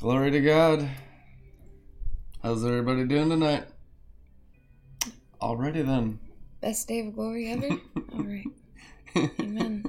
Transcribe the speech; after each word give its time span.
Glory 0.00 0.30
to 0.30 0.40
God. 0.40 0.88
How's 2.40 2.64
everybody 2.64 3.04
doing 3.04 3.30
tonight? 3.30 3.64
Already 5.42 5.82
then. 5.82 6.20
Best 6.60 6.86
day 6.86 7.00
of 7.00 7.16
glory 7.16 7.50
ever? 7.50 7.66
All 8.12 8.22
right. 8.22 8.46
Amen. 9.40 9.84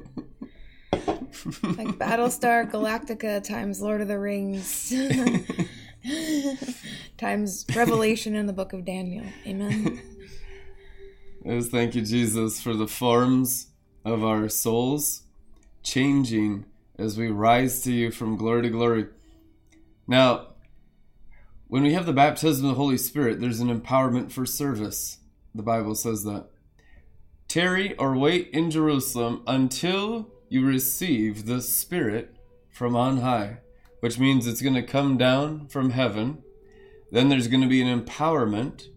Like 0.92 2.00
Battlestar 2.00 2.72
Galactica 2.72 3.44
times 3.44 3.84
Lord 3.84 4.02
of 4.02 4.08
the 4.08 4.18
Rings 4.18 4.92
times 7.20 7.68
Revelation 7.76 8.34
in 8.34 8.48
the 8.48 8.54
book 8.54 8.74
of 8.74 8.86
Daniel. 8.86 9.26
Amen. 9.46 10.02
Yes, 11.46 11.68
thank 11.68 11.94
you, 11.94 12.02
Jesus, 12.02 12.60
for 12.60 12.74
the 12.74 12.88
forms 12.88 13.68
of 14.04 14.24
our 14.24 14.50
souls 14.50 15.22
changing 15.84 16.66
as 16.98 17.16
we 17.16 17.28
rise 17.28 17.84
to 17.84 17.92
you 17.92 18.10
from 18.10 18.38
glory 18.38 18.64
to 18.64 18.70
glory. 18.70 19.06
Now, 20.10 20.48
when 21.68 21.84
we 21.84 21.94
have 21.94 22.08
the 22.08 22.14
baptism 22.14 22.66
of 22.66 22.72
the 22.72 22.82
Holy 22.82 22.98
Spirit, 22.98 23.40
there's 23.40 23.60
an 23.60 23.70
empowerment 23.70 24.32
for 24.32 24.44
service. 24.44 25.20
The 25.54 25.62
Bible 25.62 25.94
says 25.94 26.24
that. 26.24 26.48
Tarry 27.48 27.96
or 27.98 28.18
wait 28.18 28.50
in 28.50 28.72
Jerusalem 28.72 29.44
until 29.46 30.32
you 30.50 30.66
receive 30.66 31.46
the 31.46 31.62
Spirit 31.62 32.36
from 32.72 32.96
on 32.96 33.18
high, 33.18 33.60
which 34.00 34.18
means 34.18 34.48
it's 34.48 34.64
going 34.64 34.74
to 34.74 34.82
come 34.82 35.16
down 35.16 35.68
from 35.68 35.92
heaven. 35.92 36.42
Then 37.12 37.30
there's 37.30 37.48
going 37.48 37.62
to 37.62 37.68
be 37.68 37.84
an 37.84 38.04
empowerment 38.04 38.88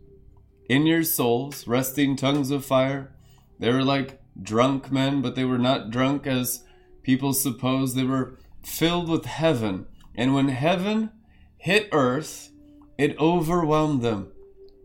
in 0.66 0.86
your 0.86 1.04
souls, 1.04 1.66
resting 1.66 2.16
tongues 2.16 2.50
of 2.50 2.64
fire. 2.64 3.14
They 3.58 3.70
were 3.70 3.84
like 3.84 4.18
drunk 4.42 4.90
men, 4.90 5.20
but 5.20 5.34
they 5.34 5.44
were 5.44 5.58
not 5.58 5.90
drunk 5.90 6.26
as 6.26 6.64
people 7.02 7.34
suppose. 7.34 7.94
They 7.94 8.04
were 8.04 8.38
filled 8.62 9.10
with 9.10 9.26
heaven. 9.26 9.88
And 10.14 10.34
when 10.34 10.48
heaven 10.48 11.10
hit 11.56 11.88
earth, 11.92 12.50
it 12.98 13.18
overwhelmed 13.18 14.02
them. 14.02 14.32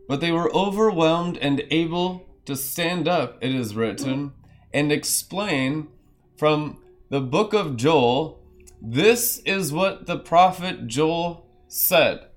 But 0.08 0.20
they 0.20 0.32
were 0.32 0.54
overwhelmed 0.54 1.36
and 1.38 1.62
able 1.70 2.26
to 2.46 2.56
stand 2.56 3.06
up, 3.06 3.36
it 3.42 3.54
is 3.54 3.74
written, 3.74 4.32
and 4.72 4.90
explain 4.90 5.88
from 6.36 6.78
the 7.10 7.20
book 7.20 7.52
of 7.52 7.76
Joel 7.76 8.38
this 8.80 9.38
is 9.38 9.72
what 9.72 10.06
the 10.06 10.18
prophet 10.18 10.86
Joel 10.86 11.46
said. 11.66 12.28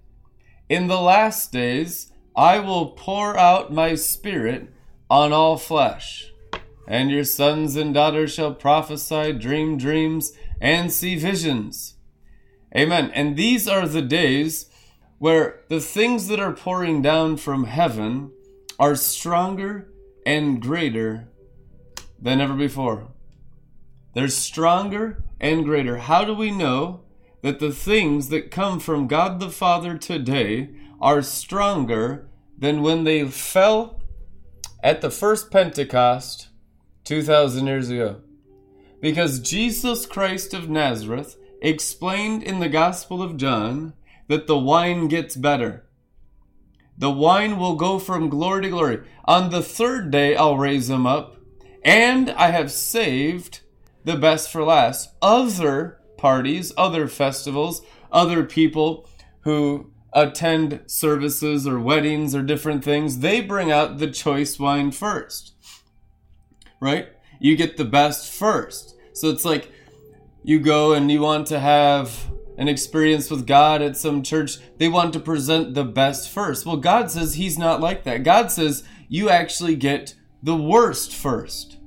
In 0.67 0.87
the 0.87 0.99
last 0.99 1.51
days, 1.51 2.11
I 2.35 2.59
will 2.59 2.87
pour 2.87 3.37
out 3.37 3.71
my 3.71 3.95
spirit 3.95 4.73
on 5.09 5.33
all 5.33 5.57
flesh, 5.57 6.31
and 6.87 7.11
your 7.11 7.25
sons 7.25 7.75
and 7.75 7.93
daughters 7.93 8.33
shall 8.33 8.53
prophesy, 8.53 9.33
dream 9.33 9.77
dreams, 9.77 10.33
and 10.59 10.91
see 10.91 11.15
visions. 11.15 11.90
Amen. 12.75 13.11
And 13.13 13.35
these 13.35 13.67
are 13.67 13.87
the 13.87 14.01
days 14.01 14.67
where 15.17 15.61
the 15.67 15.79
things 15.79 16.27
that 16.27 16.39
are 16.39 16.53
pouring 16.53 17.01
down 17.01 17.37
from 17.37 17.65
heaven 17.65 18.31
are 18.79 18.95
stronger 18.95 19.87
and 20.25 20.61
greater 20.61 21.27
than 22.19 22.41
ever 22.41 22.53
before. 22.53 23.09
They're 24.13 24.29
stronger 24.29 25.23
and 25.39 25.65
greater. 25.65 25.97
How 25.97 26.23
do 26.23 26.33
we 26.33 26.51
know 26.51 27.01
that 27.41 27.59
the 27.59 27.71
things 27.71 28.29
that 28.29 28.51
come 28.51 28.79
from 28.79 29.07
God 29.07 29.39
the 29.39 29.49
Father 29.49 29.97
today 29.97 30.69
are 31.01 31.21
stronger 31.21 32.27
than 32.57 32.81
when 32.81 33.03
they 33.03 33.27
fell 33.27 34.01
at 34.83 35.01
the 35.01 35.09
first 35.09 35.51
Pentecost 35.51 36.47
2,000 37.03 37.67
years 37.67 37.89
ago? 37.89 38.21
Because 39.01 39.39
Jesus 39.39 40.05
Christ 40.05 40.53
of 40.53 40.69
Nazareth 40.69 41.37
explained 41.61 42.43
in 42.43 42.59
the 42.59 42.69
Gospel 42.69 43.21
of 43.21 43.37
John 43.37 43.93
that 44.27 44.47
the 44.47 44.57
wine 44.57 45.07
gets 45.07 45.35
better. 45.35 45.85
The 46.97 47.11
wine 47.11 47.57
will 47.57 47.75
go 47.75 47.99
from 47.99 48.29
glory 48.29 48.63
to 48.63 48.69
glory. 48.69 48.99
On 49.25 49.49
the 49.49 49.61
third 49.61 50.11
day, 50.11 50.35
I'll 50.35 50.57
raise 50.57 50.87
them 50.87 51.05
up, 51.07 51.37
and 51.83 52.29
I 52.31 52.51
have 52.51 52.71
saved 52.71 53.61
the 54.03 54.15
best 54.15 54.51
for 54.51 54.63
last. 54.63 55.13
Other 55.21 55.99
parties, 56.17 56.71
other 56.77 57.07
festivals, 57.07 57.81
other 58.11 58.43
people 58.43 59.07
who 59.41 59.91
attend 60.13 60.81
services 60.85 61.65
or 61.65 61.79
weddings 61.79 62.35
or 62.35 62.43
different 62.43 62.83
things, 62.83 63.19
they 63.19 63.41
bring 63.41 63.71
out 63.71 63.97
the 63.97 64.11
choice 64.11 64.59
wine 64.59 64.91
first. 64.91 65.53
Right? 66.79 67.09
You 67.39 67.55
get 67.55 67.77
the 67.77 67.85
best 67.85 68.31
first. 68.31 68.95
So 69.13 69.29
it's 69.29 69.45
like 69.45 69.71
you 70.43 70.59
go 70.59 70.93
and 70.93 71.11
you 71.11 71.21
want 71.21 71.47
to 71.47 71.59
have 71.59 72.31
an 72.57 72.67
experience 72.67 73.29
with 73.31 73.47
God 73.47 73.81
at 73.81 73.97
some 73.97 74.23
church, 74.23 74.57
they 74.77 74.87
want 74.87 75.13
to 75.13 75.19
present 75.19 75.73
the 75.73 75.83
best 75.83 76.29
first. 76.29 76.65
Well, 76.65 76.77
God 76.77 77.09
says 77.09 77.35
He's 77.35 77.57
not 77.57 77.81
like 77.81 78.03
that. 78.03 78.23
God 78.23 78.51
says 78.51 78.83
you 79.07 79.29
actually 79.29 79.75
get 79.75 80.15
the 80.43 80.55
worst 80.55 81.13
first. 81.13 81.77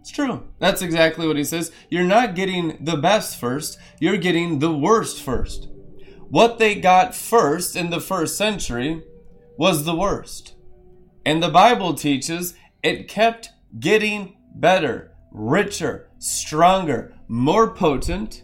It's 0.00 0.10
true. 0.10 0.44
That's 0.58 0.82
exactly 0.82 1.26
what 1.26 1.36
He 1.36 1.44
says. 1.44 1.72
You're 1.88 2.04
not 2.04 2.34
getting 2.34 2.78
the 2.84 2.96
best 2.96 3.38
first, 3.38 3.78
you're 4.00 4.18
getting 4.18 4.58
the 4.58 4.72
worst 4.72 5.20
first. 5.20 5.68
What 6.28 6.58
they 6.58 6.74
got 6.74 7.14
first 7.14 7.76
in 7.76 7.90
the 7.90 8.00
first 8.00 8.36
century 8.38 9.02
was 9.58 9.84
the 9.84 9.94
worst. 9.94 10.54
And 11.26 11.42
the 11.42 11.50
Bible 11.50 11.94
teaches 11.94 12.54
it 12.82 13.06
kept 13.06 13.50
getting 13.78 14.36
better, 14.54 15.12
richer, 15.30 16.08
stronger, 16.18 17.11
more 17.28 17.70
potent, 17.70 18.42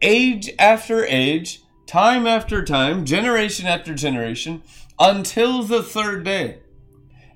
age 0.00 0.50
after 0.58 1.04
age, 1.04 1.62
time 1.86 2.26
after 2.26 2.64
time, 2.64 3.04
generation 3.04 3.66
after 3.66 3.94
generation, 3.94 4.62
until 4.98 5.62
the 5.62 5.82
third 5.82 6.24
day. 6.24 6.58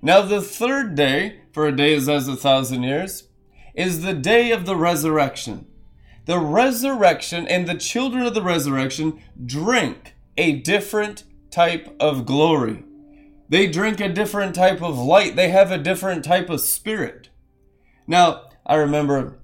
Now, 0.02 0.22
the 0.22 0.42
third 0.42 0.94
day, 0.94 1.40
for 1.52 1.66
a 1.66 1.76
day 1.76 1.94
is 1.94 2.08
as 2.08 2.28
a 2.28 2.36
thousand 2.36 2.82
years, 2.82 3.28
is 3.74 4.02
the 4.02 4.14
day 4.14 4.50
of 4.50 4.66
the 4.66 4.76
resurrection. 4.76 5.66
The 6.26 6.38
resurrection 6.38 7.46
and 7.46 7.66
the 7.66 7.76
children 7.76 8.26
of 8.26 8.34
the 8.34 8.42
resurrection 8.42 9.20
drink 9.44 10.14
a 10.36 10.52
different 10.52 11.24
type 11.50 11.94
of 12.00 12.26
glory. 12.26 12.84
They 13.48 13.66
drink 13.66 14.00
a 14.00 14.08
different 14.08 14.54
type 14.54 14.82
of 14.82 14.98
light. 14.98 15.36
They 15.36 15.50
have 15.50 15.70
a 15.70 15.78
different 15.78 16.24
type 16.24 16.50
of 16.50 16.60
spirit. 16.60 17.28
Now, 18.06 18.48
I 18.64 18.74
remember 18.76 19.38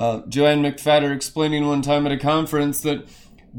uh, 0.00 0.22
Joanne 0.28 0.62
McFadder 0.62 1.14
explaining 1.14 1.66
one 1.66 1.82
time 1.82 2.06
at 2.06 2.12
a 2.12 2.16
conference 2.16 2.80
that 2.80 3.06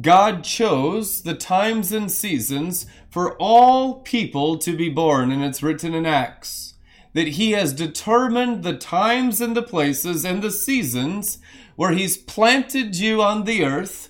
God 0.01 0.43
chose 0.43 1.21
the 1.21 1.35
times 1.35 1.91
and 1.91 2.11
seasons 2.11 2.87
for 3.11 3.37
all 3.37 3.99
people 3.99 4.57
to 4.57 4.75
be 4.75 4.89
born, 4.89 5.31
and 5.31 5.43
it's 5.43 5.61
written 5.61 5.93
in 5.93 6.07
Acts 6.07 6.73
that 7.13 7.27
He 7.27 7.51
has 7.51 7.73
determined 7.73 8.63
the 8.63 8.75
times 8.75 9.39
and 9.39 9.55
the 9.55 9.61
places 9.61 10.25
and 10.25 10.41
the 10.41 10.49
seasons 10.49 11.37
where 11.75 11.91
He's 11.91 12.17
planted 12.17 12.95
you 12.95 13.21
on 13.21 13.43
the 13.43 13.63
earth 13.63 14.09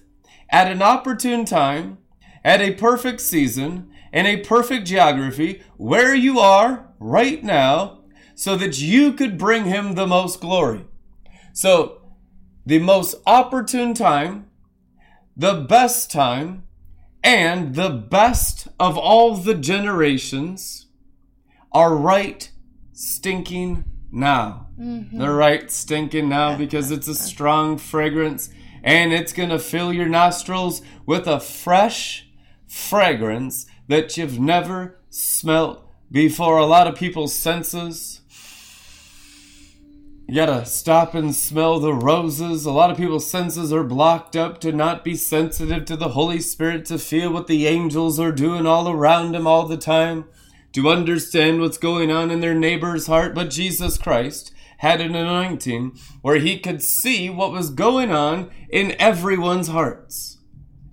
at 0.49 0.71
an 0.71 0.81
opportune 0.81 1.43
time, 1.43 1.97
at 2.45 2.61
a 2.61 2.75
perfect 2.75 3.19
season, 3.19 3.91
in 4.13 4.25
a 4.25 4.37
perfect 4.37 4.87
geography, 4.87 5.61
where 5.75 6.15
you 6.15 6.39
are 6.39 6.93
right 6.97 7.43
now, 7.43 8.03
so 8.35 8.55
that 8.55 8.79
you 8.79 9.11
could 9.11 9.37
bring 9.37 9.65
Him 9.65 9.95
the 9.95 10.07
most 10.07 10.39
glory. 10.39 10.85
So, 11.53 12.00
the 12.65 12.79
most 12.79 13.15
opportune 13.25 13.93
time, 13.93 14.47
the 15.35 15.53
best 15.53 16.11
time, 16.11 16.63
and 17.23 17.75
the 17.75 17.89
best 17.89 18.67
of 18.79 18.97
all 18.97 19.35
the 19.35 19.55
generations 19.55 20.87
are 21.71 21.95
right 21.95 22.51
stinking 22.93 23.85
now. 24.11 24.67
Mm-hmm. 24.79 25.19
They're 25.19 25.33
right 25.33 25.71
stinking 25.71 26.29
now 26.29 26.57
because 26.57 26.91
it's 26.91 27.07
a 27.07 27.15
strong 27.15 27.77
fragrance 27.77 28.49
and 28.83 29.13
it's 29.13 29.33
going 29.33 29.49
to 29.49 29.59
fill 29.59 29.93
your 29.93 30.09
nostrils 30.09 30.81
with 31.05 31.27
a 31.27 31.39
fresh 31.39 32.27
fragrance 32.67 33.67
that 33.87 34.17
you've 34.17 34.39
never 34.39 34.99
smelt 35.09 35.87
before. 36.11 36.57
A 36.57 36.65
lot 36.65 36.87
of 36.87 36.95
people's 36.95 37.33
senses 37.33 38.20
gotta 40.35 40.65
stop 40.65 41.13
and 41.13 41.35
smell 41.35 41.81
the 41.81 41.93
roses. 41.93 42.63
A 42.63 42.71
lot 42.71 42.89
of 42.89 42.95
people's 42.95 43.29
senses 43.29 43.73
are 43.73 43.83
blocked 43.83 44.37
up 44.37 44.61
to 44.61 44.71
not 44.71 45.03
be 45.03 45.13
sensitive 45.13 45.83
to 45.83 45.97
the 45.97 46.09
Holy 46.09 46.39
Spirit, 46.39 46.85
to 46.85 46.97
feel 46.97 47.33
what 47.33 47.47
the 47.47 47.67
angels 47.67 48.17
are 48.17 48.31
doing 48.31 48.65
all 48.65 48.87
around 48.87 49.33
them 49.33 49.45
all 49.45 49.67
the 49.67 49.75
time, 49.75 50.23
to 50.71 50.87
understand 50.87 51.59
what's 51.59 51.77
going 51.77 52.09
on 52.09 52.31
in 52.31 52.39
their 52.39 52.53
neighbor's 52.53 53.07
heart. 53.07 53.35
But 53.35 53.49
Jesus 53.49 53.97
Christ 53.97 54.53
had 54.77 55.01
an 55.01 55.15
anointing 55.15 55.99
where 56.21 56.37
he 56.37 56.57
could 56.57 56.81
see 56.81 57.29
what 57.29 57.51
was 57.51 57.69
going 57.69 58.11
on 58.11 58.49
in 58.69 58.95
everyone's 59.01 59.67
hearts. 59.67 60.37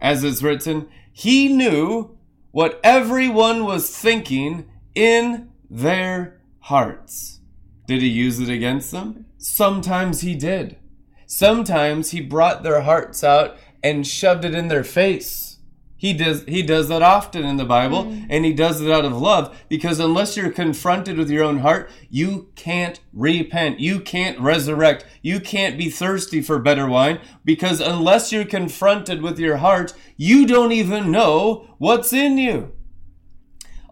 As 0.01 0.25
is 0.25 0.43
written, 0.43 0.89
he 1.13 1.47
knew 1.47 2.19
what 2.51 2.81
everyone 2.83 3.65
was 3.65 3.97
thinking 3.97 4.69
in 4.97 5.51
their 5.71 6.41
hearts. 6.59 7.39
Did 7.87 8.03
he 8.03 8.09
use 8.09 8.41
it 8.41 8.49
against 8.49 8.91
them? 8.91 9.27
Sometimes 9.39 10.21
he 10.21 10.35
did. 10.35 10.77
Sometimes 11.27 12.11
he 12.11 12.21
brought 12.21 12.63
their 12.63 12.83
hearts 12.83 13.23
out 13.23 13.57
and 13.83 14.07
shoved 14.07 14.45
it 14.45 14.55
in 14.55 14.69
their 14.69 14.85
face. 14.85 15.59
He 15.97 16.13
does 16.13 16.45
he 16.45 16.63
does 16.63 16.89
that 16.89 17.03
often 17.03 17.45
in 17.45 17.57
the 17.57 17.65
Bible 17.65 18.05
mm. 18.05 18.27
and 18.31 18.45
he 18.45 18.53
does 18.53 18.81
it 18.81 18.91
out 18.91 19.05
of 19.05 19.21
love 19.21 19.57
because 19.69 19.99
unless 19.99 20.37
you're 20.37 20.51
confronted 20.51 21.19
with 21.19 21.29
your 21.29 21.43
own 21.43 21.59
heart, 21.59 21.91
you 22.09 22.51
can't 22.55 23.01
repent. 23.13 23.81
You 23.81 23.99
can't 23.99 24.39
resurrect. 24.39 25.05
You 25.23 25.41
can't 25.41 25.77
be 25.77 25.91
thirsty 25.91 26.41
for 26.41 26.61
better 26.61 26.89
wine 26.89 27.21
because 27.45 27.81
unless 27.81 28.33
you're 28.33 28.45
confronted 28.45 29.23
with 29.23 29.41
your 29.41 29.57
heart, 29.57 29.93
you 30.17 30.47
don't 30.47 30.71
even 30.71 31.11
know 31.11 31.75
what's 31.79 32.13
in 32.13 32.39
you. 32.39 32.73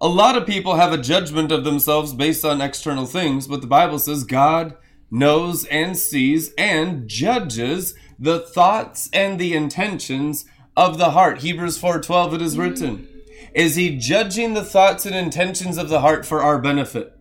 A 0.01 0.09
lot 0.09 0.37
of 0.37 0.47
people 0.47 0.77
have 0.77 0.93
a 0.93 0.99
judgment 0.99 1.51
of 1.51 1.65
themselves 1.65 2.15
based 2.15 2.45
on 2.45 2.61
external 2.61 3.07
things, 3.07 3.49
but 3.49 3.63
the 3.63 3.67
Bible 3.67 3.99
says 3.99 4.23
God 4.23 4.77
knows 5.11 5.65
and 5.67 5.97
sees 5.97 6.53
and 6.59 7.09
judges 7.09 7.95
the 8.19 8.41
thoughts 8.41 9.09
and 9.13 9.39
the 9.39 9.55
intentions 9.55 10.45
of 10.77 10.99
the 10.99 11.11
heart. 11.11 11.41
Hebrews 11.41 11.79
4:12 11.79 12.35
it 12.35 12.43
is 12.43 12.59
written. 12.59 13.09
Is 13.55 13.77
he 13.77 13.97
judging 13.97 14.55
the 14.55 14.65
thoughts 14.65 15.07
and 15.07 15.15
intentions 15.15 15.79
of 15.79 15.89
the 15.89 16.01
heart 16.01 16.27
for 16.27 16.43
our 16.43 16.59
benefit? 16.59 17.13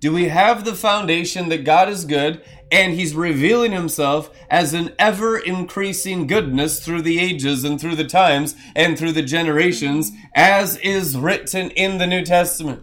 Do 0.00 0.12
we 0.12 0.28
have 0.28 0.64
the 0.64 0.74
foundation 0.74 1.48
that 1.48 1.64
God 1.64 1.88
is 1.88 2.04
good 2.04 2.42
and 2.70 2.92
he's 2.92 3.16
revealing 3.16 3.72
himself 3.72 4.30
as 4.48 4.72
an 4.72 4.92
ever 4.98 5.38
increasing 5.38 6.26
goodness 6.26 6.84
through 6.84 7.02
the 7.02 7.18
ages 7.18 7.64
and 7.64 7.80
through 7.80 7.96
the 7.96 8.04
times 8.04 8.54
and 8.76 8.96
through 8.96 9.12
the 9.12 9.22
generations 9.22 10.12
as 10.34 10.76
is 10.78 11.16
written 11.16 11.70
in 11.70 11.98
the 11.98 12.06
New 12.06 12.24
Testament? 12.24 12.82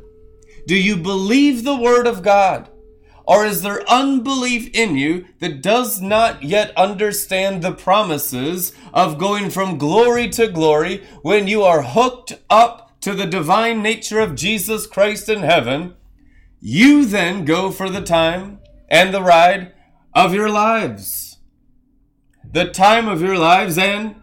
Do 0.67 0.75
you 0.75 0.97
believe 0.97 1.63
the 1.63 1.77
word 1.77 2.07
of 2.07 2.23
God? 2.23 2.69
Or 3.27 3.45
is 3.45 3.61
there 3.61 3.87
unbelief 3.89 4.69
in 4.73 4.95
you 4.95 5.25
that 5.39 5.61
does 5.61 6.01
not 6.01 6.43
yet 6.43 6.75
understand 6.77 7.61
the 7.61 7.71
promises 7.71 8.71
of 8.93 9.17
going 9.17 9.49
from 9.49 9.77
glory 9.77 10.29
to 10.29 10.47
glory 10.47 11.03
when 11.23 11.47
you 11.47 11.63
are 11.63 11.81
hooked 11.81 12.33
up 12.49 12.99
to 13.01 13.13
the 13.13 13.25
divine 13.25 13.81
nature 13.81 14.19
of 14.19 14.35
Jesus 14.35 14.85
Christ 14.85 15.27
in 15.27 15.39
heaven? 15.39 15.95
You 16.61 17.05
then 17.05 17.45
go 17.45 17.71
for 17.71 17.89
the 17.89 18.01
time 18.01 18.59
and 18.89 19.13
the 19.13 19.23
ride 19.23 19.73
of 20.13 20.33
your 20.33 20.49
lives. 20.49 21.37
The 22.51 22.65
time 22.65 23.07
of 23.07 23.21
your 23.21 23.37
lives 23.37 23.77
and 23.77 24.15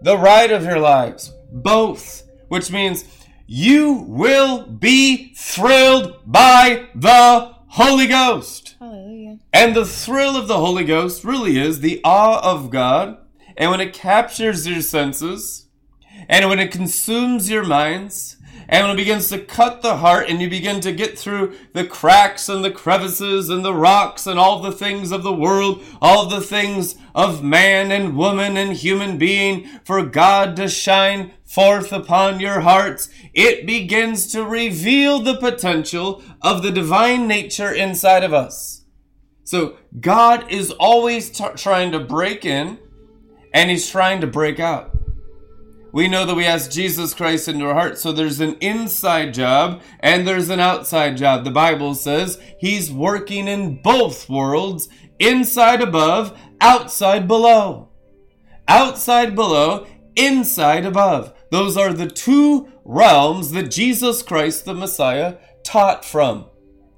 the 0.00 0.18
ride 0.18 0.50
of 0.50 0.64
your 0.64 0.78
lives. 0.78 1.32
Both. 1.52 2.28
Which 2.48 2.70
means 2.70 3.04
you 3.46 4.04
will 4.08 4.66
be 4.66 5.34
thrilled 5.34 6.20
by 6.26 6.88
the 6.94 7.51
Holy 7.76 8.06
Ghost. 8.06 8.76
Hallelujah. 8.78 9.38
And 9.50 9.74
the 9.74 9.86
thrill 9.86 10.36
of 10.36 10.46
the 10.46 10.58
Holy 10.58 10.84
Ghost 10.84 11.24
really 11.24 11.58
is 11.58 11.80
the 11.80 12.02
awe 12.04 12.38
of 12.42 12.68
God. 12.68 13.16
And 13.56 13.70
when 13.70 13.80
it 13.80 13.94
captures 13.94 14.66
your 14.66 14.82
senses, 14.82 15.68
and 16.28 16.50
when 16.50 16.58
it 16.58 16.70
consumes 16.70 17.48
your 17.48 17.64
minds, 17.64 18.36
and 18.72 18.86
when 18.86 18.96
it 18.96 19.00
begins 19.00 19.28
to 19.28 19.38
cut 19.38 19.82
the 19.82 19.98
heart, 19.98 20.30
and 20.30 20.40
you 20.40 20.48
begin 20.48 20.80
to 20.80 20.92
get 20.92 21.18
through 21.18 21.54
the 21.74 21.84
cracks 21.84 22.48
and 22.48 22.64
the 22.64 22.70
crevices 22.70 23.50
and 23.50 23.62
the 23.62 23.74
rocks 23.74 24.26
and 24.26 24.38
all 24.38 24.60
the 24.60 24.72
things 24.72 25.12
of 25.12 25.22
the 25.22 25.32
world, 25.32 25.84
all 26.00 26.24
the 26.24 26.40
things 26.40 26.94
of 27.14 27.44
man 27.44 27.92
and 27.92 28.16
woman 28.16 28.56
and 28.56 28.72
human 28.72 29.18
being, 29.18 29.68
for 29.84 30.02
God 30.06 30.56
to 30.56 30.68
shine 30.68 31.32
forth 31.44 31.92
upon 31.92 32.40
your 32.40 32.60
hearts, 32.60 33.10
it 33.34 33.66
begins 33.66 34.32
to 34.32 34.42
reveal 34.42 35.18
the 35.18 35.36
potential 35.36 36.22
of 36.40 36.62
the 36.62 36.72
divine 36.72 37.28
nature 37.28 37.70
inside 37.70 38.24
of 38.24 38.32
us. 38.32 38.86
So 39.44 39.76
God 40.00 40.50
is 40.50 40.70
always 40.70 41.28
t- 41.28 41.44
trying 41.56 41.92
to 41.92 42.00
break 42.00 42.46
in 42.46 42.78
and 43.52 43.68
he's 43.68 43.90
trying 43.90 44.22
to 44.22 44.26
break 44.26 44.58
out. 44.58 44.91
We 45.92 46.08
know 46.08 46.24
that 46.24 46.34
we 46.34 46.46
ask 46.46 46.70
Jesus 46.70 47.12
Christ 47.12 47.48
into 47.48 47.66
our 47.66 47.74
heart. 47.74 47.98
So 47.98 48.12
there's 48.12 48.40
an 48.40 48.56
inside 48.60 49.34
job 49.34 49.82
and 50.00 50.26
there's 50.26 50.48
an 50.48 50.58
outside 50.58 51.18
job. 51.18 51.44
The 51.44 51.50
Bible 51.50 51.94
says 51.94 52.40
he's 52.58 52.90
working 52.90 53.46
in 53.46 53.82
both 53.82 54.28
worlds, 54.28 54.88
inside 55.18 55.82
above, 55.82 56.38
outside 56.62 57.28
below. 57.28 57.90
Outside 58.66 59.34
below, 59.34 59.86
inside 60.16 60.86
above. 60.86 61.34
Those 61.50 61.76
are 61.76 61.92
the 61.92 62.08
two 62.08 62.72
realms 62.84 63.52
that 63.52 63.70
Jesus 63.70 64.22
Christ, 64.22 64.64
the 64.64 64.74
Messiah, 64.74 65.36
taught 65.62 66.06
from. 66.06 66.46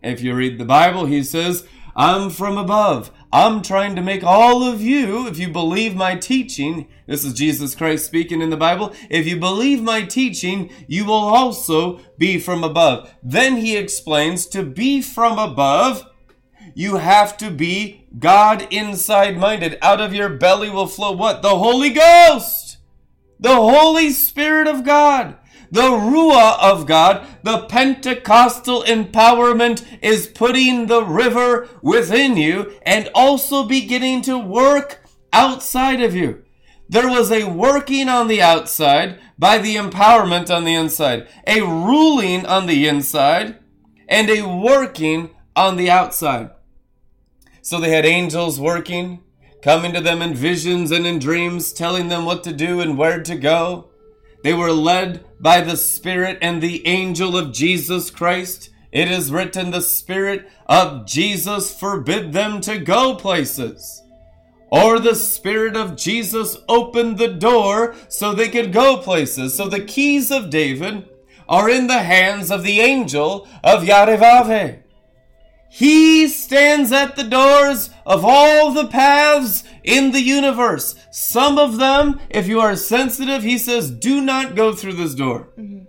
If 0.02 0.23
you 0.23 0.35
read 0.35 0.58
the 0.58 0.64
Bible, 0.64 1.06
he 1.06 1.25
says, 1.25 1.67
I'm 1.96 2.31
from 2.31 2.58
above. 2.58 3.11
I'm 3.34 3.62
trying 3.62 3.96
to 3.96 4.00
make 4.00 4.22
all 4.22 4.62
of 4.62 4.81
you, 4.81 5.26
if 5.26 5.40
you 5.40 5.48
believe 5.48 5.96
my 5.96 6.14
teaching, 6.14 6.86
this 7.08 7.25
is 7.25 7.34
Jesus 7.34 7.75
Christ 7.75 8.06
speaking 8.06 8.40
in 8.40 8.50
the 8.50 8.56
Bible, 8.56 8.94
if 9.10 9.26
you 9.26 9.36
believe 9.36 9.82
my 9.82 10.02
teaching, 10.02 10.70
you 10.86 11.04
will 11.04 11.14
also 11.14 11.98
be 12.16 12.38
from 12.38 12.62
above. 12.62 13.12
Then 13.25 13.56
he 13.56 13.76
explains 13.76 14.46
to 14.46 14.62
be 14.62 15.02
from 15.02 15.40
above, 15.40 16.08
you 16.76 16.98
have 16.98 17.36
to 17.38 17.50
be 17.50 18.06
God 18.16 18.69
inside 18.72 19.36
minded. 19.36 19.78
Out 19.82 20.00
of 20.00 20.14
your 20.14 20.28
belly 20.28 20.70
will 20.70 20.86
flow 20.86 21.10
what? 21.10 21.42
The 21.42 21.58
Holy 21.58 21.90
Ghost! 21.90 22.78
The 23.40 23.56
Holy 23.56 24.10
Spirit 24.10 24.69
of 24.69 24.84
God! 24.84 25.38
The 25.74 25.90
Ruah 25.90 26.56
of 26.60 26.86
God, 26.86 27.26
the 27.42 27.66
Pentecostal 27.66 28.84
empowerment 28.84 29.84
is 30.00 30.28
putting 30.28 30.86
the 30.86 31.02
river 31.02 31.68
within 31.82 32.36
you 32.36 32.78
and 32.82 33.10
also 33.12 33.66
beginning 33.66 34.22
to 34.22 34.38
work 34.38 35.04
outside 35.32 36.00
of 36.00 36.14
you. 36.14 36.44
There 36.88 37.08
was 37.08 37.32
a 37.32 37.50
working 37.50 38.08
on 38.08 38.28
the 38.28 38.40
outside 38.40 39.18
by 39.36 39.58
the 39.58 39.74
empowerment 39.74 40.48
on 40.48 40.62
the 40.64 40.76
inside, 40.76 41.26
a 41.44 41.60
ruling 41.62 42.46
on 42.46 42.66
the 42.66 42.86
inside, 42.86 43.58
and 44.08 44.30
a 44.30 44.42
working 44.42 45.30
on 45.56 45.76
the 45.76 45.90
outside. 45.90 46.50
So 47.62 47.80
they 47.80 47.90
had 47.90 48.06
angels 48.06 48.60
working, 48.60 49.24
coming 49.60 49.92
to 49.94 50.00
them 50.00 50.22
in 50.22 50.34
visions 50.34 50.92
and 50.92 51.04
in 51.04 51.18
dreams, 51.18 51.72
telling 51.72 52.06
them 52.06 52.24
what 52.26 52.44
to 52.44 52.52
do 52.52 52.78
and 52.78 52.96
where 52.96 53.20
to 53.24 53.34
go. 53.34 53.90
They 54.44 54.52
were 54.52 54.73
led 54.73 55.25
by 55.41 55.62
the 55.62 55.79
Spirit 55.79 56.37
and 56.43 56.61
the 56.61 56.87
angel 56.87 57.35
of 57.35 57.50
Jesus 57.50 58.11
Christ. 58.11 58.69
It 58.93 59.11
is 59.11 59.32
written, 59.32 59.70
the 59.70 59.81
Spirit 59.81 60.50
of 60.67 61.06
Jesus 61.06 61.75
forbid 61.75 62.35
them 62.35 62.61
to 62.61 62.79
go 62.79 63.14
places. 63.14 64.02
Or 64.70 64.99
the 64.99 65.14
Spirit 65.14 65.76
of 65.76 65.96
Jesus 65.96 66.58
opened 66.69 67.17
the 67.17 67.32
door 67.32 67.94
so 68.08 68.35
they 68.35 68.50
could 68.50 68.70
go 68.70 68.99
places. 68.99 69.55
So 69.55 69.67
the 69.67 69.82
keys 69.82 70.31
of 70.31 70.50
David 70.50 71.08
are 71.48 71.70
in 71.70 71.86
the 71.86 72.03
hands 72.03 72.51
of 72.51 72.65
the 72.65 72.81
angel 72.81 73.48
of 73.65 73.84
Yarevave. 73.84 74.83
He 75.76 76.28
stands 76.28 76.93
at 76.93 77.16
the 77.16 77.24
doors 77.24 77.90
of 78.06 78.24
all 78.24 78.70
the 78.70 78.86
paths 78.86 79.64
in 79.82 80.12
the 80.12 80.20
universe. 80.20 80.94
Some 81.10 81.58
of 81.58 81.78
them, 81.78 82.20
if 82.31 82.46
you 82.46 82.60
are 82.60 82.76
sensitive, 82.76 83.43
he 83.43 83.58
says, 83.58 83.90
do 83.90 84.20
not 84.20 84.54
go 84.54 84.72
through 84.72 84.93
this 84.93 85.16
door. 85.16 85.48
Mm-hmm. 85.58 85.86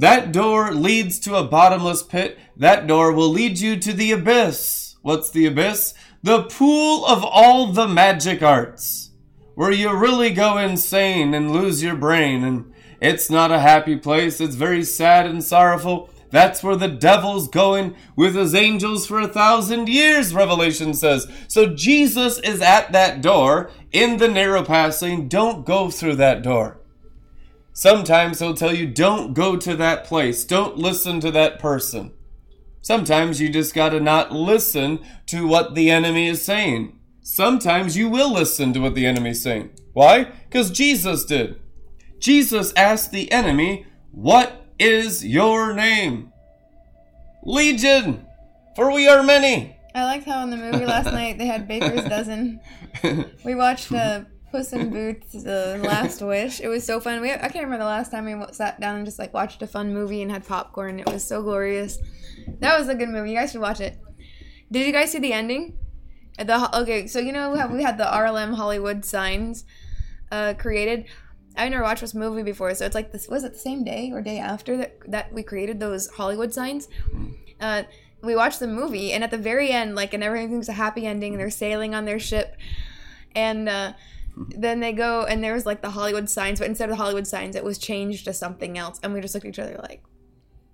That 0.00 0.32
door 0.32 0.74
leads 0.74 1.18
to 1.20 1.36
a 1.36 1.44
bottomless 1.44 2.02
pit. 2.02 2.38
That 2.58 2.86
door 2.86 3.10
will 3.10 3.30
lead 3.30 3.58
you 3.58 3.78
to 3.78 3.94
the 3.94 4.12
abyss. 4.12 4.96
What's 5.00 5.30
the 5.30 5.46
abyss? 5.46 5.94
The 6.22 6.42
pool 6.42 7.06
of 7.06 7.24
all 7.24 7.68
the 7.68 7.88
magic 7.88 8.42
arts, 8.42 9.12
where 9.54 9.72
you 9.72 9.96
really 9.96 10.28
go 10.28 10.58
insane 10.58 11.32
and 11.32 11.50
lose 11.50 11.82
your 11.82 11.96
brain. 11.96 12.44
And 12.44 12.74
it's 13.00 13.30
not 13.30 13.50
a 13.50 13.60
happy 13.60 13.96
place. 13.96 14.42
It's 14.42 14.56
very 14.56 14.84
sad 14.84 15.24
and 15.24 15.42
sorrowful. 15.42 16.09
That's 16.30 16.62
where 16.62 16.76
the 16.76 16.88
devil's 16.88 17.48
going 17.48 17.96
with 18.14 18.36
his 18.36 18.54
angels 18.54 19.06
for 19.06 19.20
a 19.20 19.28
thousand 19.28 19.88
years, 19.88 20.32
Revelation 20.32 20.94
says. 20.94 21.30
So 21.48 21.74
Jesus 21.74 22.38
is 22.38 22.62
at 22.62 22.92
that 22.92 23.20
door 23.20 23.70
in 23.92 24.18
the 24.18 24.28
narrow 24.28 24.64
path 24.64 24.94
saying, 24.94 25.28
Don't 25.28 25.66
go 25.66 25.90
through 25.90 26.16
that 26.16 26.42
door. 26.42 26.80
Sometimes 27.72 28.38
he'll 28.38 28.54
tell 28.54 28.74
you, 28.74 28.86
Don't 28.86 29.34
go 29.34 29.56
to 29.56 29.74
that 29.76 30.04
place. 30.04 30.44
Don't 30.44 30.76
listen 30.76 31.20
to 31.20 31.30
that 31.32 31.58
person. 31.58 32.12
Sometimes 32.80 33.40
you 33.40 33.50
just 33.50 33.74
gotta 33.74 34.00
not 34.00 34.32
listen 34.32 35.00
to 35.26 35.46
what 35.46 35.74
the 35.74 35.90
enemy 35.90 36.28
is 36.28 36.42
saying. 36.42 36.98
Sometimes 37.22 37.96
you 37.96 38.08
will 38.08 38.32
listen 38.32 38.72
to 38.72 38.80
what 38.80 38.94
the 38.94 39.06
enemy 39.06 39.30
is 39.30 39.42
saying. 39.42 39.70
Why? 39.92 40.24
Because 40.48 40.70
Jesus 40.70 41.24
did. 41.24 41.60
Jesus 42.18 42.72
asked 42.76 43.10
the 43.10 43.30
enemy, 43.32 43.86
What 44.12 44.59
is 44.80 45.24
your 45.24 45.74
name? 45.74 46.32
Legion, 47.44 48.26
for 48.74 48.90
we 48.92 49.06
are 49.08 49.22
many. 49.22 49.76
I 49.94 50.04
liked 50.04 50.24
how 50.24 50.42
in 50.42 50.50
the 50.50 50.56
movie 50.56 50.86
last 50.86 51.06
night 51.12 51.36
they 51.38 51.46
had 51.46 51.68
Baker's 51.68 52.04
Dozen. 52.04 52.60
We 53.44 53.54
watched 53.54 53.92
uh, 53.92 54.22
Puss 54.50 54.72
in 54.72 54.90
Boots: 54.90 55.32
The 55.42 55.80
Last 55.82 56.22
Wish. 56.22 56.60
It 56.60 56.68
was 56.68 56.84
so 56.84 56.98
fun. 56.98 57.20
We 57.20 57.30
I 57.30 57.36
can't 57.36 57.64
remember 57.64 57.78
the 57.78 57.84
last 57.84 58.10
time 58.10 58.24
we 58.24 58.52
sat 58.52 58.80
down 58.80 58.96
and 58.96 59.04
just 59.04 59.18
like 59.18 59.34
watched 59.34 59.60
a 59.62 59.66
fun 59.66 59.92
movie 59.92 60.22
and 60.22 60.30
had 60.30 60.46
popcorn. 60.46 60.98
It 60.98 61.06
was 61.06 61.24
so 61.24 61.42
glorious. 61.42 61.98
That 62.60 62.78
was 62.78 62.88
a 62.88 62.94
good 62.94 63.10
movie. 63.10 63.30
You 63.30 63.36
guys 63.36 63.52
should 63.52 63.60
watch 63.60 63.80
it. 63.80 63.98
Did 64.72 64.86
you 64.86 64.92
guys 64.92 65.12
see 65.12 65.18
the 65.18 65.32
ending? 65.32 65.78
The 66.38 66.80
okay, 66.80 67.06
so 67.06 67.18
you 67.18 67.32
know 67.32 67.54
how 67.54 67.68
we 67.68 67.82
had 67.82 67.98
the 67.98 68.04
RLM 68.04 68.54
Hollywood 68.54 69.04
signs 69.04 69.64
uh, 70.32 70.54
created. 70.56 71.06
I 71.56 71.68
never 71.68 71.82
watched 71.82 72.00
this 72.00 72.14
movie 72.14 72.42
before, 72.42 72.74
so 72.74 72.86
it's 72.86 72.94
like 72.94 73.12
this. 73.12 73.28
Was 73.28 73.44
it 73.44 73.52
the 73.52 73.58
same 73.58 73.84
day 73.84 74.10
or 74.12 74.22
day 74.22 74.38
after 74.38 74.76
that 74.78 74.96
that 75.08 75.32
we 75.32 75.42
created 75.42 75.80
those 75.80 76.08
Hollywood 76.08 76.54
signs? 76.54 76.88
Uh, 77.60 77.82
we 78.22 78.34
watched 78.36 78.60
the 78.60 78.66
movie, 78.66 79.12
and 79.12 79.24
at 79.24 79.30
the 79.30 79.38
very 79.38 79.70
end, 79.70 79.94
like, 79.94 80.14
and 80.14 80.22
everything's 80.22 80.68
a 80.68 80.72
happy 80.74 81.06
ending. 81.06 81.36
They're 81.38 81.50
sailing 81.50 81.94
on 81.94 82.04
their 82.04 82.18
ship, 82.18 82.56
and 83.34 83.68
uh, 83.68 83.92
then 84.36 84.80
they 84.80 84.92
go, 84.92 85.24
and 85.24 85.42
there 85.42 85.54
was 85.54 85.66
like 85.66 85.82
the 85.82 85.90
Hollywood 85.90 86.28
signs, 86.28 86.58
but 86.60 86.68
instead 86.68 86.88
of 86.88 86.96
the 86.96 87.02
Hollywood 87.02 87.26
signs, 87.26 87.56
it 87.56 87.64
was 87.64 87.78
changed 87.78 88.24
to 88.26 88.32
something 88.32 88.78
else, 88.78 89.00
and 89.02 89.12
we 89.12 89.20
just 89.20 89.34
looked 89.34 89.46
at 89.46 89.50
each 89.50 89.58
other 89.58 89.78
like, 89.82 90.02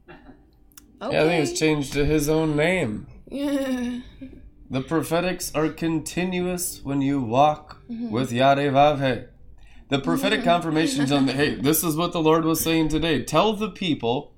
okay. 0.09 0.17
Yeah, 1.13 1.23
I 1.23 1.27
think 1.27 1.49
it's 1.49 1.59
changed 1.59 1.93
to 1.95 2.05
his 2.05 2.29
own 2.29 2.57
name. 2.57 3.07
Yeah. 3.29 4.01
The 4.69 4.81
prophetics 4.83 5.53
are 5.55 5.69
continuous 5.69 6.81
when 6.83 7.01
you 7.01 7.21
walk 7.21 7.81
Mm-hmm. 7.89 8.11
with 8.11 8.33
Yarevavhe. 8.33 9.29
The 9.89 10.01
prophetic 10.01 10.43
confirmations 10.43 11.13
on 11.13 11.27
the 11.27 11.33
hey, 11.33 11.55
this 11.55 11.85
is 11.85 11.97
what 11.97 12.13
the 12.13 12.21
Lord 12.21 12.45
was 12.45 12.61
saying 12.61 12.89
today. 12.89 13.23
Tell 13.23 13.53
the 13.53 13.71
people 13.71 14.35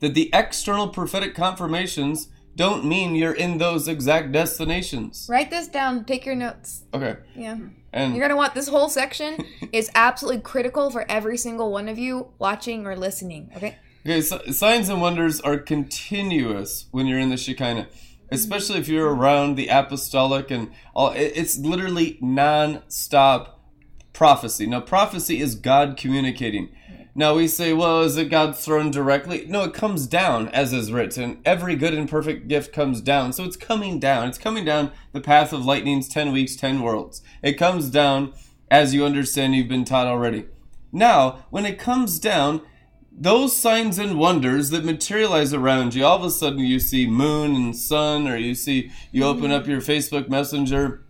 that 0.00 0.14
the 0.14 0.28
external 0.32 0.88
prophetic 0.88 1.34
confirmations 1.34 2.28
don't 2.56 2.84
mean 2.84 3.14
you're 3.14 3.32
in 3.32 3.58
those 3.58 3.86
exact 3.86 4.32
destinations. 4.32 5.28
Write 5.30 5.50
this 5.50 5.68
down. 5.68 6.04
Take 6.04 6.26
your 6.26 6.34
notes. 6.34 6.82
Okay. 6.92 7.16
Yeah. 7.36 7.58
And 7.92 8.14
You're 8.14 8.24
gonna 8.24 8.36
want 8.36 8.54
this 8.54 8.68
whole 8.68 8.88
section 8.88 9.44
is 9.72 9.90
absolutely 9.94 10.42
critical 10.42 10.90
for 10.90 11.08
every 11.08 11.36
single 11.36 11.70
one 11.70 11.88
of 11.88 11.98
you 11.98 12.32
watching 12.38 12.86
or 12.86 12.96
listening. 12.96 13.50
Okay. 13.56 13.78
Okay, 14.04 14.22
so, 14.22 14.40
signs 14.50 14.88
and 14.88 15.00
wonders 15.00 15.40
are 15.42 15.58
continuous 15.58 16.86
when 16.90 17.06
you're 17.06 17.18
in 17.18 17.28
the 17.28 17.36
Shekinah, 17.36 17.86
especially 18.30 18.78
if 18.78 18.88
you're 18.88 19.14
around 19.14 19.56
the 19.56 19.68
apostolic 19.68 20.50
and 20.50 20.70
all. 20.94 21.12
It's 21.14 21.58
literally 21.58 22.18
non-stop 22.22 23.59
prophecy. 24.12 24.66
Now, 24.66 24.80
prophecy 24.80 25.40
is 25.40 25.54
God 25.54 25.96
communicating. 25.96 26.70
Now 27.14 27.34
we 27.34 27.48
say, 27.48 27.72
well, 27.72 28.02
is 28.02 28.16
it 28.16 28.30
God's 28.30 28.64
throne 28.64 28.90
directly? 28.90 29.44
No, 29.46 29.64
it 29.64 29.74
comes 29.74 30.06
down 30.06 30.48
as 30.48 30.72
is 30.72 30.92
written. 30.92 31.40
Every 31.44 31.74
good 31.74 31.92
and 31.92 32.08
perfect 32.08 32.46
gift 32.46 32.72
comes 32.72 33.00
down. 33.00 33.32
So 33.32 33.44
it's 33.44 33.56
coming 33.56 33.98
down. 33.98 34.28
It's 34.28 34.38
coming 34.38 34.64
down 34.64 34.92
the 35.12 35.20
path 35.20 35.52
of 35.52 35.64
lightning's 35.64 36.08
10 36.08 36.30
weeks, 36.30 36.54
10 36.54 36.82
worlds. 36.82 37.20
It 37.42 37.54
comes 37.54 37.90
down 37.90 38.32
as 38.70 38.94
you 38.94 39.04
understand 39.04 39.54
you've 39.54 39.68
been 39.68 39.84
taught 39.84 40.06
already. 40.06 40.46
Now, 40.92 41.44
when 41.50 41.66
it 41.66 41.78
comes 41.78 42.20
down, 42.20 42.62
those 43.12 43.56
signs 43.56 43.98
and 43.98 44.18
wonders 44.18 44.70
that 44.70 44.84
materialize 44.84 45.52
around 45.52 45.94
you, 45.94 46.04
all 46.04 46.16
of 46.16 46.24
a 46.24 46.30
sudden 46.30 46.60
you 46.60 46.78
see 46.78 47.06
moon 47.06 47.56
and 47.56 47.76
sun, 47.76 48.28
or 48.28 48.36
you 48.36 48.54
see, 48.54 48.92
you 49.10 49.24
open 49.24 49.50
up 49.50 49.66
your 49.66 49.80
Facebook 49.80 50.28
Messenger 50.28 51.04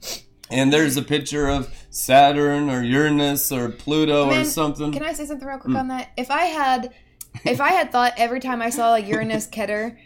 and 0.50 0.72
there's 0.72 0.96
a 0.96 1.02
picture 1.02 1.48
of 1.48 1.72
Saturn 1.90 2.68
or 2.70 2.82
Uranus 2.82 3.50
or 3.52 3.68
Pluto 3.68 4.28
or 4.30 4.44
something. 4.44 4.92
Can 4.92 5.02
I 5.04 5.12
say 5.12 5.26
something 5.26 5.46
real 5.46 5.58
quick 5.58 5.76
on 5.76 5.88
that? 5.88 6.10
If 6.16 6.30
I 6.30 6.44
had, 6.44 6.92
if 7.44 7.60
I 7.60 7.70
had 7.70 7.92
thought 7.92 8.14
every 8.16 8.40
time 8.40 8.60
I 8.62 8.70
saw 8.70 8.90
like 8.90 9.06
Uranus 9.06 9.46
Keter, 9.46 9.96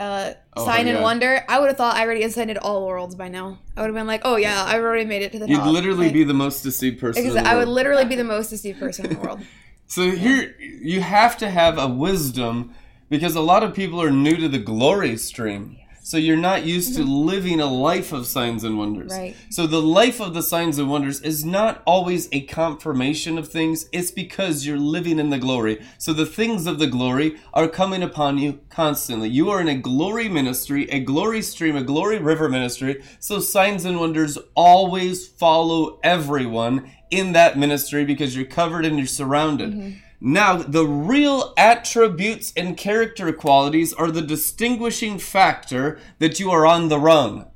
uh, 0.00 0.32
Oh, 0.54 0.64
sign 0.66 0.86
and 0.88 0.98
yeah. 0.98 1.02
wonder, 1.02 1.44
I 1.48 1.60
would 1.60 1.68
have 1.68 1.76
thought 1.76 1.94
I 1.96 2.02
already 2.04 2.24
ascended 2.24 2.58
all 2.58 2.86
worlds 2.86 3.14
by 3.14 3.28
now. 3.28 3.58
I 3.76 3.80
would 3.80 3.86
have 3.86 3.94
been 3.94 4.06
like, 4.06 4.22
oh 4.24 4.36
yeah, 4.36 4.64
I've 4.64 4.82
already 4.82 5.04
made 5.06 5.22
it 5.22 5.32
to 5.32 5.38
the 5.38 5.48
You'd 5.48 5.58
top. 5.58 5.72
literally 5.72 6.06
Like, 6.06 6.12
be 6.12 6.24
the 6.24 6.34
most 6.34 6.62
deceived 6.62 7.00
person. 7.00 7.22
because 7.22 7.36
in 7.36 7.44
the 7.44 7.48
I 7.50 7.56
would 7.56 7.68
literally 7.68 8.04
be 8.04 8.16
the 8.16 8.24
most 8.24 8.50
deceived 8.50 8.78
person 8.80 9.06
in 9.06 9.14
the 9.14 9.20
world. 9.20 9.40
So 9.86 10.10
here 10.10 10.54
you 10.58 11.02
have 11.02 11.36
to 11.38 11.50
have 11.50 11.76
a 11.76 11.86
wisdom 11.86 12.74
because 13.10 13.34
a 13.34 13.42
lot 13.42 13.62
of 13.62 13.74
people 13.74 14.00
are 14.00 14.10
new 14.10 14.36
to 14.36 14.48
the 14.48 14.58
glory 14.58 15.18
stream. 15.18 15.76
So 16.04 16.16
you're 16.16 16.36
not 16.36 16.64
used 16.64 16.96
to 16.96 17.02
mm-hmm. 17.02 17.26
living 17.26 17.60
a 17.60 17.66
life 17.66 18.12
of 18.12 18.26
signs 18.26 18.64
and 18.64 18.76
wonders. 18.76 19.12
Right. 19.12 19.36
So 19.50 19.68
the 19.68 19.80
life 19.80 20.20
of 20.20 20.34
the 20.34 20.42
signs 20.42 20.76
and 20.78 20.90
wonders 20.90 21.20
is 21.20 21.44
not 21.44 21.80
always 21.86 22.28
a 22.32 22.40
confirmation 22.42 23.38
of 23.38 23.48
things. 23.48 23.88
It's 23.92 24.10
because 24.10 24.66
you're 24.66 24.78
living 24.78 25.20
in 25.20 25.30
the 25.30 25.38
glory. 25.38 25.80
So 25.98 26.12
the 26.12 26.26
things 26.26 26.66
of 26.66 26.80
the 26.80 26.88
glory 26.88 27.36
are 27.54 27.68
coming 27.68 28.02
upon 28.02 28.38
you 28.38 28.58
constantly. 28.68 29.28
You 29.28 29.48
are 29.50 29.60
in 29.60 29.68
a 29.68 29.78
glory 29.78 30.28
ministry, 30.28 30.90
a 30.90 30.98
glory 30.98 31.40
stream, 31.40 31.76
a 31.76 31.84
glory 31.84 32.18
river 32.18 32.48
ministry. 32.48 33.00
So 33.20 33.38
signs 33.38 33.84
and 33.84 34.00
wonders 34.00 34.36
always 34.56 35.28
follow 35.28 36.00
everyone 36.02 36.90
in 37.12 37.32
that 37.32 37.56
ministry 37.56 38.04
because 38.04 38.34
you're 38.34 38.44
covered 38.44 38.84
and 38.84 38.98
you're 38.98 39.06
surrounded. 39.06 39.72
Mm-hmm. 39.72 39.98
Now, 40.24 40.58
the 40.58 40.86
real 40.86 41.52
attributes 41.56 42.52
and 42.56 42.76
character 42.76 43.32
qualities 43.32 43.92
are 43.92 44.12
the 44.12 44.22
distinguishing 44.22 45.18
factor 45.18 45.98
that 46.20 46.38
you 46.38 46.48
are 46.52 46.64
on 46.64 46.88
the 46.88 47.00
rung. 47.00 47.50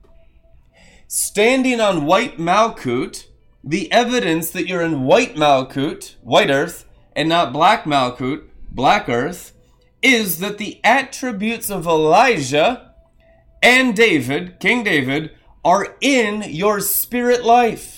Standing 1.06 1.80
on 1.80 2.06
white 2.06 2.38
Malkut, 2.38 3.26
the 3.62 3.90
evidence 3.92 4.50
that 4.50 4.66
you're 4.66 4.82
in 4.82 5.04
white 5.04 5.36
Malkut, 5.36 6.16
white 6.22 6.50
earth, 6.50 6.86
and 7.14 7.28
not 7.28 7.52
black 7.52 7.84
Malkut, 7.84 8.42
black 8.68 9.08
earth, 9.08 9.52
is 10.02 10.40
that 10.40 10.58
the 10.58 10.80
attributes 10.82 11.70
of 11.70 11.86
Elijah 11.86 12.94
and 13.62 13.94
David, 13.94 14.58
King 14.58 14.82
David, 14.82 15.30
are 15.64 15.96
in 16.00 16.42
your 16.48 16.80
spirit 16.80 17.44
life 17.44 17.96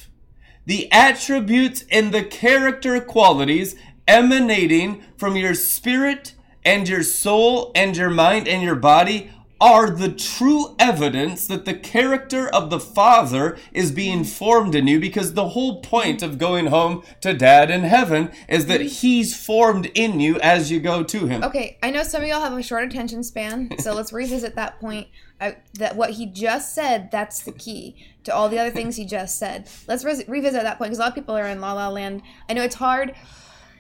the 0.69 0.93
attributes 0.93 1.87
and 1.91 2.13
the 2.13 2.23
character 2.23 3.01
qualities 3.01 3.75
emanating 4.09 5.03
from 5.17 5.37
your 5.37 5.55
spirit 5.55 6.35
and 6.65 6.89
your 6.89 7.03
soul 7.03 7.71
and 7.75 7.97
your 7.97 8.11
mind 8.11 8.49
and 8.49 8.63
your 8.63 8.75
body 8.75 9.31
are 9.61 9.91
the 9.91 10.11
true 10.11 10.77
evidence 10.79 11.47
that 11.49 11.65
the 11.65 11.75
character 11.75 12.49
of 12.49 12.71
the 12.71 12.79
Father 12.79 13.59
is 13.73 13.91
being 13.91 14.23
formed 14.23 14.75
in 14.75 14.87
you 14.87 15.01
because 15.01 15.35
the 15.35 15.49
whole 15.49 15.81
point 15.81 16.23
of 16.23 16.39
going 16.39 16.67
home 16.67 17.03
to 17.21 17.35
Dad 17.35 17.71
in 17.71 17.83
heaven 17.83 18.31
is 18.49 18.67
that 18.67 18.81
mm-hmm. 18.81 18.89
He's 18.89 19.37
formed 19.37 19.87
in 19.95 20.21
you 20.21 20.39
as 20.41 20.71
you 20.71 20.79
go 20.79 21.03
to 21.03 21.27
Him. 21.27 21.43
Okay, 21.43 21.77
I 21.83 21.91
know 21.91 22.05
some 22.05 22.23
of 22.23 22.29
y'all 22.29 22.41
have 22.41 22.53
a 22.53 22.63
short 22.63 22.85
attention 22.85 23.25
span, 23.25 23.77
so 23.79 23.95
let's 23.95 24.13
revisit 24.13 24.55
that 24.55 24.79
point. 24.81 25.09
I, 25.41 25.57
that 25.75 25.95
what 25.95 26.11
he 26.11 26.27
just 26.27 26.75
said, 26.75 27.11
that's 27.13 27.43
the 27.43 27.53
key 27.53 28.05
to 28.25 28.35
all 28.35 28.49
the 28.49 28.59
other 28.59 28.73
things 28.73 28.97
he 28.97 29.05
just 29.05 29.39
said. 29.39 29.69
Let's 29.87 30.05
re- 30.05 30.25
revisit 30.27 30.63
that 30.63 30.79
point 30.79 30.91
because 30.91 30.99
a 30.99 31.03
lot 31.03 31.11
of 31.11 31.15
people 31.15 31.37
are 31.37 31.47
in 31.47 31.61
la 31.61 31.75
la 31.75 31.89
land. 31.89 32.23
I 32.49 32.55
know 32.55 32.63
it's 32.63 32.75
hard 32.75 33.15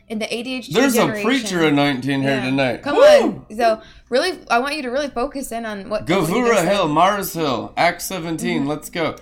in 0.08 0.18
the 0.18 0.26
ADHD 0.26 0.72
There's 0.72 0.94
a 0.94 0.98
generation. 0.98 1.24
preacher 1.28 1.64
anointing 1.64 2.22
here 2.22 2.30
Yeah. 2.36 2.44
tonight. 2.44 2.82
Come 2.82 2.96
Woo! 2.96 3.02
on. 3.02 3.46
So 3.56 3.80
really, 4.08 4.38
I 4.50 4.58
want 4.58 4.76
you 4.76 4.82
to 4.82 4.90
really 4.90 5.08
focus 5.08 5.52
in 5.52 5.66
on 5.66 5.88
what. 5.88 6.06
Gavura. 6.06 6.66
Hill, 6.66 6.88
Mars 6.88 7.34
Hill, 7.34 7.72
Act 7.76 8.02
17. 8.02 8.60
Mm-hmm. 8.60 8.68
Let's 8.68 8.90
go. 8.90 9.16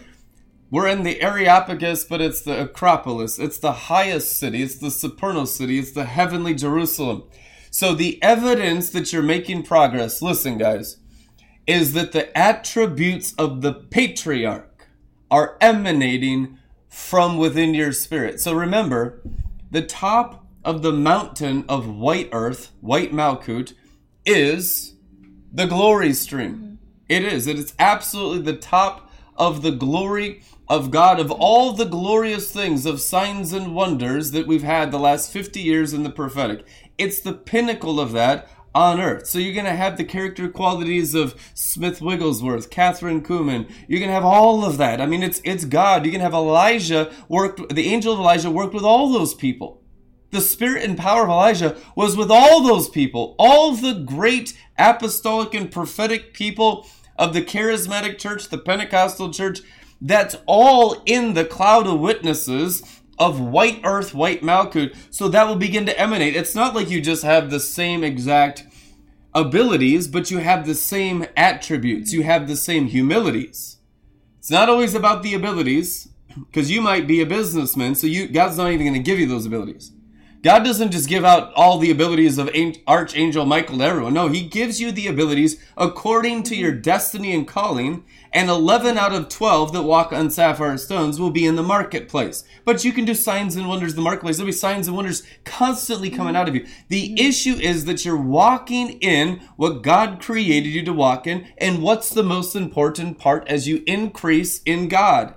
We're 0.71 0.89
in 0.89 1.05
the 1.05 1.23
Areopagus, 1.23 2.05
but 2.05 2.21
it's 2.21 2.43
the 2.43 2.61
Acropolis. 2.63 3.39
It's 3.39 3.59
the 3.59 3.73
highest 3.73 4.37
city. 4.37 4.63
It's 4.63 4.79
the 4.79 4.91
supernal 4.91 5.47
city. 5.47 5.79
It's 5.79 5.93
the 5.93 6.05
heavenly 6.07 6.55
Jerusalem. 6.55 7.25
So 7.71 7.95
the 7.95 8.21
evidence 8.23 8.91
that 8.91 9.13
you're 9.13 9.23
making 9.23 9.63
progress, 9.65 10.23
listen, 10.23 10.59
guys, 10.59 10.97
is 11.67 11.93
that 11.93 12.13
the 12.13 12.37
attributes 12.37 13.33
of 13.39 13.61
the 13.63 13.73
patriarch 13.75 14.87
are 15.31 15.57
emanating 15.61 16.59
from 16.89 17.37
within 17.37 17.75
your 17.75 17.93
spirit. 17.93 18.41
So 18.41 18.55
remember, 18.55 19.21
the 19.71 19.83
top 19.83 20.46
of 20.67 20.83
the 20.83 20.93
mountain 20.93 21.65
of 21.69 21.89
white 21.89 22.29
earth, 22.33 22.73
white 22.81 23.13
Malkut, 23.13 23.73
is 24.27 24.95
the 25.53 25.67
glory 25.67 26.13
stream. 26.13 26.55
Mm-hmm. 26.55 26.75
It 27.09 27.25
is. 27.25 27.47
It 27.47 27.57
is 27.57 27.73
absolutely 27.79 28.43
the 28.43 28.59
top 28.59 29.11
of 29.37 29.63
the 29.63 29.71
glory 29.71 30.43
of 30.69 30.91
God, 30.91 31.21
of 31.21 31.31
all 31.31 31.73
the 31.73 31.85
glorious 31.85 32.51
things 32.51 32.85
of 32.85 33.01
signs 33.01 33.53
and 33.53 33.77
wonders 33.77 34.33
that 34.33 34.49
we've 34.49 34.65
had 34.65 34.91
the 34.91 34.99
last 34.99 35.31
50 35.31 35.61
years 35.61 35.95
in 35.95 36.03
the 36.03 36.11
prophetic. 36.11 36.67
It's 36.99 37.21
the 37.21 37.33
pinnacle 37.33 38.01
of 38.01 38.11
that 38.13 38.49
on 38.75 39.01
earth. 39.01 39.29
So 39.29 39.39
you're 39.39 39.55
going 39.55 39.67
to 39.67 39.73
have 39.73 39.97
the 39.97 40.05
character 40.05 40.49
qualities 40.49 41.15
of 41.15 41.41
Smith 41.55 42.03
Wigglesworth, 42.03 42.71
Kathryn 42.71 43.23
Kuhlman. 43.23 43.71
You're 43.87 44.01
going 44.01 44.11
to 44.11 44.15
have 44.15 44.25
all 44.25 44.65
of 44.65 44.79
that. 44.79 45.01
I 45.01 45.07
mean, 45.07 45.23
it's, 45.23 45.41
it's 45.45 45.65
God. 45.65 46.05
You 46.05 46.11
can 46.11 46.21
have 46.21 46.35
Elijah 46.35 47.13
worked, 47.29 47.73
the 47.73 47.89
angel 47.89 48.13
of 48.13 48.19
Elijah 48.19 48.51
worked 48.51 48.75
with 48.75 48.85
all 48.85 49.13
those 49.13 49.33
people. 49.33 49.83
The 50.37 50.43
spirit 50.43 50.85
and 50.85 50.99
power 50.99 51.23
of 51.23 51.31
Elijah 51.31 51.79
was 51.95 52.15
with 52.15 52.31
all 52.31 52.63
those 52.63 52.91
people, 52.91 53.35
all 53.39 53.75
the 53.75 53.95
great 53.95 54.55
apostolic 54.77 55.55
and 55.55 55.73
prophetic 55.73 56.35
people 56.35 56.87
of 57.19 57.33
the 57.33 57.41
charismatic 57.41 58.19
church, 58.19 58.51
the 58.51 58.59
Pentecostal 58.59 59.33
church. 59.33 59.61
That's 59.99 60.37
all 60.45 61.03
in 61.07 61.33
the 61.33 61.47
cloud 61.47 61.87
of 61.87 62.01
witnesses 62.01 62.83
of 63.19 63.41
white 63.41 63.81
earth, 63.83 64.13
white 64.13 64.43
Malkut. 64.43 64.95
So 65.09 65.27
that 65.29 65.49
will 65.49 65.57
begin 65.57 65.87
to 65.87 65.99
emanate. 65.99 66.37
It's 66.37 66.55
not 66.55 66.75
like 66.75 66.91
you 66.91 67.01
just 67.01 67.23
have 67.23 67.49
the 67.49 67.59
same 67.59 68.05
exact 68.05 68.67
abilities, 69.35 70.07
but 70.07 70.31
you 70.31 70.41
have 70.41 70.67
the 70.67 70.75
same 70.75 71.25
attributes. 71.35 72.13
You 72.13 72.25
have 72.25 72.47
the 72.47 72.57
same 72.57 72.89
humilities. 72.89 73.79
It's 74.39 74.51
not 74.51 74.69
always 74.69 74.95
about 74.95 75.23
the 75.23 75.33
abilities, 75.33 76.09
because 76.29 76.71
you 76.71 76.83
might 76.83 77.07
be 77.07 77.23
a 77.23 77.27
businessman, 77.27 77.95
so 77.95 78.07
you 78.07 78.29
God's 78.29 78.59
not 78.59 78.71
even 78.71 78.87
going 78.87 79.03
to 79.03 79.11
give 79.11 79.19
you 79.19 79.27
those 79.27 79.47
abilities. 79.47 79.93
God 80.47 80.63
doesn't 80.63 80.93
just 80.93 81.09
give 81.09 81.25
out 81.25 81.53
all 81.55 81.79
the 81.79 81.91
abilities 81.91 82.39
of 82.39 82.49
Archangel 82.87 83.45
Michael 83.45 83.79
to 83.79 83.85
everyone. 83.85 84.15
No, 84.15 84.29
He 84.29 84.43
gives 84.43 84.81
you 84.81 84.93
the 84.93 85.09
abilities 85.09 85.61
according 85.77 86.45
to 86.45 86.55
your 86.55 86.71
destiny 86.71 87.35
and 87.35 87.49
calling. 87.49 88.05
And 88.33 88.49
11 88.49 88.97
out 88.97 89.13
of 89.13 89.29
12 89.29 89.73
that 89.73 89.83
walk 89.83 90.13
on 90.13 90.31
sapphire 90.31 90.79
stones 90.79 91.19
will 91.19 91.33
be 91.33 91.45
in 91.45 91.57
the 91.57 91.65
marketplace. 91.65 92.45
But 92.65 92.85
you 92.85 92.93
can 92.93 93.05
do 93.05 93.13
signs 93.13 93.57
and 93.57 93.69
wonders 93.69 93.91
in 93.91 93.97
the 93.97 94.03
marketplace. 94.03 94.37
There'll 94.37 94.47
be 94.47 94.53
signs 94.53 94.87
and 94.87 94.95
wonders 94.95 95.25
constantly 95.45 96.11
coming 96.11 96.37
out 96.37 96.49
of 96.49 96.55
you. 96.55 96.65
The 96.91 97.09
mm-hmm. 97.09 97.27
issue 97.27 97.55
is 97.55 97.87
that 97.87 98.05
you're 98.05 98.17
walking 98.17 99.01
in 99.01 99.41
what 99.57 99.83
God 99.83 100.21
created 100.21 100.69
you 100.69 100.85
to 100.85 100.93
walk 100.93 101.27
in. 101.27 101.49
And 101.59 101.83
what's 101.83 102.11
the 102.11 102.23
most 102.23 102.55
important 102.55 103.19
part 103.19 103.49
as 103.49 103.67
you 103.67 103.83
increase 103.85 104.63
in 104.63 104.87
God? 104.87 105.35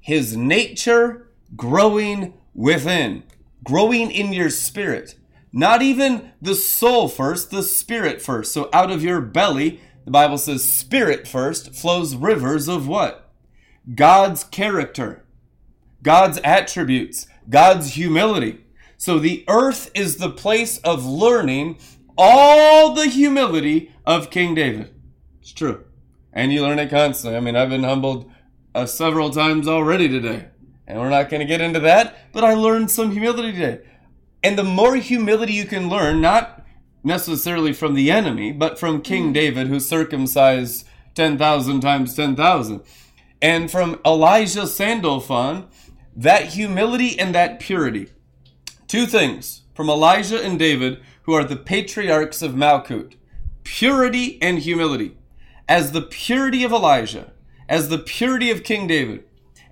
His 0.00 0.36
nature 0.36 1.30
growing 1.56 2.34
within 2.52 3.22
growing 3.64 4.10
in 4.10 4.32
your 4.32 4.50
spirit. 4.50 5.16
Not 5.52 5.82
even 5.82 6.32
the 6.42 6.54
soul 6.54 7.08
first, 7.08 7.50
the 7.50 7.62
spirit 7.62 8.20
first. 8.20 8.52
So 8.52 8.68
out 8.72 8.90
of 8.90 9.02
your 9.02 9.20
belly, 9.20 9.80
the 10.04 10.10
Bible 10.10 10.38
says, 10.38 10.70
spirit 10.70 11.26
first 11.26 11.74
flows 11.74 12.14
rivers 12.14 12.68
of 12.68 12.86
what? 12.86 13.32
God's 13.94 14.44
character, 14.44 15.24
God's 16.02 16.38
attributes, 16.44 17.26
God's 17.48 17.94
humility. 17.94 18.64
So 18.96 19.18
the 19.18 19.44
earth 19.48 19.90
is 19.94 20.16
the 20.16 20.30
place 20.30 20.78
of 20.78 21.04
learning 21.04 21.78
all 22.16 22.94
the 22.94 23.06
humility 23.06 23.92
of 24.06 24.30
King 24.30 24.54
David. 24.54 24.94
It's 25.40 25.52
true. 25.52 25.84
And 26.32 26.52
you 26.52 26.62
learn 26.62 26.78
it 26.78 26.90
constantly. 26.90 27.36
I 27.36 27.40
mean, 27.40 27.56
I've 27.56 27.68
been 27.68 27.84
humbled 27.84 28.30
uh, 28.74 28.86
several 28.86 29.30
times 29.30 29.68
already 29.68 30.08
today. 30.08 30.48
And 30.86 31.00
we're 31.00 31.10
not 31.10 31.30
going 31.30 31.40
to 31.40 31.46
get 31.46 31.60
into 31.60 31.80
that, 31.80 32.32
but 32.32 32.44
I 32.44 32.54
learned 32.54 32.90
some 32.90 33.12
humility 33.12 33.52
today. 33.52 33.80
And 34.42 34.58
the 34.58 34.64
more 34.64 34.96
humility 34.96 35.54
you 35.54 35.64
can 35.64 35.88
learn, 35.88 36.20
not 36.20 36.64
necessarily 37.02 37.72
from 37.72 37.94
the 37.94 38.10
enemy, 38.10 38.52
but 38.52 38.78
from 38.78 39.02
King 39.02 39.30
mm. 39.30 39.34
David, 39.34 39.68
who 39.68 39.80
circumcised 39.80 40.86
10,000 41.14 41.80
times 41.80 42.14
10,000, 42.14 42.82
and 43.40 43.70
from 43.70 44.00
Elijah 44.04 44.66
Sandalphon, 44.66 45.66
that 46.16 46.48
humility 46.48 47.18
and 47.18 47.34
that 47.34 47.60
purity. 47.60 48.08
Two 48.86 49.06
things 49.06 49.62
from 49.74 49.88
Elijah 49.88 50.42
and 50.42 50.58
David, 50.58 51.00
who 51.22 51.32
are 51.32 51.44
the 51.44 51.56
patriarchs 51.56 52.42
of 52.42 52.52
Malkut 52.52 53.14
purity 53.64 54.40
and 54.42 54.58
humility. 54.58 55.16
As 55.66 55.92
the 55.92 56.02
purity 56.02 56.64
of 56.64 56.72
Elijah, 56.72 57.32
as 57.68 57.88
the 57.88 57.98
purity 57.98 58.50
of 58.50 58.62
King 58.62 58.86
David, 58.86 59.24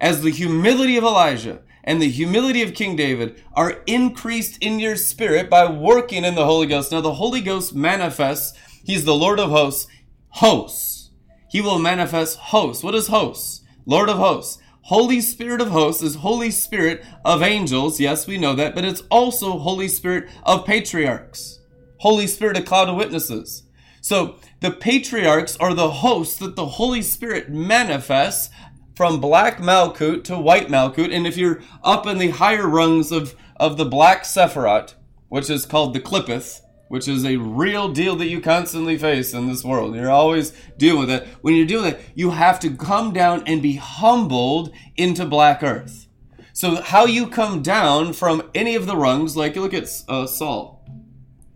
as 0.03 0.21
the 0.21 0.31
humility 0.31 0.99
of 0.99 1.05
Elijah 1.05 1.61
and 1.85 2.03
the 2.03 2.11
humility 2.11 2.61
of 2.63 2.75
King 2.75 2.97
David 2.97 3.43
are 3.55 3.83
increased 3.87 4.59
in 4.61 4.81
your 4.81 4.97
spirit 4.97 5.49
by 5.49 5.71
working 5.71 6.25
in 6.25 6.35
the 6.35 6.45
Holy 6.45 6.67
Ghost. 6.67 6.93
Now, 6.93 7.01
the 7.01 7.15
Holy 7.15 7.41
Ghost 7.41 7.75
manifests, 7.75 8.59
He's 8.85 9.05
the 9.05 9.15
Lord 9.15 9.39
of 9.39 9.51
hosts, 9.51 9.87
hosts. 10.29 11.11
He 11.49 11.61
will 11.61 11.79
manifest 11.79 12.37
hosts. 12.39 12.83
What 12.83 12.97
is 12.97 13.07
hosts? 13.07 13.63
Lord 13.87 14.09
of 14.09 14.17
hosts. 14.19 14.59
Holy 14.87 15.21
Spirit 15.21 15.61
of 15.61 15.69
hosts 15.69 16.03
is 16.03 16.17
Holy 16.17 16.51
Spirit 16.51 17.05
of 17.25 17.43
angels. 17.43 18.01
Yes, 18.01 18.27
we 18.27 18.39
know 18.39 18.55
that, 18.55 18.75
but 18.75 18.85
it's 18.85 19.03
also 19.11 19.59
Holy 19.59 19.87
Spirit 19.87 20.29
of 20.43 20.67
patriarchs. 20.67 21.61
Holy 21.99 22.27
Spirit, 22.27 22.57
of 22.57 22.65
cloud 22.65 22.89
of 22.89 22.97
witnesses. 22.97 23.63
So 24.01 24.37
the 24.61 24.73
patriarchs 24.73 25.57
are 25.59 25.75
the 25.75 25.91
hosts 25.91 26.39
that 26.39 26.57
the 26.57 26.67
Holy 26.67 27.03
Spirit 27.03 27.51
manifests 27.51 28.53
from 28.95 29.21
black 29.21 29.59
Malkut 29.59 30.25
to 30.25 30.39
white 30.39 30.69
Malkut. 30.69 31.15
And 31.15 31.27
if 31.27 31.37
you're 31.37 31.61
up 31.83 32.07
in 32.07 32.19
the 32.19 32.31
higher 32.31 32.69
rungs 32.69 33.13
of, 33.13 33.35
of 33.57 33.77
the 33.77 33.85
black 33.85 34.25
Sephiroth, 34.25 34.95
which 35.29 35.49
is 35.49 35.67
called 35.67 35.95
the 35.95 36.01
Qliphoth, 36.01 36.61
which 36.89 37.09
is 37.09 37.25
a 37.25 37.39
real 37.39 37.89
deal 37.89 38.17
that 38.17 38.29
you 38.29 38.39
constantly 38.39 38.99
face 38.99 39.33
in 39.33 39.49
this 39.49 39.65
world. 39.65 39.95
You're 39.95 40.11
always 40.11 40.53
dealing 40.77 41.01
with 41.01 41.11
it. 41.11 41.27
When 41.41 41.55
you're 41.55 41.65
doing 41.65 41.85
that, 41.85 42.01
you 42.15 42.33
have 42.33 42.61
to 42.61 42.77
come 42.77 43.15
down 43.15 43.45
and 43.47 43.63
be 43.63 43.77
humbled 43.77 44.75
into 44.95 45.25
black 45.25 45.63
earth. 45.63 46.07
So 46.53 46.83
how 46.83 47.07
you 47.07 47.29
come 47.29 47.63
down 47.63 48.13
from 48.13 48.51
any 48.55 48.75
of 48.75 48.85
the 48.85 48.95
rungs, 48.95 49.39
like 49.39 49.55
you 49.55 49.63
look 49.63 49.73
at 49.73 49.89
uh, 50.07 50.27
Saul, 50.27 50.87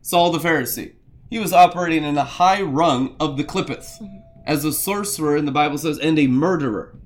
Saul 0.00 0.32
the 0.32 0.38
Pharisee, 0.38 0.94
he 1.28 1.38
was 1.38 1.52
operating 1.52 2.02
in 2.02 2.16
a 2.16 2.24
high 2.24 2.62
rung 2.62 3.14
of 3.20 3.36
the 3.36 3.44
Qliphoth 3.44 3.98
as 4.46 4.64
a 4.64 4.72
sorcerer, 4.72 5.36
and 5.36 5.46
the 5.46 5.52
Bible 5.52 5.78
says, 5.78 5.98
and 5.98 6.18
a 6.18 6.26
murderer 6.26 6.96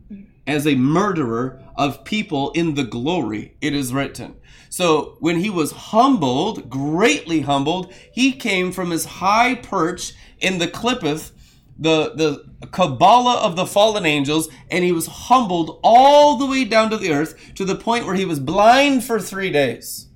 as 0.50 0.66
a 0.66 0.74
murderer 0.74 1.62
of 1.76 2.04
people 2.04 2.50
in 2.52 2.74
the 2.74 2.84
glory, 2.84 3.56
it 3.60 3.72
is 3.74 3.92
written. 3.92 4.36
So 4.68 5.16
when 5.20 5.38
he 5.38 5.48
was 5.48 5.72
humbled, 5.72 6.68
greatly 6.68 7.42
humbled, 7.42 7.92
he 8.12 8.32
came 8.32 8.72
from 8.72 8.90
his 8.90 9.04
high 9.04 9.54
perch 9.54 10.12
in 10.38 10.58
the 10.58 10.66
Qliphoth, 10.68 11.30
the, 11.78 12.14
the 12.14 12.66
Kabbalah 12.66 13.38
of 13.38 13.56
the 13.56 13.64
fallen 13.64 14.04
angels, 14.04 14.48
and 14.70 14.84
he 14.84 14.92
was 14.92 15.06
humbled 15.06 15.78
all 15.82 16.36
the 16.36 16.46
way 16.46 16.64
down 16.64 16.90
to 16.90 16.96
the 16.96 17.12
earth 17.12 17.54
to 17.54 17.64
the 17.64 17.76
point 17.76 18.04
where 18.04 18.16
he 18.16 18.24
was 18.24 18.40
blind 18.40 19.04
for 19.04 19.20
three 19.20 19.50
days. 19.50 20.08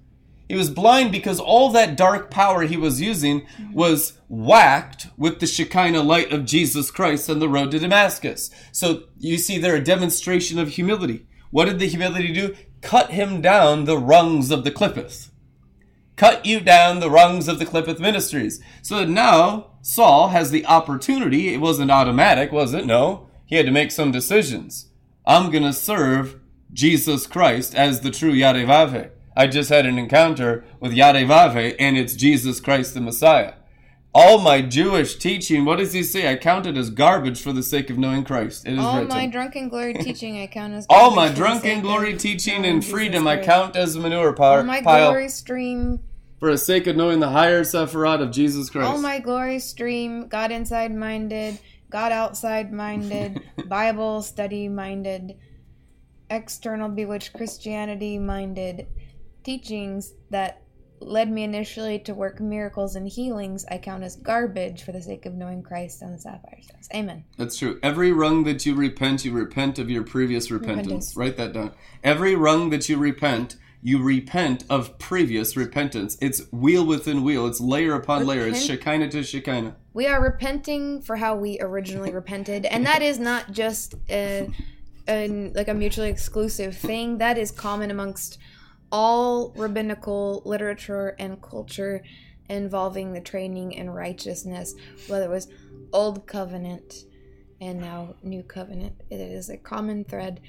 He 0.48 0.54
was 0.54 0.70
blind 0.70 1.10
because 1.10 1.40
all 1.40 1.70
that 1.70 1.96
dark 1.96 2.30
power 2.30 2.62
he 2.62 2.76
was 2.76 3.00
using 3.00 3.46
was 3.72 4.18
whacked 4.28 5.06
with 5.16 5.40
the 5.40 5.46
Shekinah 5.46 6.02
light 6.02 6.32
of 6.32 6.44
Jesus 6.44 6.90
Christ 6.90 7.30
on 7.30 7.38
the 7.38 7.48
road 7.48 7.70
to 7.70 7.78
Damascus. 7.78 8.50
So 8.70 9.04
you 9.18 9.38
see 9.38 9.58
there 9.58 9.74
a 9.74 9.82
demonstration 9.82 10.58
of 10.58 10.70
humility. 10.70 11.26
What 11.50 11.66
did 11.66 11.78
the 11.78 11.88
humility 11.88 12.32
do? 12.32 12.54
Cut 12.82 13.10
him 13.12 13.40
down 13.40 13.84
the 13.84 13.96
rungs 13.96 14.50
of 14.50 14.64
the 14.64 14.70
Qliphoth. 14.70 15.30
Cut 16.16 16.44
you 16.44 16.60
down 16.60 17.00
the 17.00 17.10
rungs 17.10 17.48
of 17.48 17.58
the 17.58 17.66
Qliphoth 17.66 17.98
ministries. 17.98 18.60
So 18.82 18.98
that 18.98 19.08
now 19.08 19.72
Saul 19.80 20.28
has 20.28 20.50
the 20.50 20.66
opportunity. 20.66 21.54
It 21.54 21.60
wasn't 21.60 21.90
automatic, 21.90 22.52
was 22.52 22.74
it? 22.74 22.86
No. 22.86 23.28
He 23.46 23.56
had 23.56 23.66
to 23.66 23.72
make 23.72 23.90
some 23.90 24.12
decisions. 24.12 24.88
I'm 25.26 25.50
going 25.50 25.64
to 25.64 25.72
serve 25.72 26.38
Jesus 26.72 27.26
Christ 27.26 27.74
as 27.74 28.00
the 28.00 28.10
true 28.10 28.32
Yarevave. 28.32 29.10
I 29.36 29.46
just 29.46 29.68
had 29.68 29.86
an 29.86 29.98
encounter 29.98 30.64
with 30.80 30.92
Yarevave, 30.92 31.76
and 31.78 31.96
it's 31.96 32.14
Jesus 32.14 32.60
Christ 32.60 32.94
the 32.94 33.00
Messiah. 33.00 33.54
All 34.16 34.38
my 34.38 34.62
Jewish 34.62 35.16
teaching, 35.16 35.64
what 35.64 35.78
does 35.78 35.92
he 35.92 36.04
say? 36.04 36.30
I 36.30 36.36
count 36.36 36.66
it 36.66 36.76
as 36.76 36.90
garbage 36.90 37.42
for 37.42 37.52
the 37.52 37.64
sake 37.64 37.90
of 37.90 37.98
knowing 37.98 38.22
Christ. 38.22 38.64
It 38.64 38.74
is 38.74 38.78
All 38.78 38.94
written. 38.94 39.08
my 39.08 39.26
drunken 39.26 39.68
glory 39.68 39.94
teaching 39.94 40.40
I 40.40 40.46
count 40.46 40.72
as 40.72 40.86
All 40.90 41.10
my 41.10 41.30
drunken 41.30 41.80
glory 41.80 42.16
teaching 42.16 42.64
and 42.64 42.84
freedom 42.84 43.26
I 43.26 43.38
count 43.38 43.74
as 43.74 43.96
a 43.96 44.00
manure 44.00 44.32
All 44.40 44.62
my 44.62 44.82
pile 44.82 45.10
glory 45.10 45.28
stream, 45.28 45.98
for 46.38 46.52
the 46.52 46.58
sake 46.58 46.86
of 46.86 46.94
knowing 46.94 47.18
the 47.18 47.30
higher 47.30 47.62
Sephiroth 47.64 48.20
of 48.22 48.30
Jesus 48.30 48.70
Christ. 48.70 48.88
all 48.88 48.98
my 48.98 49.18
glory 49.18 49.58
stream, 49.58 50.28
God 50.28 50.52
inside 50.52 50.94
minded, 50.94 51.58
God 51.90 52.12
outside 52.12 52.72
minded, 52.72 53.40
Bible 53.66 54.22
study 54.22 54.68
minded, 54.68 55.36
external 56.30 56.88
bewitched 56.88 57.32
Christianity 57.32 58.16
minded, 58.18 58.86
teachings 59.44 60.14
that 60.30 60.62
led 61.00 61.30
me 61.30 61.44
initially 61.44 61.98
to 62.00 62.14
work 62.14 62.40
miracles 62.40 62.96
and 62.96 63.08
healings, 63.08 63.64
I 63.70 63.78
count 63.78 64.02
as 64.02 64.16
garbage 64.16 64.82
for 64.82 64.92
the 64.92 65.02
sake 65.02 65.26
of 65.26 65.34
knowing 65.34 65.62
Christ 65.62 66.02
on 66.02 66.12
the 66.12 66.18
sapphire 66.18 66.60
stones. 66.62 66.88
Amen. 66.94 67.24
That's 67.36 67.56
true. 67.56 67.78
Every 67.82 68.12
rung 68.12 68.44
that 68.44 68.64
you 68.64 68.74
repent, 68.74 69.24
you 69.24 69.32
repent 69.32 69.78
of 69.78 69.90
your 69.90 70.02
previous 70.02 70.50
repentance. 70.50 70.86
Repentance. 70.86 71.16
Write 71.16 71.36
that 71.36 71.52
down. 71.52 71.72
Every 72.02 72.34
rung 72.34 72.70
that 72.70 72.88
you 72.88 72.96
repent, 72.96 73.56
you 73.82 74.02
repent 74.02 74.64
of 74.70 74.98
previous 74.98 75.56
repentance. 75.56 76.16
It's 76.20 76.50
wheel 76.50 76.86
within 76.86 77.22
wheel. 77.22 77.46
It's 77.46 77.60
layer 77.60 77.94
upon 77.94 78.26
layer. 78.26 78.46
It's 78.46 78.62
Repent- 78.62 78.80
Shekinah 78.80 79.10
to 79.10 79.22
Shekinah. 79.22 79.76
We 79.92 80.06
are 80.06 80.22
repenting 80.22 81.02
for 81.02 81.16
how 81.16 81.36
we 81.36 81.60
originally 81.60 82.10
repented, 82.14 82.64
and 82.64 82.86
that 82.86 83.02
is 83.02 83.18
not 83.18 83.52
just 83.52 83.94
a, 84.08 84.50
a 85.06 85.50
like 85.54 85.68
a 85.68 85.74
mutually 85.74 86.08
exclusive 86.08 86.74
thing. 86.74 87.18
That 87.18 87.36
is 87.36 87.50
common 87.50 87.90
amongst 87.90 88.38
all 88.94 89.52
rabbinical 89.56 90.40
literature 90.44 91.16
and 91.18 91.42
culture 91.42 92.00
involving 92.48 93.12
the 93.12 93.20
training 93.20 93.72
in 93.72 93.90
righteousness, 93.90 94.72
whether 95.08 95.24
it 95.24 95.30
was 95.30 95.48
Old 95.92 96.28
Covenant 96.28 97.04
and 97.60 97.80
now 97.80 98.14
New 98.22 98.44
Covenant. 98.44 98.94
It 99.10 99.16
is 99.16 99.50
a 99.50 99.56
common 99.56 100.04
thread. 100.04 100.40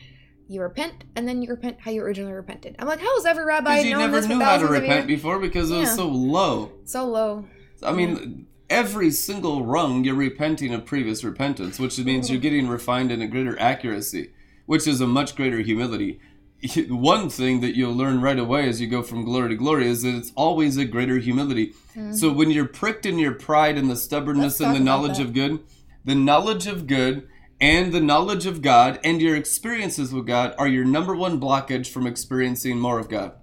You 0.47 0.61
repent, 0.61 1.05
and 1.15 1.27
then 1.27 1.41
you 1.41 1.49
repent 1.49 1.77
how 1.79 1.89
you 1.89 2.03
originally 2.03 2.33
repented. 2.33 2.75
I'm 2.77 2.87
like, 2.87 2.99
how 2.99 3.15
has 3.15 3.25
every 3.25 3.45
rabbi 3.45 3.77
Because 3.77 3.85
you 3.85 3.91
known 3.93 3.99
never 4.01 4.21
this 4.21 4.29
knew 4.29 4.39
how 4.39 4.57
to 4.59 4.67
repent 4.67 5.07
before 5.07 5.39
because 5.39 5.71
it 5.71 5.77
was 5.77 5.89
Yeah. 5.89 5.95
so 5.95 6.07
low. 6.07 6.71
So 6.83 7.07
low. 7.07 7.45
I 7.81 7.93
mean, 7.93 8.45
every 8.69 9.09
single 9.09 9.65
rung 9.65 10.03
you're 10.03 10.13
repenting 10.13 10.71
of 10.71 10.85
previous 10.85 11.23
repentance, 11.23 11.79
which 11.79 11.97
means 11.97 12.29
you're 12.29 12.39
getting 12.39 12.67
refined 12.67 13.11
in 13.11 13.23
a 13.23 13.27
greater 13.27 13.59
accuracy, 13.59 14.33
which 14.67 14.85
is 14.85 15.01
a 15.01 15.07
much 15.07 15.35
greater 15.35 15.61
humility. 15.61 16.19
One 16.89 17.29
thing 17.29 17.61
that 17.61 17.75
you'll 17.75 17.95
learn 17.95 18.21
right 18.21 18.39
away 18.39 18.67
as 18.67 18.81
you 18.81 18.87
go 18.87 19.03
from 19.03 19.23
glory 19.25 19.49
to 19.49 19.55
glory 19.55 19.87
is 19.87 20.01
that 20.03 20.15
it's 20.15 20.31
always 20.35 20.77
a 20.77 20.85
greater 20.85 21.17
humility. 21.17 21.73
So 22.11 22.31
when 22.31 22.51
you're 22.51 22.67
pricked 22.67 23.05
in 23.05 23.19
your 23.19 23.33
pride 23.33 23.77
and 23.77 23.89
the 23.89 23.95
stubbornness 23.95 24.59
Let's 24.59 24.61
and 24.61 24.75
the 24.75 24.79
knowledge 24.79 25.19
of 25.19 25.33
good, 25.33 25.59
the 26.03 26.15
knowledge 26.15 26.67
of 26.67 26.87
good 26.87 27.27
and 27.61 27.93
the 27.93 28.01
knowledge 28.01 28.45
of 28.45 28.61
God 28.61 28.99
and 29.03 29.21
your 29.21 29.35
experiences 29.35 30.11
with 30.13 30.27
God 30.27 30.53
are 30.57 30.67
your 30.67 30.85
number 30.85 31.15
one 31.15 31.39
blockage 31.39 31.87
from 31.87 32.05
experiencing 32.05 32.79
more 32.79 32.99
of 32.99 33.09
God. 33.09 33.33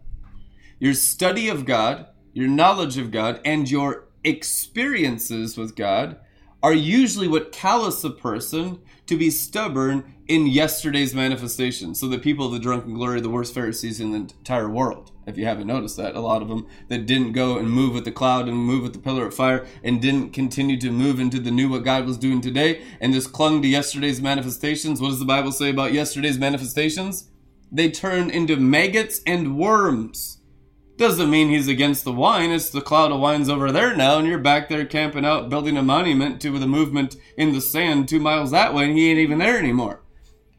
your 0.79 0.94
study 0.94 1.48
of 1.48 1.64
God, 1.64 2.07
your 2.33 2.48
knowledge 2.48 2.98
of 2.98 3.11
God, 3.11 3.40
and 3.44 3.70
your 3.70 4.09
experiences 4.25 5.57
with 5.57 5.77
God 5.77 6.18
are 6.62 6.75
usually 6.75 7.29
what 7.29 7.53
callous 7.53 8.05
a 8.05 8.11
person 8.11 8.81
to 9.07 9.16
be 9.16 9.31
stubborn 9.31 10.14
in 10.33 10.47
yesterday's 10.47 11.14
manifestation. 11.14 11.95
So 11.95 12.09
the 12.09 12.18
people 12.18 12.47
of 12.47 12.53
the 12.53 12.59
drunken 12.59 12.95
glory 12.95 13.21
the 13.21 13.29
worst 13.29 13.53
Pharisees 13.53 14.01
in 14.01 14.12
the 14.12 14.18
entire 14.18 14.68
world. 14.68 15.12
If 15.27 15.37
you 15.37 15.45
haven't 15.45 15.66
noticed 15.66 15.99
that, 15.99 16.14
a 16.14 16.21
lot 16.21 16.40
of 16.40 16.49
them 16.49 16.66
that 16.88 17.05
didn't 17.05 17.33
go 17.33 17.59
and 17.59 17.71
move 17.71 17.92
with 17.92 18.07
the 18.07 18.12
cloud 18.12 18.49
and 18.49 18.57
move 18.57 18.83
with 18.83 18.95
the 18.95 18.99
pillar 18.99 19.27
of 19.27 19.35
fire 19.35 19.66
and 19.85 20.01
didn't 20.01 20.33
continue 20.33 20.79
to 20.81 20.90
move 20.90 21.21
into 21.21 21.38
the 21.38 21.51
new 21.51 21.68
what 21.68 21.85
God 21.85 22.07
was 22.07 22.16
doing 22.16 22.40
today 22.40 22.81
and 22.99 23.12
just 23.12 23.35
clung 23.35 23.61
to 23.61 23.68
yesterday's 23.68 24.23
manifestations. 24.23 25.03
What 25.03 25.11
does 25.11 25.18
the 25.18 25.27
Bible 25.27 25.53
say 25.53 25.68
about 25.68 25.92
yesterday's 25.92 26.38
manifestations? 26.38 27.29
They 27.71 27.90
turn 27.90 28.31
into 28.31 28.57
maggots 28.57 29.21
and 29.27 29.59
worms. 29.59 30.38
Doesn't 30.97 31.31
mean 31.31 31.51
he's 31.51 31.68
against 31.68 32.05
the 32.05 32.12
wine. 32.12 32.53
It's 32.53 32.71
the 32.71 32.81
cloud 32.81 33.12
of 33.12 33.21
wine's 33.21 33.51
over 33.51 33.71
there 33.71 33.95
now, 33.95 34.18
and 34.18 34.27
you're 34.27 34.38
back 34.38 34.71
there 34.71 34.87
camping 34.87 35.27
out, 35.27 35.51
building 35.51 35.77
a 35.77 35.83
monument 35.83 36.40
to 36.40 36.59
the 36.59 36.66
movement 36.66 37.16
in 37.37 37.53
the 37.53 37.61
sand 37.61 38.09
two 38.09 38.21
miles 38.21 38.51
that 38.51 38.73
way, 38.73 38.87
and 38.87 38.97
he 38.97 39.11
ain't 39.11 39.18
even 39.18 39.38
there 39.38 39.59
anymore. 39.59 40.01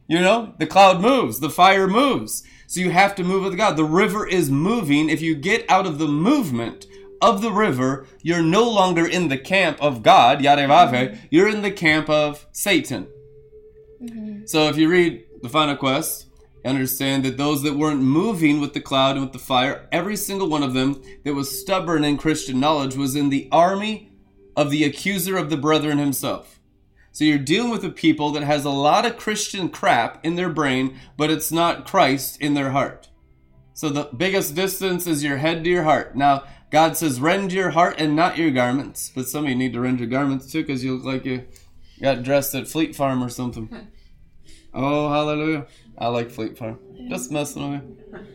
You 0.06 0.20
know, 0.20 0.54
the 0.58 0.66
cloud 0.66 1.00
moves, 1.00 1.40
the 1.40 1.50
fire 1.50 1.88
moves. 1.88 2.42
So 2.66 2.80
you 2.80 2.90
have 2.90 3.14
to 3.16 3.24
move 3.24 3.44
with 3.44 3.56
God. 3.56 3.76
The 3.76 3.84
river 3.84 4.26
is 4.26 4.50
moving. 4.50 5.08
If 5.08 5.22
you 5.22 5.34
get 5.34 5.68
out 5.70 5.86
of 5.86 5.98
the 5.98 6.08
movement 6.08 6.86
of 7.22 7.40
the 7.40 7.52
river, 7.52 8.06
you're 8.22 8.42
no 8.42 8.68
longer 8.68 9.06
in 9.06 9.28
the 9.28 9.38
camp 9.38 9.80
of 9.80 10.02
God, 10.02 10.40
Yarevave, 10.40 11.18
you're 11.30 11.48
in 11.48 11.62
the 11.62 11.70
camp 11.70 12.10
of 12.10 12.46
Satan. 12.52 13.06
Mm-hmm. 14.02 14.46
So 14.46 14.68
if 14.68 14.76
you 14.76 14.90
read 14.90 15.24
the 15.40 15.48
final 15.48 15.76
quest, 15.76 16.26
understand 16.64 17.24
that 17.24 17.36
those 17.36 17.62
that 17.62 17.76
weren't 17.76 18.00
moving 18.00 18.60
with 18.60 18.72
the 18.72 18.80
cloud 18.80 19.16
and 19.16 19.24
with 19.24 19.32
the 19.32 19.38
fire, 19.38 19.88
every 19.92 20.16
single 20.16 20.48
one 20.48 20.62
of 20.62 20.74
them 20.74 21.02
that 21.24 21.34
was 21.34 21.60
stubborn 21.60 22.04
in 22.04 22.16
Christian 22.16 22.60
knowledge 22.60 22.96
was 22.96 23.14
in 23.14 23.30
the 23.30 23.48
army 23.52 24.10
of 24.56 24.70
the 24.70 24.84
accuser 24.84 25.36
of 25.36 25.50
the 25.50 25.56
brethren 25.56 25.98
himself. 25.98 26.53
So 27.14 27.22
you're 27.22 27.38
dealing 27.38 27.70
with 27.70 27.84
a 27.84 27.90
people 27.90 28.32
that 28.32 28.42
has 28.42 28.64
a 28.64 28.70
lot 28.70 29.06
of 29.06 29.16
Christian 29.16 29.68
crap 29.68 30.26
in 30.26 30.34
their 30.34 30.48
brain, 30.48 30.98
but 31.16 31.30
it's 31.30 31.52
not 31.52 31.86
Christ 31.86 32.40
in 32.40 32.54
their 32.54 32.70
heart. 32.70 33.08
So 33.72 33.88
the 33.88 34.10
biggest 34.16 34.56
distance 34.56 35.06
is 35.06 35.22
your 35.22 35.36
head 35.36 35.62
to 35.62 35.70
your 35.70 35.84
heart. 35.84 36.16
Now, 36.16 36.42
God 36.72 36.96
says, 36.96 37.20
rend 37.20 37.52
your 37.52 37.70
heart 37.70 37.94
and 37.98 38.16
not 38.16 38.36
your 38.36 38.50
garments. 38.50 39.12
But 39.14 39.28
some 39.28 39.44
of 39.44 39.50
you 39.50 39.54
need 39.54 39.74
to 39.74 39.80
rend 39.80 40.00
your 40.00 40.08
garments 40.08 40.50
too 40.50 40.62
because 40.62 40.82
you 40.82 40.96
look 40.96 41.04
like 41.04 41.24
you 41.24 41.44
got 42.02 42.24
dressed 42.24 42.52
at 42.56 42.66
Fleet 42.66 42.96
Farm 42.96 43.22
or 43.22 43.28
something. 43.28 43.70
Oh, 44.76 45.08
hallelujah. 45.08 45.68
I 45.96 46.08
like 46.08 46.32
Fleet 46.32 46.58
Farm. 46.58 46.80
Just 47.08 47.30
messing 47.30 47.70
with 47.70 47.82
you. 47.82 48.26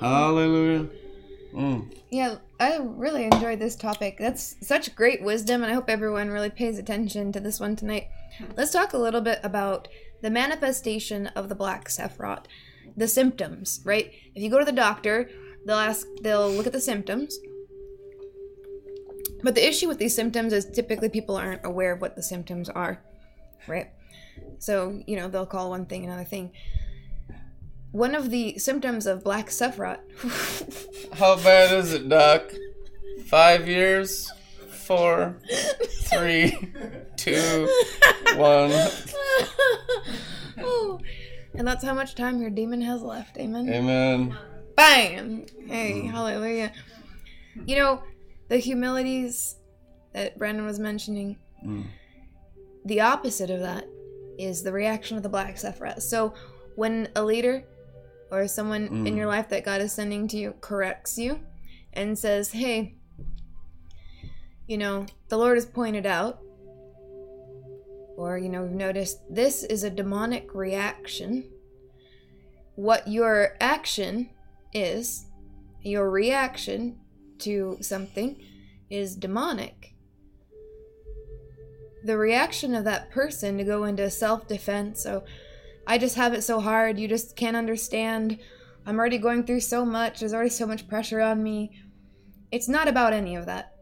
Hallelujah. 0.00 0.88
Mm. 1.56 1.90
Yeah, 2.10 2.36
I 2.60 2.76
really 2.82 3.24
enjoyed 3.24 3.58
this 3.58 3.76
topic. 3.76 4.18
That's 4.18 4.56
such 4.60 4.94
great 4.94 5.22
wisdom, 5.22 5.62
and 5.62 5.72
I 5.72 5.74
hope 5.74 5.88
everyone 5.88 6.28
really 6.28 6.50
pays 6.50 6.78
attention 6.78 7.32
to 7.32 7.40
this 7.40 7.58
one 7.58 7.76
tonight. 7.76 8.08
Let's 8.56 8.72
talk 8.72 8.92
a 8.92 8.98
little 8.98 9.22
bit 9.22 9.40
about 9.42 9.88
the 10.20 10.28
manifestation 10.30 11.28
of 11.28 11.48
the 11.48 11.54
black 11.54 11.88
Sephiroth, 11.88 12.44
the 12.94 13.08
symptoms, 13.08 13.80
right? 13.84 14.12
If 14.34 14.42
you 14.42 14.50
go 14.50 14.58
to 14.58 14.66
the 14.66 14.72
doctor, 14.72 15.30
they'll 15.64 15.76
ask, 15.76 16.06
they'll 16.20 16.50
look 16.50 16.66
at 16.66 16.74
the 16.74 16.80
symptoms. 16.80 17.38
But 19.42 19.54
the 19.54 19.66
issue 19.66 19.88
with 19.88 19.98
these 19.98 20.14
symptoms 20.14 20.52
is 20.52 20.66
typically 20.66 21.08
people 21.08 21.36
aren't 21.36 21.64
aware 21.64 21.92
of 21.92 22.02
what 22.02 22.16
the 22.16 22.22
symptoms 22.22 22.68
are, 22.68 23.02
right? 23.66 23.88
So, 24.58 25.02
you 25.06 25.16
know, 25.16 25.28
they'll 25.28 25.46
call 25.46 25.70
one 25.70 25.86
thing 25.86 26.04
another 26.04 26.24
thing 26.24 26.52
one 27.96 28.14
of 28.14 28.28
the 28.28 28.58
symptoms 28.58 29.06
of 29.06 29.24
black 29.24 29.46
Sephiroth. 29.46 29.98
How 31.14 31.36
bad 31.36 31.72
is 31.72 31.94
it, 31.94 32.10
Doc? 32.10 32.52
Five 33.24 33.66
years? 33.66 34.30
Four, 34.68 35.38
three, 36.10 36.56
two, 37.16 37.66
one. 38.36 38.70
oh, 40.60 41.00
and 41.54 41.66
that's 41.66 41.82
how 41.82 41.92
much 41.92 42.14
time 42.14 42.40
your 42.40 42.50
demon 42.50 42.80
has 42.82 43.02
left. 43.02 43.36
Amen. 43.36 43.68
Amen. 43.68 44.36
Bam. 44.76 45.46
Hey, 45.66 46.02
mm. 46.04 46.10
hallelujah. 46.12 46.70
You 47.64 47.76
know, 47.76 48.02
the 48.48 48.58
humilities 48.58 49.56
that 50.12 50.38
Brandon 50.38 50.64
was 50.64 50.78
mentioning, 50.78 51.36
mm. 51.66 51.84
the 52.84 53.00
opposite 53.00 53.50
of 53.50 53.58
that 53.60 53.88
is 54.38 54.62
the 54.62 54.70
reaction 54.70 55.16
of 55.16 55.24
the 55.24 55.28
black 55.28 55.56
Sephiroth. 55.56 56.02
So 56.02 56.32
when 56.76 57.08
a 57.16 57.24
leader 57.24 57.64
or 58.30 58.48
someone 58.48 58.88
mm. 58.88 59.06
in 59.06 59.16
your 59.16 59.26
life 59.26 59.48
that 59.50 59.64
God 59.64 59.80
is 59.80 59.92
sending 59.92 60.28
to 60.28 60.36
you 60.36 60.54
corrects 60.60 61.18
you 61.18 61.40
and 61.92 62.18
says, 62.18 62.52
hey, 62.52 62.94
you 64.66 64.78
know, 64.78 65.06
the 65.28 65.38
Lord 65.38 65.56
has 65.56 65.66
pointed 65.66 66.06
out, 66.06 66.40
or, 68.16 68.38
you 68.38 68.48
know, 68.48 68.62
we've 68.62 68.72
noticed 68.72 69.20
this 69.30 69.62
is 69.62 69.84
a 69.84 69.90
demonic 69.90 70.54
reaction. 70.54 71.44
What 72.74 73.06
your 73.06 73.56
action 73.60 74.30
is, 74.72 75.26
your 75.82 76.10
reaction 76.10 76.98
to 77.40 77.78
something, 77.80 78.42
is 78.90 79.16
demonic. 79.16 79.94
The 82.04 82.16
reaction 82.16 82.74
of 82.74 82.84
that 82.84 83.10
person 83.10 83.58
to 83.58 83.64
go 83.64 83.84
into 83.84 84.08
self 84.10 84.46
defense, 84.46 85.02
so 85.02 85.24
I 85.86 85.98
just 85.98 86.16
have 86.16 86.34
it 86.34 86.42
so 86.42 86.60
hard. 86.60 86.98
You 86.98 87.06
just 87.06 87.36
can't 87.36 87.56
understand. 87.56 88.38
I'm 88.84 88.98
already 88.98 89.18
going 89.18 89.44
through 89.44 89.60
so 89.60 89.84
much. 89.84 90.20
There's 90.20 90.34
already 90.34 90.50
so 90.50 90.66
much 90.66 90.88
pressure 90.88 91.20
on 91.20 91.42
me. 91.42 91.70
It's 92.50 92.68
not 92.68 92.88
about 92.88 93.12
any 93.12 93.36
of 93.36 93.46
that. 93.46 93.72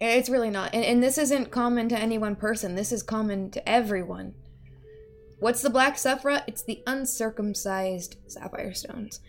It's 0.00 0.28
really 0.28 0.50
not. 0.50 0.74
And, 0.74 0.84
and 0.84 1.02
this 1.02 1.18
isn't 1.18 1.50
common 1.50 1.88
to 1.88 1.98
any 1.98 2.18
one 2.18 2.36
person, 2.36 2.74
this 2.74 2.92
is 2.92 3.02
common 3.02 3.50
to 3.50 3.68
everyone. 3.68 4.34
What's 5.40 5.62
the 5.62 5.70
black 5.70 5.96
Sephiroth? 5.96 6.44
It's 6.46 6.62
the 6.62 6.82
uncircumcised 6.86 8.16
sapphire 8.26 8.74
stones. 8.74 9.20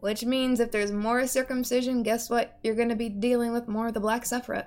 Which 0.00 0.24
means 0.24 0.60
if 0.60 0.70
there's 0.70 0.92
more 0.92 1.26
circumcision, 1.26 2.02
guess 2.02 2.28
what? 2.28 2.58
You're 2.62 2.74
going 2.74 2.90
to 2.90 2.96
be 2.96 3.08
dealing 3.08 3.52
with 3.52 3.66
more 3.66 3.88
of 3.88 3.94
the 3.94 4.00
black 4.00 4.24
Sephiroth. 4.24 4.66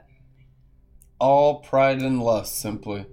All 1.19 1.59
pride 1.59 2.01
and 2.01 2.21
lust, 2.21 2.59
simply 2.59 3.05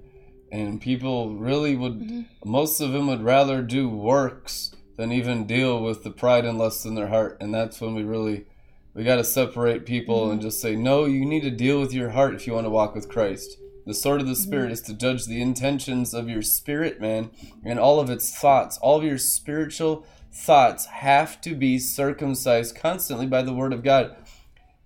and 0.56 0.80
people 0.80 1.34
really 1.36 1.76
would 1.76 2.00
mm-hmm. 2.00 2.22
most 2.44 2.80
of 2.80 2.92
them 2.92 3.06
would 3.06 3.22
rather 3.22 3.62
do 3.62 3.88
works 3.88 4.74
than 4.96 5.12
even 5.12 5.46
deal 5.46 5.82
with 5.82 6.02
the 6.02 6.10
pride 6.10 6.44
and 6.44 6.58
lust 6.58 6.86
in 6.86 6.94
their 6.94 7.08
heart 7.08 7.36
and 7.40 7.54
that's 7.54 7.80
when 7.80 7.94
we 7.94 8.02
really 8.02 8.46
we 8.94 9.04
got 9.04 9.16
to 9.16 9.24
separate 9.24 9.84
people 9.84 10.22
mm-hmm. 10.22 10.32
and 10.32 10.42
just 10.42 10.60
say 10.60 10.74
no 10.74 11.04
you 11.04 11.24
need 11.24 11.42
to 11.42 11.50
deal 11.50 11.80
with 11.80 11.92
your 11.92 12.10
heart 12.10 12.34
if 12.34 12.46
you 12.46 12.52
want 12.52 12.64
to 12.64 12.70
walk 12.70 12.94
with 12.94 13.08
christ 13.08 13.58
the 13.84 13.94
sword 13.94 14.20
of 14.20 14.26
the 14.26 14.34
spirit 14.34 14.64
mm-hmm. 14.64 14.72
is 14.72 14.82
to 14.82 14.94
judge 14.94 15.26
the 15.26 15.40
intentions 15.42 16.14
of 16.14 16.28
your 16.28 16.42
spirit 16.42 17.00
man 17.00 17.30
and 17.64 17.78
all 17.78 18.00
of 18.00 18.10
its 18.10 18.36
thoughts 18.36 18.78
all 18.78 18.98
of 18.98 19.04
your 19.04 19.18
spiritual 19.18 20.06
thoughts 20.32 20.86
have 20.86 21.40
to 21.40 21.54
be 21.54 21.78
circumcised 21.78 22.76
constantly 22.76 23.26
by 23.26 23.42
the 23.42 23.54
word 23.54 23.72
of 23.72 23.82
god 23.82 24.16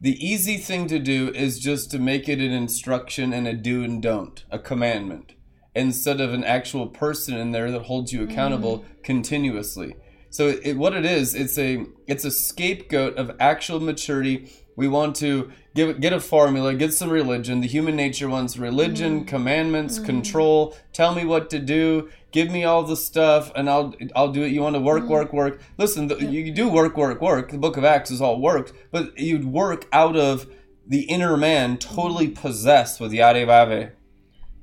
the 0.03 0.25
easy 0.27 0.57
thing 0.57 0.87
to 0.87 0.99
do 0.99 1.31
is 1.35 1.59
just 1.59 1.91
to 1.91 1.99
make 1.99 2.27
it 2.27 2.39
an 2.39 2.53
instruction 2.53 3.35
and 3.35 3.47
a 3.47 3.53
do 3.53 3.85
and 3.85 4.03
don't 4.03 4.45
a 4.51 4.59
commandment 4.59 5.35
instead 5.75 6.21
of 6.21 6.33
an 6.33 6.45
actual 6.45 6.87
person 6.87 7.37
in 7.37 7.53
there 7.53 7.71
that 7.71 7.83
holds 7.83 8.13
you 8.13 8.23
accountable 8.23 8.81
mm. 8.81 9.03
continuously. 9.03 9.95
So 10.31 10.49
it, 10.63 10.75
what 10.77 10.95
it 10.95 11.05
is, 11.05 11.35
it's 11.35 11.59
a 11.59 11.87
it's 12.07 12.25
a 12.25 12.31
scapegoat 12.31 13.17
of 13.17 13.37
actual 13.41 13.81
maturity. 13.81 14.53
We 14.77 14.87
want 14.87 15.17
to 15.17 15.51
give 15.75 16.01
get 16.01 16.13
a 16.13 16.21
formula, 16.21 16.75
get 16.75 16.95
some 16.95 17.11
religion. 17.11 17.61
The 17.61 17.67
human 17.67 17.97
nature 17.97 18.29
wants 18.29 18.57
religion, 18.57 19.25
mm. 19.25 19.27
commandments, 19.27 19.99
mm. 19.99 20.07
control. 20.07 20.77
Tell 20.93 21.15
me 21.15 21.25
what 21.25 21.51
to 21.51 21.59
do. 21.59 22.11
Give 22.31 22.49
me 22.49 22.63
all 22.63 22.85
the 22.85 22.97
stuff, 22.97 23.51
and 23.57 23.69
I'll 23.69 23.93
I'll 24.15 24.31
do 24.31 24.45
it. 24.45 24.53
You 24.53 24.63
want 24.63 24.77
to 24.77 24.81
work, 24.81 25.05
mm. 25.05 25.09
work, 25.09 25.33
work. 25.33 25.61
Listen, 25.79 26.07
the, 26.07 26.25
you 26.25 26.53
do 26.53 26.69
work, 26.69 26.97
work, 26.97 27.21
work. 27.21 27.51
The 27.51 27.59
Book 27.59 27.77
of 27.77 27.85
Acts 27.85 28.13
is 28.13 28.21
all 28.21 28.41
worked, 28.41 28.73
but 28.93 29.19
you'd 29.19 29.47
work 29.47 29.87
out 29.93 30.17
of 30.17 30.47
the 30.87 31.03
inner 31.03 31.37
man, 31.37 31.77
totally 31.77 32.29
mm. 32.29 32.35
possessed 32.37 33.01
with 33.01 33.11
Yarevave 33.11 33.93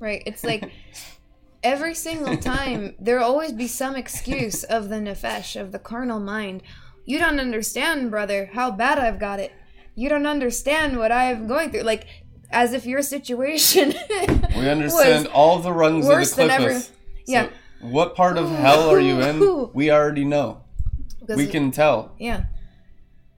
Right. 0.00 0.22
It's 0.26 0.44
like 0.44 0.70
every 1.62 1.94
single 1.94 2.36
time 2.36 2.94
there'll 2.98 3.24
always 3.24 3.52
be 3.52 3.66
some 3.66 3.96
excuse 3.96 4.64
of 4.64 4.88
the 4.88 4.96
nefesh, 4.96 5.60
of 5.60 5.72
the 5.72 5.78
carnal 5.78 6.20
mind. 6.20 6.62
You 7.04 7.18
don't 7.18 7.40
understand, 7.40 8.10
brother, 8.10 8.50
how 8.52 8.70
bad 8.70 8.98
I've 8.98 9.18
got 9.18 9.40
it. 9.40 9.52
You 9.94 10.08
don't 10.08 10.26
understand 10.26 10.98
what 10.98 11.10
I'm 11.10 11.46
going 11.46 11.70
through. 11.70 11.82
Like, 11.82 12.06
as 12.50 12.72
if 12.72 12.86
your 12.86 13.02
situation. 13.02 13.94
we 14.56 14.68
understand 14.68 15.26
all 15.28 15.58
the 15.58 15.72
rungs 15.72 16.08
of 16.08 16.18
the 16.18 16.26
cliff. 16.26 16.50
Every, 16.50 16.80
yeah. 17.26 17.44
So 17.44 17.50
what 17.80 18.14
part 18.14 18.38
of 18.38 18.48
hell 18.50 18.90
are 18.90 19.00
you 19.00 19.20
in? 19.20 19.70
We 19.72 19.90
already 19.90 20.24
know. 20.24 20.62
we 21.28 21.46
can 21.46 21.70
tell. 21.70 22.14
Yeah. 22.18 22.44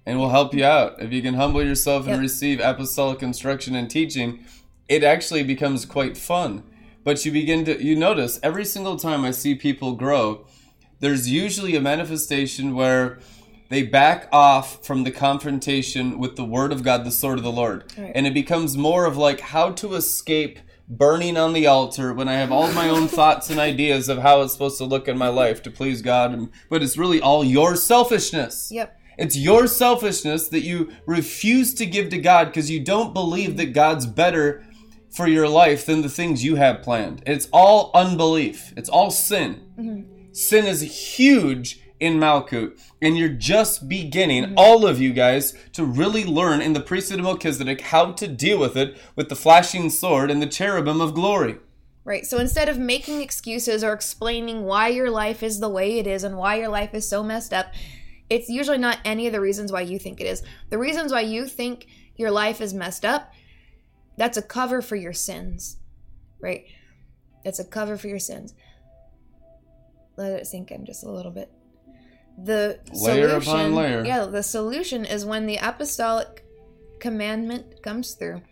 And 0.07 0.19
we'll 0.19 0.31
help 0.31 0.55
you 0.55 0.65
out. 0.65 1.01
If 1.01 1.13
you 1.13 1.23
can 1.23 1.35
humble 1.35 1.63
yourself 1.63 2.05
and 2.05 2.15
yep. 2.15 2.21
receive 2.21 2.61
apostolic 2.61 3.23
instruction 3.23 3.75
and 3.75 3.91
teaching, 3.91 4.45
it 4.89 5.05
actually 5.05 5.43
becomes 5.43 5.85
quite 5.85 6.17
fun. 6.17 6.65
But 7.03 7.25
you 7.25 7.33
begin 7.33 7.65
to 7.65 7.83
you 7.83 7.97
notice 7.97 8.39
every 8.43 8.65
single 8.65 8.97
time 8.97 9.25
I 9.25 9.31
see 9.31 9.55
people 9.55 9.95
grow, 9.95 10.47
there's 11.01 11.31
usually 11.31 11.77
a 11.77 11.81
manifestation 11.81 12.75
where 12.75 13.19
they 13.71 13.83
back 13.83 14.29
off 14.33 14.85
from 14.85 15.05
the 15.05 15.11
confrontation 15.11 16.19
with 16.19 16.37
the 16.37 16.45
word 16.45 16.73
of 16.73 16.83
God, 16.83 17.05
the 17.05 17.11
sword 17.11 17.39
of 17.39 17.45
the 17.45 17.53
Lord. 17.53 17.85
Right. 17.97 18.13
And 18.15 18.27
it 18.27 18.35
becomes 18.35 18.77
more 18.77 19.07
of 19.07 19.17
like 19.17 19.41
how 19.41 19.71
to 19.73 19.95
escape 19.95 20.59
burning 20.89 21.37
on 21.37 21.53
the 21.53 21.69
altar 21.69 22.13
when 22.13 22.29
I 22.29 22.35
have 22.35 22.51
all 22.51 22.71
my 22.73 22.89
own 22.89 23.07
thoughts 23.17 23.49
and 23.49 23.61
ideas 23.61 24.09
of 24.09 24.19
how 24.19 24.43
it's 24.43 24.53
supposed 24.53 24.79
to 24.79 24.85
look 24.85 25.07
in 25.07 25.17
my 25.17 25.29
life 25.29 25.63
to 25.63 25.71
please 25.71 26.03
God. 26.03 26.49
But 26.69 26.83
it's 26.83 26.99
really 26.99 27.21
all 27.21 27.45
your 27.45 27.77
selfishness. 27.77 28.71
Yep. 28.73 28.99
It's 29.17 29.37
your 29.37 29.67
selfishness 29.67 30.49
that 30.49 30.63
you 30.63 30.93
refuse 31.07 31.75
to 31.75 31.87
give 31.87 32.09
to 32.09 32.19
God 32.19 32.47
because 32.47 32.71
you 32.71 32.81
don't 32.81 33.15
believe 33.15 33.57
that 33.59 33.73
God's 33.73 34.07
better 34.07 34.65
for 35.11 35.27
your 35.27 35.49
life 35.49 35.87
than 35.87 36.03
the 36.03 36.09
things 36.09 36.45
you 36.45 36.57
have 36.57 36.83
planned. 36.83 37.23
It's 37.27 37.49
all 37.53 37.91
unbelief. 37.95 38.73
It's 38.77 38.89
all 38.89 39.11
sin. 39.11 39.61
Mm-hmm. 39.79 40.33
Sin 40.33 40.67
is 40.67 41.17
huge 41.17 41.81
in 41.99 42.19
Malkut, 42.19 42.81
and 43.03 43.19
you're 43.19 43.29
just 43.29 43.89
beginning, 43.89 44.45
mm-hmm. 44.45 44.55
all 44.57 44.87
of 44.87 45.01
you 45.01 45.13
guys, 45.13 45.55
to 45.75 45.85
really 45.85 46.25
learn 46.25 46.63
in 46.63 46.73
the 46.73 46.81
priesthood 46.81 47.19
of 47.19 47.25
Melchizedek 47.25 47.83
how 47.83 48.13
to 48.13 48.27
deal 48.27 48.59
with 48.59 48.77
it 48.77 48.97
with 49.17 49.29
the 49.29 49.37
flashing 49.37 49.91
sword 49.91 50.31
and 50.31 50.41
the 50.41 50.47
cherubim 50.47 51.01
of 51.01 51.15
glory. 51.15 51.59
Right. 52.05 52.25
So 52.25 52.39
instead 52.39 52.71
of 52.71 52.79
making 52.79 53.21
excuses 53.21 53.85
or 53.85 53.93
explaining 53.93 54.65
why 54.65 54.89
your 54.89 55.11
life 55.11 55.43
is 55.43 55.61
the 55.61 55.69
way 55.69 55.99
it 55.99 56.07
is 56.07 56.25
and 56.25 56.39
why 56.39 56.57
your 56.57 56.69
life 56.69 56.95
is 56.95 57.07
so 57.07 57.23
messed 57.23 57.53
up, 57.53 57.75
it's 58.31 58.49
usually 58.49 58.79
not 58.79 58.99
any 59.05 59.27
of 59.27 59.33
the 59.33 59.41
reasons 59.41 59.71
why 59.71 59.83
you 59.83 59.99
think 59.99 60.21
it 60.21 60.27
is. 60.27 60.43
The 60.71 60.79
reasons 60.79 61.13
why 61.13 61.21
you 61.21 61.47
think 61.47 61.87
your 62.17 62.31
life 62.31 62.61
is 62.61 62.73
messed 62.73 63.05
up, 63.05 63.33
that's 64.17 64.37
a 64.37 64.43
cover 64.43 64.83
for 64.83 64.97
your 64.97 65.13
sins. 65.13 65.79
Right? 66.41 66.65
That's 67.45 67.59
a 67.59 67.65
cover 67.65 67.97
for 67.97 68.09
your 68.09 68.19
sins. 68.19 68.55
Let 70.17 70.33
it 70.33 70.47
sink 70.47 70.71
in 70.71 70.85
just 70.85 71.05
a 71.05 71.11
little 71.11 71.33
bit. 71.33 71.51
The 72.43 72.81
Layer 72.93 73.29
upon 73.29 73.43
solution, 73.43 73.75
layer. 73.75 74.05
yeah, 74.05 74.25
the 74.25 74.43
solution 74.43 75.05
is 75.05 75.25
when 75.25 75.47
the 75.47 75.57
apostolic 75.57 76.45
commandment 76.99 77.83
comes 77.83 78.15
through, 78.15 78.43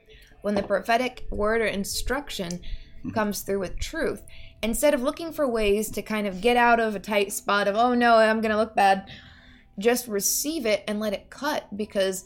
when 0.42 0.54
the 0.54 0.62
prophetic 0.62 1.26
word 1.30 1.60
or 1.60 1.66
instruction 1.66 2.50
mm-hmm. 2.50 3.10
comes 3.10 3.42
through 3.42 3.60
with 3.60 3.78
truth. 3.78 4.22
Instead 4.62 4.92
of 4.92 5.02
looking 5.02 5.32
for 5.32 5.46
ways 5.46 5.90
to 5.92 6.02
kind 6.02 6.26
of 6.26 6.40
get 6.40 6.56
out 6.56 6.80
of 6.80 6.96
a 6.96 7.00
tight 7.00 7.32
spot 7.32 7.68
of, 7.68 7.76
oh 7.76 7.94
no, 7.94 8.16
I'm 8.16 8.40
going 8.40 8.50
to 8.50 8.56
look 8.56 8.74
bad, 8.74 9.08
just 9.78 10.08
receive 10.08 10.66
it 10.66 10.82
and 10.88 10.98
let 10.98 11.12
it 11.12 11.30
cut 11.30 11.64
because 11.76 12.24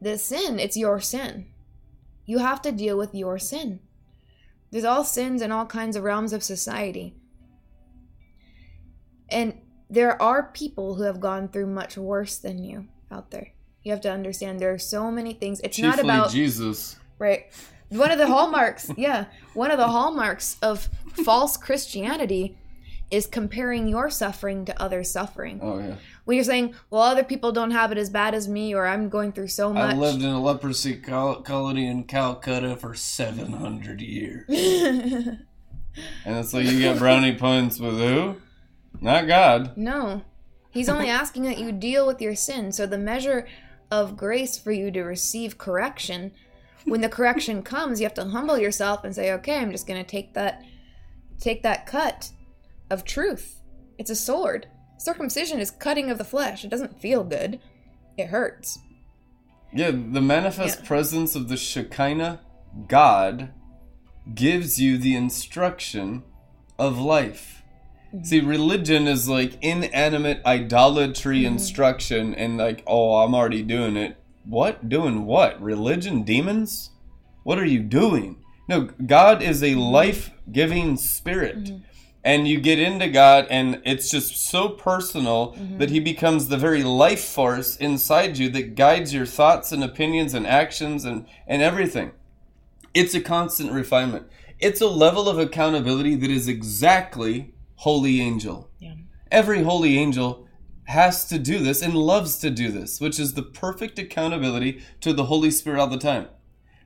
the 0.00 0.18
sin, 0.18 0.58
it's 0.58 0.76
your 0.76 1.00
sin. 1.00 1.46
You 2.26 2.38
have 2.38 2.60
to 2.62 2.72
deal 2.72 2.98
with 2.98 3.14
your 3.14 3.38
sin. 3.38 3.80
There's 4.70 4.84
all 4.84 5.04
sins 5.04 5.42
in 5.42 5.52
all 5.52 5.66
kinds 5.66 5.96
of 5.96 6.02
realms 6.02 6.32
of 6.32 6.42
society. 6.42 7.14
And 9.30 9.60
there 9.88 10.20
are 10.20 10.50
people 10.52 10.96
who 10.96 11.04
have 11.04 11.20
gone 11.20 11.48
through 11.48 11.68
much 11.68 11.96
worse 11.96 12.36
than 12.38 12.62
you 12.62 12.88
out 13.10 13.30
there. 13.30 13.52
You 13.82 13.92
have 13.92 14.00
to 14.02 14.10
understand 14.10 14.58
there 14.58 14.72
are 14.72 14.78
so 14.78 15.10
many 15.10 15.32
things. 15.32 15.60
It's 15.60 15.78
not 15.78 16.00
about 16.00 16.30
Jesus. 16.30 16.96
Right. 17.18 17.46
One 17.88 18.10
of 18.10 18.18
the 18.18 18.26
hallmarks, 18.26 18.90
yeah, 18.96 19.26
one 19.54 19.70
of 19.70 19.78
the 19.78 19.86
hallmarks 19.86 20.56
of 20.60 20.88
false 21.24 21.56
Christianity 21.56 22.58
is 23.10 23.26
comparing 23.26 23.86
your 23.86 24.10
suffering 24.10 24.64
to 24.64 24.82
other 24.82 25.04
suffering. 25.04 25.60
Oh, 25.62 25.78
yeah. 25.78 25.94
When 26.26 26.34
you're 26.34 26.44
saying, 26.44 26.74
well, 26.90 27.02
other 27.02 27.24
people 27.24 27.52
don't 27.52 27.70
have 27.70 27.92
it 27.92 27.98
as 27.98 28.10
bad 28.10 28.34
as 28.34 28.48
me, 28.48 28.74
or 28.74 28.86
I'm 28.86 29.08
going 29.08 29.32
through 29.32 29.48
so 29.48 29.72
much. 29.72 29.94
I 29.94 29.96
lived 29.96 30.22
in 30.22 30.28
a 30.28 30.42
leprosy 30.42 30.96
col- 30.96 31.40
colony 31.42 31.86
in 31.86 32.04
Calcutta 32.04 32.76
for 32.76 32.94
700 32.94 34.00
years. 34.00 34.44
And 36.24 36.36
it's 36.36 36.52
like 36.52 36.66
you 36.66 36.78
get 36.78 36.98
brownie 36.98 37.36
points 37.36 37.78
with 37.78 37.98
who? 37.98 38.36
Not 39.00 39.26
God. 39.26 39.76
no. 39.76 40.22
He's 40.70 40.90
only 40.90 41.08
asking 41.22 41.44
that 41.44 41.58
you 41.58 41.72
deal 41.72 42.06
with 42.06 42.20
your 42.20 42.34
sin. 42.34 42.70
So 42.70 42.86
the 42.86 42.98
measure 42.98 43.46
of 43.90 44.16
grace 44.16 44.58
for 44.58 44.72
you 44.72 44.90
to 44.90 45.02
receive 45.02 45.56
correction, 45.56 46.32
when 46.84 47.00
the 47.00 47.08
correction 47.08 47.62
comes, 47.74 47.98
you 47.98 48.04
have 48.04 48.14
to 48.14 48.24
humble 48.24 48.58
yourself 48.58 49.04
and 49.04 49.14
say, 49.14 49.32
okay, 49.32 49.56
I'm 49.56 49.72
just 49.72 49.86
going 49.86 50.02
to 50.02 50.06
take 50.06 50.34
that 50.34 50.62
take 51.40 51.62
that 51.62 51.86
cut 51.86 52.30
of 52.90 53.04
truth. 53.04 53.60
It's 53.98 54.10
a 54.10 54.16
sword. 54.16 54.66
Circumcision 54.98 55.60
is 55.60 55.70
cutting 55.70 56.10
of 56.10 56.18
the 56.18 56.24
flesh. 56.24 56.64
It 56.64 56.70
doesn't 56.70 57.00
feel 57.00 57.22
good. 57.24 57.60
It 58.16 58.28
hurts. 58.28 58.78
Yeah, 59.72 59.90
the 59.90 60.22
manifest 60.22 60.80
Yeah. 60.80 60.86
presence 60.86 61.34
of 61.34 61.48
the 61.48 61.56
Shekinah 61.56 62.40
God 62.88 63.50
gives 64.34 64.80
you 64.80 64.98
the 64.98 65.14
instruction 65.14 66.22
of 66.78 66.98
life. 66.98 67.62
Mm-hmm. 68.14 68.24
See, 68.24 68.40
religion 68.40 69.06
is 69.06 69.28
like 69.28 69.58
inanimate 69.62 70.40
idolatry 70.46 71.38
Mm-hmm. 71.40 71.54
instruction, 71.54 72.34
and 72.34 72.56
like, 72.56 72.82
oh, 72.86 73.16
I'm 73.16 73.34
already 73.34 73.62
doing 73.62 73.96
it. 73.96 74.16
What? 74.44 74.88
Doing 74.88 75.26
what? 75.26 75.60
Religion? 75.60 76.22
Demons? 76.22 76.90
What 77.42 77.58
are 77.58 77.64
you 77.64 77.80
doing? 77.80 78.36
No, 78.68 78.82
God 79.06 79.42
is 79.42 79.62
Mm-hmm. 79.62 79.78
a 79.78 79.82
life 79.82 80.30
giving 80.50 80.96
spirit. 80.96 81.70
And 82.26 82.48
you 82.48 82.58
get 82.60 82.80
into 82.80 83.08
God, 83.08 83.46
and 83.50 83.80
it's 83.84 84.10
just 84.10 84.36
so 84.50 84.68
personal 84.68 85.54
Mm-hmm. 85.56 85.78
that 85.78 85.90
He 85.90 86.00
becomes 86.00 86.48
the 86.48 86.56
very 86.56 86.82
life 86.82 87.24
force 87.24 87.76
inside 87.76 88.36
you 88.36 88.48
that 88.50 88.74
guides 88.74 89.14
your 89.14 89.26
thoughts 89.26 89.70
and 89.72 89.84
opinions 89.84 90.34
and 90.34 90.46
actions 90.46 91.04
and, 91.04 91.26
and 91.46 91.62
everything. 91.62 92.10
It's 92.92 93.14
a 93.14 93.20
constant 93.20 93.70
refinement. 93.72 94.26
It's 94.58 94.80
a 94.80 94.88
level 94.88 95.28
of 95.28 95.38
accountability 95.38 96.16
that 96.16 96.30
is 96.30 96.48
exactly 96.48 97.54
holy 97.76 98.20
angel. 98.20 98.70
Yeah. 98.78 98.94
Every 99.30 99.62
holy 99.62 99.96
angel 99.98 100.48
has 100.84 101.24
to 101.26 101.38
do 101.38 101.58
this 101.58 101.82
and 101.82 101.94
loves 101.94 102.38
to 102.38 102.50
do 102.50 102.70
this, 102.72 103.00
which 103.00 103.20
is 103.20 103.34
the 103.34 103.42
perfect 103.42 103.98
accountability 103.98 104.82
to 105.02 105.12
the 105.12 105.26
Holy 105.26 105.50
Spirit 105.50 105.80
all 105.80 105.88
the 105.88 105.98
time. 105.98 106.26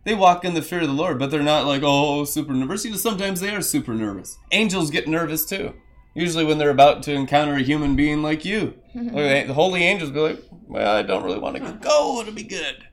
They 0.04 0.14
walk 0.14 0.44
in 0.44 0.54
the 0.54 0.62
fear 0.62 0.80
of 0.80 0.86
the 0.86 0.94
Lord, 0.94 1.18
but 1.18 1.30
they're 1.30 1.42
not 1.42 1.66
like, 1.66 1.82
oh, 1.82 2.20
oh, 2.20 2.24
super 2.24 2.52
nervous. 2.52 2.84
You 2.84 2.92
know, 2.92 2.96
sometimes 2.96 3.40
they 3.40 3.54
are 3.54 3.60
super 3.60 3.92
nervous. 3.92 4.38
Angels 4.50 4.90
get 4.90 5.06
nervous 5.06 5.44
too. 5.44 5.74
Usually 6.14 6.44
when 6.44 6.58
they're 6.58 6.70
about 6.70 7.02
to 7.04 7.12
encounter 7.12 7.54
a 7.54 7.62
human 7.62 7.96
being 7.96 8.22
like 8.22 8.44
you. 8.44 8.74
The 8.94 9.52
holy 9.54 9.82
angels 9.82 10.10
be 10.10 10.20
like, 10.20 10.42
well, 10.66 10.96
I 10.96 11.02
don't 11.02 11.22
really 11.22 11.38
want 11.38 11.56
to 11.56 11.62
go. 11.62 11.72
Go, 11.74 12.20
it'll 12.20 12.32
be 12.32 12.42
good. 12.42 12.86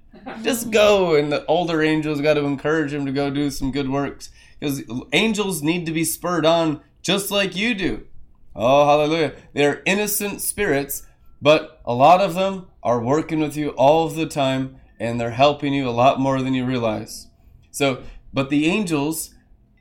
Just 0.44 0.70
go. 0.70 1.16
And 1.16 1.32
the 1.32 1.46
older 1.46 1.82
angels 1.82 2.22
got 2.22 2.36
to 2.36 2.46
encourage 2.46 2.94
him 2.94 3.06
to 3.06 3.12
go 3.12 3.30
do 3.30 3.50
some 3.50 3.72
good 3.72 3.90
works. 3.90 4.30
Because 4.60 4.84
angels 5.14 5.62
need 5.64 5.86
to 5.86 5.92
be 5.92 6.04
spurred 6.04 6.46
on 6.46 6.82
just 7.02 7.32
like 7.32 7.56
you 7.56 7.74
do. 7.74 8.06
Oh, 8.56 8.86
hallelujah. 8.86 9.34
They're 9.54 9.82
innocent 9.86 10.42
spirits, 10.42 11.06
but 11.42 11.80
a 11.86 11.94
lot 11.94 12.22
of 12.22 12.36
them 12.36 12.68
are 12.84 13.00
working 13.00 13.40
with 13.40 13.56
you 13.56 13.70
all 13.70 14.08
of 14.08 14.16
the 14.16 14.26
time 14.26 14.80
and 15.00 15.20
they're 15.20 15.32
helping 15.32 15.74
you 15.74 15.88
a 15.88 15.92
lot 15.92 16.20
more 16.20 16.42
than 16.42 16.54
you 16.54 16.66
realize. 16.66 17.28
So, 17.72 18.04
but 18.34 18.50
the 18.50 18.66
angels 18.66 19.34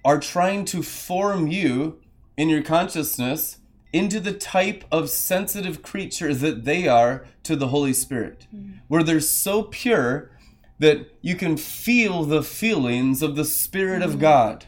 are 0.04 0.20
trying 0.20 0.64
to 0.66 0.82
form 0.82 1.46
you 1.46 2.00
in 2.36 2.48
your 2.48 2.62
consciousness 2.62 3.58
into 3.92 4.20
the 4.20 4.32
type 4.32 4.84
of 4.92 5.08
sensitive 5.08 5.82
creature 5.82 6.34
that 6.34 6.64
they 6.64 6.86
are 6.86 7.26
to 7.42 7.56
the 7.56 7.68
Holy 7.68 7.92
Spirit, 7.92 8.46
mm-hmm. 8.54 8.78
where 8.88 9.02
they're 9.02 9.20
so 9.20 9.62
pure 9.62 10.30
that 10.78 11.10
you 11.22 11.34
can 11.34 11.56
feel 11.56 12.24
the 12.24 12.42
feelings 12.42 13.22
of 13.22 13.36
the 13.36 13.44
Spirit 13.44 14.02
of 14.02 14.10
mm-hmm. 14.10 14.20
God. 14.20 14.66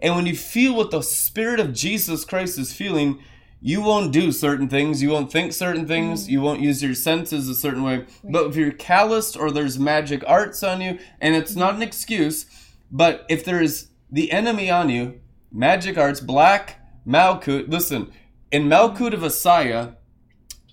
And 0.00 0.16
when 0.16 0.26
you 0.26 0.36
feel 0.36 0.74
what 0.74 0.90
the 0.90 1.02
Spirit 1.02 1.60
of 1.60 1.74
Jesus 1.74 2.24
Christ 2.24 2.58
is 2.58 2.72
feeling, 2.72 3.22
you 3.66 3.80
won't 3.80 4.12
do 4.12 4.30
certain 4.30 4.68
things, 4.68 5.00
you 5.00 5.08
won't 5.08 5.32
think 5.32 5.50
certain 5.50 5.88
things, 5.88 6.26
mm. 6.26 6.32
you 6.32 6.42
won't 6.42 6.60
use 6.60 6.82
your 6.82 6.94
senses 6.94 7.48
a 7.48 7.54
certain 7.54 7.82
way. 7.82 8.04
But 8.22 8.48
if 8.48 8.56
you're 8.56 8.72
calloused 8.72 9.38
or 9.38 9.50
there's 9.50 9.78
magic 9.78 10.22
arts 10.26 10.62
on 10.62 10.82
you, 10.82 10.98
and 11.18 11.34
it's 11.34 11.54
mm. 11.54 11.60
not 11.60 11.74
an 11.74 11.80
excuse, 11.80 12.44
but 12.92 13.24
if 13.30 13.42
there 13.42 13.62
is 13.62 13.88
the 14.12 14.32
enemy 14.32 14.70
on 14.70 14.90
you, 14.90 15.18
magic 15.50 15.96
arts, 15.96 16.20
black, 16.20 16.78
Malkut, 17.08 17.70
listen, 17.70 18.12
in 18.52 18.64
Malkut 18.64 19.14
of 19.14 19.20
Asaya, 19.20 19.96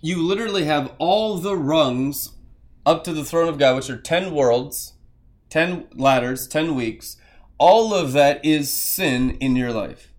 you 0.01 0.21
literally 0.21 0.65
have 0.65 0.93
all 0.97 1.38
the 1.38 1.56
rungs 1.56 2.32
up 2.86 3.06
to 3.06 3.13
the 3.13 3.23
throne 3.23 3.47
of 3.47 3.58
God, 3.58 3.77
which 3.77 3.89
are 3.89 4.01
10 4.01 4.36
worlds, 4.36 4.95
10 5.49 5.88
ladders, 5.95 6.45
10 6.45 6.75
weeks. 6.75 7.15
All 7.58 7.93
of 7.93 8.12
that 8.12 8.43
is 8.43 8.73
sin 8.73 9.38
in 9.39 9.56
your 9.56 9.71
life. 9.71 10.11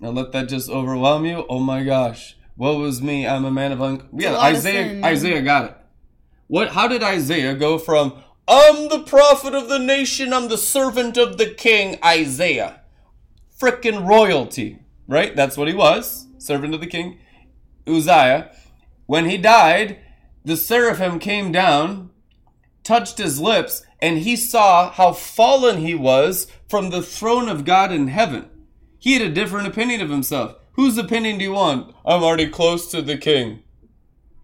Now 0.00 0.10
let 0.10 0.32
that 0.32 0.48
just 0.48 0.68
overwhelm 0.68 1.24
you. 1.24 1.46
Oh 1.48 1.60
my 1.60 1.84
gosh. 1.84 2.36
What 2.56 2.78
was 2.78 3.02
me? 3.02 3.26
I'm 3.26 3.44
a 3.44 3.50
man 3.50 3.72
of 3.72 3.82
un- 3.82 4.08
Yeah, 4.12 4.36
Isaiah. 4.36 5.04
Isaiah 5.04 5.42
got 5.42 5.64
it. 5.66 5.76
What 6.46 6.70
how 6.70 6.88
did 6.88 7.02
Isaiah 7.02 7.54
go 7.54 7.78
from 7.78 8.22
I'm 8.46 8.88
the 8.88 9.02
prophet 9.02 9.54
of 9.54 9.68
the 9.68 9.78
nation, 9.78 10.32
I'm 10.32 10.48
the 10.48 10.58
servant 10.58 11.16
of 11.16 11.38
the 11.38 11.46
king, 11.46 11.98
Isaiah. 12.04 12.80
Frickin' 13.58 14.06
royalty, 14.06 14.80
right? 15.08 15.34
That's 15.34 15.56
what 15.56 15.68
he 15.68 15.74
was, 15.74 16.26
servant 16.36 16.74
of 16.74 16.80
the 16.80 16.86
king. 16.86 17.18
Uzziah. 17.86 18.50
When 19.06 19.28
he 19.28 19.38
died, 19.38 19.98
the 20.44 20.56
seraphim 20.56 21.18
came 21.18 21.52
down, 21.52 22.10
touched 22.82 23.16
his 23.16 23.40
lips, 23.40 23.82
and 24.02 24.18
he 24.18 24.36
saw 24.36 24.90
how 24.90 25.12
fallen 25.12 25.78
he 25.78 25.94
was 25.94 26.46
from 26.68 26.90
the 26.90 27.02
throne 27.02 27.48
of 27.48 27.64
God 27.64 27.92
in 27.92 28.08
heaven. 28.08 28.50
He 29.04 29.12
had 29.12 29.20
a 29.20 29.28
different 29.28 29.68
opinion 29.68 30.00
of 30.00 30.08
himself. 30.08 30.56
Whose 30.76 30.96
opinion 30.96 31.36
do 31.36 31.44
you 31.44 31.52
want? 31.52 31.94
I'm 32.06 32.22
already 32.22 32.48
close 32.48 32.90
to 32.90 33.02
the 33.02 33.18
king. 33.18 33.62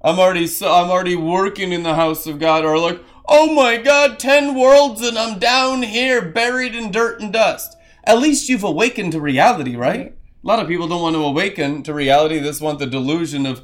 I'm 0.04 0.18
already 0.18 0.46
I'm 0.60 0.90
already 0.90 1.16
working 1.16 1.72
in 1.72 1.82
the 1.82 1.94
house 1.94 2.26
of 2.26 2.38
God 2.38 2.66
or 2.66 2.78
like, 2.78 3.00
"Oh 3.26 3.54
my 3.54 3.78
god, 3.78 4.18
10 4.18 4.54
worlds 4.54 5.00
and 5.00 5.16
I'm 5.16 5.38
down 5.38 5.82
here 5.82 6.20
buried 6.20 6.74
in 6.74 6.90
dirt 6.90 7.22
and 7.22 7.32
dust." 7.32 7.74
At 8.04 8.18
least 8.18 8.50
you've 8.50 8.62
awakened 8.62 9.12
to 9.12 9.20
reality, 9.22 9.76
right? 9.76 10.08
A 10.44 10.46
lot 10.46 10.60
of 10.60 10.68
people 10.68 10.88
don't 10.88 11.00
want 11.00 11.16
to 11.16 11.24
awaken 11.24 11.82
to 11.84 11.94
reality. 11.94 12.38
They 12.38 12.48
just 12.48 12.60
want 12.60 12.80
the 12.80 12.86
delusion 12.86 13.46
of 13.46 13.62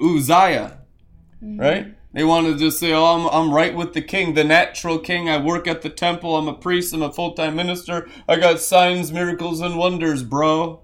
Uzziah, 0.00 0.80
mm-hmm. 1.40 1.60
right? 1.60 1.94
They 2.14 2.24
want 2.24 2.46
to 2.46 2.56
just 2.56 2.78
say, 2.78 2.92
"Oh, 2.92 3.04
I'm, 3.04 3.26
I'm 3.28 3.54
right 3.54 3.74
with 3.74 3.94
the 3.94 4.02
king, 4.02 4.34
the 4.34 4.44
natural 4.44 4.98
king. 4.98 5.28
I 5.28 5.38
work 5.38 5.66
at 5.66 5.82
the 5.82 5.88
temple. 5.88 6.36
I'm 6.36 6.48
a 6.48 6.54
priest. 6.54 6.92
I'm 6.92 7.02
a 7.02 7.12
full-time 7.12 7.56
minister. 7.56 8.08
I 8.28 8.36
got 8.36 8.60
signs, 8.60 9.12
miracles, 9.12 9.60
and 9.60 9.76
wonders, 9.76 10.22
bro." 10.22 10.82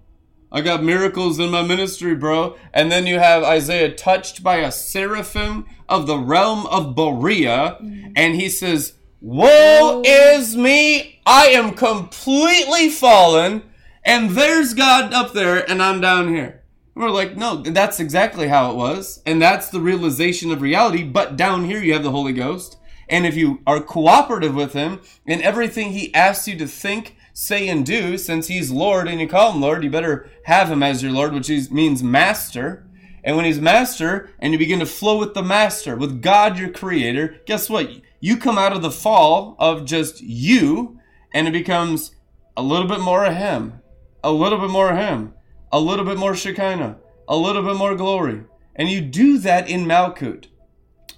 I 0.51 0.63
got 0.63 0.83
miracles 0.83 1.39
in 1.39 1.51
my 1.51 1.63
ministry, 1.63 2.15
bro. 2.15 2.57
And 2.73 2.91
then 2.91 3.07
you 3.07 3.19
have 3.19 3.43
Isaiah 3.43 3.95
touched 3.95 4.43
by 4.43 4.57
a 4.57 4.73
seraphim 4.73 5.67
of 5.89 6.07
the 6.07 6.19
realm 6.19 6.67
of 6.67 6.95
Beriah, 6.95 7.81
mm-hmm. 7.81 8.13
and 8.17 8.35
he 8.35 8.49
says, 8.49 8.95
Woe 9.21 10.03
is 10.05 10.57
me! 10.57 11.21
I 11.27 11.49
am 11.49 11.75
completely 11.75 12.89
fallen, 12.89 13.63
and 14.05 14.31
there's 14.31 14.75
God 14.75 15.13
up 15.13 15.33
there, 15.33 15.69
and 15.71 15.83
I'm 15.83 16.01
down 16.01 16.29
here. 16.29 16.58
We're 16.99 17.11
like, 17.11 17.37
no, 17.37 17.63
that's 17.63 18.01
exactly 18.01 18.49
how 18.49 18.73
it 18.73 18.77
was, 18.77 19.23
and 19.25 19.41
that's 19.41 19.69
the 19.69 19.79
realization 19.79 20.51
of 20.51 20.61
reality. 20.61 21.05
But 21.05 21.37
down 21.37 21.65
here, 21.65 21.81
you 21.81 21.93
have 21.93 22.03
the 22.03 22.11
Holy 22.11 22.33
Ghost, 22.33 22.77
and 23.09 23.25
if 23.25 23.37
you 23.37 23.61
are 23.69 23.81
cooperative 23.81 24.53
with 24.53 24.73
Him 24.73 25.01
in 25.25 25.41
everything 25.41 25.93
He 25.93 26.13
asks 26.13 26.49
you 26.49 26.59
to 26.59 26.67
think, 26.67 27.15
say 27.33 27.69
and 27.69 27.87
do, 27.87 28.19
since 28.19 28.49
he's 28.49 28.73
Lord 28.73 29.07
and 29.07 29.21
you 29.21 29.29
call 29.29 29.53
him 29.53 29.61
Lord, 29.61 29.85
you 29.85 29.91
better 29.91 30.29
have 30.47 30.73
him 30.73 30.83
as 30.83 31.01
your 31.01 31.13
Lord, 31.13 31.33
which 31.33 31.49
is, 31.49 31.71
means 31.71 32.03
master. 32.03 32.85
And 33.23 33.37
when 33.37 33.45
he's 33.45 33.61
master 33.61 34.31
and 34.41 34.53
you 34.53 34.59
begin 34.59 34.81
to 34.81 34.87
flow 34.87 35.19
with 35.19 35.35
the 35.35 35.43
master, 35.45 35.95
with 35.95 36.21
God 36.21 36.59
your 36.59 36.71
creator, 36.71 37.37
guess 37.47 37.71
what? 37.71 37.93
You 38.19 38.39
come 38.39 38.59
out 38.59 38.73
of 38.73 38.83
the 38.83 38.91
fall 38.91 39.55
of 39.61 39.85
just 39.85 40.21
you 40.21 40.99
and 41.33 41.47
it 41.47 41.53
becomes 41.53 42.17
a 42.57 42.63
little 42.63 42.89
bit 42.89 42.99
more 42.99 43.25
of 43.25 43.37
him, 43.37 43.83
a 44.25 44.33
little 44.33 44.59
bit 44.59 44.71
more 44.71 44.91
of 44.91 44.99
him, 44.99 45.35
a 45.73 45.81
little 45.81 46.05
bit 46.05 46.19
more 46.19 46.35
Shekinah, 46.35 46.99
a 47.29 47.37
little 47.37 47.63
bit 47.63 47.77
more 47.77 47.95
glory. 47.95 48.45
And 48.75 48.89
you 48.89 49.01
do 49.01 49.39
that 49.39 49.69
in 49.69 49.85
Malkut. 49.85 50.47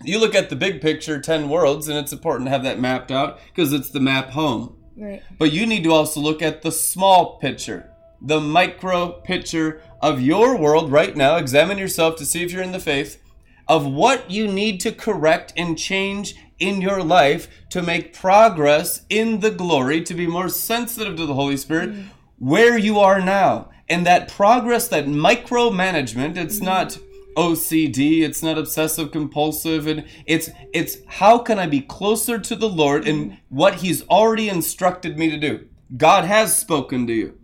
You 0.03 0.19
look 0.19 0.35
at 0.35 0.49
the 0.49 0.57
big 0.57 0.81
picture, 0.81 1.21
10 1.21 1.49
worlds, 1.49 1.89
and 1.89 1.99
it's 1.99 2.13
important 2.13 2.47
to 2.47 2.51
have 2.51 2.63
that 2.63 2.81
mapped 2.81 3.11
out 3.11 3.39
because 3.49 3.73
it's 3.73 3.91
the 3.91 4.01
map 4.01 4.31
home. 4.31 4.77
Right. 4.97 5.23
But 5.39 5.53
you 5.53 5.67
need 5.67 5.85
to 5.85 5.93
also 5.93 6.21
look 6.21 6.41
at 6.41 6.63
the 6.63 6.73
small 6.73 7.39
picture, 7.39 7.91
the 8.21 8.41
micro 8.41 9.13
picture 9.13 9.83
of 10.01 10.21
your 10.21 10.57
world 10.57 10.91
right 10.91 11.15
now. 11.15 11.37
Examine 11.37 11.79
yourself 11.79 12.17
to 12.17 12.27
see 12.27 12.43
if 12.43 12.51
you're 12.51 12.63
in 12.63 12.73
the 12.73 12.81
faith 12.81 13.23
of 13.69 13.87
what 13.87 14.31
you 14.31 14.49
need 14.49 14.81
to 14.81 14.91
correct 14.91 15.53
and 15.57 15.79
change 15.79 16.35
in 16.59 16.81
your 16.81 17.03
life 17.03 17.49
to 17.71 17.83
make 17.83 18.13
progress 18.13 19.03
in 19.09 19.41
the 19.41 19.51
glory, 19.51 20.03
to 20.03 20.15
be 20.15 20.27
more 20.27 20.49
sensitive 20.49 21.17
to 21.17 21.25
the 21.25 21.35
Holy 21.35 21.57
Spirit 21.57 21.91
mm. 21.91 22.05
where 22.39 22.77
you 22.77 22.99
are 22.99 23.21
now. 23.21 23.70
And 23.91 24.07
that 24.07 24.29
progress, 24.29 24.89
that 24.89 25.07
micromanagement, 25.07 26.37
it's 26.37 26.57
mm-hmm. 26.57 26.65
not 26.65 26.99
OCD, 27.37 28.23
it's 28.23 28.43
not 28.43 28.57
obsessive 28.57 29.11
compulsive, 29.11 29.87
and 29.87 30.05
it's 30.27 30.49
it's 30.73 30.99
how 31.07 31.39
can 31.39 31.59
I 31.59 31.67
be 31.67 31.81
closer 31.81 32.39
to 32.39 32.57
the 32.57 32.69
Lord 32.69 33.07
in 33.07 33.17
mm-hmm. 33.17 33.35
what 33.49 33.77
He's 33.77 34.07
already 34.09 34.49
instructed 34.49 35.19
me 35.19 35.29
to 35.31 35.37
do. 35.37 35.67
God 35.97 36.25
has 36.25 36.57
spoken 36.57 37.07
to 37.09 37.13
you. 37.13 37.39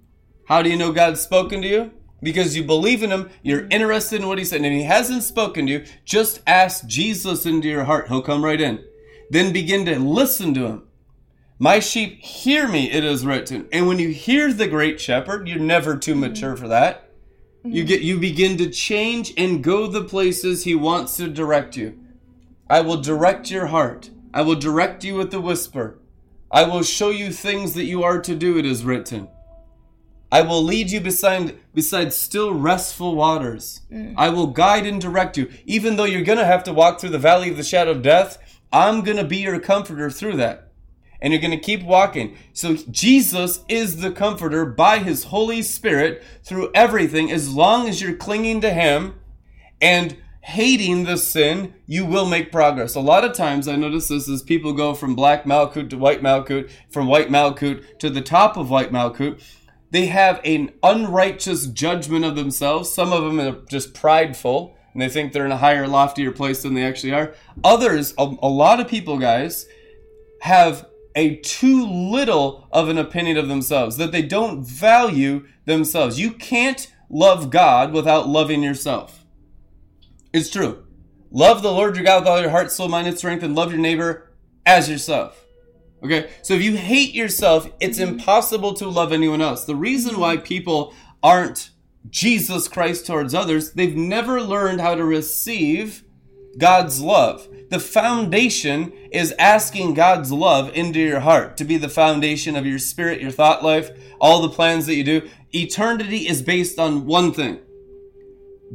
How 0.47 0.63
do 0.63 0.71
you 0.71 0.77
know 0.77 0.93
God's 0.93 1.21
spoken 1.21 1.63
to 1.63 1.69
you? 1.69 1.91
Because 2.23 2.57
you 2.57 2.63
believe 2.63 3.03
in 3.03 3.11
Him, 3.11 3.29
you're 3.43 3.63
mm-hmm. 3.63 3.73
interested 3.73 4.21
in 4.21 4.29
what 4.29 4.39
He 4.39 4.45
said. 4.45 4.59
And 4.59 4.67
if 4.67 4.73
He 4.73 4.83
hasn't 4.85 5.25
spoken 5.25 5.67
to 5.67 5.73
you, 5.73 5.85
just 6.05 6.41
ask 6.47 6.87
Jesus 6.87 7.45
into 7.45 7.69
your 7.69 7.85
heart. 7.85 8.09
He'll 8.09 8.23
come 8.23 8.45
right 8.45 8.61
in. 8.61 8.85
Then 9.31 9.53
begin 9.53 9.85
to 9.87 9.99
listen 9.99 10.55
to 10.55 10.67
Him. 10.67 10.83
My 11.59 11.81
sheep 11.81 12.21
hear 12.23 12.69
me, 12.69 12.91
it 12.91 13.03
is 13.03 13.25
written. 13.25 13.67
And 13.73 13.87
when 13.87 13.99
you 13.99 14.11
hear 14.11 14.53
the 14.53 14.69
great 14.69 15.01
shepherd, 15.01 15.49
you're 15.49 15.59
never 15.59 15.97
too 15.97 16.13
mm-hmm. 16.13 16.21
mature 16.21 16.57
for 16.57 16.69
that. 16.69 17.11
You 17.65 17.83
mm-hmm. 17.83 17.89
get 17.89 18.03
you 18.03 18.19
begin 18.19 18.59
to 18.59 18.71
change 18.71 19.33
and 19.39 19.65
go 19.65 19.87
the 19.87 20.05
places 20.05 20.65
he 20.65 20.75
wants 20.75 21.17
to 21.17 21.29
direct 21.29 21.77
you. 21.77 21.99
I 22.69 22.83
will 22.83 23.01
direct 23.01 23.51
your 23.51 23.67
heart. 23.67 24.11
I 24.35 24.43
will 24.43 24.57
direct 24.57 25.03
you 25.03 25.15
with 25.15 25.31
the 25.31 25.41
whisper. 25.41 25.99
I 26.51 26.65
will 26.65 26.83
show 26.83 27.09
you 27.09 27.33
things 27.33 27.73
that 27.75 27.85
you 27.85 28.03
are 28.03 28.21
to 28.21 28.35
do, 28.35 28.59
it 28.59 28.67
is 28.67 28.85
written. 28.85 29.29
I 30.31 30.43
will 30.43 30.63
lead 30.63 30.91
you 30.91 31.01
beside 31.01 31.59
beside 31.73 32.13
still 32.13 32.53
restful 32.53 33.15
waters. 33.15 33.81
Mm. 33.91 34.15
I 34.17 34.29
will 34.29 34.49
guide 34.49 34.87
and 34.87 35.01
direct 35.01 35.39
you. 35.39 35.51
Even 35.65 35.97
though 35.97 36.05
you're 36.05 36.23
gonna 36.23 36.45
have 36.45 36.65
to 36.65 36.75
walk 36.75 37.01
through 37.01 37.11
the 37.11 37.19
valley 37.19 37.49
of 37.49 37.57
the 37.57 37.63
shadow 37.63 37.93
of 37.93 38.03
death, 38.03 38.37
I'm 38.71 39.01
gonna 39.01 39.25
be 39.25 39.39
your 39.39 39.59
comforter 39.59 40.11
through 40.11 40.37
that 40.37 40.66
and 41.21 41.33
you're 41.33 41.43
going 41.43 41.51
to 41.51 41.59
keep 41.59 41.83
walking. 41.83 42.37
So 42.53 42.77
Jesus 42.77 43.65
is 43.69 44.01
the 44.01 44.11
comforter 44.11 44.65
by 44.65 44.99
his 44.99 45.25
Holy 45.25 45.63
Spirit 45.63 46.23
through 46.45 46.71
everything. 46.75 47.31
As 47.31 47.53
long 47.53 47.89
as 47.89 48.01
you're 48.01 48.17
clinging 48.17 48.61
to 48.61 48.71
him 48.71 49.15
and 49.81 50.17
hating 50.43 51.05
the 51.05 51.17
sin, 51.17 51.75
you 51.87 52.07
will 52.07 52.27
make 52.27 52.53
progress. 52.53 52.95
A 52.95 53.01
lot 53.01 53.25
of 53.25 53.33
times 53.33 53.67
I 53.67 53.75
notice 53.75 54.09
this 54.09 54.29
as 54.29 54.43
people 54.43 54.73
go 54.73 54.95
from 54.95 55.17
black 55.17 55.45
Malkut 55.45 55.91
to 55.91 55.99
white 55.99 56.23
Malkut, 56.23 56.71
from 56.91 57.09
white 57.09 57.29
Malkut 57.29 57.99
to 57.99 58.11
the 58.11 58.21
top 58.21 58.57
of 58.57 58.71
white 58.71 58.93
Malkut. 58.93 59.43
They 59.91 60.07
have 60.07 60.41
an 60.45 60.73
unrighteous 60.83 61.67
judgment 61.69 62.25
of 62.25 62.37
themselves. 62.37 62.93
Some 62.93 63.13
of 63.13 63.25
them 63.25 63.41
are 63.41 63.61
just 63.69 63.95
prideful 63.95 64.77
and 64.93 65.03
they 65.03 65.09
think 65.11 65.33
they're 65.33 65.45
in 65.45 65.53
a 65.53 65.59
higher, 65.59 65.87
loftier 65.87 66.33
place 66.33 66.63
than 66.63 66.73
they 66.73 66.83
actually 66.83 67.13
are. 67.13 67.35
Others, 67.63 68.15
a, 68.17 68.23
a 68.41 68.49
lot 68.49 68.81
of 68.81 68.89
people, 68.89 69.19
guys, 69.19 69.67
have 70.41 70.87
a 71.17 71.37
too 71.37 71.87
little 71.87 72.69
of 72.71 72.89
an 72.89 72.99
opinion 72.99 73.39
of 73.39 73.49
themselves, 73.49 73.97
that 73.97 74.13
they 74.13 74.23
don't 74.23 74.63
value 74.63 75.47
themselves. 75.65 76.21
You 76.21 76.31
can't 76.31 76.93
love 77.09 77.51
God 77.51 77.93
without 77.93 78.29
loving 78.29 78.63
yourself. 78.63 79.25
It's 80.33 80.51
true. 80.51 80.85
Love 81.31 81.63
the 81.63 81.73
Lord 81.73 81.97
your 81.97 82.05
God 82.05 82.21
with 82.23 82.29
all 82.29 82.41
your 82.41 82.51
heart, 82.51 82.71
soul, 82.71 82.89
mind, 82.89 83.09
and 83.09 83.19
strength, 83.19 83.43
and 83.43 83.55
love 83.55 83.73
your 83.73 83.81
neighbor 83.81 84.31
as 84.65 84.89
yourself. 84.89 85.45
Okay? 86.05 86.29
So 86.43 86.55
if 86.55 86.63
you 86.63 86.77
hate 86.77 87.15
yourself, 87.15 87.69
it's 87.81 87.99
impossible 87.99 88.75
to 88.75 88.89
love 88.89 89.13
anyone 89.13 89.41
else. 89.41 89.65
The 89.65 89.75
reason 89.75 90.21
why 90.21 90.37
people 90.37 90.95
aren't 91.23 91.71
Jesus 92.11 92.69
Christ 92.69 93.07
towards 93.07 93.35
others, 93.35 93.73
they've 93.73 93.97
never 93.97 94.41
learned 94.41 94.81
how 94.81 94.95
to 94.95 95.05
receive 95.05 96.05
God's 96.59 97.01
love. 97.01 97.49
The 97.69 97.81
foundation 97.81 98.93
is 99.11 99.35
asking 99.39 99.95
God's 99.95 100.31
love 100.31 100.71
into 100.75 101.01
your 101.01 101.21
heart 101.21 101.57
to 101.57 101.65
be 101.65 101.77
the 101.79 101.89
foundation 101.89 102.55
of 102.55 102.65
your 102.65 102.79
spirit, 102.79 103.21
your 103.21 103.33
thought 103.33 103.65
life, 103.65 103.91
all 104.21 104.41
the 104.43 104.55
plans 104.55 104.87
that 104.87 104.95
you 104.95 105.03
do. 105.03 105.29
Eternity 105.53 106.29
is 106.29 106.43
based 106.43 106.79
on 106.79 107.07
one 107.07 107.33
thing 107.33 107.61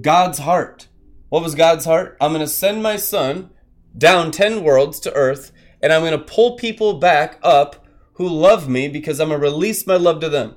God's 0.02 0.40
heart. 0.40 0.88
What 1.30 1.44
was 1.44 1.56
God's 1.56 1.86
heart? 1.86 2.18
I'm 2.20 2.32
going 2.32 2.42
to 2.42 2.48
send 2.48 2.84
my 2.84 2.98
son 2.98 3.52
down 3.98 4.32
10 4.32 4.64
worlds 4.64 5.00
to 5.02 5.14
earth, 5.14 5.54
and 5.82 5.94
I'm 5.94 6.02
going 6.02 6.12
to 6.12 6.18
pull 6.18 6.58
people 6.58 6.96
back 6.96 7.40
up 7.42 7.86
who 8.14 8.28
love 8.28 8.68
me 8.68 8.90
because 8.90 9.20
I'm 9.20 9.30
going 9.30 9.40
to 9.40 9.48
release 9.48 9.88
my 9.88 9.96
love 9.96 10.20
to 10.20 10.30
them. 10.30 10.56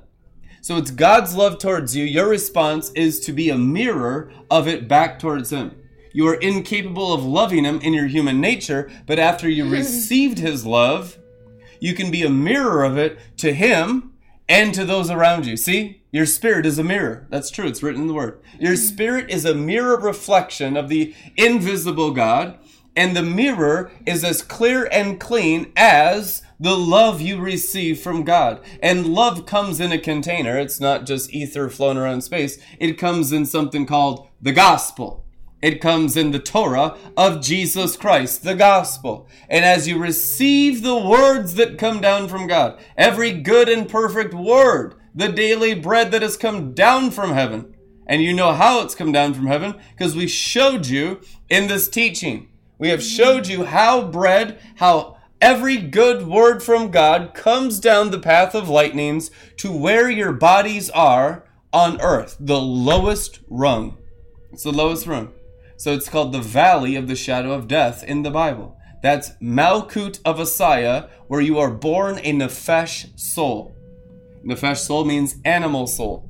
So 0.61 0.77
it's 0.77 0.91
God's 0.91 1.35
love 1.35 1.59
towards 1.59 1.95
you. 1.95 2.03
Your 2.03 2.27
response 2.27 2.91
is 2.95 3.19
to 3.21 3.31
be 3.31 3.49
a 3.49 3.57
mirror 3.57 4.31
of 4.49 4.67
it 4.67 4.87
back 4.87 5.19
towards 5.19 5.51
Him. 5.51 5.75
You 6.15 6.29
are 6.29 6.35
incapable 6.35 7.11
of 7.11 7.25
loving 7.25 7.65
Him 7.65 7.81
in 7.81 7.93
your 7.93 8.07
human 8.07 8.39
nature, 8.39 8.89
but 9.05 9.19
after 9.19 9.49
you 9.49 9.69
received 9.69 10.39
His 10.39 10.65
love, 10.65 11.17
you 11.81 11.93
can 11.93 12.09
be 12.09 12.23
a 12.23 12.29
mirror 12.29 12.85
of 12.85 12.97
it 12.97 13.19
to 13.39 13.53
Him 13.53 14.13
and 14.47 14.73
to 14.73 14.85
those 14.85 15.09
around 15.09 15.45
you. 15.45 15.57
See, 15.57 16.03
your 16.13 16.25
spirit 16.25 16.65
is 16.65 16.79
a 16.79 16.85
mirror. 16.85 17.27
That's 17.29 17.51
true. 17.51 17.67
It's 17.67 17.83
written 17.83 18.03
in 18.03 18.07
the 18.07 18.13
Word. 18.13 18.39
Your 18.57 18.75
hmm. 18.75 18.81
spirit 18.81 19.29
is 19.29 19.43
a 19.43 19.53
mirror 19.53 19.99
reflection 19.99 20.77
of 20.77 20.87
the 20.87 21.13
invisible 21.35 22.11
God, 22.11 22.59
and 22.95 23.13
the 23.13 23.21
mirror 23.21 23.91
is 24.05 24.23
as 24.23 24.41
clear 24.41 24.87
and 24.93 25.19
clean 25.19 25.73
as 25.75 26.43
the 26.57 26.77
love 26.77 27.19
you 27.19 27.41
receive 27.41 27.99
from 27.99 28.23
God. 28.23 28.61
And 28.81 29.05
love 29.05 29.45
comes 29.45 29.81
in 29.81 29.91
a 29.91 29.97
container. 29.97 30.57
It's 30.57 30.79
not 30.79 31.05
just 31.05 31.33
ether 31.33 31.69
flowing 31.69 31.97
around 31.97 32.21
space. 32.21 32.57
It 32.79 32.93
comes 32.93 33.33
in 33.33 33.45
something 33.45 33.85
called 33.85 34.29
the 34.41 34.53
gospel. 34.53 35.24
It 35.65 35.81
comes 35.81 36.15
in 36.15 36.29
the 36.29 36.37
Torah 36.37 36.95
of 37.17 37.41
Jesus 37.41 37.97
Christ, 37.97 38.43
the 38.43 38.53
gospel. 38.53 39.27
And 39.49 39.65
as 39.65 39.87
you 39.87 39.97
receive 39.97 40.83
the 40.83 40.95
words 40.95 41.55
that 41.55 41.79
come 41.79 41.99
down 41.99 42.27
from 42.27 42.45
God, 42.45 42.79
every 42.95 43.31
good 43.31 43.67
and 43.67 43.89
perfect 43.89 44.31
word, 44.31 44.93
the 45.15 45.27
daily 45.27 45.73
bread 45.73 46.11
that 46.11 46.21
has 46.21 46.37
come 46.37 46.73
down 46.73 47.09
from 47.09 47.31
heaven, 47.31 47.73
and 48.05 48.21
you 48.21 48.31
know 48.31 48.53
how 48.53 48.83
it's 48.83 48.93
come 48.93 49.11
down 49.11 49.33
from 49.33 49.47
heaven 49.47 49.73
because 49.89 50.15
we 50.15 50.27
showed 50.27 50.85
you 50.85 51.19
in 51.49 51.67
this 51.67 51.89
teaching. 51.89 52.47
We 52.77 52.89
have 52.89 53.01
showed 53.01 53.47
you 53.47 53.63
how 53.63 54.03
bread, 54.03 54.59
how 54.75 55.17
every 55.41 55.77
good 55.77 56.27
word 56.27 56.61
from 56.61 56.91
God 56.91 57.33
comes 57.33 57.79
down 57.79 58.11
the 58.11 58.19
path 58.19 58.53
of 58.53 58.69
lightnings 58.69 59.31
to 59.57 59.75
where 59.75 60.11
your 60.11 60.31
bodies 60.31 60.91
are 60.91 61.43
on 61.73 61.99
earth, 62.01 62.37
the 62.39 62.61
lowest 62.61 63.39
rung. 63.49 63.97
It's 64.51 64.61
the 64.61 64.71
lowest 64.71 65.07
rung. 65.07 65.33
So 65.77 65.93
it's 65.93 66.09
called 66.09 66.31
the 66.31 66.41
valley 66.41 66.95
of 66.95 67.07
the 67.07 67.15
shadow 67.15 67.51
of 67.51 67.67
death 67.67 68.03
in 68.03 68.23
the 68.23 68.31
Bible. 68.31 68.77
That's 69.01 69.31
Malkut 69.41 70.19
of 70.25 70.37
Asaya, 70.37 71.09
where 71.27 71.41
you 71.41 71.59
are 71.59 71.71
born 71.71 72.19
a 72.19 72.33
Nefesh 72.33 73.19
soul. 73.19 73.75
Nefesh 74.45 74.77
soul 74.77 75.05
means 75.05 75.35
animal 75.43 75.87
soul. 75.87 76.29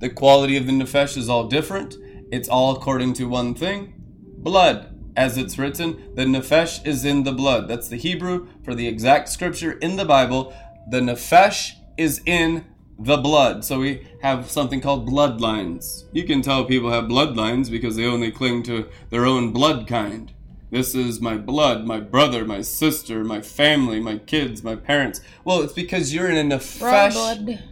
The 0.00 0.10
quality 0.10 0.56
of 0.56 0.66
the 0.66 0.72
Nefesh 0.72 1.16
is 1.16 1.28
all 1.28 1.48
different. 1.48 1.96
It's 2.30 2.48
all 2.48 2.76
according 2.76 3.14
to 3.14 3.28
one 3.28 3.54
thing 3.54 3.94
blood. 4.42 4.88
As 5.16 5.36
it's 5.36 5.58
written, 5.58 6.14
the 6.14 6.24
Nefesh 6.24 6.86
is 6.86 7.04
in 7.04 7.24
the 7.24 7.32
blood. 7.32 7.68
That's 7.68 7.88
the 7.88 7.96
Hebrew 7.96 8.48
for 8.64 8.74
the 8.74 8.88
exact 8.88 9.28
scripture 9.28 9.72
in 9.72 9.96
the 9.96 10.04
Bible. 10.04 10.54
The 10.90 11.00
Nefesh 11.00 11.72
is 11.98 12.22
in 12.24 12.64
the 12.98 13.16
blood. 13.16 13.64
So 13.64 13.80
we 13.80 14.06
have 14.22 14.50
something 14.50 14.80
called 14.80 15.08
bloodlines. 15.08 16.04
You 16.12 16.24
can 16.24 16.42
tell 16.42 16.64
people 16.64 16.90
have 16.90 17.04
bloodlines 17.04 17.70
because 17.70 17.96
they 17.96 18.06
only 18.06 18.30
cling 18.30 18.62
to 18.64 18.88
their 19.10 19.26
own 19.26 19.52
blood 19.52 19.86
kind. 19.86 20.32
This 20.70 20.94
is 20.94 21.20
my 21.20 21.36
blood, 21.36 21.84
my 21.84 22.00
brother, 22.00 22.46
my 22.46 22.62
sister, 22.62 23.24
my 23.24 23.42
family, 23.42 24.00
my 24.00 24.16
kids, 24.16 24.64
my 24.64 24.74
parents. 24.74 25.20
Well, 25.44 25.60
it's 25.60 25.74
because 25.74 26.14
you're 26.14 26.30
in 26.30 26.50
a 26.50 26.56
nefesh. 26.56 27.12
blood. 27.12 27.62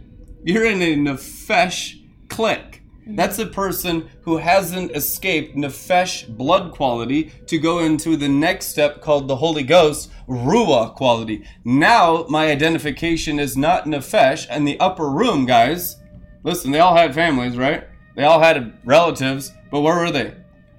You're 0.43 0.65
in 0.65 0.81
a 0.81 0.95
nefesh 0.95 1.99
clique. 2.29 2.80
Mm-hmm. 3.01 3.15
That's 3.15 3.39
a 3.39 3.45
person 3.45 4.09
who 4.21 4.37
hasn't 4.37 4.95
escaped 4.95 5.55
nefesh 5.55 6.27
blood 6.37 6.71
quality 6.71 7.31
to 7.47 7.57
go 7.57 7.79
into 7.79 8.15
the 8.15 8.29
next 8.29 8.67
step 8.67 9.01
called 9.01 9.27
the 9.27 9.35
Holy 9.35 9.63
Ghost 9.63 10.11
ruah 10.27 10.93
quality. 10.93 11.43
Now 11.63 12.25
my 12.29 12.51
identification 12.51 13.39
is 13.39 13.57
not 13.57 13.85
nefesh 13.85 14.47
and 14.49 14.67
the 14.67 14.79
upper 14.79 15.09
room, 15.09 15.45
guys. 15.45 15.97
Listen, 16.43 16.71
they 16.71 16.79
all 16.79 16.95
had 16.95 17.13
families, 17.13 17.57
right? 17.57 17.87
They 18.15 18.23
all 18.23 18.39
had 18.39 18.77
relatives, 18.85 19.51
but 19.71 19.81
where 19.81 19.97
were 19.97 20.11
they? 20.11 20.35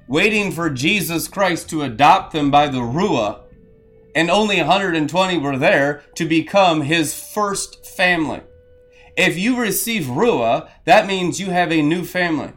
Waiting 0.09 0.53
for 0.53 0.71
Jesus 0.71 1.29
Christ 1.29 1.71
to 1.71 1.83
adopt 1.83 2.33
them 2.33 2.51
by 2.51 2.69
the 2.69 2.81
ruah 2.81 3.43
and 4.15 4.31
only 4.31 4.59
120 4.59 5.39
were 5.39 5.57
there 5.57 6.03
to 6.17 6.27
become 6.27 6.83
his 6.83 7.15
first 7.15 7.87
family. 7.87 8.43
If 9.17 9.37
you 9.39 9.61
receive 9.61 10.05
Ruah, 10.05 10.69
that 10.85 11.07
means 11.07 11.39
you 11.39 11.51
have 11.51 11.71
a 11.71 11.83
new 11.83 12.05
family. 12.05 12.53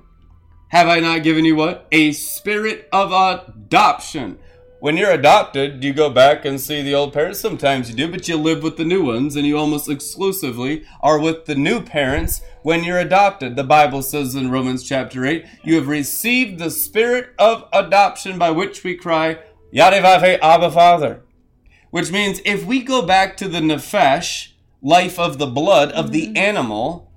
Have 0.70 0.88
I 0.88 1.00
not 1.02 1.24
given 1.24 1.44
you 1.44 1.56
what? 1.56 1.88
A 1.92 2.14
spirit 2.14 2.88
of 2.94 3.12
adoption. 3.12 4.40
When 4.80 4.96
you're 4.96 5.12
adopted, 5.12 5.80
do 5.80 5.88
you 5.88 5.94
go 5.94 6.10
back 6.10 6.46
and 6.46 6.60
see 6.60 6.82
the 6.82 6.96
old 6.96 7.12
parents? 7.12 7.40
Sometimes 7.40 7.90
you 7.90 7.96
do, 7.96 8.10
but 8.10 8.28
you 8.28 8.38
live 8.38 8.64
with 8.64 8.78
the 8.78 8.86
new 8.86 9.04
ones 9.04 9.36
and 9.36 9.46
you 9.46 9.58
almost 9.58 9.90
exclusively 9.90 10.86
are 11.02 11.20
with 11.20 11.46
the 11.46 11.56
new 11.56 11.82
parents 11.82 12.42
when 12.62 12.84
you're 12.84 13.00
adopted. 13.00 13.56
The 13.56 13.64
Bible 13.64 14.02
says 14.02 14.36
in 14.36 14.52
Romans 14.52 14.84
chapter 14.84 15.26
8, 15.26 15.46
you 15.64 15.76
have 15.76 15.88
received 15.88 16.60
the 16.60 16.72
spirit 16.72 17.30
of 17.38 17.68
adoption 17.74 18.38
by 18.38 18.52
which 18.52 18.84
we 18.84 18.96
cry, 18.96 19.40
Yadevave 19.74 20.40
Abba 20.42 20.72
Father. 20.72 21.22
Which 21.90 22.12
means 22.12 22.42
if 22.46 22.66
we 22.66 22.82
go 22.82 23.06
back 23.06 23.36
to 23.38 23.48
the 23.48 23.60
nefesh, 23.60 24.50
life 24.86 25.18
of 25.18 25.40
the 25.40 25.48
blood 25.48 25.92
of 25.94 26.12
the 26.12 26.28
mm-hmm. 26.28 26.38
animal, 26.38 27.12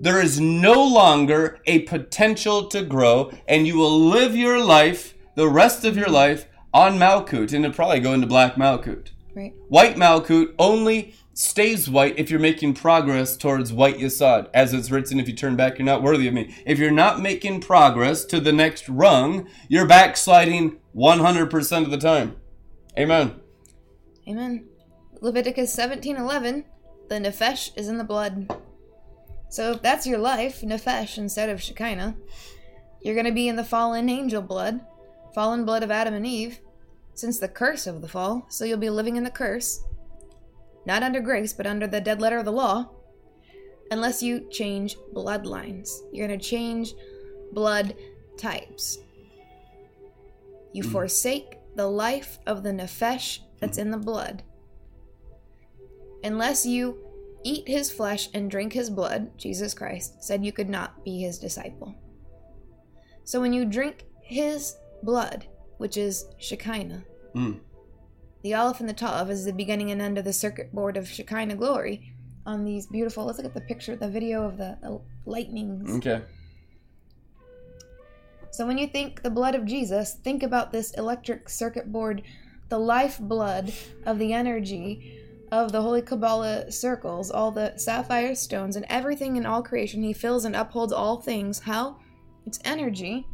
there 0.00 0.20
is 0.20 0.40
no 0.40 0.84
longer 0.84 1.60
a 1.66 1.80
potential 1.80 2.68
to 2.68 2.82
grow, 2.82 3.32
and 3.48 3.66
you 3.66 3.76
will 3.76 3.98
live 3.98 4.36
your 4.36 4.64
life, 4.64 5.14
the 5.34 5.48
rest 5.48 5.84
of 5.84 5.96
your 5.96 6.06
mm-hmm. 6.06 6.14
life, 6.14 6.48
on 6.72 6.98
Malkut, 6.98 7.52
and 7.52 7.64
it'll 7.64 7.74
probably 7.74 8.00
go 8.00 8.14
into 8.14 8.26
black 8.26 8.54
Malkut. 8.54 9.10
Right. 9.34 9.52
White 9.68 9.96
Malkut 9.96 10.54
only 10.58 11.14
stays 11.34 11.88
white 11.90 12.18
if 12.18 12.30
you're 12.30 12.38
making 12.38 12.74
progress 12.74 13.36
towards 13.36 13.72
white 13.72 13.98
Yesod. 13.98 14.48
As 14.54 14.72
it's 14.72 14.90
written, 14.90 15.18
if 15.18 15.26
you 15.26 15.34
turn 15.34 15.56
back, 15.56 15.78
you're 15.78 15.86
not 15.86 16.02
worthy 16.02 16.28
of 16.28 16.34
me. 16.34 16.54
If 16.64 16.78
you're 16.78 16.90
not 16.90 17.20
making 17.20 17.60
progress 17.62 18.24
to 18.26 18.38
the 18.38 18.52
next 18.52 18.88
rung, 18.88 19.48
you're 19.68 19.86
backsliding 19.86 20.78
100% 20.94 21.84
of 21.84 21.90
the 21.90 21.98
time. 21.98 22.36
Amen. 22.98 23.40
Amen. 24.28 24.66
Leviticus 25.20 25.74
17:11, 25.74 26.64
the 27.12 27.18
nefesh 27.18 27.76
is 27.76 27.88
in 27.88 27.98
the 27.98 28.04
blood. 28.04 28.50
So 29.50 29.72
if 29.72 29.82
that's 29.82 30.06
your 30.06 30.18
life, 30.18 30.62
nefesh 30.62 31.18
instead 31.18 31.50
of 31.50 31.60
Shekinah, 31.60 32.16
you're 33.02 33.14
going 33.14 33.26
to 33.26 33.32
be 33.32 33.48
in 33.48 33.56
the 33.56 33.64
fallen 33.64 34.08
angel 34.08 34.40
blood, 34.40 34.80
fallen 35.34 35.66
blood 35.66 35.82
of 35.82 35.90
Adam 35.90 36.14
and 36.14 36.26
Eve, 36.26 36.60
since 37.12 37.38
the 37.38 37.48
curse 37.48 37.86
of 37.86 38.00
the 38.00 38.08
fall. 38.08 38.46
So 38.48 38.64
you'll 38.64 38.78
be 38.78 38.88
living 38.88 39.16
in 39.16 39.24
the 39.24 39.30
curse, 39.30 39.84
not 40.86 41.02
under 41.02 41.20
grace, 41.20 41.52
but 41.52 41.66
under 41.66 41.86
the 41.86 42.00
dead 42.00 42.22
letter 42.22 42.38
of 42.38 42.46
the 42.46 42.52
law, 42.52 42.88
unless 43.90 44.22
you 44.22 44.48
change 44.50 44.96
bloodlines. 45.12 45.90
You're 46.12 46.26
going 46.26 46.40
to 46.40 46.44
change 46.44 46.94
blood 47.52 47.94
types. 48.38 48.96
You 50.72 50.82
mm. 50.82 50.90
forsake 50.90 51.58
the 51.76 51.88
life 51.88 52.38
of 52.46 52.62
the 52.62 52.70
nefesh 52.70 53.40
that's 53.60 53.76
in 53.76 53.90
the 53.90 53.98
blood. 53.98 54.42
Unless 56.24 56.66
you 56.66 56.98
eat 57.44 57.66
his 57.66 57.90
flesh 57.90 58.28
and 58.34 58.50
drink 58.50 58.72
his 58.72 58.90
blood, 58.90 59.36
Jesus 59.36 59.74
Christ 59.74 60.22
said 60.22 60.44
you 60.44 60.52
could 60.52 60.68
not 60.68 61.04
be 61.04 61.20
his 61.20 61.38
disciple. 61.38 61.94
So 63.24 63.40
when 63.40 63.52
you 63.52 63.64
drink 63.64 64.04
his 64.22 64.76
blood, 65.02 65.46
which 65.78 65.96
is 65.96 66.26
Shekinah, 66.38 67.04
Mm. 67.34 67.60
the 68.42 68.52
Aleph 68.54 68.80
and 68.80 68.88
the 68.88 68.92
Tav 68.92 69.30
is 69.30 69.44
the 69.46 69.52
beginning 69.54 69.90
and 69.90 70.02
end 70.02 70.18
of 70.18 70.24
the 70.24 70.32
circuit 70.34 70.70
board 70.72 70.96
of 70.98 71.08
Shekinah 71.08 71.56
glory 71.56 72.12
on 72.44 72.64
these 72.64 72.86
beautiful, 72.86 73.24
let's 73.24 73.38
look 73.38 73.46
at 73.46 73.54
the 73.54 73.60
picture, 73.62 73.96
the 73.96 74.08
video 74.08 74.44
of 74.44 74.58
the, 74.58 74.76
the 74.82 75.00
lightnings. 75.24 75.90
Okay. 75.96 76.22
So 78.50 78.66
when 78.66 78.76
you 78.76 78.86
think 78.86 79.22
the 79.22 79.30
blood 79.30 79.54
of 79.54 79.64
Jesus, 79.64 80.14
think 80.14 80.42
about 80.42 80.72
this 80.72 80.90
electric 80.92 81.48
circuit 81.48 81.90
board, 81.90 82.22
the 82.68 82.78
life 82.78 83.18
blood 83.18 83.72
of 84.04 84.18
the 84.18 84.34
energy 84.34 85.21
of 85.52 85.70
the 85.70 85.82
Holy 85.82 86.00
Kabbalah 86.00 86.72
circles, 86.72 87.30
all 87.30 87.50
the 87.52 87.76
sapphire 87.76 88.34
stones, 88.34 88.74
and 88.74 88.86
everything 88.88 89.36
in 89.36 89.44
all 89.44 89.62
creation. 89.62 90.02
He 90.02 90.14
fills 90.14 90.46
and 90.46 90.56
upholds 90.56 90.94
all 90.94 91.20
things. 91.20 91.60
How? 91.60 91.98
It's 92.46 92.58
energy, 92.64 93.26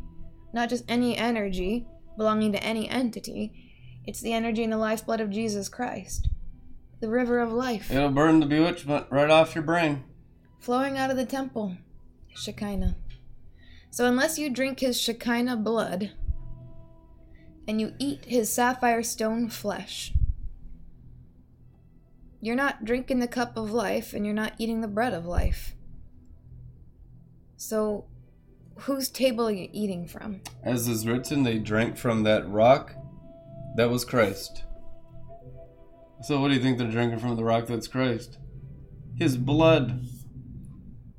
not 0.53 0.69
just 0.69 0.85
any 0.89 1.17
energy 1.17 1.87
belonging 2.19 2.51
to 2.53 2.63
any 2.63 2.89
entity. 2.91 3.53
It's 4.05 4.21
the 4.21 4.33
energy 4.33 4.65
and 4.65 4.73
the 4.73 4.79
lifeblood 4.79 5.21
of 5.21 5.31
Jesus 5.31 5.69
Christ, 5.69 6.29
the 7.01 7.09
river 7.09 7.39
of 7.39 7.53
life, 7.53 7.91
It'll 7.91 8.11
burn 8.11 8.41
the 8.41 8.47
bewitchment 8.47 9.07
right 9.11 9.31
off 9.31 9.55
your 9.55 9.63
brain. 9.65 10.03
flowing 10.59 10.99
out 10.99 11.11
of 11.11 11.17
the 11.17 11.25
temple, 11.25 11.77
Shekinah. 12.35 12.97
So 13.91 14.07
unless 14.07 14.39
you 14.39 14.51
drink 14.51 14.81
his 14.81 15.01
Shekinah 15.01 15.57
blood 15.59 16.11
and 17.69 17.81
you 17.81 17.95
eat 18.01 18.25
his 18.25 18.53
sapphire 18.53 19.03
stone 19.05 19.49
flesh, 19.49 20.13
you're 22.41 22.57
not 22.57 22.85
drinking 22.85 23.21
the 23.21 23.29
cup 23.29 23.57
of 23.57 23.71
life 23.71 24.13
and 24.13 24.25
you're 24.25 24.35
not 24.35 24.55
eating 24.59 24.81
the 24.81 24.89
bread 24.89 25.13
of 25.13 25.27
life. 25.27 25.75
So 27.57 28.05
whose 28.81 29.09
table 29.09 29.49
are 29.49 29.53
you 29.53 29.69
eating 29.73 30.07
from? 30.07 30.41
As 30.63 30.89
is 30.89 31.07
written, 31.07 31.43
they 31.43 31.59
drank 31.59 31.97
from 31.97 32.23
that 32.23 32.49
rock 32.49 32.95
that 33.77 33.91
was 33.91 34.05
Christ. 34.05 34.65
So, 36.23 36.41
what 36.41 36.49
do 36.49 36.55
you 36.55 36.61
think 36.61 36.79
they're 36.79 36.91
drinking 36.91 37.21
from 37.21 37.37
the 37.37 37.45
rock 37.45 37.67
that's 37.67 37.87
Christ? 37.87 38.39
His 39.17 39.37
blood. 39.37 40.05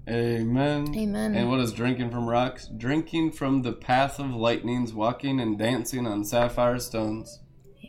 Amen. 0.10 0.94
Amen. 0.96 1.36
And 1.36 1.50
what 1.50 1.60
is 1.60 1.72
drinking 1.72 2.10
from 2.10 2.28
rocks? 2.28 2.68
Drinking 2.68 3.32
from 3.32 3.62
the 3.62 3.72
path 3.72 4.20
of 4.20 4.34
lightnings, 4.34 4.94
walking 4.94 5.40
and 5.40 5.58
dancing 5.58 6.08
on 6.08 6.26
sapphire 6.26 6.80
stones. 6.80 7.40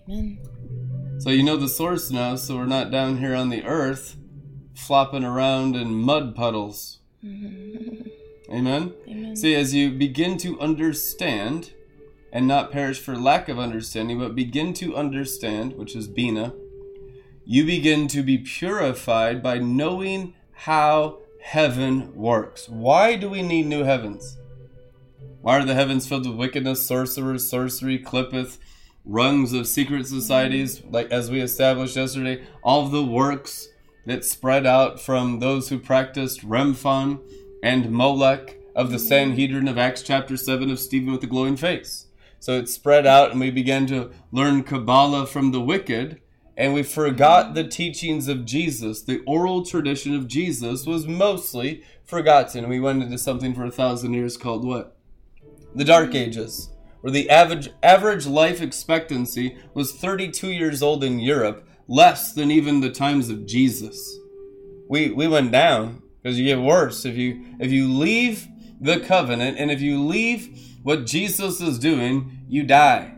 Amen. 0.09 0.39
So, 1.21 1.31
you 1.31 1.43
know 1.43 1.57
the 1.57 1.69
source 1.69 2.11
now, 2.11 2.35
so 2.37 2.57
we're 2.57 2.67
not 2.67 2.91
down 2.91 3.19
here 3.19 3.35
on 3.35 3.51
the 3.51 3.63
earth 3.65 4.17
flopping 4.75 5.25
around 5.25 5.77
in 5.77 5.93
mud 5.95 6.35
puddles. 6.35 7.01
Mm-hmm. 7.23 8.09
Amen. 8.51 8.95
Amen. 9.07 9.37
See, 9.37 9.55
as 9.55 9.75
you 9.75 9.91
begin 9.91 10.39
to 10.39 10.59
understand, 10.59 11.73
and 12.33 12.47
not 12.47 12.71
perish 12.71 13.01
for 13.01 13.17
lack 13.17 13.49
of 13.49 13.59
understanding, 13.59 14.19
but 14.19 14.35
begin 14.35 14.73
to 14.75 14.97
understand, 14.97 15.75
which 15.75 15.95
is 15.95 16.09
Bina, 16.09 16.55
you 17.45 17.65
begin 17.67 18.09
to 18.09 18.23
be 18.23 18.39
purified 18.39 19.43
by 19.43 19.59
knowing 19.59 20.35
how 20.53 21.19
heaven 21.43 22.15
works. 22.15 22.69
Why 22.69 23.17
do 23.17 23.29
we 23.29 23.43
need 23.43 23.67
new 23.67 23.83
heavens? 23.83 24.39
Why 25.41 25.59
are 25.59 25.65
the 25.65 25.75
heavens 25.75 26.07
filled 26.07 26.27
with 26.27 26.37
wickedness, 26.37 26.87
sorcerers, 26.87 27.49
sorcery, 27.49 27.99
clippeth, 27.99 28.59
rungs 29.05 29.53
of 29.53 29.67
secret 29.67 30.07
societies, 30.07 30.81
mm. 30.81 30.93
like 30.93 31.11
as 31.11 31.31
we 31.31 31.41
established 31.41 31.97
yesterday, 31.97 32.45
all 32.63 32.85
of 32.85 32.93
the 32.93 33.05
works 33.05 33.69
that 34.07 34.25
spread 34.25 34.67
out 34.67 35.01
from 35.01 35.39
those 35.39 35.69
who 35.69 35.79
practiced 35.79 36.47
Remphan 36.47 37.21
and 37.63 37.91
Molech 37.91 38.57
of 38.75 38.91
the 38.91 38.97
mm. 38.97 39.09
Sanhedrin 39.09 39.69
of 39.69 39.79
Acts 39.79 40.03
chapter 40.03 40.37
7 40.37 40.71
of 40.71 40.79
Stephen 40.79 41.13
with 41.13 41.21
the 41.21 41.27
glowing 41.27 41.57
face. 41.57 42.07
So 42.39 42.59
it 42.59 42.69
spread 42.69 43.07
out, 43.07 43.31
and 43.31 43.41
we 43.41 43.51
began 43.51 43.87
to 43.89 44.11
learn 44.33 44.63
Kabbalah 44.63 45.27
from 45.27 45.51
the 45.51 45.61
wicked, 45.61 46.21
and 46.57 46.73
we 46.73 46.83
forgot 46.83 47.51
mm. 47.51 47.55
the 47.55 47.69
teachings 47.69 48.29
of 48.29 48.45
Jesus. 48.45 49.03
The 49.03 49.23
oral 49.27 49.65
tradition 49.65 50.15
of 50.15 50.29
Jesus 50.29 50.87
was 50.87 51.07
mostly 51.07 51.83
forgotten. 52.05 52.69
We 52.69 52.81
went 52.81 53.03
into 53.03 53.19
something 53.19 53.55
for 53.55 53.65
a 53.65 53.71
thousand 53.71 54.15
years 54.15 54.37
called 54.37 54.65
what? 54.65 54.97
The 55.75 55.85
Dark 55.85 56.15
Ages. 56.15 56.70
Where 57.01 57.11
the 57.11 57.31
average 57.31 57.71
average 57.83 58.27
life 58.27 58.61
expectancy 58.61 59.57
was 59.75 59.93
32 59.93 60.49
years 60.49 60.83
old 60.83 61.03
in 61.03 61.19
Europe, 61.19 61.67
less 61.89 62.33
than 62.33 62.51
even 62.51 62.81
the 62.81 62.91
times 62.91 63.29
of 63.29 63.47
Jesus. 63.47 64.19
We 64.89 65.11
we 65.11 65.29
went 65.29 65.53
down 65.53 66.03
because 66.23 66.39
you 66.39 66.45
get 66.45 66.61
worse 66.61 67.05
if 67.05 67.17
you 67.17 67.45
if 67.59 67.71
you 67.71 67.93
leave 67.93 68.47
the 68.81 69.01
covenant 69.01 69.59
and 69.59 69.71
if 69.71 69.81
you 69.81 70.03
leave 70.03 70.79
what 70.83 71.07
Jesus 71.07 71.61
is 71.61 71.79
doing, 71.79 72.45
you 72.49 72.65
die. 72.65 73.15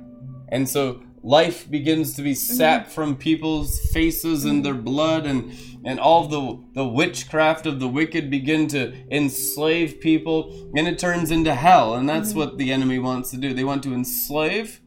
And 0.48 0.68
so 0.68 1.02
life 1.22 1.70
begins 1.70 2.14
to 2.14 2.22
be 2.22 2.34
sapped 2.34 2.86
mm-hmm. 2.86 2.94
from 2.94 3.16
people's 3.16 3.78
faces 3.90 4.44
and 4.44 4.64
their 4.64 4.74
blood 4.74 5.26
and 5.26 5.52
and 5.84 5.98
all 5.98 6.26
the 6.28 6.62
the 6.74 6.86
witchcraft 6.86 7.66
of 7.66 7.80
the 7.80 7.88
wicked 7.88 8.30
begin 8.30 8.66
to 8.68 8.92
enslave 9.10 10.00
people 10.00 10.70
and 10.76 10.86
it 10.86 10.98
turns 10.98 11.30
into 11.30 11.54
hell 11.54 11.94
and 11.94 12.08
that's 12.08 12.30
mm-hmm. 12.30 12.38
what 12.38 12.58
the 12.58 12.72
enemy 12.72 12.98
wants 12.98 13.30
to 13.30 13.36
do 13.36 13.52
they 13.52 13.64
want 13.64 13.82
to 13.82 13.94
enslave 13.94 14.80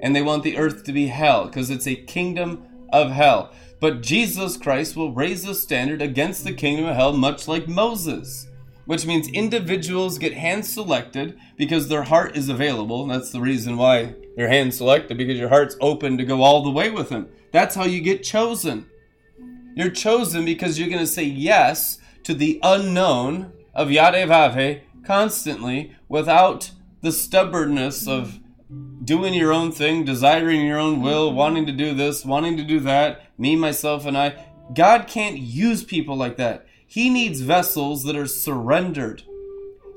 and 0.00 0.14
they 0.14 0.22
want 0.22 0.42
the 0.42 0.58
earth 0.58 0.84
to 0.84 0.92
be 0.92 1.06
hell 1.06 1.46
because 1.46 1.70
it's 1.70 1.86
a 1.86 1.94
kingdom 1.94 2.64
of 2.92 3.10
hell 3.10 3.52
but 3.80 4.02
jesus 4.02 4.56
christ 4.56 4.96
will 4.96 5.12
raise 5.12 5.44
the 5.44 5.54
standard 5.54 6.02
against 6.02 6.44
the 6.44 6.52
kingdom 6.52 6.86
of 6.86 6.96
hell 6.96 7.12
much 7.12 7.46
like 7.48 7.68
moses 7.68 8.48
which 8.86 9.06
means 9.06 9.28
individuals 9.28 10.18
get 10.18 10.34
hand 10.34 10.66
selected 10.66 11.38
because 11.56 11.88
their 11.88 12.02
heart 12.02 12.36
is 12.36 12.48
available. 12.48 13.06
That's 13.06 13.30
the 13.30 13.40
reason 13.40 13.76
why 13.76 14.14
they're 14.36 14.48
hand 14.48 14.74
selected 14.74 15.16
because 15.16 15.38
your 15.38 15.48
heart's 15.48 15.76
open 15.80 16.18
to 16.18 16.24
go 16.24 16.42
all 16.42 16.62
the 16.62 16.70
way 16.70 16.90
with 16.90 17.08
Him. 17.08 17.28
That's 17.52 17.74
how 17.74 17.84
you 17.84 18.00
get 18.00 18.22
chosen. 18.22 18.86
You're 19.74 19.90
chosen 19.90 20.44
because 20.44 20.78
you're 20.78 20.88
going 20.88 21.00
to 21.00 21.06
say 21.06 21.24
yes 21.24 21.98
to 22.22 22.34
the 22.34 22.60
unknown 22.62 23.52
of 23.74 23.88
Yadevave 23.88 24.82
constantly 25.04 25.94
without 26.08 26.70
the 27.02 27.12
stubbornness 27.12 28.08
of 28.08 28.38
doing 29.04 29.34
your 29.34 29.52
own 29.52 29.72
thing, 29.72 30.04
desiring 30.04 30.64
your 30.64 30.78
own 30.78 31.02
will, 31.02 31.32
wanting 31.32 31.66
to 31.66 31.72
do 31.72 31.94
this, 31.94 32.24
wanting 32.24 32.56
to 32.56 32.64
do 32.64 32.80
that, 32.80 33.22
me, 33.38 33.56
myself, 33.56 34.06
and 34.06 34.16
I. 34.16 34.44
God 34.72 35.06
can't 35.06 35.38
use 35.38 35.84
people 35.84 36.16
like 36.16 36.36
that. 36.38 36.66
He 36.86 37.10
needs 37.10 37.40
vessels 37.40 38.04
that 38.04 38.16
are 38.16 38.26
surrendered. 38.26 39.22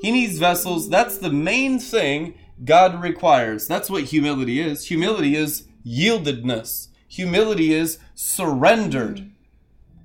He 0.01 0.11
needs 0.11 0.37
vessels. 0.37 0.89
That's 0.89 1.17
the 1.17 1.31
main 1.31 1.79
thing 1.79 2.35
God 2.63 3.01
requires. 3.01 3.67
That's 3.67 3.89
what 3.89 4.05
humility 4.05 4.59
is. 4.59 4.87
Humility 4.87 5.35
is 5.35 5.67
yieldedness. 5.85 6.89
Humility 7.07 7.73
is 7.73 7.99
surrendered. 8.15 9.31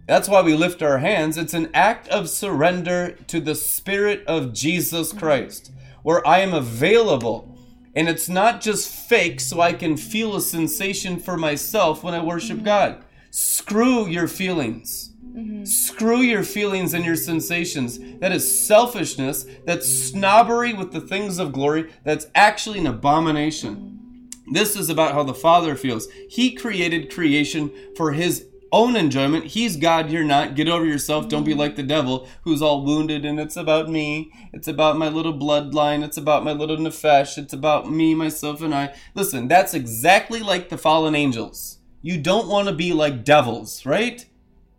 That's 0.07 0.29
why 0.29 0.43
we 0.43 0.55
lift 0.55 0.83
our 0.83 0.99
hands. 0.99 1.39
It's 1.39 1.55
an 1.55 1.71
act 1.73 2.09
of 2.09 2.29
surrender 2.29 3.13
to 3.29 3.41
the 3.41 3.55
Spirit 3.55 4.25
of 4.27 4.53
Jesus 4.53 5.13
Christ, 5.13 5.73
where 6.03 6.27
I 6.27 6.41
am 6.41 6.53
available. 6.53 7.57
And 7.95 8.09
it's 8.09 8.29
not 8.29 8.61
just 8.61 8.91
fake 8.91 9.41
so 9.41 9.61
I 9.61 9.75
can 9.75 9.97
feel 9.97 10.35
a 10.35 10.41
sensation 10.41 11.21
for 11.21 11.37
myself 11.37 12.03
when 12.03 12.15
I 12.15 12.23
worship 12.23 12.57
mm-hmm. 12.57 12.65
God. 12.65 13.05
Screw 13.31 14.07
your 14.07 14.29
feelings. 14.29 15.13
Mm-hmm. 15.25 15.65
Screw 15.65 16.19
your 16.19 16.43
feelings 16.43 16.95
and 16.95 17.05
your 17.05 17.17
sensations. 17.17 17.99
That 18.19 18.33
is 18.33 18.67
selfishness. 18.67 19.47
That's 19.65 19.89
snobbery 19.89 20.73
with 20.73 20.93
the 20.93 21.01
things 21.01 21.39
of 21.39 21.53
glory. 21.53 21.91
That's 22.05 22.27
actually 22.35 22.81
an 22.81 22.87
abomination. 22.87 23.77
Mm-hmm. 23.77 24.53
This 24.53 24.77
is 24.77 24.91
about 24.91 25.13
how 25.13 25.23
the 25.23 25.35
Father 25.35 25.77
feels. 25.77 26.09
He 26.29 26.55
created 26.55 27.15
creation 27.15 27.71
for 27.97 28.13
His 28.13 28.47
own 28.73 28.97
enjoyment. 28.97 29.45
He's 29.45 29.77
God, 29.77 30.11
you're 30.11 30.25
not. 30.25 30.55
Get 30.55 30.69
over 30.69 30.85
yourself. 30.85 31.29
Don't 31.29 31.45
be 31.45 31.55
like 31.55 31.77
the 31.77 31.83
devil 31.83 32.27
who's 32.43 32.63
all 32.63 32.85
wounded 32.85 33.25
and 33.25 33.39
it's 33.39 33.57
about 33.57 33.89
me. 33.89 34.33
It's 34.53 34.67
about 34.67 34.97
my 34.97 35.09
little 35.09 35.35
bloodline. 35.35 36.03
It's 36.03 36.17
about 36.17 36.43
my 36.43 36.53
little 36.53 36.79
nefesh. 36.79 37.39
It's 37.39 37.53
about 37.53 37.91
me, 37.91 38.15
myself, 38.15 38.63
and 38.63 38.75
I. 38.75 38.95
Listen, 39.15 39.47
that's 39.47 39.75
exactly 39.75 40.41
like 40.41 40.71
the 40.71 40.79
fallen 40.79 41.15
angels. 41.15 41.79
You 42.01 42.19
don't 42.19 42.49
want 42.49 42.69
to 42.69 42.75
be 42.75 42.93
like 42.93 43.25
devils, 43.25 43.87
right? 43.87 44.25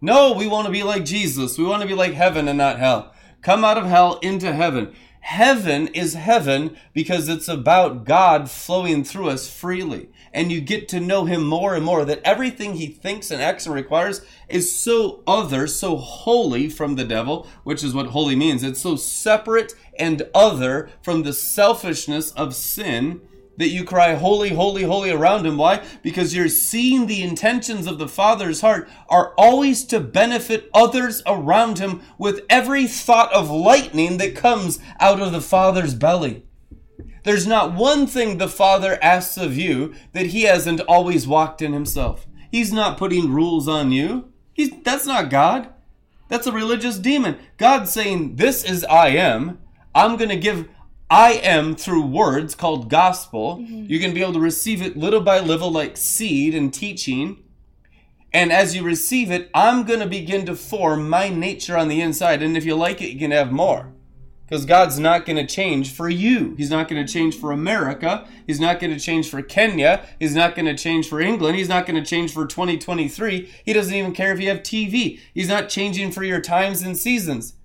No, 0.02 0.34
we 0.34 0.48
want 0.48 0.66
to 0.66 0.72
be 0.72 0.84
like 0.84 1.06
Jesus. 1.06 1.58
We 1.58 1.64
want 1.64 1.82
to 1.82 1.88
be 1.88 1.96
like 1.96 2.14
heaven 2.14 2.50
and 2.50 2.58
not 2.58 2.80
hell. 2.80 3.14
Come 3.42 3.64
out 3.64 3.78
of 3.78 3.86
hell 3.86 4.20
into 4.20 4.52
heaven. 4.52 4.94
Heaven 5.22 5.88
is 5.90 6.16
heaven 6.16 6.76
because 6.94 7.30
it's 7.30 7.48
about 7.48 8.04
God 8.04 8.52
flowing 8.52 9.06
through 9.06 9.30
us 9.30 9.50
freely. 9.50 10.10
And 10.34 10.52
you 10.52 10.62
get 10.62 10.90
to 10.90 11.00
know 11.00 11.26
Him 11.26 11.46
more 11.46 11.76
and 11.76 11.86
more 11.86 12.04
that 12.06 12.22
everything 12.24 12.76
He 12.76 12.88
thinks 12.88 13.32
and 13.32 13.42
acts 13.42 13.66
and 13.66 13.76
requires 13.76 14.22
is 14.50 14.76
so 14.76 15.24
other, 15.28 15.68
so 15.68 15.96
holy 15.96 16.70
from 16.70 16.96
the 16.96 17.06
devil, 17.06 17.48
which 17.64 17.84
is 17.84 17.94
what 17.94 18.08
holy 18.08 18.36
means. 18.36 18.64
It's 18.64 18.82
so 18.82 18.96
separate 18.96 19.74
and 19.98 20.24
other 20.34 20.90
from 21.02 21.24
the 21.24 21.34
selfishness 21.34 22.32
of 22.32 22.56
sin 22.56 23.22
that 23.58 23.70
you 23.70 23.84
cry 23.84 24.16
holy 24.16 24.50
holy 24.50 24.84
holy 24.84 25.12
around 25.12 25.46
him. 25.46 25.58
Why? 25.58 25.84
Because 26.02 26.36
you're 26.36 26.50
seeing 26.50 27.06
the 27.06 27.22
intentions 27.22 27.88
of 27.88 28.00
the 28.00 28.08
father's 28.08 28.62
heart 28.62 28.90
are 29.10 29.34
always 29.38 29.84
to 29.86 30.00
benefit 30.00 30.70
others 30.74 31.22
around 31.26 31.80
him 31.80 32.02
with 32.18 32.42
every 32.50 32.88
thought 32.88 33.32
of 33.34 33.50
lightning 33.50 34.18
that 34.18 34.36
comes 34.36 34.80
out 35.00 35.22
of 35.22 35.32
the 35.32 35.42
father's 35.42 35.94
belly 35.94 36.44
there's 37.24 37.48
not 37.48 37.74
one 37.74 38.08
thing 38.08 38.38
the 38.38 38.48
father 38.48 38.98
asks 39.02 39.38
of 39.38 39.58
you 39.58 39.94
that 40.14 40.28
he 40.28 40.44
hasn't 40.44 40.82
always 40.82 41.28
walked 41.28 41.62
in 41.62 41.74
himself 41.74 42.28
he's 42.52 42.72
not 42.72 42.98
putting 42.98 43.32
rules 43.32 43.68
on 43.68 43.92
you 43.92 44.32
he's 44.54 44.72
that's 44.84 45.06
not 45.06 45.30
god 45.30 45.70
that's 46.30 46.48
a 46.48 46.52
religious 46.52 46.98
demon 46.98 47.38
god's 47.58 47.92
saying 47.92 48.36
this 48.36 48.64
is 48.64 48.84
i 48.86 49.08
am 49.08 49.60
i'm 49.96 50.18
going 50.18 50.30
to 50.30 50.38
give 50.38 50.68
I 51.14 51.34
am 51.34 51.76
through 51.76 52.08
words 52.08 52.56
called 52.56 52.90
gospel. 52.90 53.58
Mm-hmm. 53.58 53.86
You 53.88 54.00
can 54.00 54.16
be 54.16 54.24
able 54.24 54.34
to 54.34 54.40
receive 54.40 54.82
it 54.82 54.98
little 54.98 55.22
by 55.22 55.40
little, 55.40 55.70
like 55.70 55.96
seed 55.96 56.56
and 56.56 56.74
teaching. 56.74 57.44
And 58.34 58.52
as 58.52 58.76
you 58.76 58.82
receive 58.82 59.30
it, 59.30 59.52
I'm 59.54 59.84
going 59.84 60.00
to 60.00 60.08
begin 60.08 60.48
to 60.48 60.56
form 60.56 61.08
my 61.08 61.30
nature 61.30 61.78
on 61.78 61.88
the 61.88 62.02
inside. 62.02 62.42
And 62.42 62.58
if 62.58 62.66
you 62.66 62.76
like 62.76 63.00
it, 63.00 63.12
you 63.12 63.20
can 63.20 63.30
have 63.30 63.52
more. 63.52 63.93
Because 64.54 64.68
God's 64.68 65.00
not 65.00 65.26
going 65.26 65.38
to 65.38 65.48
change 65.48 65.92
for 65.92 66.08
you. 66.08 66.54
He's 66.60 66.70
not 66.70 66.88
going 66.88 67.04
to 67.04 67.12
change 67.12 67.36
for 67.36 67.52
America. 67.52 68.28
He's 68.46 68.60
not 68.60 68.80
going 68.80 68.94
to 68.94 69.00
change 69.00 69.28
for 69.28 69.42
Kenya. 69.42 70.06
He's 70.20 70.36
not 70.36 70.54
going 70.54 70.68
to 70.68 70.78
change 70.78 71.10
for 71.10 71.20
England. 71.20 71.56
He's 71.56 71.70
not 71.70 71.88
going 71.88 71.96
to 71.96 72.08
change 72.08 72.32
for 72.32 72.46
2023. 72.46 73.52
He 73.66 73.74
doesn't 73.74 73.96
even 73.96 74.14
care 74.14 74.32
if 74.32 74.40
you 74.40 74.50
have 74.50 74.60
TV. 74.60 75.20
He's 75.34 75.50
not 75.50 75.70
changing 75.70 76.12
for 76.12 76.24
your 76.24 76.40
times 76.40 76.84
and 76.84 76.96
seasons. 76.96 77.56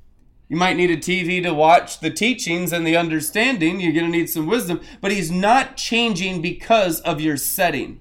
You 0.49 0.57
might 0.57 0.79
need 0.79 0.91
a 0.91 0.97
TV 0.97 1.43
to 1.43 1.53
watch 1.53 2.01
the 2.01 2.09
teachings 2.09 2.73
and 2.73 2.87
the 2.87 2.97
understanding. 2.97 3.81
You're 3.81 3.93
going 3.93 4.11
to 4.11 4.19
need 4.19 4.31
some 4.31 4.47
wisdom, 4.47 4.81
but 5.03 5.13
he's 5.13 5.31
not 5.31 5.77
changing 5.77 6.41
because 6.41 7.01
of 7.01 7.21
your 7.21 7.37
setting. 7.37 8.01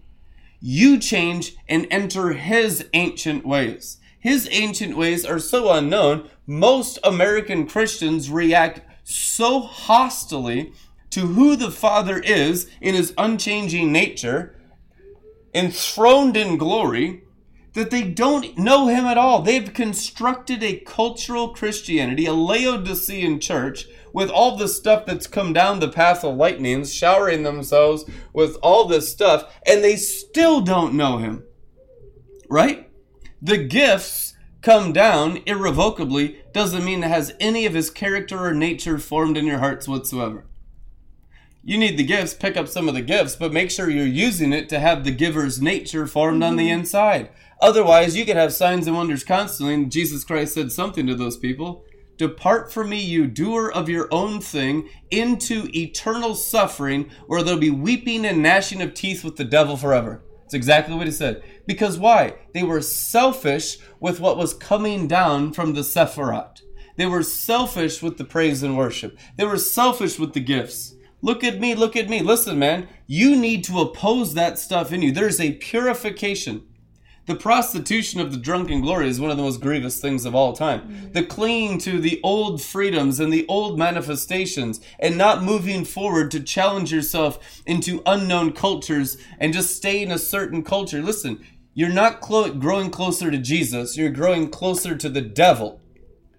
You 0.61 0.97
change 0.97 1.57
and 1.67 1.88
enter 1.91 2.31
his 2.31 2.85
ancient 2.93 3.45
ways. 3.45 3.97
His 4.17 4.47
ancient 4.49 4.95
ways 4.95 5.25
are 5.25 5.39
so 5.39 5.73
unknown, 5.73 6.29
most 6.48 6.98
American 7.04 7.68
Christians 7.68 8.32
react 8.32 8.82
so 9.04 9.62
hostily 9.62 10.74
to 11.12 11.28
who 11.28 11.56
the 11.56 11.72
Father 11.72 12.20
is 12.20 12.70
in 12.82 12.95
his 12.95 13.14
unchanging 13.18 13.91
nature, 13.91 14.56
enthroned 15.54 16.36
in 16.36 16.58
glory, 16.58 17.24
that 17.74 17.91
they 17.91 18.04
don't 18.04 18.58
know 18.58 18.88
him 18.88 19.06
at 19.06 19.18
all. 19.18 19.41
They've 19.41 19.72
constructed 19.74 20.64
a 20.64 20.80
cultural 20.80 21.50
Christianity, 21.50 22.26
a 22.26 22.34
Laodicean 22.34 23.39
church, 23.39 23.88
with 24.14 24.30
all 24.30 24.58
the 24.58 24.68
stuff 24.68 25.06
that's 25.06 25.28
come 25.28 25.54
down 25.54 25.80
the 25.80 25.88
path 25.88 26.24
of 26.24 26.36
lightnings, 26.36 26.93
showering 26.93 27.43
themselves 27.43 28.06
with 28.34 28.58
all 28.64 28.86
this 28.86 29.12
stuff, 29.12 29.54
and 29.68 29.84
they 29.84 29.95
still 29.95 30.62
don't 30.62 30.95
know 30.95 31.20
him. 31.20 31.43
Right? 32.50 32.89
The 33.41 33.58
gifts 33.58 34.26
come 34.68 34.91
down 34.91 35.39
irrevocably 35.45 36.41
doesn't 36.51 36.84
mean 36.84 37.01
it 37.01 37.07
has 37.07 37.34
any 37.39 37.65
of 37.65 37.74
his 37.74 37.89
character 37.89 38.38
or 38.38 38.53
nature 38.53 38.99
formed 38.99 39.38
in 39.38 39.45
your 39.45 39.59
hearts 39.59 39.88
whatsoever. 39.88 40.43
You 41.63 41.78
need 41.78 41.97
the 41.97 42.03
gifts, 42.03 42.34
pick 42.34 42.57
up 42.57 42.68
some 42.68 42.89
of 42.89 42.93
the 42.93 43.01
gifts, 43.01 43.38
but 43.38 43.53
make 43.53 43.72
sure 43.72 43.89
you're 43.89 44.05
using 44.05 44.51
it 44.51 44.68
to 44.68 44.82
have 44.82 45.05
the 45.05 45.11
giver's 45.11 45.61
nature 45.61 46.05
formed 46.05 46.43
on 46.43 46.57
the 46.57 46.68
mm-hmm. 46.68 46.80
inside. 46.80 47.30
Otherwise, 47.61 48.18
you 48.18 48.26
could 48.26 48.36
have 48.36 48.51
signs 48.51 48.88
and 48.88 48.97
wonders 48.97 49.24
constantly. 49.24 49.74
And 49.74 49.89
Jesus 49.89 50.26
Christ 50.26 50.55
said 50.55 50.74
something 50.74 51.07
to 51.07 51.15
those 51.15 51.38
people 51.38 51.86
Depart 52.18 52.70
from 52.70 52.89
me, 52.89 52.99
you 52.99 53.26
doer 53.26 53.72
of 53.74 53.88
your 53.88 54.09
own 54.11 54.41
thing, 54.41 54.89
into 55.09 55.70
eternal 55.74 56.36
suffering, 56.36 57.09
where 57.28 57.41
there'll 57.41 57.57
be 57.57 57.70
weeping 57.70 58.26
and 58.26 58.43
gnashing 58.43 58.82
of 58.82 58.93
teeth 58.93 59.24
with 59.24 59.38
the 59.38 59.45
devil 59.45 59.78
forever. 59.78 60.24
That's 60.48 60.54
exactly 60.54 60.95
what 60.95 61.08
he 61.08 61.12
said. 61.12 61.43
Because 61.66 62.00
why? 62.00 62.36
They 62.54 62.64
were 62.64 62.82
selfish 62.82 63.80
with 64.00 64.22
what 64.22 64.38
was 64.38 64.54
coming 64.54 65.06
down 65.06 65.52
from 65.52 65.74
the 65.74 65.82
Sephiroth. 65.82 66.62
They 66.95 67.06
were 67.06 67.24
selfish 67.24 68.02
with 68.02 68.18
the 68.18 68.24
praise 68.24 68.64
and 68.64 68.78
worship. 68.78 69.20
They 69.36 69.43
were 69.43 69.58
selfish 69.58 70.18
with 70.18 70.32
the 70.32 70.39
gifts. 70.39 70.95
Look 71.22 71.43
at 71.43 71.60
me, 71.60 71.76
look 71.76 71.98
at 71.98 72.08
me. 72.08 72.22
Listen, 72.22 72.58
man, 72.58 72.88
you 73.08 73.36
need 73.36 73.66
to 73.66 73.82
oppose 73.82 74.36
that 74.36 74.58
stuff 74.58 74.93
in 74.93 75.02
you. 75.02 75.12
There's 75.12 75.41
a 75.41 75.56
purification 75.56 76.64
The 77.28 77.36
prostitution 77.36 78.21
of 78.21 78.32
the 78.32 78.38
drunken 78.38 78.80
glory 78.80 79.09
is 79.09 79.19
one 79.19 79.32
of 79.32 79.36
the 79.36 79.43
most 79.43 79.59
grievous 79.59 79.99
things 79.99 80.25
of 80.25 80.34
all 80.34 80.53
time. 80.53 80.82
Mm. 80.82 81.13
The 81.13 81.23
clinging 81.23 81.78
to 81.80 81.99
the 81.99 82.21
old 82.23 82.61
freedoms 82.61 83.19
and 83.19 83.34
the 83.34 83.45
old 83.49 83.78
manifestations 83.78 84.80
and 84.97 85.17
not 85.17 85.43
moving 85.43 85.84
forward 85.84 86.32
to 86.32 86.39
challenge 86.39 86.93
yourself 86.93 87.61
into 87.65 88.01
unknown 88.05 88.53
cultures 88.53 89.17
and 89.39 89.53
just 89.53 89.75
stay 89.75 90.01
in 90.01 90.09
a 90.09 90.17
certain 90.17 90.63
culture. 90.63 91.01
Listen, 91.01 91.45
you're 91.73 91.89
not 91.89 92.21
clo- 92.21 92.53
growing 92.53 92.89
closer 92.89 93.30
to 93.30 93.38
Jesus, 93.38 93.97
you're 93.97 94.09
growing 94.09 94.49
closer 94.49 94.95
to 94.95 95.09
the 95.09 95.21
devil. 95.21 95.82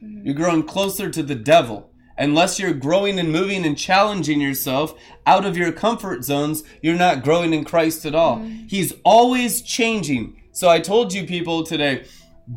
Mm. 0.03 0.25
You're 0.25 0.35
growing 0.35 0.63
closer 0.63 1.11
to 1.11 1.23
the 1.23 1.35
devil. 1.35 1.91
Unless 2.17 2.59
you're 2.59 2.73
growing 2.73 3.19
and 3.19 3.31
moving 3.31 3.65
and 3.67 3.77
challenging 3.77 4.41
yourself 4.41 4.99
out 5.27 5.45
of 5.45 5.57
your 5.57 5.71
comfort 5.71 6.25
zones, 6.25 6.65
you're 6.83 6.97
not 6.97 7.23
growing 7.23 7.53
in 7.53 7.65
Christ 7.65 8.07
at 8.07 8.15
all. 8.15 8.39
Mm. 8.39 8.71
He's 8.71 8.95
always 9.05 9.61
changing. 9.61 10.35
So 10.59 10.69
I 10.69 10.81
told 10.81 11.13
you 11.13 11.25
people 11.25 11.63
today, 11.63 12.05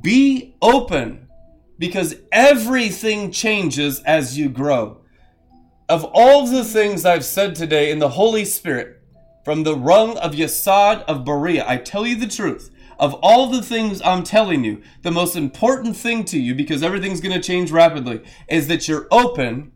be 0.02 0.56
open 0.60 1.28
because 1.78 2.16
everything 2.32 3.30
changes 3.30 4.02
as 4.02 4.40
you 4.40 4.50
grow. 4.50 5.02
Of 5.88 6.06
all 6.06 6.48
the 6.48 6.64
things 6.64 7.06
I've 7.06 7.24
said 7.24 7.54
today 7.54 7.92
in 7.92 8.00
the 8.00 8.10
Holy 8.10 8.44
Spirit, 8.44 9.04
from 9.46 9.62
the 9.62 9.76
rung 9.76 10.18
of 10.18 10.32
Yesod 10.32 11.04
of 11.04 11.26
Beriah, 11.26 11.64
I 11.68 11.78
tell 11.78 12.08
you 12.08 12.16
the 12.16 12.26
truth. 12.26 12.72
Of 12.98 13.14
all 13.22 13.52
the 13.52 13.62
things 13.62 14.02
I'm 14.02 14.24
telling 14.24 14.64
you, 14.64 14.82
the 15.04 15.12
most 15.12 15.36
important 15.36 15.96
thing 15.96 16.26
to 16.26 16.40
you, 16.40 16.56
because 16.56 16.82
everything's 16.82 17.22
going 17.22 17.40
to 17.40 17.48
change 17.48 17.70
rapidly, 17.70 18.24
is 18.50 18.68
that 18.68 18.88
you're 18.88 19.08
open 19.12 19.74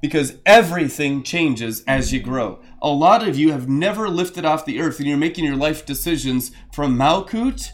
because 0.00 0.36
everything 0.46 1.24
changes 1.24 1.82
as 1.88 2.12
you 2.12 2.20
grow. 2.20 2.60
A 2.82 2.88
lot 2.88 3.26
of 3.26 3.36
you 3.36 3.52
have 3.52 3.68
never 3.68 4.08
lifted 4.08 4.44
off 4.44 4.64
the 4.64 4.80
earth 4.80 4.98
and 4.98 5.08
you're 5.08 5.16
making 5.16 5.44
your 5.44 5.56
life 5.56 5.86
decisions 5.86 6.52
from 6.72 6.96
Malkut. 6.96 7.70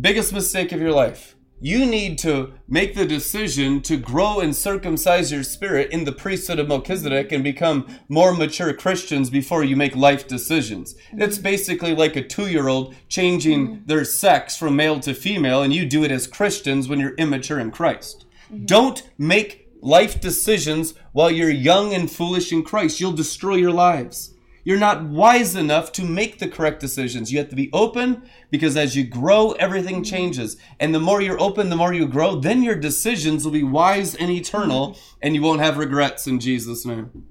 Biggest 0.00 0.32
mistake 0.32 0.72
of 0.72 0.80
your 0.80 0.92
life. 0.92 1.36
You 1.62 1.84
need 1.84 2.16
to 2.20 2.54
make 2.66 2.94
the 2.94 3.04
decision 3.04 3.82
to 3.82 3.98
grow 3.98 4.40
and 4.40 4.56
circumcise 4.56 5.30
your 5.30 5.42
spirit 5.42 5.90
in 5.90 6.04
the 6.04 6.12
priesthood 6.12 6.58
of 6.58 6.68
Melchizedek 6.68 7.32
and 7.32 7.44
become 7.44 7.86
more 8.08 8.32
mature 8.32 8.72
Christians 8.72 9.28
before 9.28 9.62
you 9.62 9.76
make 9.76 9.94
life 9.94 10.26
decisions. 10.26 10.94
It's 11.12 11.36
mm-hmm. 11.36 11.42
basically 11.42 11.94
like 11.94 12.16
a 12.16 12.26
two 12.26 12.48
year 12.48 12.68
old 12.68 12.94
changing 13.08 13.66
mm-hmm. 13.66 13.86
their 13.86 14.06
sex 14.06 14.56
from 14.56 14.74
male 14.74 15.00
to 15.00 15.12
female, 15.12 15.62
and 15.62 15.72
you 15.72 15.84
do 15.84 16.02
it 16.02 16.10
as 16.10 16.26
Christians 16.26 16.88
when 16.88 16.98
you're 16.98 17.14
immature 17.16 17.60
in 17.60 17.70
Christ. 17.70 18.24
Mm-hmm. 18.50 18.64
Don't 18.64 19.10
make 19.18 19.59
life 19.80 20.20
decisions 20.20 20.94
while 21.12 21.30
you're 21.30 21.50
young 21.50 21.94
and 21.94 22.10
foolish 22.10 22.52
in 22.52 22.62
Christ. 22.62 23.00
You'll 23.00 23.12
destroy 23.12 23.56
your 23.56 23.72
lives. 23.72 24.34
You're 24.62 24.78
not 24.78 25.04
wise 25.04 25.56
enough 25.56 25.90
to 25.92 26.04
make 26.04 26.38
the 26.38 26.48
correct 26.48 26.80
decisions. 26.80 27.32
You 27.32 27.38
have 27.38 27.48
to 27.48 27.56
be 27.56 27.70
open 27.72 28.28
because 28.50 28.76
as 28.76 28.94
you 28.94 29.04
grow, 29.04 29.52
everything 29.52 30.04
changes. 30.04 30.56
And 30.78 30.94
the 30.94 31.00
more 31.00 31.22
you're 31.22 31.40
open, 31.40 31.70
the 31.70 31.76
more 31.76 31.94
you 31.94 32.06
grow, 32.06 32.36
then 32.36 32.62
your 32.62 32.76
decisions 32.76 33.44
will 33.44 33.52
be 33.52 33.62
wise 33.62 34.14
and 34.14 34.30
eternal, 34.30 34.98
and 35.22 35.34
you 35.34 35.42
won't 35.42 35.62
have 35.62 35.78
regrets 35.78 36.26
in 36.26 36.40
Jesus' 36.40 36.84
name. 36.84 37.26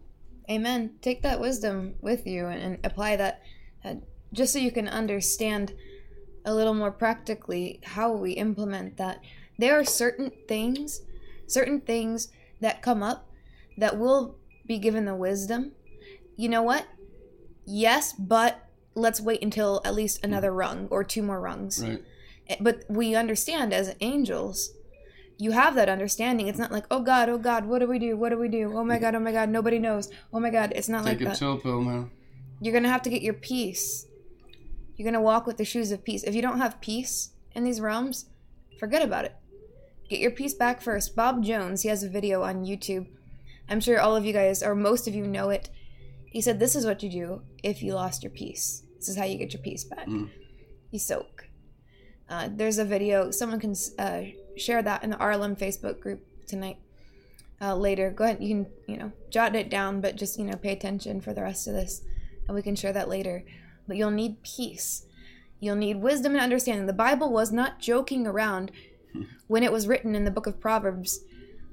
Amen. 0.50 0.96
Take 1.02 1.22
that 1.22 1.40
wisdom 1.40 1.96
with 2.02 2.26
you 2.26 2.48
and, 2.48 2.80
apply 2.84 3.16
that 3.18 3.44
uh, 3.86 3.96
just 4.34 4.52
so 4.54 4.60
you 4.60 4.72
can 4.72 4.88
understand 4.88 5.74
a 6.46 6.54
little 6.54 6.74
more 6.74 6.92
practically 6.92 7.80
how 7.84 8.12
we 8.12 8.32
implement 8.32 8.98
that. 8.98 9.22
There 9.60 9.80
are 9.80 9.84
certain 9.84 10.32
things, 10.48 11.02
certain 11.46 11.82
things 11.82 12.30
that 12.62 12.82
come 12.82 13.02
up 13.04 13.30
that 13.78 13.98
will 13.98 14.36
be 14.68 14.78
given 14.78 15.06
the 15.06 15.16
wisdom. 15.16 15.72
You 16.36 16.50
know 16.50 16.62
what? 16.62 16.86
Yes, 17.66 18.14
but 18.14 18.68
let's 18.96 19.22
wait 19.22 19.42
until 19.44 19.82
at 19.86 19.94
least 19.96 20.24
another 20.24 20.52
rung 20.52 20.88
or 20.90 21.04
two 21.04 21.22
more 21.22 21.40
rungs. 21.40 21.84
Right. 21.84 22.04
Eh, 22.48 22.56
But 22.60 22.84
we 22.90 23.16
understand 23.16 23.74
as 23.74 23.96
angels, 24.02 24.72
you 25.38 25.52
have 25.52 25.76
that 25.76 25.88
understanding. 25.90 26.48
It's 26.48 26.58
not 26.60 26.72
like, 26.72 26.86
oh 26.92 27.02
God, 27.02 27.30
oh 27.30 27.38
God, 27.38 27.66
what 27.66 27.80
do 27.80 27.88
we 27.88 28.00
do? 28.00 28.18
What 28.18 28.30
do 28.30 28.38
we 28.38 28.50
do? 28.50 28.74
Oh 28.78 28.84
my 28.84 29.00
God, 29.00 29.16
oh 29.16 29.20
my 29.20 29.32
God, 29.32 29.50
nobody 29.50 29.80
knows. 29.80 30.10
Oh 30.34 30.40
my 30.40 30.50
God, 30.50 30.74
it's 30.76 30.90
not 30.90 31.06
Take 31.06 31.20
like 31.20 31.22
a 31.22 31.26
that. 31.26 31.38
chill 31.38 31.58
pill, 31.58 31.82
man. 31.82 32.12
You're 32.62 32.74
gonna 32.74 32.90
have 32.90 33.04
to 33.04 33.10
get 33.10 33.22
your 33.22 33.36
peace. 33.36 34.06
You're 34.98 35.06
gonna 35.06 35.22
walk 35.22 35.48
with 35.48 35.58
the 35.58 35.64
shoes 35.66 35.92
of 35.92 36.04
peace. 36.04 36.24
If 36.24 36.36
you 36.36 36.42
don't 36.42 36.58
have 36.60 36.82
peace 36.82 37.32
in 37.56 37.64
these 37.64 37.80
realms, 37.80 38.26
forget 38.80 39.02
about 39.02 39.24
it. 39.26 39.36
Get 40.10 40.20
your 40.20 40.32
piece 40.32 40.56
back 40.56 40.82
first. 40.82 41.16
Bob 41.16 41.44
Jones, 41.44 41.84
he 41.84 41.90
has 41.90 42.04
a 42.04 42.10
video 42.10 42.42
on 42.42 42.66
YouTube. 42.66 43.06
I'm 43.70 43.80
sure 43.80 44.00
all 44.00 44.16
of 44.16 44.26
you 44.26 44.34
guys, 44.34 44.64
or 44.64 44.74
most 44.74 45.08
of 45.08 45.14
you, 45.14 45.28
know 45.28 45.50
it. 45.50 45.70
He 46.26 46.42
said, 46.42 46.60
This 46.60 46.76
is 46.76 46.86
what 46.86 47.04
you 47.04 47.10
do 47.10 47.42
if 47.64 47.84
you 47.84 47.94
lost 47.94 48.24
your 48.24 48.32
piece. 48.32 48.84
This 48.98 49.08
is 49.08 49.18
how 49.18 49.26
you 49.26 49.38
get 49.38 49.54
your 49.54 49.62
piece 49.62 49.84
back. 49.84 50.08
Mm. 50.08 50.30
You 50.90 51.00
soak. 51.00 51.48
Uh, 52.28 52.50
there's 52.52 52.80
a 52.80 52.86
video. 52.86 53.30
Someone 53.30 53.60
can 53.60 53.76
uh, 54.00 54.22
share 54.58 54.82
that 54.82 55.04
in 55.04 55.12
the 55.12 55.18
RLM 55.18 55.58
Facebook 55.58 56.00
group 56.00 56.26
tonight. 56.48 56.78
Uh, 57.62 57.76
later, 57.76 58.10
go 58.10 58.24
ahead. 58.24 58.42
You 58.42 58.50
can, 58.50 58.68
you 58.88 58.98
know, 58.98 59.12
jot 59.30 59.56
it 59.56 59.70
down, 59.70 60.02
but 60.02 60.16
just 60.16 60.40
you 60.40 60.46
know, 60.46 60.56
pay 60.56 60.72
attention 60.72 61.22
for 61.22 61.34
the 61.34 61.42
rest 61.42 61.68
of 61.68 61.74
this, 61.74 62.02
and 62.48 62.56
we 62.56 62.62
can 62.64 62.76
share 62.76 62.94
that 62.94 63.10
later. 63.10 63.44
But 63.88 63.98
you'll 63.98 64.12
need 64.12 64.44
peace. 64.44 65.06
You'll 65.60 65.76
need 65.76 65.98
wisdom 65.98 66.34
and 66.34 66.42
understanding. 66.42 66.86
The 66.86 66.94
Bible 66.94 67.32
was 67.32 67.52
not 67.52 67.80
joking 67.80 68.26
around 68.26 68.72
when 69.48 69.64
it 69.64 69.72
was 69.72 69.88
written 69.88 70.16
in 70.16 70.26
the 70.26 70.32
book 70.32 70.48
of 70.48 70.60
Proverbs 70.60 71.20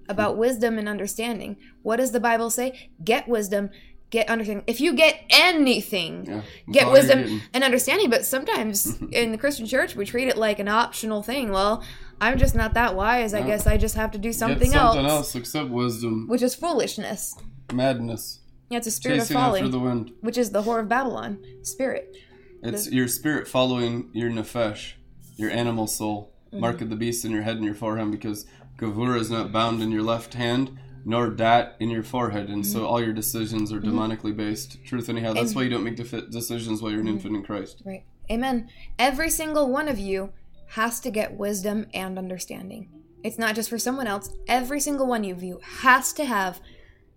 about 0.09 0.37
wisdom 0.37 0.79
and 0.79 0.89
understanding. 0.89 1.57
What 1.83 1.97
does 1.97 2.13
the 2.13 2.21
Bible 2.21 2.49
say? 2.51 2.91
Get 3.03 3.27
wisdom, 3.29 3.71
get 4.11 4.29
understanding. 4.31 4.65
If 4.69 4.81
you 4.81 4.95
get 4.95 5.21
anything, 5.31 6.27
Yeah. 6.27 6.43
Get 6.71 6.91
wisdom 6.93 7.43
and 7.53 7.65
understanding. 7.65 8.09
But 8.11 8.25
sometimes 8.25 9.01
in 9.13 9.33
the 9.33 9.39
Christian 9.39 9.67
church, 9.67 9.97
we 9.97 10.05
treat 10.07 10.29
it 10.29 10.37
like 10.37 10.59
an 10.59 10.69
optional 10.69 11.23
thing. 11.23 11.51
Well, 11.51 11.83
I'm 12.21 12.39
just 12.39 12.55
not 12.55 12.75
that 12.75 12.95
wise. 12.95 13.35
I 13.35 13.41
No. 13.41 13.47
guess 13.49 13.67
I 13.67 13.77
just 13.77 13.95
have 13.97 14.13
to 14.13 14.19
do 14.19 14.29
Get 14.29 14.37
something, 14.39 14.71
something 14.71 15.05
else, 15.05 15.11
else 15.35 15.35
except 15.35 15.71
wisdom, 15.71 16.27
which 16.29 16.43
is 16.43 16.55
foolishness. 16.55 17.35
madness, 17.73 18.41
Yeah, 18.71 18.79
it's 18.79 18.87
a 18.87 18.91
spirit 18.93 19.19
chasing 19.19 19.37
of 19.37 19.43
folly, 19.43 19.69
the 19.69 20.13
which 20.21 20.39
is 20.39 20.51
the 20.51 20.63
whore 20.63 20.81
of 20.81 20.89
Babylon 20.89 21.39
spirit. 21.63 22.17
It's 22.63 22.91
your 22.91 23.07
spirit 23.09 23.47
following 23.49 24.09
your 24.13 24.31
nefesh, 24.31 24.93
your 25.37 25.51
animal 25.51 25.87
soul. 25.89 26.33
Mm-hmm. 26.57 26.61
Mark 26.61 26.81
of 26.81 26.91
the 26.91 26.97
beast 26.97 27.25
in 27.25 27.31
your 27.31 27.43
head 27.43 27.57
and 27.57 27.65
your 27.65 27.75
forehead, 27.75 28.11
because 28.11 28.47
Gevurah 28.79 29.19
is 29.19 29.31
not 29.31 29.53
bound 29.53 29.83
in 29.83 29.91
your 29.91 30.03
left 30.03 30.35
hand, 30.35 30.79
nor 31.05 31.31
dat 31.31 31.77
in 31.79 31.89
your 31.89 32.03
forehead, 32.03 32.49
and 32.49 32.67
so 32.67 32.85
all 32.85 33.01
your 33.01 33.13
decisions 33.13 33.73
are 33.73 33.81
demonically 33.81 34.37
based. 34.37 34.83
Truth, 34.85 35.09
anyhow. 35.09 35.33
That's 35.33 35.51
Mm-hmm. 35.51 35.59
Why 35.59 35.63
you 35.63 35.71
don't 35.71 35.85
make 35.85 35.97
defi- 35.97 36.29
decisions 36.31 36.83
while 36.83 36.91
you're 36.91 37.01
an 37.01 37.09
infant 37.09 37.37
in 37.37 37.43
Christ. 37.45 37.83
Right. 37.85 38.05
Amen. 38.31 38.69
Every 38.99 39.31
single 39.31 39.71
one 39.71 39.87
of 39.89 39.99
you 40.01 40.33
has 40.71 40.99
to 41.01 41.11
get 41.13 41.35
wisdom 41.37 41.87
and 41.95 42.19
understanding. 42.19 42.91
It's 43.23 43.39
not 43.39 43.55
just 43.55 43.71
for 43.71 43.79
someone 43.79 44.09
else. 44.09 44.31
Every 44.49 44.81
single 44.81 45.07
one 45.07 45.25
of 45.31 45.43
you 45.45 45.61
has 45.63 46.13
to 46.15 46.25
have, 46.25 46.61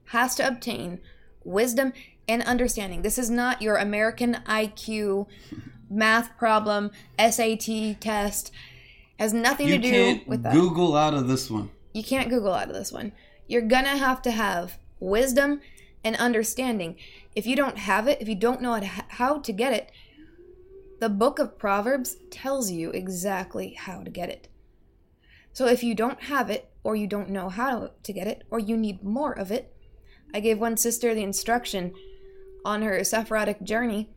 has 0.06 0.36
to 0.36 0.48
obtain 0.48 1.00
wisdom 1.44 1.94
and 2.28 2.44
understanding. 2.44 3.02
This 3.02 3.18
is 3.18 3.32
not 3.32 3.62
your 3.62 3.78
American 3.78 4.36
IQ 4.46 5.26
math 5.90 6.38
problem, 6.38 6.92
SAT 7.18 8.00
test. 8.00 8.52
Has 9.20 9.34
nothing 9.34 9.68
You 9.68 9.78
to 9.78 9.82
do 9.82 10.22
with 10.26 10.44
that. 10.44 10.54
Google 10.54 10.96
out 10.96 11.14
of 11.14 11.28
this 11.28 11.52
one. 11.52 11.70
You 11.94 12.04
can't 12.04 12.30
Google 12.30 12.54
out 12.54 12.70
of 12.70 12.74
this 12.74 12.92
one. 12.92 13.12
You're 13.48 13.62
gonna 13.62 13.98
have 13.98 14.22
to 14.22 14.32
have 14.32 14.80
wisdom 15.02 15.60
and 16.06 16.16
understanding. 16.16 16.96
If 17.36 17.46
you 17.46 17.58
don't 17.58 17.78
have 17.78 18.08
it, 18.08 18.22
if 18.22 18.30
you 18.30 18.36
don't 18.36 18.62
know 18.62 18.80
how 19.10 19.40
to, 19.40 19.52
get 19.52 19.74
it, 19.74 19.92
the 21.02 21.10
book 21.10 21.38
of 21.38 21.60
Proverbs 21.60 22.16
tells 22.32 22.72
you 22.72 22.92
exactly 22.92 23.74
how 23.74 24.04
to 24.04 24.10
get 24.10 24.30
it. 24.30 24.48
So 25.52 25.68
if 25.68 25.84
you 25.84 25.96
don't 25.96 26.24
have 26.24 26.50
it, 26.50 26.72
or 26.82 26.96
you 26.96 27.06
don't 27.06 27.30
know 27.30 27.50
how 27.50 27.92
to 28.02 28.14
get 28.14 28.28
it, 28.28 28.44
or 28.50 28.58
you 28.58 28.78
need 28.78 29.04
more 29.04 29.34
of 29.34 29.52
it, 29.52 29.76
I 30.34 30.40
gave 30.40 30.60
one 30.60 30.78
sister 30.78 31.14
the 31.14 31.24
instruction 31.24 31.94
on 32.64 32.84
her 32.84 33.00
Sephirotic 33.02 33.64
journey. 33.64 34.10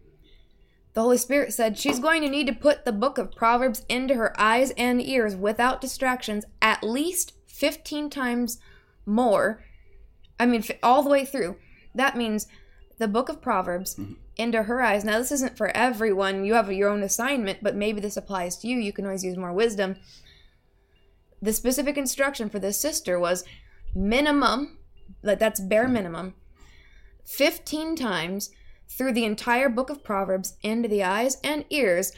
The 0.94 1.00
Holy 1.00 1.16
Spirit 1.16 1.54
said 1.54 1.78
she's 1.78 1.98
going 1.98 2.20
to 2.22 2.28
need 2.28 2.46
to 2.48 2.52
put 2.52 2.84
the 2.84 2.92
book 2.92 3.16
of 3.16 3.34
Proverbs 3.34 3.84
into 3.88 4.14
her 4.14 4.38
eyes 4.38 4.72
and 4.72 5.00
ears 5.00 5.34
without 5.34 5.80
distractions 5.80 6.44
at 6.60 6.82
least 6.82 7.32
15 7.46 8.10
times 8.10 8.58
more. 9.06 9.64
I 10.38 10.46
mean, 10.46 10.62
all 10.82 11.02
the 11.02 11.10
way 11.10 11.24
through. 11.24 11.56
That 11.94 12.16
means 12.16 12.46
the 12.98 13.08
book 13.08 13.28
of 13.28 13.40
Proverbs 13.40 13.94
mm-hmm. 13.94 14.14
into 14.36 14.64
her 14.64 14.82
eyes. 14.82 15.04
Now, 15.04 15.18
this 15.18 15.32
isn't 15.32 15.56
for 15.56 15.74
everyone. 15.74 16.44
You 16.44 16.54
have 16.54 16.70
your 16.70 16.90
own 16.90 17.02
assignment, 17.02 17.62
but 17.62 17.74
maybe 17.74 18.00
this 18.00 18.16
applies 18.16 18.56
to 18.58 18.68
you. 18.68 18.78
You 18.78 18.92
can 18.92 19.06
always 19.06 19.24
use 19.24 19.36
more 19.36 19.52
wisdom. 19.52 19.96
The 21.40 21.52
specific 21.52 21.96
instruction 21.96 22.50
for 22.50 22.58
this 22.58 22.78
sister 22.78 23.18
was 23.18 23.44
minimum, 23.94 24.78
like 25.22 25.38
that's 25.38 25.60
bare 25.60 25.84
mm-hmm. 25.84 25.92
minimum, 25.94 26.34
15 27.24 27.96
times 27.96 28.50
through 28.96 29.12
the 29.12 29.24
entire 29.24 29.68
book 29.68 29.90
of 29.90 30.04
Proverbs 30.04 30.56
into 30.62 30.88
the 30.88 31.02
eyes 31.02 31.38
and 31.42 31.64
ears 31.70 32.12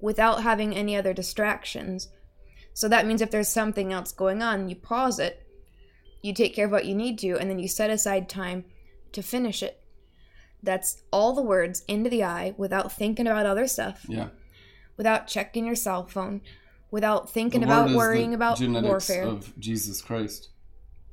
without 0.00 0.42
having 0.42 0.74
any 0.74 0.96
other 0.96 1.12
distractions. 1.12 2.08
So 2.74 2.88
that 2.88 3.06
means 3.06 3.20
if 3.20 3.30
there's 3.30 3.48
something 3.48 3.92
else 3.92 4.12
going 4.12 4.42
on, 4.42 4.68
you 4.68 4.76
pause 4.76 5.18
it, 5.18 5.44
you 6.22 6.32
take 6.34 6.54
care 6.54 6.66
of 6.66 6.72
what 6.72 6.84
you 6.86 6.94
need 6.94 7.18
to, 7.20 7.36
and 7.38 7.50
then 7.50 7.58
you 7.58 7.68
set 7.68 7.90
aside 7.90 8.28
time 8.28 8.64
to 9.12 9.22
finish 9.22 9.62
it. 9.62 9.80
That's 10.62 11.02
all 11.12 11.32
the 11.32 11.42
words 11.42 11.84
into 11.88 12.10
the 12.10 12.24
eye 12.24 12.54
without 12.56 12.92
thinking 12.92 13.26
about 13.26 13.46
other 13.46 13.66
stuff. 13.66 14.04
Yeah. 14.08 14.28
without 14.96 15.28
checking 15.28 15.64
your 15.64 15.76
cell 15.76 16.04
phone, 16.08 16.40
without 16.90 17.30
thinking 17.30 17.62
about 17.62 17.90
worrying 17.92 18.30
the 18.30 18.34
about 18.36 18.58
genetics 18.58 18.88
warfare. 18.88 19.22
of 19.28 19.56
Jesus 19.60 20.02
Christ. 20.02 20.48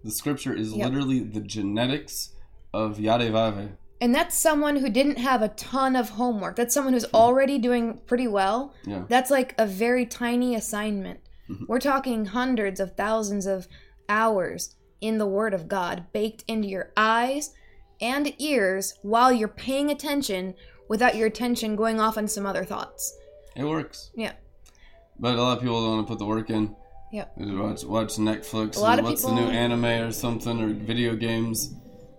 The 0.04 0.10
scripture 0.10 0.56
is 0.56 0.74
Yep. 0.74 0.88
literally 0.90 1.20
the 1.20 1.42
genetics 1.42 2.32
of 2.74 2.98
Yarevave. 2.98 3.78
And 4.02 4.14
that's 4.14 4.38
someone 4.38 4.76
who 4.78 4.90
didn't 4.90 5.18
have 5.18 5.42
a 5.42 5.50
ton 5.50 5.96
of 5.96 6.10
homework. 6.10 6.58
That's 6.58 6.74
someone 6.74 6.94
who's 6.94 7.06
already 7.14 7.58
doing 7.58 8.00
pretty 8.06 8.28
well. 8.28 8.74
Yeah. 8.86 9.04
That's 9.08 9.32
like 9.32 9.56
a 9.58 9.66
very 9.66 10.06
tiny 10.06 10.54
assignment. 10.56 11.22
Mm-hmm. 11.50 11.66
We're 11.68 11.80
talking 11.80 12.26
hundreds 12.26 12.80
of 12.80 12.96
thousands 12.96 13.46
of 13.46 13.68
hours 14.10 14.76
in 15.00 15.18
the 15.18 15.26
Word 15.26 15.54
of 15.54 15.68
God 15.68 16.06
baked 16.12 16.44
into 16.48 16.68
your 16.68 16.92
eyes 16.98 17.54
and 18.02 18.34
ears 18.40 18.96
while 19.02 19.32
you're 19.32 19.48
paying 19.48 19.90
attention 19.90 20.56
without 20.90 21.16
your 21.16 21.28
attention 21.28 21.76
going 21.76 22.00
off 22.00 22.18
on 22.18 22.28
some 22.28 22.46
other 22.46 22.66
thoughts. 22.66 23.18
It 23.56 23.64
works. 23.64 24.12
Yeah. 24.16 24.34
But 25.18 25.36
a 25.36 25.42
lot 25.42 25.58
of 25.58 25.64
people 25.64 25.82
don't 25.82 25.96
want 25.96 26.08
to 26.08 26.12
put 26.12 26.20
the 26.20 26.26
work 26.26 26.50
in. 26.50 26.76
Yep. 27.14 27.34
Watch 27.38 27.84
watch 27.86 28.16
Netflix. 28.18 28.76
A 28.76 28.82
lot 28.82 29.00
of 29.00 29.06
what's 29.06 29.24
the 29.24 29.32
new 29.32 29.48
anime 29.48 29.86
or 29.86 30.12
something 30.12 30.60
or 30.62 30.68
video 30.68 31.16
games? 31.16 31.74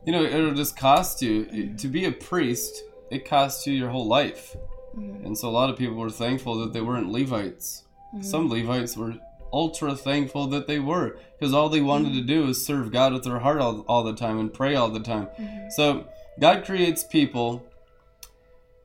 You 0.07 0.13
know, 0.13 0.23
it'll 0.23 0.55
just 0.55 0.77
cost 0.77 1.21
you 1.21 1.75
to 1.77 1.89
be 1.89 2.07
a 2.07 2.13
priest. 2.13 2.83
It 3.11 3.29
costs 3.29 3.67
you 3.67 3.75
your 3.75 3.91
whole 3.91 4.07
life, 4.07 4.57
Mm-hmm. 4.97 5.27
and 5.27 5.39
so 5.39 5.49
a 5.49 5.51
lot 5.51 5.69
of 5.69 5.77
people 5.77 5.97
were 5.97 6.11
thankful 6.11 6.57
that 6.61 6.73
they 6.73 6.81
weren't 6.81 7.11
Levites. 7.11 7.85
Mm-hmm. 8.15 8.23
Some 8.23 8.49
Levites 8.49 8.97
were 8.97 9.15
ultra 9.53 9.95
thankful 9.95 10.47
that 10.49 10.67
they 10.67 10.79
were 10.79 11.19
because 11.39 11.55
all 11.55 11.69
they 11.69 11.81
wanted 11.81 12.11
to 12.11 12.19
mm-hmm. 12.21 12.27
do 12.27 12.49
is 12.49 12.65
serve 12.65 12.93
God 12.93 13.13
with 13.13 13.25
their 13.25 13.39
heart 13.39 13.61
all, 13.61 13.85
all 13.89 14.03
the 14.03 14.15
time 14.15 14.39
and 14.39 14.53
pray 14.53 14.75
all 14.75 14.89
the 14.89 15.01
time. 15.01 15.27
Mm-hmm. 15.39 15.69
So 15.71 16.07
God 16.41 16.65
creates 16.65 17.05
people 17.05 17.67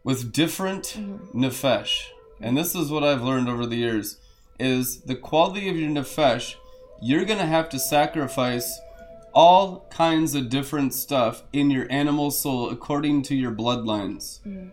with 0.03 0.33
different 0.33 0.97
nefesh. 1.33 2.07
And 2.41 2.57
this 2.57 2.75
is 2.75 2.91
what 2.91 3.03
I've 3.03 3.23
learned 3.23 3.47
over 3.47 3.65
the 3.65 3.77
years 3.77 4.17
is 4.59 5.01
the 5.01 5.15
quality 5.15 5.69
of 5.69 5.77
your 5.77 5.89
nefesh, 5.89 6.55
you're 7.01 7.25
going 7.25 7.39
to 7.39 7.45
have 7.45 7.69
to 7.69 7.79
sacrifice 7.79 8.79
all 9.33 9.87
kinds 9.89 10.35
of 10.35 10.49
different 10.49 10.93
stuff 10.93 11.43
in 11.53 11.69
your 11.69 11.87
animal 11.91 12.31
soul 12.31 12.69
according 12.69 13.23
to 13.23 13.35
your 13.35 13.51
bloodlines. 13.51 14.39
Mm. 14.41 14.71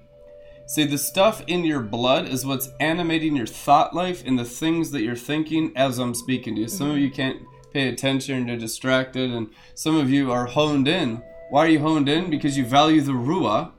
See, 0.66 0.84
the 0.84 0.98
stuff 0.98 1.42
in 1.46 1.64
your 1.64 1.80
blood 1.80 2.28
is 2.28 2.44
what's 2.44 2.68
animating 2.78 3.34
your 3.34 3.46
thought 3.46 3.94
life 3.94 4.22
and 4.26 4.38
the 4.38 4.44
things 4.44 4.90
that 4.90 5.02
you're 5.02 5.16
thinking 5.16 5.72
as 5.74 5.98
I'm 5.98 6.14
speaking 6.14 6.56
to 6.56 6.60
you. 6.62 6.68
Some 6.68 6.90
of 6.90 6.96
mm-hmm. 6.96 7.04
you 7.04 7.10
can't 7.10 7.42
pay 7.72 7.88
attention, 7.88 8.48
you're 8.48 8.58
distracted, 8.58 9.30
and 9.30 9.48
some 9.74 9.96
of 9.96 10.10
you 10.10 10.30
are 10.30 10.44
honed 10.44 10.86
in. 10.86 11.22
Why 11.48 11.64
are 11.64 11.68
you 11.70 11.80
honed 11.80 12.08
in? 12.08 12.28
Because 12.28 12.58
you 12.58 12.66
value 12.66 13.00
the 13.00 13.12
Ruah 13.12 13.72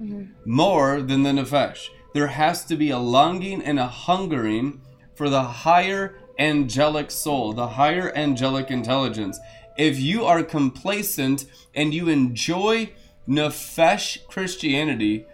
mm-hmm. 0.00 0.24
more 0.46 1.02
than 1.02 1.22
the 1.22 1.32
Nefesh. 1.32 1.88
There 2.14 2.28
has 2.28 2.64
to 2.66 2.76
be 2.76 2.88
a 2.88 2.98
longing 2.98 3.62
and 3.62 3.78
a 3.78 3.86
hungering 3.86 4.80
for 5.14 5.28
the 5.28 5.42
higher 5.42 6.18
angelic 6.38 7.10
soul, 7.10 7.52
the 7.52 7.68
higher 7.68 8.10
angelic 8.16 8.70
intelligence. 8.70 9.38
If 9.76 9.98
you 9.98 10.24
are 10.24 10.42
complacent 10.42 11.46
and 11.74 11.94
you 11.94 12.08
enjoy 12.08 12.92
Nefesh 13.28 14.26
Christianity, 14.26 15.26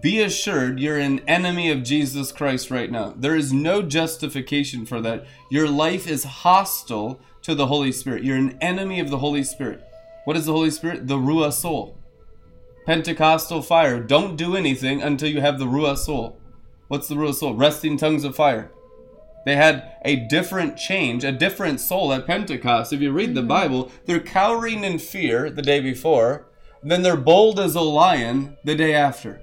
be 0.00 0.20
assured 0.20 0.78
you're 0.78 0.98
an 0.98 1.20
enemy 1.28 1.70
of 1.70 1.82
Jesus 1.82 2.30
Christ 2.30 2.70
right 2.70 2.90
now. 2.90 3.14
There 3.16 3.34
is 3.34 3.52
no 3.52 3.82
justification 3.82 4.86
for 4.86 5.00
that. 5.00 5.26
Your 5.50 5.68
life 5.68 6.06
is 6.06 6.24
hostile 6.24 7.20
to 7.42 7.54
the 7.54 7.66
Holy 7.66 7.90
Spirit. 7.92 8.22
You're 8.22 8.36
an 8.36 8.56
enemy 8.60 9.00
of 9.00 9.10
the 9.10 9.18
Holy 9.18 9.42
Spirit. 9.42 9.82
What 10.24 10.36
is 10.36 10.46
the 10.46 10.52
Holy 10.52 10.70
Spirit? 10.70 11.08
The 11.08 11.16
Ruah 11.16 11.52
soul. 11.52 11.98
Pentecostal 12.86 13.62
fire. 13.62 14.00
Don't 14.00 14.36
do 14.36 14.56
anything 14.56 15.02
until 15.02 15.28
you 15.28 15.40
have 15.40 15.58
the 15.58 15.66
Ruah 15.66 15.98
soul. 15.98 16.38
What's 16.88 17.08
the 17.08 17.16
Ruah 17.16 17.34
soul? 17.34 17.54
Resting 17.54 17.96
tongues 17.96 18.24
of 18.24 18.36
fire. 18.36 18.70
They 19.44 19.56
had 19.56 19.96
a 20.04 20.16
different 20.16 20.76
change, 20.76 21.24
a 21.24 21.32
different 21.32 21.80
soul 21.80 22.12
at 22.12 22.26
Pentecost. 22.26 22.92
If 22.92 23.00
you 23.00 23.12
read 23.12 23.34
the 23.34 23.40
mm-hmm. 23.40 23.48
Bible, 23.48 23.92
they're 24.06 24.20
cowering 24.20 24.84
in 24.84 24.98
fear 24.98 25.50
the 25.50 25.62
day 25.62 25.80
before, 25.80 26.46
then 26.82 27.02
they're 27.02 27.16
bold 27.16 27.60
as 27.60 27.74
a 27.74 27.80
lion 27.80 28.56
the 28.64 28.74
day 28.74 28.94
after. 28.94 29.40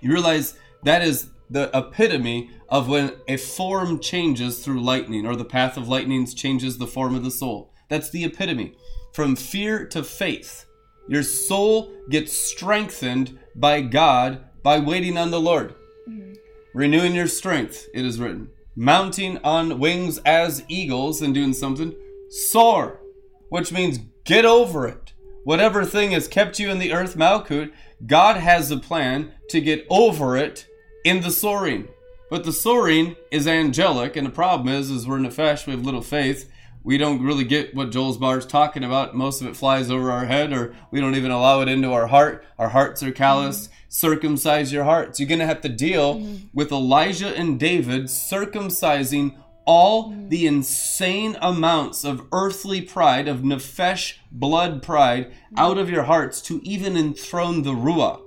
You 0.00 0.12
realize 0.12 0.54
that 0.82 1.02
is 1.02 1.30
the 1.50 1.70
epitome 1.74 2.50
of 2.68 2.88
when 2.88 3.12
a 3.28 3.36
form 3.36 4.00
changes 4.00 4.64
through 4.64 4.82
lightning, 4.82 5.26
or 5.26 5.36
the 5.36 5.44
path 5.44 5.76
of 5.76 5.88
lightnings 5.88 6.34
changes 6.34 6.78
the 6.78 6.86
form 6.86 7.14
of 7.14 7.24
the 7.24 7.30
soul. 7.30 7.72
That's 7.88 8.10
the 8.10 8.24
epitome. 8.24 8.74
From 9.12 9.36
fear 9.36 9.86
to 9.88 10.02
faith. 10.02 10.64
Your 11.06 11.22
soul 11.22 11.92
gets 12.08 12.36
strengthened 12.36 13.38
by 13.54 13.82
God 13.82 14.44
by 14.62 14.78
waiting 14.78 15.18
on 15.18 15.30
the 15.30 15.40
Lord. 15.40 15.74
Mm-hmm. 16.08 16.32
Renewing 16.72 17.14
your 17.14 17.28
strength, 17.28 17.86
it 17.94 18.04
is 18.04 18.18
written. 18.18 18.48
Mounting 18.76 19.38
on 19.44 19.78
wings 19.78 20.18
as 20.26 20.64
eagles 20.68 21.22
and 21.22 21.32
doing 21.32 21.52
something. 21.52 21.94
Soar, 22.28 23.00
which 23.48 23.72
means 23.72 24.00
get 24.24 24.44
over 24.44 24.88
it. 24.88 25.12
Whatever 25.44 25.84
thing 25.84 26.10
has 26.12 26.26
kept 26.26 26.58
you 26.58 26.70
in 26.70 26.78
the 26.78 26.92
earth, 26.92 27.16
Malkut, 27.16 27.70
God 28.06 28.36
has 28.36 28.70
a 28.70 28.78
plan 28.78 29.32
to 29.50 29.60
get 29.60 29.86
over 29.90 30.36
it 30.36 30.66
in 31.04 31.20
the 31.20 31.30
soaring. 31.30 31.88
But 32.30 32.44
the 32.44 32.52
soaring 32.52 33.14
is 33.30 33.46
angelic, 33.46 34.16
and 34.16 34.26
the 34.26 34.32
problem 34.32 34.68
is, 34.74 34.90
is 34.90 35.06
we're 35.06 35.18
nefesh, 35.18 35.66
we 35.66 35.72
have 35.72 35.84
little 35.84 36.02
faith. 36.02 36.50
We 36.82 36.98
don't 36.98 37.22
really 37.22 37.44
get 37.44 37.74
what 37.74 37.90
Joel's 37.90 38.18
bar 38.18 38.38
is 38.38 38.46
talking 38.46 38.84
about. 38.84 39.14
Most 39.14 39.40
of 39.40 39.46
it 39.46 39.56
flies 39.56 39.90
over 39.90 40.10
our 40.10 40.26
head, 40.26 40.52
or 40.52 40.74
we 40.90 41.00
don't 41.00 41.14
even 41.14 41.30
allow 41.30 41.60
it 41.60 41.68
into 41.68 41.92
our 41.92 42.06
heart. 42.06 42.44
Our 42.58 42.70
hearts 42.70 43.02
are 43.02 43.12
calloused. 43.12 43.70
Circumcise 43.94 44.72
your 44.72 44.82
hearts. 44.82 45.20
You're 45.20 45.28
going 45.28 45.38
to 45.38 45.46
have 45.46 45.60
to 45.60 45.68
deal 45.68 46.16
mm-hmm. 46.16 46.48
with 46.52 46.72
Elijah 46.72 47.28
and 47.28 47.60
David 47.60 48.06
circumcising 48.06 49.36
all 49.66 50.10
mm-hmm. 50.10 50.30
the 50.30 50.48
insane 50.48 51.38
amounts 51.40 52.02
of 52.02 52.26
earthly 52.32 52.80
pride, 52.80 53.28
of 53.28 53.42
nefesh 53.42 54.14
blood 54.32 54.82
pride, 54.82 55.26
mm-hmm. 55.26 55.58
out 55.58 55.78
of 55.78 55.88
your 55.88 56.02
hearts 56.02 56.42
to 56.42 56.60
even 56.64 56.96
enthrone 56.96 57.62
the 57.62 57.70
Ruah. 57.70 58.20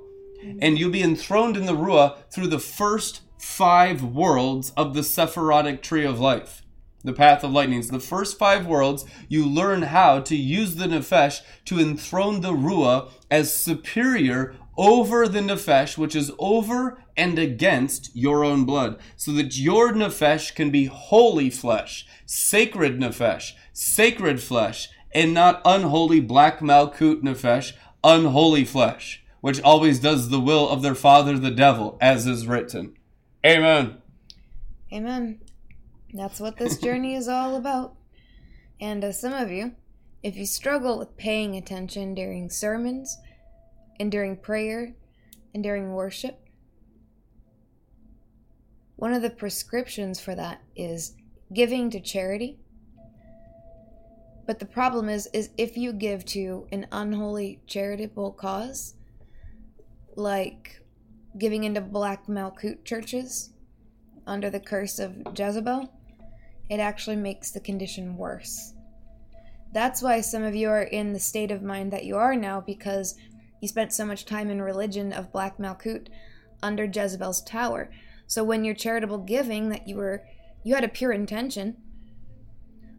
And 0.62 0.80
you'll 0.80 0.90
be 0.90 1.04
enthroned 1.04 1.58
in 1.58 1.66
the 1.66 1.76
Ruah 1.76 2.16
through 2.32 2.48
the 2.48 2.60
first 2.60 3.20
five 3.38 4.02
worlds 4.02 4.72
of 4.78 4.94
the 4.94 5.04
Sephirotic 5.04 5.82
tree 5.82 6.06
of 6.06 6.18
life. 6.18 6.64
The 7.04 7.12
path 7.12 7.44
of 7.44 7.52
lightnings. 7.52 7.90
The 7.90 8.00
first 8.00 8.38
five 8.38 8.66
worlds, 8.66 9.04
you 9.28 9.46
learn 9.46 9.82
how 9.82 10.22
to 10.22 10.36
use 10.36 10.76
the 10.76 10.86
Nefesh 10.86 11.42
to 11.66 11.78
enthrone 11.78 12.40
the 12.40 12.54
Ruah 12.54 13.10
as 13.30 13.54
superior 13.54 14.56
over 14.78 15.28
the 15.28 15.40
Nefesh, 15.40 15.98
which 15.98 16.16
is 16.16 16.32
over 16.38 17.04
and 17.18 17.40
against 17.40 18.16
your 18.16 18.46
own 18.46 18.64
blood, 18.64 19.00
so 19.16 19.32
that 19.34 19.58
your 19.58 19.92
Nefesh 19.92 20.54
can 20.54 20.70
be 20.70 20.86
holy 20.86 21.50
flesh, 21.50 22.06
sacred 22.26 23.00
Nefesh, 23.00 23.54
sacred 23.74 24.42
flesh, 24.42 24.90
and 25.12 25.34
not 25.34 25.62
unholy 25.66 26.20
black 26.20 26.60
Malkut 26.60 27.24
Nefesh, 27.24 27.74
unholy 28.04 28.64
flesh, 28.64 29.24
which 29.42 29.62
always 29.62 30.00
does 30.00 30.30
the 30.30 30.40
will 30.40 30.70
of 30.70 30.82
their 30.82 30.96
father 30.96 31.38
the 31.38 31.52
devil, 31.52 31.98
as 32.00 32.28
is 32.28 32.46
written. 32.46 32.96
Amen. 33.46 33.98
Amen. 34.94 35.40
That's 36.14 36.40
what 36.40 36.58
this 36.58 36.78
journey 36.78 37.16
is 37.16 37.28
all 37.28 37.56
about. 37.56 37.96
And 38.80 39.04
uh, 39.04 39.12
some 39.12 39.34
of 39.34 39.52
you, 39.52 39.74
if 40.22 40.36
you 40.36 40.46
struggle 40.46 41.00
with 41.00 41.18
paying 41.18 41.56
attention 41.56 42.14
during 42.14 42.50
sermons, 42.50 43.18
and 44.00 44.12
during 44.12 44.38
prayer, 44.38 44.96
and 45.54 45.64
during 45.64 45.94
worship, 45.94 46.40
one 48.96 49.14
of 49.14 49.22
the 49.22 49.30
prescriptions 49.30 50.20
for 50.20 50.36
that 50.36 50.62
is 50.76 51.16
giving 51.54 51.90
to 51.92 52.00
charity. 52.00 52.60
But 54.46 54.60
the 54.60 54.66
problem 54.66 55.10
is 55.10 55.28
is 55.34 55.50
if 55.58 55.78
you 55.78 55.94
give 55.94 56.26
to 56.26 56.68
an 56.72 56.88
unholy 56.92 57.62
charitable 57.68 58.32
cause, 58.32 58.96
like 60.16 60.82
giving 61.38 61.64
into 61.64 61.82
black 61.82 62.28
Malkut 62.28 62.84
churches 62.84 63.52
under 64.26 64.50
the 64.50 64.60
curse 64.60 65.00
of 65.00 65.16
Jezebel, 65.38 65.92
it 66.70 66.80
actually 66.80 67.16
makes 67.16 67.52
the 67.52 67.60
condition 67.60 68.18
worse. 68.18 68.74
That's 69.74 70.02
why 70.02 70.22
some 70.22 70.44
of 70.44 70.56
you 70.56 70.70
are 70.70 70.84
in 70.84 71.14
the 71.14 71.20
state 71.20 71.52
of 71.52 71.62
mind 71.62 71.92
that 71.94 72.06
you 72.06 72.18
are 72.18 72.36
now 72.36 72.62
because 72.62 73.16
you 73.62 73.68
spent 73.68 73.94
so 73.94 74.06
much 74.06 74.26
time 74.26 74.50
in 74.50 74.62
religion 74.62 75.12
of 75.12 75.32
Black 75.32 75.58
Malkut 75.58 76.08
under 76.62 76.86
Jezebel's 76.86 77.42
tower. 77.42 77.90
So 78.26 78.44
when 78.44 78.64
your 78.64 78.76
charitable 78.76 79.20
giving 79.20 79.70
that 79.70 79.88
you 79.88 79.96
were 79.96 80.24
you 80.64 80.76
had 80.76 80.84
a 80.84 80.90
pure 80.90 81.12
intention, 81.12 81.78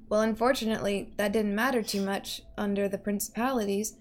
well 0.09 0.23
unfortunately 0.23 1.13
that 1.17 1.33
didn't 1.33 1.55
matter 1.55 1.83
too 1.83 2.03
much 2.03 2.43
under 2.57 2.89
the 2.89 2.99
principalities 2.99 3.97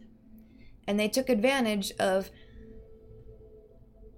and 0.87 0.99
they 0.99 1.09
took 1.09 1.29
advantage 1.29 1.91
of 1.99 2.29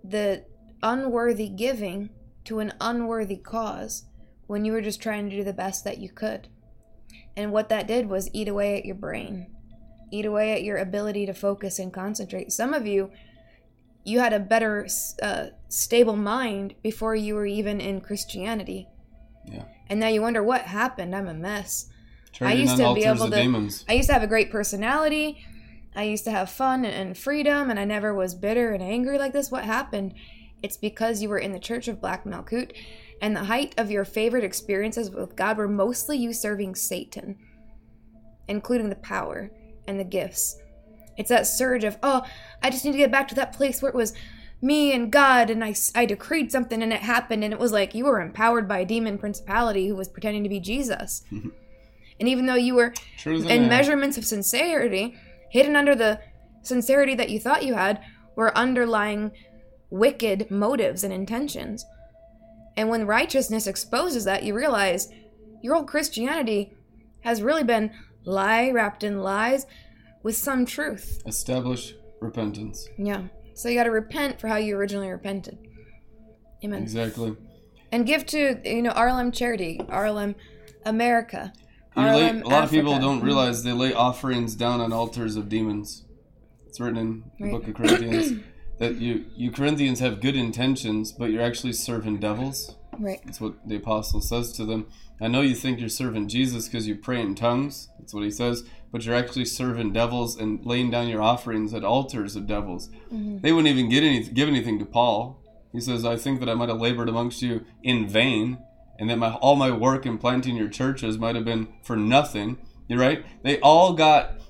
the 0.03 0.45
unworthy 0.83 1.49
giving 1.49 2.09
to 2.45 2.59
an 2.59 2.73
unworthy 2.79 3.35
cause 3.35 4.05
when 4.47 4.65
you 4.65 4.71
were 4.71 4.81
just 4.81 5.01
trying 5.01 5.29
to 5.29 5.35
do 5.35 5.43
the 5.43 5.53
best 5.53 5.83
that 5.83 5.97
you 5.97 6.09
could. 6.09 6.47
And 7.35 7.51
what 7.51 7.69
that 7.69 7.87
did 7.87 8.07
was 8.07 8.29
eat 8.33 8.47
away 8.47 8.77
at 8.77 8.85
your 8.85 8.95
brain, 8.95 9.55
eat 10.11 10.25
away 10.25 10.53
at 10.53 10.63
your 10.63 10.77
ability 10.77 11.25
to 11.25 11.33
focus 11.33 11.79
and 11.79 11.93
concentrate. 11.93 12.51
Some 12.51 12.73
of 12.73 12.85
you, 12.85 13.11
you 14.03 14.19
had 14.19 14.33
a 14.33 14.39
better 14.39 14.87
uh, 15.21 15.47
stable 15.67 16.15
mind 16.15 16.75
before 16.81 17.15
you 17.15 17.35
were 17.35 17.45
even 17.45 17.79
in 17.79 18.01
Christianity. 18.01 18.87
Yeah. 19.45 19.65
And 19.87 19.99
now 19.99 20.07
you 20.07 20.21
wonder 20.21 20.43
what 20.43 20.61
happened. 20.61 21.15
I'm 21.15 21.27
a 21.27 21.33
mess. 21.33 21.89
Turning 22.33 22.59
used 22.59 22.79
on 22.79 22.95
to 22.95 23.01
be 23.01 23.05
able 23.05 23.29
to- 23.29 23.35
demons. 23.35 23.85
I 23.89 23.93
used 23.93 24.07
to 24.09 24.13
have 24.13 24.23
a 24.23 24.27
great 24.27 24.51
personality. 24.51 25.43
I 25.95 26.03
used 26.03 26.23
to 26.25 26.31
have 26.31 26.49
fun 26.49 26.85
and, 26.85 26.93
and 26.93 27.17
freedom, 27.17 27.69
and 27.69 27.79
I 27.79 27.85
never 27.85 28.13
was 28.13 28.35
bitter 28.35 28.71
and 28.71 28.83
angry 28.83 29.17
like 29.17 29.33
this. 29.33 29.51
What 29.51 29.63
happened? 29.65 30.13
It's 30.61 30.77
because 30.77 31.21
you 31.21 31.29
were 31.29 31.39
in 31.39 31.51
the 31.51 31.59
Church 31.59 31.87
of 31.87 31.99
Black 31.99 32.25
Malkut, 32.25 32.73
and 33.21 33.35
the 33.35 33.45
height 33.45 33.73
of 33.77 33.89
your 33.89 34.05
favorite 34.05 34.43
experiences 34.43 35.09
with 35.09 35.35
God 35.35 35.57
were 35.57 35.67
mostly 35.67 36.17
you 36.17 36.31
serving 36.31 36.75
Satan, 36.75 37.37
including 38.47 38.89
the 38.89 38.95
power 38.95 39.51
and 39.89 39.99
the 39.99 40.05
gifts. 40.05 40.57
It's 41.17 41.29
that 41.29 41.47
surge 41.47 41.83
of, 41.83 41.97
oh, 42.01 42.23
I 42.63 42.69
just 42.69 42.85
need 42.85 42.93
to 42.93 42.97
get 42.97 43.11
back 43.11 43.27
to 43.29 43.35
that 43.35 43.53
place 43.53 43.81
where 43.81 43.89
it 43.89 43.95
was 43.95 44.13
me 44.61 44.93
and 44.93 45.11
God, 45.11 45.49
and 45.49 45.63
I, 45.63 45.73
I 45.95 46.05
decreed 46.05 46.51
something 46.51 46.81
and 46.83 46.93
it 46.93 47.01
happened, 47.01 47.43
and 47.43 47.53
it 47.53 47.59
was 47.59 47.71
like 47.71 47.95
you 47.95 48.05
were 48.05 48.21
empowered 48.21 48.67
by 48.67 48.79
a 48.79 48.85
demon 48.85 49.17
principality 49.17 49.87
who 49.87 49.95
was 49.95 50.07
pretending 50.07 50.43
to 50.43 50.49
be 50.49 50.59
Jesus. 50.59 51.23
and 52.19 52.27
even 52.27 52.45
though 52.45 52.55
you 52.55 52.75
were 52.75 52.93
Sure 53.17 53.33
as 53.33 53.45
I 53.45 53.51
and 53.51 53.69
measurements 53.69 54.17
of 54.17 54.25
sincerity 54.25 55.15
hidden 55.49 55.75
under 55.75 55.95
the 55.95 56.19
sincerity 56.61 57.15
that 57.15 57.29
you 57.29 57.39
thought 57.39 57.65
you 57.65 57.73
had 57.73 58.01
were 58.35 58.55
underlying 58.57 59.31
wicked 59.89 60.51
motives 60.51 61.03
and 61.03 61.13
intentions 61.13 61.85
and 62.77 62.89
when 62.89 63.07
righteousness 63.07 63.65
exposes 63.65 64.25
that 64.25 64.43
you 64.43 64.53
realize 64.53 65.09
your 65.61 65.75
old 65.75 65.87
christianity 65.87 66.73
has 67.21 67.41
really 67.41 67.63
been 67.63 67.91
lie 68.25 68.69
wrapped 68.71 69.03
in 69.03 69.21
lies 69.21 69.65
with 70.23 70.35
some 70.35 70.65
truth 70.65 71.21
Establish 71.25 71.93
repentance. 72.21 72.87
yeah 72.97 73.23
so 73.53 73.69
you 73.69 73.75
got 73.75 73.83
to 73.85 73.91
repent 73.91 74.39
for 74.39 74.47
how 74.47 74.55
you 74.57 74.75
originally 74.75 75.09
repented 75.09 75.57
amen 76.63 76.81
Exactly. 76.83 77.35
and 77.91 78.05
give 78.05 78.25
to 78.27 78.59
you 78.65 78.81
know 78.81 78.91
rlm 78.91 79.33
charity 79.33 79.79
rlm 79.89 80.35
america 80.85 81.51
You 81.95 82.03
lay- 82.03 82.29
a 82.41 82.47
lot 82.47 82.63
of 82.63 82.69
people 82.71 82.99
don't 82.99 83.21
realize 83.21 83.63
they 83.63 83.71
lay 83.73 83.93
offerings 83.93 84.55
down 84.55 84.79
on 84.81 84.93
altars 84.93 85.35
of 85.35 85.49
demons. 85.49 86.05
It's 86.67 86.79
written 86.79 86.97
in 86.97 87.23
the 87.39 87.45
Right. 87.45 87.51
book 87.53 87.67
of 87.67 87.73
Corinthians 87.73 88.39
that 88.79 88.95
you 88.95 89.25
you 89.35 89.51
Corinthians 89.51 89.99
have 89.99 90.21
good 90.21 90.35
intentions, 90.35 91.11
but 91.11 91.31
you're 91.31 91.41
actually 91.41 91.73
serving 91.73 92.19
devils. 92.19 92.75
right 92.99 93.19
That's 93.25 93.41
what 93.41 93.55
the 93.67 93.75
apostle 93.75 94.21
says 94.21 94.51
to 94.53 94.65
them. 94.65 94.85
I 95.21 95.27
know 95.27 95.41
you 95.41 95.55
think 95.55 95.79
you're 95.79 95.89
serving 95.89 96.29
Jesus 96.29 96.67
because 96.67 96.87
you 96.87 96.95
pray 96.95 97.21
in 97.21 97.35
tongues. 97.35 97.89
That's 97.99 98.13
what 98.13 98.23
he 98.23 98.31
says. 98.31 98.63
But 98.91 99.05
you're 99.05 99.15
actually 99.15 99.45
serving 99.45 99.93
devils 99.93 100.37
and 100.37 100.65
laying 100.65 100.89
down 100.89 101.07
your 101.07 101.21
offerings 101.21 101.73
at 101.73 101.83
altars 101.83 102.35
of 102.35 102.47
devils. 102.47 102.89
Mm-hmm. 103.13 103.39
They 103.41 103.51
wouldn't 103.51 103.71
even 103.71 103.89
get 103.89 104.03
any, 104.03 104.23
give 104.23 104.47
anything 104.47 104.79
to 104.79 104.85
Paul. 104.85 105.43
He 105.71 105.81
says, 105.81 106.05
I 106.05 106.15
think 106.15 106.39
that 106.39 106.49
I 106.49 106.55
might 106.55 106.69
have 106.69 106.81
labored 106.81 107.09
amongst 107.09 107.41
you 107.41 107.65
in 107.83 108.07
vain, 108.07 108.57
and 108.97 109.09
that 109.09 109.17
my, 109.17 109.33
all 109.35 109.55
my 109.55 109.71
work 109.71 110.05
in 110.05 110.17
planting 110.17 110.55
your 110.55 110.69
churches 110.69 111.17
might 111.17 111.35
have 111.35 111.45
been 111.45 111.67
for 111.83 111.95
nothing. 111.95 112.57
You're 112.87 112.99
right? 112.99 113.23
They 113.43 113.59
all 113.59 113.93
got 113.93 114.41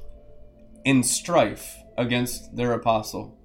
in 0.86 1.04
strife 1.04 1.76
against 1.98 2.56
their 2.56 2.72
apostle. 2.72 3.38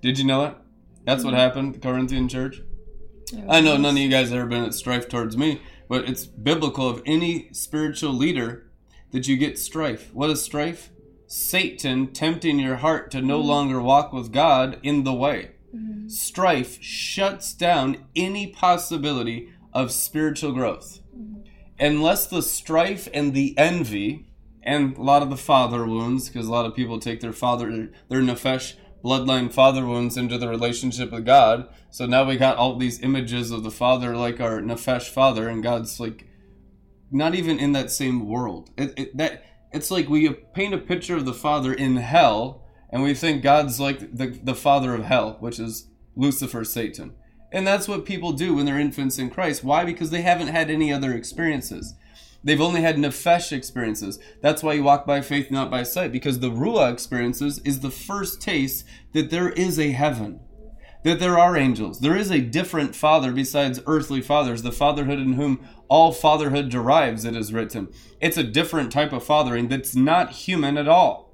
Did 0.00 0.18
you 0.18 0.24
know 0.24 0.42
that? 0.42 0.58
That's 1.04 1.22
what 1.22 1.34
mm-hmm. 1.34 1.40
happened, 1.40 1.74
the 1.74 1.78
Corinthian 1.78 2.28
church. 2.28 2.60
I 3.48 3.60
know 3.60 3.76
none 3.76 3.96
of 3.96 4.02
you 4.02 4.08
guys 4.08 4.30
have 4.30 4.38
ever 4.38 4.48
been 4.48 4.64
at 4.64 4.74
strife 4.74 5.08
towards 5.08 5.36
me, 5.36 5.62
but 5.88 6.08
it's 6.08 6.26
biblical 6.26 6.88
of 6.88 7.02
any 7.04 7.48
spiritual 7.52 8.12
leader 8.12 8.70
that 9.12 9.28
you 9.28 9.36
get 9.36 9.58
strife. 9.58 10.12
What 10.12 10.30
is 10.30 10.42
strife? 10.42 10.90
Satan 11.26 12.08
tempting 12.12 12.58
your 12.58 12.76
heart 12.76 13.10
to 13.12 13.22
no 13.22 13.38
mm-hmm. 13.38 13.48
longer 13.48 13.80
walk 13.80 14.12
with 14.12 14.32
God 14.32 14.78
in 14.82 15.04
the 15.04 15.14
way. 15.14 15.52
Mm-hmm. 15.74 16.08
Strife 16.08 16.82
shuts 16.82 17.54
down 17.54 18.06
any 18.14 18.46
possibility 18.48 19.50
of 19.72 19.90
spiritual 19.90 20.52
growth. 20.52 21.00
Mm-hmm. 21.16 21.40
Unless 21.78 22.28
the 22.28 22.42
strife 22.42 23.08
and 23.12 23.34
the 23.34 23.56
envy, 23.58 24.26
and 24.62 24.96
a 24.96 25.02
lot 25.02 25.22
of 25.22 25.30
the 25.30 25.36
father 25.36 25.84
wounds, 25.86 26.28
because 26.28 26.46
a 26.46 26.52
lot 26.52 26.66
of 26.66 26.74
people 26.74 26.98
take 26.98 27.20
their 27.20 27.32
father, 27.32 27.90
their 28.08 28.20
nefesh 28.20 28.74
bloodline 29.04 29.52
father 29.52 29.84
wounds 29.84 30.16
into 30.16 30.38
the 30.38 30.48
relationship 30.48 31.12
with 31.12 31.26
God. 31.26 31.68
So 31.90 32.06
now 32.06 32.24
we 32.24 32.36
got 32.36 32.56
all 32.56 32.76
these 32.76 33.02
images 33.02 33.50
of 33.50 33.62
the 33.62 33.70
father 33.70 34.16
like 34.16 34.40
our 34.40 34.60
nefesh 34.60 35.08
father, 35.08 35.48
and 35.48 35.62
God's 35.62 36.00
like 36.00 36.26
not 37.10 37.34
even 37.34 37.58
in 37.58 37.72
that 37.72 37.90
same 37.90 38.26
world. 38.26 38.70
It, 38.76 38.94
it, 38.96 39.16
that 39.16 39.44
it's 39.72 39.90
like 39.90 40.08
we 40.08 40.30
paint 40.30 40.74
a 40.74 40.78
picture 40.78 41.16
of 41.16 41.26
the 41.26 41.34
father 41.34 41.72
in 41.72 41.96
hell, 41.96 42.64
and 42.90 43.02
we 43.02 43.14
think 43.14 43.42
God's 43.42 43.78
like 43.78 44.16
the 44.16 44.28
the 44.42 44.54
father 44.54 44.94
of 44.94 45.04
hell, 45.04 45.36
which 45.40 45.60
is 45.60 45.88
Lucifer, 46.16 46.64
Satan. 46.64 47.14
And 47.52 47.64
that's 47.64 47.86
what 47.86 48.04
people 48.04 48.32
do 48.32 48.54
when 48.54 48.66
they're 48.66 48.80
infants 48.80 49.18
in 49.18 49.30
Christ. 49.30 49.62
Why? 49.62 49.84
Because 49.84 50.10
they 50.10 50.22
haven't 50.22 50.48
had 50.48 50.70
any 50.70 50.92
other 50.92 51.12
experiences. 51.12 51.94
They've 52.44 52.60
only 52.60 52.82
had 52.82 52.96
nefesh 52.96 53.52
experiences. 53.52 54.18
That's 54.42 54.62
why 54.62 54.74
you 54.74 54.84
walk 54.84 55.06
by 55.06 55.22
faith, 55.22 55.50
not 55.50 55.70
by 55.70 55.82
sight, 55.82 56.12
because 56.12 56.38
the 56.38 56.50
ruah 56.50 56.92
experiences 56.92 57.58
is 57.60 57.80
the 57.80 57.90
first 57.90 58.42
taste 58.42 58.84
that 59.12 59.30
there 59.30 59.48
is 59.48 59.80
a 59.80 59.92
heaven, 59.92 60.40
that 61.04 61.20
there 61.20 61.38
are 61.38 61.56
angels. 61.56 62.00
There 62.00 62.16
is 62.16 62.30
a 62.30 62.40
different 62.40 62.94
father 62.94 63.32
besides 63.32 63.80
earthly 63.86 64.20
fathers, 64.20 64.62
the 64.62 64.72
fatherhood 64.72 65.18
in 65.18 65.32
whom 65.34 65.66
all 65.88 66.12
fatherhood 66.12 66.68
derives, 66.68 67.24
it 67.24 67.34
is 67.34 67.52
written. 67.52 67.88
It's 68.20 68.36
a 68.36 68.44
different 68.44 68.92
type 68.92 69.12
of 69.12 69.24
fathering 69.24 69.68
that's 69.68 69.96
not 69.96 70.32
human 70.32 70.76
at 70.76 70.88
all. 70.88 71.32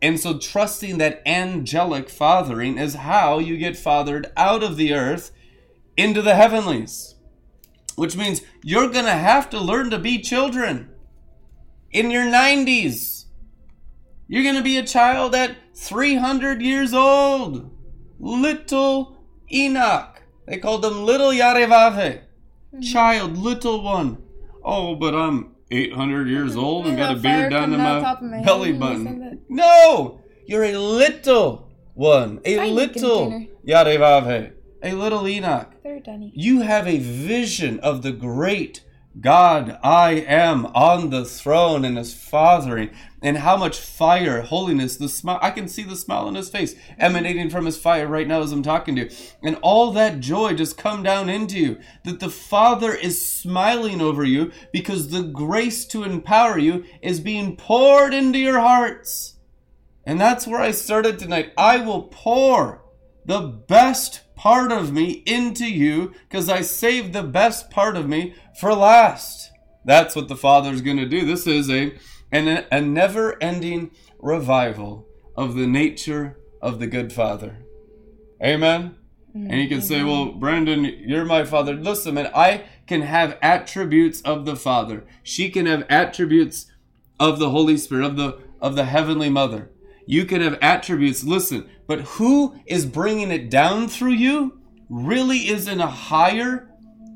And 0.00 0.20
so 0.20 0.38
trusting 0.38 0.98
that 0.98 1.22
angelic 1.26 2.08
fathering 2.08 2.78
is 2.78 2.94
how 2.94 3.38
you 3.38 3.56
get 3.58 3.76
fathered 3.76 4.30
out 4.36 4.62
of 4.62 4.76
the 4.76 4.94
earth 4.94 5.32
into 5.96 6.22
the 6.22 6.34
heavenlies. 6.34 7.15
Which 7.96 8.16
means 8.16 8.42
you're 8.62 8.90
going 8.90 9.06
to 9.06 9.12
have 9.12 9.50
to 9.50 9.60
learn 9.60 9.90
to 9.90 9.98
be 9.98 10.20
children 10.20 10.90
in 11.90 12.10
your 12.10 12.24
90s. 12.24 13.24
You're 14.28 14.42
going 14.42 14.56
to 14.56 14.62
be 14.62 14.76
a 14.76 14.84
child 14.84 15.34
at 15.34 15.56
300 15.74 16.60
years 16.60 16.92
old. 16.92 17.70
Little 18.18 19.18
Enoch. 19.52 20.22
They 20.46 20.58
called 20.58 20.84
him 20.84 21.04
little 21.04 21.30
Yarevave. 21.30 22.22
Child, 22.82 23.38
little 23.38 23.82
one. 23.82 24.22
Oh, 24.64 24.94
but 24.96 25.14
I'm 25.14 25.54
800 25.70 26.28
years 26.28 26.56
old 26.56 26.86
and 26.86 26.96
got 26.96 27.16
a 27.16 27.18
beard 27.18 27.50
down 27.50 27.70
to 27.70 27.78
my, 27.78 28.00
my 28.20 28.42
belly 28.42 28.72
when 28.72 28.98
you 28.98 29.04
said 29.04 29.18
button. 29.20 29.42
No! 29.48 30.20
You're 30.46 30.64
a 30.64 30.76
little 30.76 31.72
one. 31.94 32.40
A 32.44 32.56
Tiny 32.56 32.70
little. 32.72 33.46
Yarevave. 33.66 34.52
A 34.82 34.92
little 34.92 35.26
Enoch. 35.26 35.74
Very 35.82 36.00
tiny. 36.00 36.32
You 36.34 36.60
have 36.60 36.86
a 36.86 36.98
vision 36.98 37.80
of 37.80 38.02
the 38.02 38.12
great 38.12 38.82
God 39.20 39.78
I 39.82 40.12
am 40.12 40.66
on 40.66 41.08
the 41.08 41.24
throne 41.24 41.86
and 41.86 41.96
his 41.96 42.12
fathering 42.12 42.90
and 43.22 43.38
how 43.38 43.56
much 43.56 43.78
fire, 43.80 44.42
holiness, 44.42 44.96
the 44.96 45.08
smile. 45.08 45.38
I 45.40 45.52
can 45.52 45.68
see 45.68 45.84
the 45.84 45.96
smile 45.96 46.26
on 46.26 46.34
his 46.34 46.50
face 46.50 46.74
emanating 46.98 47.48
from 47.48 47.64
his 47.64 47.78
fire 47.78 48.06
right 48.06 48.28
now 48.28 48.42
as 48.42 48.52
I'm 48.52 48.62
talking 48.62 48.96
to 48.96 49.04
you. 49.04 49.10
And 49.42 49.56
all 49.62 49.90
that 49.92 50.20
joy 50.20 50.52
just 50.52 50.76
come 50.76 51.02
down 51.02 51.30
into 51.30 51.58
you. 51.58 51.78
That 52.04 52.20
the 52.20 52.28
Father 52.28 52.92
is 52.94 53.32
smiling 53.32 54.02
over 54.02 54.22
you 54.22 54.52
because 54.70 55.08
the 55.08 55.22
grace 55.22 55.86
to 55.86 56.04
empower 56.04 56.58
you 56.58 56.84
is 57.00 57.18
being 57.20 57.56
poured 57.56 58.12
into 58.12 58.38
your 58.38 58.60
hearts. 58.60 59.36
And 60.04 60.20
that's 60.20 60.46
where 60.46 60.60
I 60.60 60.72
started 60.72 61.18
tonight. 61.18 61.52
I 61.56 61.78
will 61.78 62.02
pour 62.02 62.84
the 63.24 63.40
best 63.40 64.20
part 64.36 64.70
of 64.70 64.92
me 64.92 65.22
into 65.26 65.66
you 65.66 66.12
because 66.28 66.48
I 66.48 66.60
saved 66.60 67.12
the 67.12 67.22
best 67.22 67.70
part 67.70 67.96
of 67.96 68.08
me 68.08 68.34
for 68.60 68.74
last. 68.74 69.50
That's 69.84 70.14
what 70.14 70.28
the 70.28 70.36
Father's 70.36 70.82
going 70.82 70.98
to 70.98 71.08
do. 71.08 71.24
This 71.24 71.46
is 71.46 71.70
a 71.70 71.94
an, 72.32 72.64
a 72.70 72.80
never-ending 72.80 73.92
revival 74.18 75.06
of 75.36 75.54
the 75.54 75.66
nature 75.66 76.36
of 76.60 76.80
the 76.80 76.86
good 76.86 77.12
Father. 77.12 77.58
Amen. 78.42 78.96
And 79.34 79.60
you 79.60 79.68
can 79.68 79.82
say, 79.82 80.02
"Well, 80.02 80.32
Brandon, 80.32 80.84
you're 80.84 81.26
my 81.26 81.44
father." 81.44 81.74
Listen, 81.74 82.14
man, 82.14 82.30
I 82.34 82.64
can 82.86 83.02
have 83.02 83.36
attributes 83.42 84.22
of 84.22 84.46
the 84.46 84.56
Father. 84.56 85.04
She 85.22 85.50
can 85.50 85.66
have 85.66 85.84
attributes 85.90 86.72
of 87.20 87.38
the 87.38 87.50
Holy 87.50 87.76
Spirit, 87.76 88.06
of 88.06 88.16
the 88.16 88.38
of 88.62 88.76
the 88.76 88.86
heavenly 88.86 89.28
Mother. 89.28 89.70
You 90.06 90.24
can 90.24 90.40
have 90.40 90.58
attributes. 90.62 91.24
Listen, 91.24 91.68
but 91.86 92.00
who 92.00 92.56
is 92.66 92.86
bringing 92.86 93.30
it 93.30 93.50
down 93.50 93.88
through 93.88 94.12
you 94.12 94.60
really 94.88 95.48
is 95.48 95.66
in 95.66 95.80
a 95.80 95.86
higher 95.86 96.68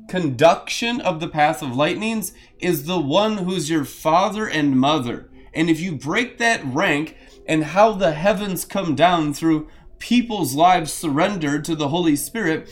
conduction 0.09 0.99
of 0.99 1.21
the 1.21 1.27
path 1.27 1.61
of 1.61 1.75
lightnings 1.75 2.33
is 2.59 2.85
the 2.85 2.99
one 2.99 3.37
who's 3.37 3.69
your 3.69 3.85
father 3.85 4.47
and 4.47 4.77
mother. 4.77 5.29
And 5.53 5.69
if 5.69 5.79
you 5.79 5.93
break 5.93 6.37
that 6.37 6.61
rank 6.65 7.17
and 7.47 7.63
how 7.63 7.93
the 7.93 8.11
heavens 8.11 8.65
come 8.65 8.93
down 8.95 9.33
through 9.33 9.69
people's 9.99 10.53
lives 10.53 10.91
surrendered 10.91 11.63
to 11.65 11.75
the 11.75 11.87
Holy 11.87 12.17
Spirit, 12.17 12.69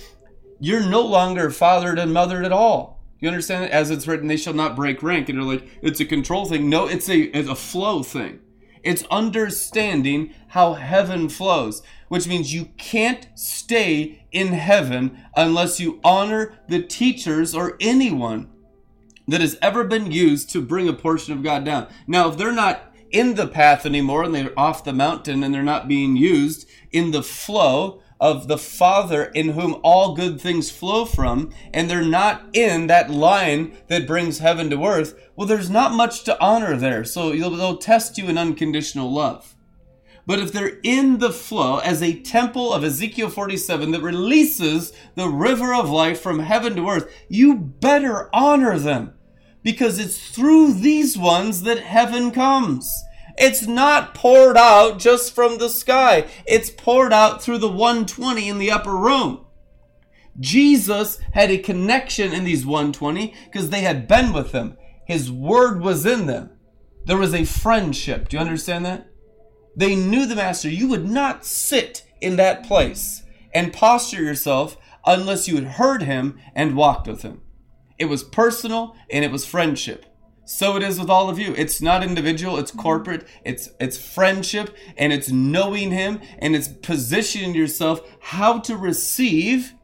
you're 0.59 0.85
no 0.85 1.01
longer 1.01 1.49
fathered 1.49 1.97
and 1.97 2.13
mothered 2.13 2.43
at 2.43 2.51
all. 2.51 3.01
You 3.19 3.29
understand? 3.29 3.71
As 3.71 3.89
it's 3.89 4.07
written, 4.07 4.27
they 4.27 4.37
shall 4.37 4.53
not 4.53 4.75
break 4.75 5.03
rank. 5.03 5.29
And 5.29 5.37
you're 5.37 5.53
like, 5.53 5.67
it's 5.81 5.99
a 5.99 6.05
control 6.05 6.45
thing. 6.45 6.69
No, 6.69 6.87
it's 6.87 7.09
a 7.09 7.19
it's 7.19 7.49
a 7.49 7.55
flow 7.55 8.03
thing. 8.03 8.39
It's 8.83 9.03
understanding 9.11 10.33
how 10.49 10.73
heaven 10.73 11.29
flows, 11.29 11.81
which 12.07 12.27
means 12.27 12.53
you 12.53 12.69
can't 12.77 13.27
stay 13.35 14.25
in 14.31 14.47
heaven 14.49 15.19
unless 15.35 15.79
you 15.79 15.99
honor 16.03 16.59
the 16.67 16.81
teachers 16.81 17.55
or 17.55 17.77
anyone 17.79 18.49
that 19.27 19.41
has 19.41 19.57
ever 19.61 19.83
been 19.83 20.11
used 20.11 20.49
to 20.49 20.61
bring 20.61 20.87
a 20.87 20.93
portion 20.93 21.33
of 21.33 21.43
God 21.43 21.63
down. 21.63 21.87
Now, 22.07 22.29
if 22.29 22.37
they're 22.37 22.51
not 22.51 22.93
in 23.11 23.35
the 23.35 23.47
path 23.47 23.85
anymore 23.85 24.23
and 24.23 24.33
they're 24.33 24.57
off 24.57 24.83
the 24.83 24.93
mountain 24.93 25.43
and 25.43 25.53
they're 25.53 25.63
not 25.63 25.87
being 25.87 26.15
used 26.15 26.67
in 26.91 27.11
the 27.11 27.23
flow 27.23 28.01
of 28.19 28.47
the 28.47 28.57
Father 28.57 29.25
in 29.25 29.49
whom 29.49 29.79
all 29.83 30.13
good 30.13 30.41
things 30.41 30.69
flow 30.69 31.05
from, 31.05 31.51
and 31.73 31.89
they're 31.89 32.01
not 32.01 32.43
in 32.53 32.87
that 32.87 33.09
line 33.09 33.77
that 33.87 34.07
brings 34.07 34.39
heaven 34.39 34.69
to 34.69 34.85
earth, 34.85 35.19
well, 35.35 35.47
there's 35.47 35.69
not 35.69 35.93
much 35.93 36.23
to 36.25 36.39
honor 36.41 36.75
there. 36.75 37.05
So 37.05 37.31
they'll 37.31 37.77
test 37.77 38.17
you 38.17 38.27
in 38.27 38.37
unconditional 38.37 39.11
love. 39.11 39.55
But 40.25 40.39
if 40.39 40.51
they're 40.51 40.79
in 40.83 41.17
the 41.17 41.31
flow 41.31 41.79
as 41.79 42.03
a 42.03 42.19
temple 42.21 42.71
of 42.71 42.83
Ezekiel 42.83 43.29
47 43.29 43.91
that 43.91 44.01
releases 44.01 44.93
the 45.15 45.27
river 45.27 45.73
of 45.73 45.89
life 45.89 46.21
from 46.21 46.39
heaven 46.39 46.75
to 46.75 46.87
earth, 46.87 47.11
you 47.29 47.55
better 47.55 48.29
honor 48.31 48.77
them 48.77 49.15
because 49.63 49.97
it's 49.97 50.29
through 50.29 50.73
these 50.73 51.17
ones 51.17 51.63
that 51.63 51.79
heaven 51.79 52.31
comes. 52.31 53.03
It's 53.39 53.65
not 53.65 54.13
poured 54.13 54.57
out 54.57 54.99
just 54.99 55.33
from 55.33 55.57
the 55.57 55.69
sky. 55.69 56.27
It's 56.45 56.69
poured 56.69 57.13
out 57.13 57.41
through 57.41 57.59
the 57.59 57.69
120 57.69 58.49
in 58.49 58.59
the 58.59 58.69
upper 58.69 58.95
room. 58.95 59.45
Jesus 60.37 61.19
had 61.31 61.49
a 61.49 61.57
connection 61.57 62.33
in 62.33 62.43
these 62.43 62.65
120 62.65 63.33
because 63.45 63.69
they 63.69 63.81
had 63.81 64.09
been 64.09 64.33
with 64.33 64.51
him. 64.51 64.77
His 65.05 65.31
word 65.31 65.81
was 65.81 66.05
in 66.05 66.25
them. 66.27 66.51
There 67.05 67.17
was 67.17 67.33
a 67.33 67.45
friendship. 67.45 68.27
Do 68.27 68.35
you 68.35 68.41
understand 68.41 68.85
that? 68.85 69.09
They 69.75 69.95
knew 69.95 70.25
the 70.25 70.35
master. 70.35 70.69
You 70.69 70.89
would 70.89 71.09
not 71.09 71.45
sit 71.45 72.03
in 72.19 72.35
that 72.35 72.65
place 72.65 73.23
and 73.53 73.71
posture 73.71 74.21
yourself 74.21 74.77
unless 75.05 75.47
you 75.47 75.55
had 75.55 75.63
heard 75.63 76.03
him 76.03 76.39
and 76.53 76.75
walked 76.75 77.07
with 77.07 77.21
him. 77.21 77.41
It 77.97 78.05
was 78.05 78.23
personal 78.23 78.95
and 79.09 79.23
it 79.23 79.31
was 79.31 79.45
friendship. 79.45 80.05
So 80.49 80.75
it 80.75 80.81
is 80.81 80.99
with 80.99 81.11
all 81.11 81.29
of 81.29 81.37
you. 81.37 81.53
It's 81.55 81.79
not 81.79 82.03
individual, 82.03 82.57
it's 82.57 82.71
mm-hmm. 82.71 82.81
corporate, 82.81 83.27
it's 83.45 83.69
it's 83.79 83.99
friendship 83.99 84.75
and 84.97 85.13
it's 85.13 85.29
knowing 85.29 85.91
him 85.91 86.21
and 86.39 86.55
it's 86.55 86.67
positioning 86.67 87.53
yourself 87.53 88.01
how 88.19 88.57
to 88.61 88.75
receive 88.75 89.75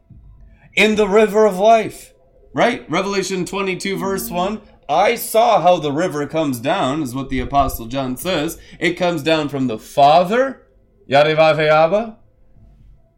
in 0.74 0.96
the 0.96 1.06
river 1.06 1.46
of 1.46 1.56
life. 1.56 2.14
Right? 2.52 2.84
Revelation 2.90 3.44
22 3.44 3.96
verse 3.96 4.24
mm-hmm. 4.24 4.34
1 4.34 4.60
I 4.88 5.14
saw 5.14 5.60
how 5.60 5.78
the 5.78 5.92
river 5.92 6.26
comes 6.26 6.58
down, 6.58 7.00
is 7.00 7.14
what 7.14 7.28
the 7.28 7.40
Apostle 7.40 7.86
John 7.86 8.16
says. 8.16 8.58
It 8.80 8.94
comes 8.94 9.22
down 9.22 9.48
from 9.48 9.68
the 9.68 9.78
Father, 9.78 10.66
Yadevaveyaba, 11.08 12.16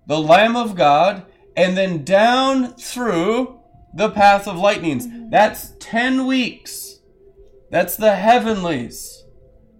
the 0.07 0.20
Lamb 0.20 0.55
of 0.55 0.74
God, 0.76 1.24
and 1.57 1.78
then 1.78 2.05
down 2.05 2.74
through 2.74 3.59
the 3.94 4.11
path 4.11 4.46
of 4.46 4.59
lightnings. 4.59 5.07
Mm-hmm. 5.07 5.30
That's 5.30 5.72
10 5.78 6.26
weeks. 6.26 6.88
That's 7.71 7.97
the 7.97 8.16
heavenlies. 8.16 9.25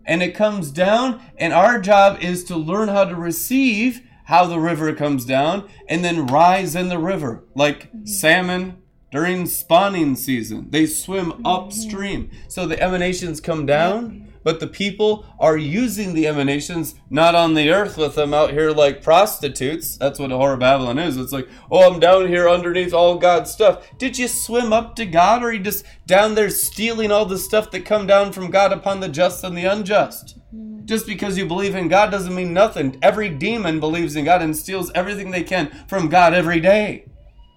And 0.07 0.23
it 0.23 0.35
comes 0.35 0.71
down, 0.71 1.21
and 1.37 1.53
our 1.53 1.79
job 1.79 2.21
is 2.23 2.45
to 2.45 2.57
learn 2.57 2.89
how 2.89 3.05
to 3.05 3.15
receive 3.15 4.03
how 4.25 4.47
the 4.47 4.61
river 4.61 4.95
comes 4.95 5.25
down 5.25 5.69
and 5.89 6.05
then 6.05 6.27
rise 6.27 6.77
in 6.77 6.89
the 6.89 6.99
river, 6.99 7.45
like 7.55 7.89
mm-hmm. 7.89 8.05
salmon 8.05 8.83
during 9.11 9.47
spawning 9.47 10.15
season. 10.17 10.69
They 10.71 10.87
swim 10.87 11.33
mm-hmm. 11.33 11.47
upstream. 11.47 12.31
So 12.47 12.67
the 12.67 12.81
emanations 12.83 13.41
come 13.41 13.65
down, 13.65 14.28
but 14.43 14.61
the 14.61 14.67
people 14.67 15.27
are 15.39 15.57
using 15.57 16.15
the 16.15 16.27
emanations 16.27 16.95
not 17.11 17.35
on 17.35 17.55
the 17.55 17.71
earth 17.71 17.97
with 17.97 18.15
them 18.15 18.33
out 18.33 18.51
here 18.51 18.71
like 18.71 19.03
prostitutes. 19.03 19.97
That's 19.97 20.19
what 20.19 20.33
of 20.33 20.59
Babylon 20.59 20.99
is. 20.99 21.17
It's 21.17 21.33
like, 21.33 21.49
oh, 21.71 21.91
I'm 21.91 22.01
down 22.01 22.29
here 22.29 22.49
underneath 22.49 22.93
all 22.93 23.19
God's 23.19 23.51
stuff. 23.51 23.87
Did 23.99 24.19
you 24.19 24.29
swim 24.29 24.73
up 24.73 24.97
to 24.97 25.07
God, 25.07 25.43
or 25.43 25.49
are 25.49 25.53
you 25.53 25.61
just 25.61 25.85
down 26.07 26.35
there 26.35 26.51
stealing 26.51 27.11
all 27.11 27.25
the 27.25 27.39
stuff 27.39 27.71
that 27.71 27.85
come 27.85 28.07
down 28.07 28.33
from 28.33 28.51
God 28.51 28.73
upon 28.73 29.01
the 29.01 29.09
just 29.09 29.45
and 29.45 29.57
the 29.57 29.65
unjust? 29.65 30.39
Just 30.85 31.07
because 31.07 31.37
you 31.37 31.45
believe 31.45 31.75
in 31.75 31.89
God 31.89 32.11
doesn't 32.11 32.35
mean 32.35 32.55
nothing. 32.55 32.99
Every 33.03 33.29
demon 33.29 33.79
believes 33.79 34.17
in 34.17 34.25
God 34.25 34.41
and 34.41 34.57
steals 34.57 34.91
everything 34.95 35.31
they 35.31 35.43
can 35.43 35.71
from 35.87 36.09
God 36.09 36.33
every 36.33 36.61
day. 36.61 37.05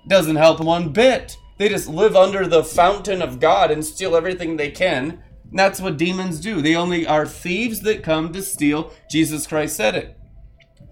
Doesn't 0.08 0.36
help 0.36 0.60
one 0.60 0.90
bit. 0.90 1.38
They 1.58 1.70
just 1.70 1.88
live 1.88 2.16
under 2.16 2.48
the 2.48 2.64
fountain 2.64 3.22
of 3.22 3.40
God 3.40 3.72
and 3.72 3.86
steal 3.86 4.16
everything 4.16 4.58
they 4.58 4.72
can. 4.72 5.24
That's 5.52 5.82
what 5.82 5.98
demons 5.98 6.40
do. 6.40 6.62
They 6.62 6.76
only 6.76 7.06
are 7.06 7.26
thieves 7.26 7.82
that 7.82 8.04
come 8.04 8.32
to 8.34 8.42
steal. 8.42 8.94
Jesus 9.10 9.48
Christ 9.48 9.76
said 9.76 9.96
it. 9.96 10.18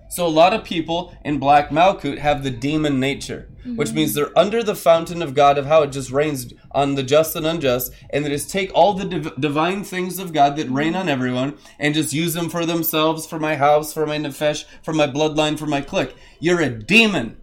So 0.10 0.26
a 0.26 0.28
lot 0.28 0.54
of 0.54 0.64
people 0.64 1.16
in 1.24 1.38
Black 1.38 1.70
Malkut 1.70 2.18
have 2.18 2.44
the 2.44 2.50
demon 2.50 3.00
nature, 3.00 3.48
which 3.64 3.90
mm-hmm. 3.90 3.96
means 3.96 4.14
they're 4.16 4.38
under 4.38 4.64
the 4.64 4.76
fountain 4.76 5.22
of 5.22 5.36
God 5.36 5.60
of 5.60 5.68
how 5.68 5.84
it 5.84 5.92
just 5.92 6.10
rains 6.10 6.52
on 6.72 6.96
the 6.96 7.04
just 7.04 7.36
and 7.36 7.46
unjust, 7.46 7.94
and 8.10 8.26
they 8.26 8.30
just 8.30 8.50
take 8.50 8.72
all 8.74 8.94
the 8.94 9.06
div- 9.06 9.40
divine 9.40 9.84
things 9.84 10.18
of 10.18 10.34
God 10.34 10.56
that 10.56 10.68
rain 10.72 10.96
on 10.96 11.10
everyone 11.10 11.60
and 11.78 11.94
just 11.94 12.12
use 12.12 12.34
them 12.34 12.50
for 12.50 12.66
themselves, 12.66 13.28
for 13.28 13.40
my 13.40 13.56
house, 13.56 13.94
for 13.94 14.08
my 14.08 14.18
nefesh, 14.18 14.66
for 14.82 14.94
my 14.94 15.06
bloodline, 15.06 15.60
for 15.60 15.68
my 15.68 15.82
clique. 15.82 16.16
You're 16.40 16.62
a 16.62 16.70
demon. 16.70 17.39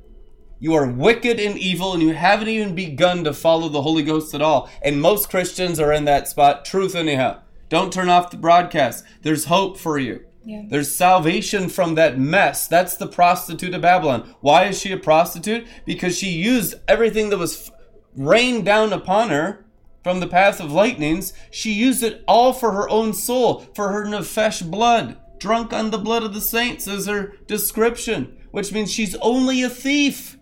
You 0.59 0.75
are 0.75 0.87
wicked 0.87 1.39
and 1.39 1.59
evil, 1.59 1.93
and 1.93 2.03
you 2.03 2.15
haven't 2.15 2.49
even 2.49 2.75
begun 2.75 3.25
to 3.25 3.33
follow 3.33 3.69
the 3.69 3.83
Holy 3.83 4.03
Ghost 4.03 4.35
at 4.35 4.43
all. 4.43 4.71
And 4.83 5.01
most 5.01 5.29
Christians 5.29 5.79
are 5.79 5.93
in 5.93 6.07
that 6.07 6.29
spot. 6.29 6.65
Truth, 6.65 6.95
anyhow. 6.95 7.41
Don't 7.69 7.93
turn 7.93 8.09
off 8.09 8.31
the 8.31 8.37
broadcast. 8.37 9.05
There's 9.23 9.47
hope 9.47 9.77
for 9.77 9.99
you. 9.99 10.25
Yeah. 10.45 10.63
There's 10.69 10.95
salvation 10.95 11.69
from 11.69 11.97
that 11.97 12.19
mess. 12.19 12.69
That's 12.69 12.97
the 12.97 13.09
prostitute 13.09 13.75
of 13.75 13.83
Babylon. 13.83 14.35
Why 14.41 14.67
is 14.67 14.81
she 14.81 14.93
a 14.93 14.97
prostitute? 14.97 15.67
Because 15.85 16.17
she 16.17 16.31
used 16.31 16.77
everything 16.87 17.31
that 17.31 17.39
was 17.39 17.71
rained 18.17 18.65
down 18.65 18.93
upon 18.93 19.31
her 19.31 19.67
from 20.05 20.21
the 20.21 20.29
path 20.29 20.61
of 20.61 20.71
lightnings. 20.71 21.33
She 21.51 21.73
used 21.73 22.05
it 22.05 22.23
all 22.29 22.53
for 22.53 22.71
her 22.71 22.89
own 22.89 23.13
soul, 23.13 23.67
for 23.75 23.89
her 23.89 24.05
nefesh 24.05 24.71
blood. 24.71 25.17
Drunk 25.39 25.73
on 25.73 25.91
the 25.91 25.99
blood 25.99 26.23
of 26.23 26.33
the 26.33 26.41
saints 26.41 26.87
is 26.87 27.07
her 27.09 27.35
description, 27.49 28.39
which 28.53 28.73
means 28.73 28.93
she's 28.93 29.17
only 29.17 29.63
a 29.63 29.69
thief. 29.69 30.39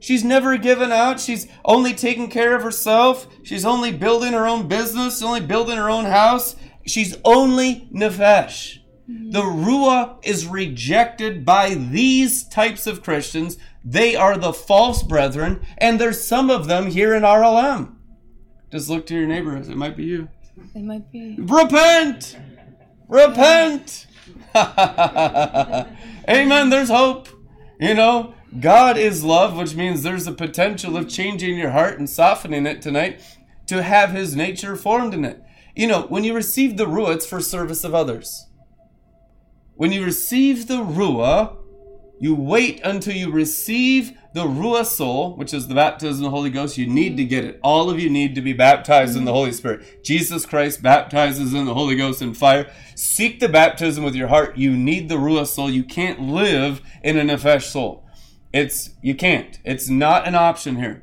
She's 0.00 0.24
never 0.24 0.56
given 0.56 0.92
out. 0.92 1.20
She's 1.20 1.48
only 1.64 1.94
taking 1.94 2.30
care 2.30 2.54
of 2.54 2.62
herself. 2.62 3.26
She's 3.42 3.64
only 3.64 3.92
building 3.92 4.32
her 4.32 4.46
own 4.46 4.68
business, 4.68 5.22
only 5.22 5.40
building 5.40 5.76
her 5.76 5.90
own 5.90 6.04
house. 6.04 6.56
She's 6.86 7.16
only 7.24 7.88
nefesh. 7.92 8.78
Mm-hmm. 9.10 9.30
The 9.30 9.42
Ruah 9.42 10.18
is 10.22 10.46
rejected 10.46 11.44
by 11.44 11.74
these 11.74 12.44
types 12.44 12.86
of 12.86 13.02
Christians. 13.02 13.58
They 13.84 14.14
are 14.14 14.36
the 14.36 14.52
false 14.52 15.02
brethren, 15.02 15.64
and 15.78 15.98
there's 15.98 16.22
some 16.22 16.50
of 16.50 16.66
them 16.66 16.90
here 16.90 17.14
in 17.14 17.22
RLM. 17.22 17.94
Just 18.70 18.90
look 18.90 19.06
to 19.06 19.14
your 19.14 19.26
neighbor. 19.26 19.56
It 19.56 19.68
might 19.68 19.96
be 19.96 20.04
you. 20.04 20.28
It 20.74 20.82
might 20.82 21.10
be. 21.10 21.36
Repent! 21.38 22.36
Repent! 23.08 24.06
Amen. 26.28 26.70
There's 26.70 26.90
hope. 26.90 27.28
You 27.80 27.94
know, 27.94 28.34
God 28.60 28.96
is 28.96 29.24
love, 29.24 29.56
which 29.56 29.74
means 29.74 30.02
there's 30.02 30.26
a 30.26 30.32
potential 30.32 30.96
of 30.96 31.08
changing 31.08 31.58
your 31.58 31.70
heart 31.70 31.98
and 31.98 32.08
softening 32.08 32.66
it 32.66 32.80
tonight 32.80 33.20
to 33.66 33.82
have 33.82 34.10
His 34.10 34.34
nature 34.34 34.74
formed 34.74 35.14
in 35.14 35.24
it. 35.24 35.42
You 35.76 35.86
know, 35.86 36.02
when 36.02 36.24
you 36.24 36.34
receive 36.34 36.76
the 36.76 36.86
Ruah, 36.86 37.16
it's 37.16 37.26
for 37.26 37.40
service 37.40 37.84
of 37.84 37.94
others. 37.94 38.46
When 39.74 39.92
you 39.92 40.04
receive 40.04 40.66
the 40.66 40.82
Ruah, 40.82 41.56
you 42.18 42.34
wait 42.34 42.80
until 42.82 43.14
you 43.14 43.30
receive 43.30 44.12
the 44.34 44.44
Ruah 44.44 44.84
soul, 44.84 45.36
which 45.36 45.54
is 45.54 45.68
the 45.68 45.74
baptism 45.74 46.24
of 46.24 46.30
the 46.32 46.36
Holy 46.36 46.50
Ghost. 46.50 46.76
You 46.76 46.86
need 46.86 47.16
to 47.16 47.24
get 47.24 47.44
it. 47.44 47.60
All 47.62 47.88
of 47.88 48.00
you 48.00 48.10
need 48.10 48.34
to 48.34 48.40
be 48.40 48.52
baptized 48.52 49.16
in 49.16 49.24
the 49.24 49.32
Holy 49.32 49.52
Spirit. 49.52 50.02
Jesus 50.02 50.44
Christ 50.44 50.82
baptizes 50.82 51.54
in 51.54 51.64
the 51.64 51.74
Holy 51.74 51.94
Ghost 51.94 52.22
and 52.22 52.36
fire. 52.36 52.70
Seek 52.96 53.38
the 53.38 53.48
baptism 53.48 54.02
with 54.02 54.16
your 54.16 54.28
heart. 54.28 54.56
You 54.56 54.76
need 54.76 55.08
the 55.08 55.16
Ruah 55.16 55.46
soul. 55.46 55.70
You 55.70 55.84
can't 55.84 56.20
live 56.20 56.80
in 57.04 57.16
a 57.16 57.22
Nefesh 57.22 57.70
soul. 57.70 58.04
It's 58.52 58.90
you 59.02 59.14
can't. 59.14 59.58
It's 59.64 59.88
not 59.88 60.26
an 60.26 60.34
option 60.34 60.76
here. 60.76 61.02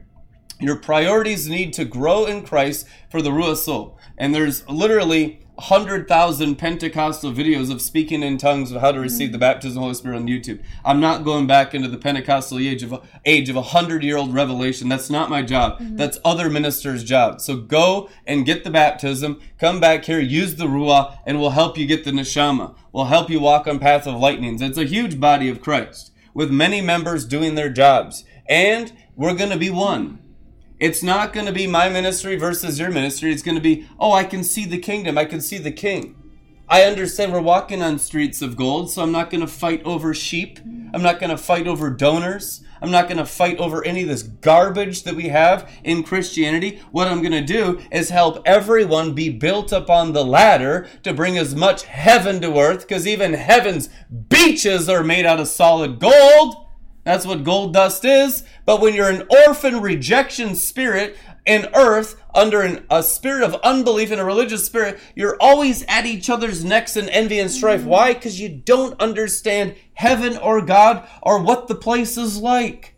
Your 0.60 0.78
priorities 0.78 1.50
need 1.50 1.74
to 1.74 1.86
grow 1.86 2.26
in 2.26 2.44
Christ 2.44 2.88
for 3.10 3.22
the 3.22 3.30
Ruah 3.30 3.58
soul. 3.58 4.00
And 4.18 4.34
there's 4.34 4.68
literally 4.70 5.42
100,000 5.56 6.56
Pentecostal 6.56 7.32
videos 7.32 7.72
of 7.72 7.82
speaking 7.82 8.24
in 8.24 8.38
tongues 8.38 8.72
of 8.72 8.82
how 8.82 8.92
to 8.92 9.00
receive 9.00 9.32
the 9.32 9.38
baptism 9.38 9.72
of 9.72 9.76
the 9.76 9.82
Holy 9.82 9.94
Spirit 9.94 10.18
on 10.18 10.28
YouTube. 10.28 10.62
I'm 10.84 11.00
not 11.00 11.24
going 11.24 11.46
back 11.46 11.74
into 11.74 11.88
the 11.88 11.98
Pentecostal 11.98 12.60
age 12.60 12.84
of 12.84 13.06
age 13.26 13.50
of 13.50 13.56
a 13.56 13.62
100-year-old 13.62 14.34
revelation. 14.34 14.90
That's 14.90 15.10
not 15.10 15.30
my 15.30 15.42
job. 15.42 15.80
Mm-hmm. 15.80 15.98
That's 15.98 16.20
other 16.26 16.50
ministers' 16.50 17.04
job. 17.04 17.42
So 17.42 17.58
go 17.58 18.10
and 18.26 18.46
get 18.46 18.64
the 18.64 18.70
baptism, 18.70 19.40
come 19.58 19.80
back 19.80 20.06
here, 20.06 20.20
use 20.20 20.56
the 20.56 20.68
Ruah, 20.68 21.20
and 21.26 21.40
we'll 21.40 21.52
help 21.52 21.78
you 21.78 21.86
get 21.86 22.04
the 22.04 22.12
Neshama. 22.12 22.76
We'll 22.92 23.06
help 23.06 23.30
you 23.30 23.40
walk 23.40 23.68
on 23.68 23.80
path 23.80 24.08
of 24.08 24.20
lightnings. 24.20 24.62
It's 24.62 24.78
a 24.78 24.86
huge 24.86 25.20
body 25.20 25.48
of 25.50 25.62
Christ 25.62 26.12
with 26.36 26.52
many 26.52 26.82
members 26.82 27.26
doing 27.26 27.56
their 27.56 27.70
jobs. 27.70 28.24
And 28.48 28.94
we're 29.16 29.34
going 29.34 29.50
to 29.50 29.58
be 29.58 29.72
one. 29.72 30.20
It's 30.80 31.02
not 31.02 31.34
going 31.34 31.48
to 31.48 31.54
be 31.54 31.66
my 31.66 31.90
ministry 31.90 32.36
versus 32.36 32.78
your 32.78 32.92
ministry. 32.92 33.32
It's 33.32 33.42
going 33.42 33.56
to 33.56 33.62
be, 33.62 33.88
oh, 33.98 34.12
I 34.12 34.26
can 34.26 34.44
see 34.44 34.66
the 34.66 34.78
kingdom. 34.78 35.18
I 35.18 35.26
can 35.26 35.42
see 35.42 35.58
the 35.58 35.72
king. 35.72 36.22
I 36.68 36.84
understand 36.84 37.32
we're 37.32 37.42
walking 37.42 37.84
on 37.84 38.00
streets 38.00 38.42
of 38.42 38.56
gold, 38.56 38.90
so 38.90 39.04
I'm 39.04 39.12
not 39.12 39.30
going 39.30 39.42
to 39.42 39.48
fight 39.48 39.84
over 39.84 40.16
sheep. 40.16 40.60
I'm 40.94 41.04
not 41.04 41.20
going 41.20 41.30
to 41.30 41.38
fight 41.38 41.68
over 41.68 41.92
donors. 41.92 42.62
I'm 42.82 42.90
not 42.90 43.08
going 43.08 43.18
to 43.18 43.26
fight 43.26 43.58
over 43.58 43.86
any 43.86 44.02
of 44.02 44.08
this 44.08 44.24
garbage 44.24 45.04
that 45.04 45.16
we 45.16 45.30
have 45.30 45.72
in 45.84 46.04
Christianity. 46.04 46.82
What 46.92 47.08
I'm 47.08 47.22
going 47.22 47.32
to 47.32 47.42
do 47.42 47.82
is 47.92 48.10
help 48.10 48.42
everyone 48.46 49.14
be 49.14 49.30
built 49.30 49.72
up 49.72 49.90
on 49.92 50.14
the 50.14 50.26
ladder 50.26 50.88
to 51.04 51.14
bring 51.14 51.38
as 51.38 51.56
much 51.56 51.84
heaven 51.84 52.42
to 52.42 52.60
earth, 52.60 52.88
because 52.88 53.08
even 53.08 53.34
heaven's 53.34 53.90
beaches 54.30 54.90
are 54.90 55.04
made 55.04 55.26
out 55.26 55.40
of 55.40 55.48
solid 55.48 56.00
gold. 56.00 56.68
That's 57.04 57.28
what 57.28 57.44
gold 57.44 57.74
dust 57.74 58.04
is. 58.04 58.44
But 58.66 58.82
when 58.82 58.96
you're 58.96 59.10
an 59.10 59.28
orphan 59.48 59.82
rejection 59.82 60.56
spirit 60.56 61.16
in 61.46 61.68
earth 61.76 62.22
under 62.34 62.62
an, 62.62 62.86
a 62.90 63.04
spirit 63.04 63.44
of 63.44 63.56
unbelief 63.64 64.12
and 64.12 64.20
a 64.20 64.26
religious 64.26 64.66
spirit, 64.66 65.00
you're 65.16 65.38
always 65.40 65.86
at 65.88 66.06
each 66.06 66.30
other's 66.30 66.66
necks 66.66 66.98
in 66.98 67.08
envy 67.10 67.40
and 67.40 67.52
strife. 67.52 67.82
Mm-hmm. 67.82 67.90
Why? 67.90 68.14
Because 68.14 68.40
you 68.40 68.50
don't 68.50 69.00
understand 69.00 69.76
heaven 69.94 70.38
or 70.38 70.62
God 70.62 71.08
or 71.22 71.42
what 71.42 71.68
the 71.68 71.76
place 71.76 72.18
is 72.18 72.38
like. 72.38 72.96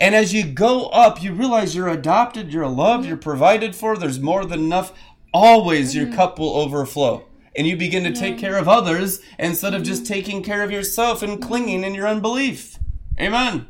And 0.00 0.14
as 0.14 0.32
you 0.32 0.44
go 0.44 0.86
up, 0.86 1.22
you 1.22 1.32
realize 1.32 1.76
you're 1.76 1.88
adopted, 1.88 2.52
you're 2.52 2.66
loved, 2.66 3.06
you're 3.06 3.18
mm. 3.18 3.22
provided 3.22 3.76
for, 3.76 3.96
there's 3.96 4.18
more 4.18 4.46
than 4.46 4.60
enough. 4.60 4.92
Always 5.32 5.94
your 5.94 6.06
mm. 6.06 6.14
cup 6.16 6.38
will 6.38 6.56
overflow. 6.56 7.26
And 7.54 7.66
you 7.66 7.76
begin 7.76 8.04
to 8.04 8.12
take 8.12 8.38
care 8.38 8.56
of 8.56 8.66
others 8.66 9.20
instead 9.38 9.74
of 9.74 9.82
just 9.82 10.04
mm. 10.04 10.08
taking 10.08 10.42
care 10.42 10.62
of 10.62 10.70
yourself 10.70 11.22
and 11.22 11.42
clinging 11.42 11.84
in 11.84 11.94
your 11.94 12.08
unbelief. 12.08 12.78
Amen. 13.20 13.66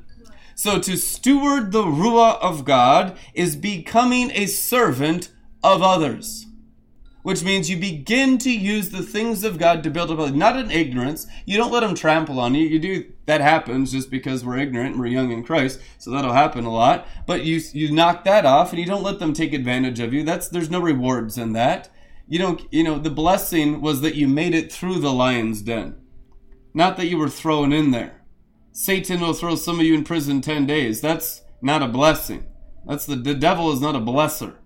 So 0.61 0.79
to 0.79 0.99
steward 0.99 1.73
the 1.73 1.85
Ruah 1.85 2.39
of 2.43 2.67
God 2.67 3.17
is 3.33 3.57
becoming 3.57 4.31
a 4.33 4.45
servant 4.45 5.31
of 5.65 5.81
others. 5.81 6.49
Which 7.23 7.43
means 7.43 7.71
you 7.71 7.79
begin 7.79 8.37
to 8.37 8.51
use 8.51 8.91
the 8.91 9.03
things 9.03 9.43
of 9.43 9.57
God 9.57 9.83
to 9.83 9.91
build 9.91 10.11
up 10.11 10.19
others. 10.19 10.37
Not 10.37 10.59
in 10.59 10.71
ignorance. 10.71 11.27
You 11.47 11.57
don't 11.57 11.73
let 11.73 11.81
them 11.81 11.95
trample 11.95 12.39
on 12.39 12.55
you. 12.55 12.69
You 12.69 12.79
do 12.79 13.11
that 13.25 13.41
happens 13.41 13.93
just 13.93 14.11
because 14.11 14.45
we're 14.45 14.59
ignorant 14.59 14.91
and 14.91 15.01
we're 15.01 15.07
young 15.07 15.31
in 15.31 15.45
Christ. 15.45 15.81
So 15.97 16.11
that'll 16.11 16.35
happen 16.35 16.67
a 16.67 16.71
lot. 16.71 17.09
But 17.27 17.43
you 17.43 17.63
you 17.73 17.91
knock 17.91 18.25
that 18.25 18.45
off 18.45 18.69
and 18.69 18.79
you 18.79 18.85
don't 18.85 19.03
let 19.03 19.19
them 19.19 19.33
take 19.33 19.55
advantage 19.55 19.99
of 19.99 20.13
you. 20.13 20.25
That's 20.25 20.49
there's 20.49 20.69
no 20.69 20.81
rewards 20.81 21.39
in 21.39 21.55
that. 21.55 21.89
You 22.29 22.39
don't 22.39 22.61
you 22.71 22.85
know, 22.85 22.99
the 22.99 23.09
blessing 23.09 23.81
was 23.81 24.03
that 24.03 24.15
you 24.15 24.29
made 24.29 24.55
it 24.55 24.71
through 24.71 24.99
the 24.99 25.11
lion's 25.11 25.63
den. 25.63 25.97
Not 26.75 26.99
that 26.99 27.07
you 27.07 27.17
were 27.17 27.31
thrown 27.31 27.73
in 27.73 27.93
there. 27.93 28.20
Satan 28.73 29.21
will 29.21 29.33
throw 29.33 29.57
some 29.57 29.81
of 29.81 29.87
you 29.87 29.95
in 29.95 30.05
prison 30.05 30.41
10 30.41 30.67
days. 30.67 31.01
That's 31.01 31.43
not 31.61 31.83
a 31.83 31.89
blessing. 31.89 32.47
That's 32.87 33.05
the, 33.05 33.17
the 33.17 33.35
devil 33.35 33.73
is 33.73 33.81
not 33.81 33.97
a 33.97 34.01
blesser. 34.01 34.57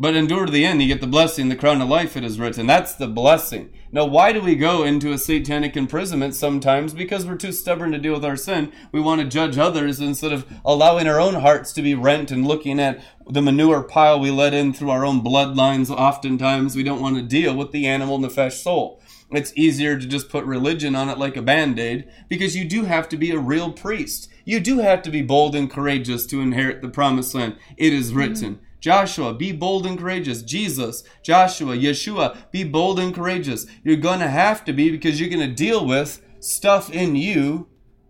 But 0.00 0.14
endure 0.14 0.46
to 0.46 0.52
the 0.52 0.64
end, 0.64 0.80
you 0.80 0.86
get 0.86 1.00
the 1.00 1.08
blessing, 1.08 1.48
the 1.48 1.56
crown 1.56 1.82
of 1.82 1.88
life, 1.88 2.16
it 2.16 2.22
is 2.22 2.38
written. 2.38 2.68
That's 2.68 2.94
the 2.94 3.08
blessing. 3.08 3.72
Now, 3.90 4.04
why 4.04 4.32
do 4.32 4.40
we 4.40 4.54
go 4.54 4.84
into 4.84 5.10
a 5.10 5.18
satanic 5.18 5.76
imprisonment 5.76 6.36
sometimes? 6.36 6.94
Because 6.94 7.26
we're 7.26 7.34
too 7.34 7.50
stubborn 7.50 7.90
to 7.90 7.98
deal 7.98 8.12
with 8.12 8.24
our 8.24 8.36
sin. 8.36 8.70
We 8.92 9.00
want 9.00 9.20
to 9.20 9.26
judge 9.26 9.58
others 9.58 9.98
instead 9.98 10.32
of 10.32 10.46
allowing 10.64 11.08
our 11.08 11.18
own 11.18 11.34
hearts 11.34 11.72
to 11.72 11.82
be 11.82 11.96
rent 11.96 12.30
and 12.30 12.46
looking 12.46 12.78
at 12.78 13.02
the 13.28 13.42
manure 13.42 13.82
pile 13.82 14.20
we 14.20 14.30
let 14.30 14.54
in 14.54 14.72
through 14.72 14.90
our 14.90 15.04
own 15.04 15.24
bloodlines. 15.24 15.90
Oftentimes, 15.90 16.76
we 16.76 16.84
don't 16.84 17.02
want 17.02 17.16
to 17.16 17.22
deal 17.22 17.56
with 17.56 17.72
the 17.72 17.86
animal 17.88 18.20
nefesh 18.20 18.62
soul. 18.62 19.02
It's 19.30 19.52
easier 19.56 19.98
to 19.98 20.06
just 20.06 20.30
put 20.30 20.44
religion 20.44 20.94
on 20.94 21.10
it 21.10 21.18
like 21.18 21.36
a 21.36 21.42
band 21.42 21.78
aid 21.78 22.08
because 22.28 22.56
you 22.56 22.64
do 22.64 22.84
have 22.84 23.08
to 23.10 23.16
be 23.16 23.30
a 23.30 23.38
real 23.38 23.72
priest. 23.72 24.30
You 24.44 24.58
do 24.58 24.78
have 24.78 25.02
to 25.02 25.10
be 25.10 25.20
bold 25.20 25.54
and 25.54 25.70
courageous 25.70 26.24
to 26.26 26.40
inherit 26.40 26.80
the 26.80 26.88
promised 26.88 27.34
land. 27.34 27.56
It 27.76 27.92
is 27.92 28.08
mm-hmm. 28.08 28.18
written. 28.18 28.60
Joshua, 28.80 29.34
be 29.34 29.52
bold 29.52 29.86
and 29.86 29.98
courageous. 29.98 30.42
Jesus, 30.42 31.04
Joshua, 31.22 31.76
Yeshua, 31.76 32.36
be 32.52 32.64
bold 32.64 32.98
and 32.98 33.14
courageous. 33.14 33.66
You're 33.82 33.96
going 33.96 34.20
to 34.20 34.28
have 34.28 34.64
to 34.64 34.72
be 34.72 34.90
because 34.90 35.20
you're 35.20 35.28
going 35.28 35.46
to 35.46 35.54
deal 35.54 35.84
with 35.84 36.24
stuff 36.40 36.90
in 36.90 37.16
you 37.16 37.68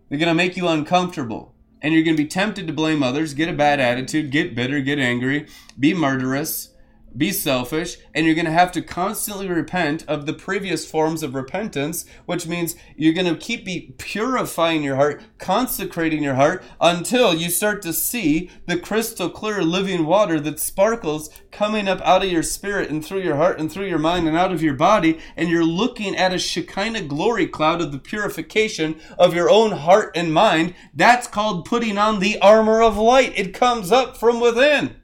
that's 0.09 0.19
going 0.19 0.29
to 0.29 0.33
make 0.33 0.55
you 0.55 0.67
uncomfortable. 0.67 1.53
And 1.81 1.93
you're 1.93 2.03
going 2.03 2.15
to 2.15 2.23
be 2.23 2.29
tempted 2.29 2.67
to 2.67 2.73
blame 2.73 3.01
others, 3.01 3.33
get 3.33 3.49
a 3.49 3.53
bad 3.53 3.79
attitude, 3.79 4.31
get 4.31 4.53
bitter, 4.53 4.79
get 4.81 4.99
angry, 4.99 5.47
be 5.79 5.93
murderous, 5.93 6.69
be 7.15 7.31
selfish, 7.31 7.97
and 8.13 8.25
you're 8.25 8.35
going 8.35 8.45
to 8.45 8.51
have 8.51 8.71
to 8.71 8.81
constantly 8.81 9.47
repent 9.47 10.05
of 10.07 10.25
the 10.25 10.33
previous 10.33 10.89
forms 10.89 11.23
of 11.23 11.35
repentance, 11.35 12.05
which 12.25 12.47
means 12.47 12.75
you're 12.95 13.13
going 13.13 13.25
to 13.25 13.35
keep 13.35 13.65
be 13.65 13.93
purifying 13.97 14.83
your 14.83 14.95
heart, 14.95 15.21
consecrating 15.37 16.23
your 16.23 16.35
heart 16.35 16.63
until 16.79 17.33
you 17.33 17.49
start 17.49 17.81
to 17.81 17.93
see 17.93 18.49
the 18.67 18.77
crystal 18.77 19.29
clear 19.29 19.61
living 19.61 20.05
water 20.05 20.39
that 20.39 20.59
sparkles 20.59 21.29
coming 21.51 21.87
up 21.87 22.01
out 22.01 22.23
of 22.23 22.31
your 22.31 22.43
spirit 22.43 22.89
and 22.89 23.05
through 23.05 23.21
your 23.21 23.35
heart 23.35 23.59
and 23.59 23.71
through 23.71 23.87
your 23.87 23.99
mind 23.99 24.27
and 24.27 24.37
out 24.37 24.51
of 24.51 24.61
your 24.63 24.73
body, 24.73 25.19
and 25.35 25.49
you're 25.49 25.65
looking 25.65 26.15
at 26.15 26.33
a 26.33 26.39
Shekinah 26.39 27.03
glory 27.03 27.47
cloud 27.47 27.81
of 27.81 27.91
the 27.91 27.99
purification 27.99 28.99
of 29.17 29.33
your 29.33 29.49
own 29.49 29.71
heart 29.71 30.11
and 30.15 30.33
mind. 30.33 30.73
That's 30.93 31.27
called 31.27 31.65
putting 31.65 31.97
on 31.97 32.19
the 32.19 32.39
armor 32.39 32.81
of 32.81 32.97
light. 32.97 33.33
It 33.37 33.53
comes 33.53 33.91
up 33.91 34.17
from 34.17 34.39
within. 34.39 34.98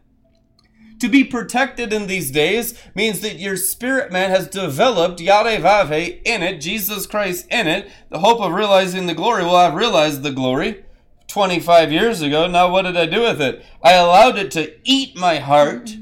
To 1.05 1.11
be 1.11 1.23
protected 1.23 1.93
in 1.93 2.07
these 2.07 2.31
days 2.31 2.73
means 2.95 3.19
that 3.19 3.37
your 3.37 3.57
spirit 3.57 4.11
man 4.11 4.31
has 4.31 4.47
developed 4.47 5.19
Yarevave 5.19 6.19
in 6.25 6.41
it, 6.41 6.59
Jesus 6.59 7.05
Christ 7.05 7.45
in 7.51 7.67
it, 7.67 7.91
the 8.09 8.21
hope 8.21 8.41
of 8.41 8.53
realizing 8.53 9.05
the 9.05 9.13
glory. 9.13 9.43
Well, 9.43 9.55
I've 9.55 9.75
realized 9.75 10.23
the 10.23 10.31
glory 10.31 10.83
25 11.27 11.91
years 11.91 12.23
ago. 12.23 12.47
Now, 12.47 12.71
what 12.71 12.85
did 12.85 12.97
I 12.97 13.05
do 13.05 13.21
with 13.21 13.39
it? 13.39 13.63
I 13.83 13.93
allowed 13.93 14.39
it 14.39 14.49
to 14.53 14.73
eat 14.83 15.15
my 15.15 15.37
heart 15.37 15.95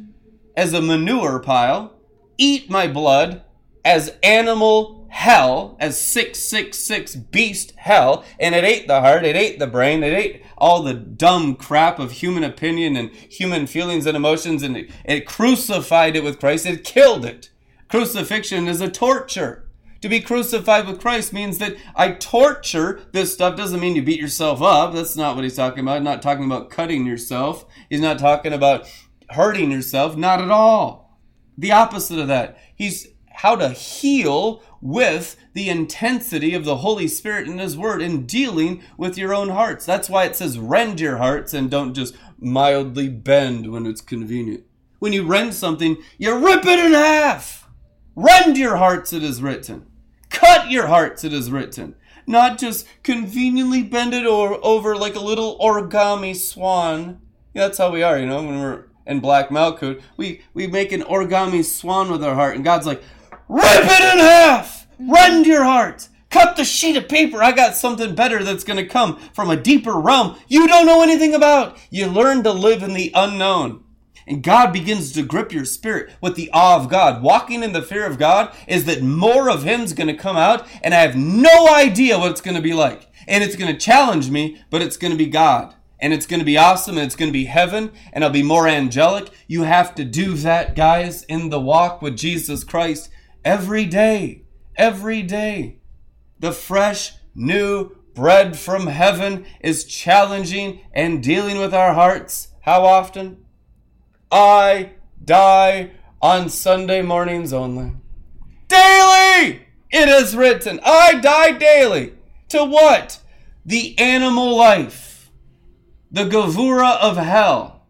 as 0.55 0.71
a 0.71 0.81
manure 0.81 1.41
pile, 1.41 1.91
eat 2.37 2.69
my 2.69 2.87
blood 2.87 3.43
as 3.83 4.15
animal 4.23 5.05
hell, 5.09 5.75
as 5.81 5.99
666 5.99 7.15
beast 7.17 7.73
hell, 7.75 8.23
and 8.39 8.55
it 8.55 8.63
ate 8.63 8.87
the 8.87 9.01
heart, 9.01 9.25
it 9.25 9.35
ate 9.35 9.59
the 9.59 9.67
brain, 9.67 10.01
it 10.01 10.13
ate 10.13 10.45
all 10.63 10.81
the 10.81 10.93
dumb 10.93 11.55
crap 11.55 11.99
of 11.99 12.13
human 12.13 12.41
opinion 12.41 12.95
and 12.95 13.11
human 13.11 13.67
feelings 13.67 14.05
and 14.05 14.15
emotions, 14.15 14.63
and 14.63 14.87
it, 15.03 15.25
crucified 15.25 16.15
it 16.15 16.23
with 16.23 16.39
Christ, 16.39 16.65
it 16.65 16.85
killed 16.85 17.25
it. 17.25 17.49
Crucifixion 17.89 18.69
is 18.69 18.79
a 18.79 18.89
torture. 18.89 19.67
To 19.99 20.07
be 20.07 20.21
crucified 20.21 20.87
with 20.87 21.01
Christ 21.01 21.33
means 21.33 21.57
that 21.57 21.75
I 21.97 22.13
torture 22.13 23.01
this 23.11 23.33
stuff. 23.33 23.57
Doesn't 23.57 23.81
mean 23.81 23.97
you 23.97 24.03
beat 24.03 24.21
yourself 24.21 24.61
up. 24.61 24.93
That's 24.93 25.17
not 25.17 25.35
what 25.35 25.43
he's 25.43 25.57
talking 25.57 25.81
about. 25.81 25.97
He's 25.97 26.05
not 26.05 26.21
talking 26.21 26.45
about 26.45 26.69
cutting 26.69 27.05
yourself. 27.05 27.65
He's 27.89 27.99
not 27.99 28.17
talking 28.17 28.53
about 28.53 28.87
hurting 29.31 29.69
yourself. 29.69 30.15
Not 30.15 30.41
at 30.41 30.49
all. 30.49 31.19
The 31.57 31.73
opposite 31.73 32.19
of 32.19 32.29
that. 32.29 32.57
He's 32.73 33.07
how 33.33 33.57
to 33.57 33.69
heal 33.69 34.63
with 34.83 35.37
the 35.53 35.69
intensity 35.69 36.53
of 36.53 36.65
the 36.65 36.77
Holy 36.77 37.07
Spirit 37.07 37.47
in 37.47 37.57
His 37.57 37.77
Word 37.77 38.01
in 38.01 38.25
dealing 38.25 38.83
with 38.97 39.17
your 39.17 39.33
own 39.33 39.49
hearts. 39.49 39.85
That's 39.85 40.09
why 40.09 40.25
it 40.25 40.35
says 40.35 40.59
rend 40.59 40.99
your 40.99 41.17
hearts 41.17 41.53
and 41.53 41.71
don't 41.71 41.93
just 41.93 42.15
mildly 42.37 43.07
bend 43.07 43.71
when 43.71 43.85
it's 43.85 44.01
convenient. 44.01 44.65
When 44.99 45.13
you 45.13 45.25
rend 45.25 45.53
something, 45.53 45.97
you 46.17 46.35
rip 46.35 46.65
it 46.65 46.79
in 46.79 46.91
half. 46.91 47.69
Rend 48.15 48.57
your 48.57 48.75
hearts, 48.75 49.13
it 49.13 49.23
is 49.23 49.41
written. 49.41 49.87
Cut 50.29 50.69
your 50.69 50.87
hearts, 50.87 51.23
it 51.23 51.31
is 51.31 51.49
written. 51.49 51.95
Not 52.27 52.57
just 52.57 52.85
conveniently 53.03 53.83
bend 53.83 54.13
it 54.13 54.25
or 54.25 54.59
over 54.65 54.97
like 54.97 55.15
a 55.15 55.21
little 55.21 55.57
origami 55.59 56.35
swan. 56.35 57.21
Yeah, 57.53 57.67
that's 57.67 57.77
how 57.77 57.89
we 57.89 58.03
are, 58.03 58.19
you 58.19 58.25
know, 58.25 58.43
when 58.43 58.59
we're 58.59 58.85
in 59.07 59.21
Black 59.21 59.47
Malkut. 59.47 60.01
We, 60.17 60.41
we 60.53 60.67
make 60.67 60.91
an 60.91 61.03
origami 61.03 61.63
swan 61.63 62.11
with 62.11 62.23
our 62.23 62.35
heart, 62.35 62.55
and 62.55 62.65
God's 62.65 62.85
like, 62.85 63.01
rip 63.53 63.85
it 63.85 64.13
in 64.13 64.19
half! 64.19 64.87
Rend 64.99 65.45
your 65.45 65.63
heart! 65.63 66.09
Cut 66.33 66.55
the 66.55 66.65
sheet 66.65 66.97
of 66.97 67.07
paper. 67.07 67.43
I 67.43 67.51
got 67.51 67.75
something 67.75 68.15
better 68.15 68.43
that's 68.43 68.63
going 68.63 68.77
to 68.77 68.91
come 68.91 69.17
from 69.35 69.51
a 69.51 69.55
deeper 69.55 69.93
realm 69.93 70.35
you 70.47 70.67
don't 70.67 70.87
know 70.87 71.03
anything 71.03 71.35
about. 71.35 71.77
You 71.91 72.07
learn 72.07 72.41
to 72.43 72.51
live 72.51 72.81
in 72.81 72.95
the 72.95 73.11
unknown. 73.13 73.83
And 74.25 74.41
God 74.41 74.73
begins 74.73 75.11
to 75.11 75.21
grip 75.21 75.51
your 75.51 75.65
spirit 75.65 76.11
with 76.21 76.35
the 76.35 76.49
awe 76.51 76.77
of 76.77 76.89
God. 76.89 77.21
Walking 77.21 77.61
in 77.61 77.73
the 77.73 77.83
fear 77.83 78.07
of 78.07 78.17
God 78.17 78.51
is 78.67 78.85
that 78.85 79.03
more 79.03 79.47
of 79.47 79.61
Him's 79.61 79.93
going 79.93 80.07
to 80.07 80.15
come 80.15 80.35
out, 80.35 80.67
and 80.81 80.95
I 80.95 81.01
have 81.01 81.15
no 81.15 81.71
idea 81.71 82.17
what 82.17 82.31
it's 82.31 82.41
going 82.41 82.55
to 82.55 82.61
be 82.61 82.73
like. 82.73 83.11
And 83.27 83.43
it's 83.43 83.55
going 83.55 83.71
to 83.71 83.79
challenge 83.79 84.31
me, 84.31 84.59
but 84.71 84.81
it's 84.81 84.97
going 84.97 85.11
to 85.11 85.17
be 85.17 85.27
God. 85.27 85.75
And 85.99 86.13
it's 86.13 86.25
going 86.25 86.39
to 86.39 86.45
be 86.45 86.57
awesome, 86.57 86.97
and 86.97 87.05
it's 87.05 87.15
going 87.15 87.29
to 87.29 87.33
be 87.33 87.45
heaven, 87.45 87.91
and 88.11 88.23
I'll 88.23 88.31
be 88.31 88.41
more 88.41 88.67
angelic. 88.67 89.29
You 89.47 89.63
have 89.63 89.93
to 89.95 90.03
do 90.03 90.33
that, 90.37 90.75
guys, 90.75 91.23
in 91.25 91.49
the 91.49 91.59
walk 91.59 92.01
with 92.01 92.17
Jesus 92.17 92.63
Christ 92.63 93.09
every 93.45 93.85
day. 93.85 94.43
Every 94.75 95.21
day. 95.21 95.79
The 96.39 96.51
fresh, 96.51 97.13
new 97.35 97.95
bread 98.13 98.57
from 98.57 98.87
heaven 98.87 99.45
is 99.59 99.85
challenging 99.85 100.81
and 100.93 101.23
dealing 101.23 101.57
with 101.57 101.73
our 101.73 101.93
hearts. 101.93 102.49
How 102.61 102.85
often? 102.85 103.45
I 104.31 104.91
die 105.23 105.91
on 106.21 106.49
Sunday 106.49 107.01
mornings 107.01 107.53
only. 107.53 107.93
Daily! 108.67 109.67
It 109.91 110.09
is 110.09 110.35
written, 110.35 110.79
I 110.83 111.15
die 111.15 111.51
daily. 111.51 112.13
To 112.49 112.63
what? 112.65 113.19
The 113.65 113.97
animal 113.99 114.55
life, 114.55 115.31
the 116.11 116.25
Gevurah 116.25 116.97
of 116.99 117.17
hell, 117.17 117.85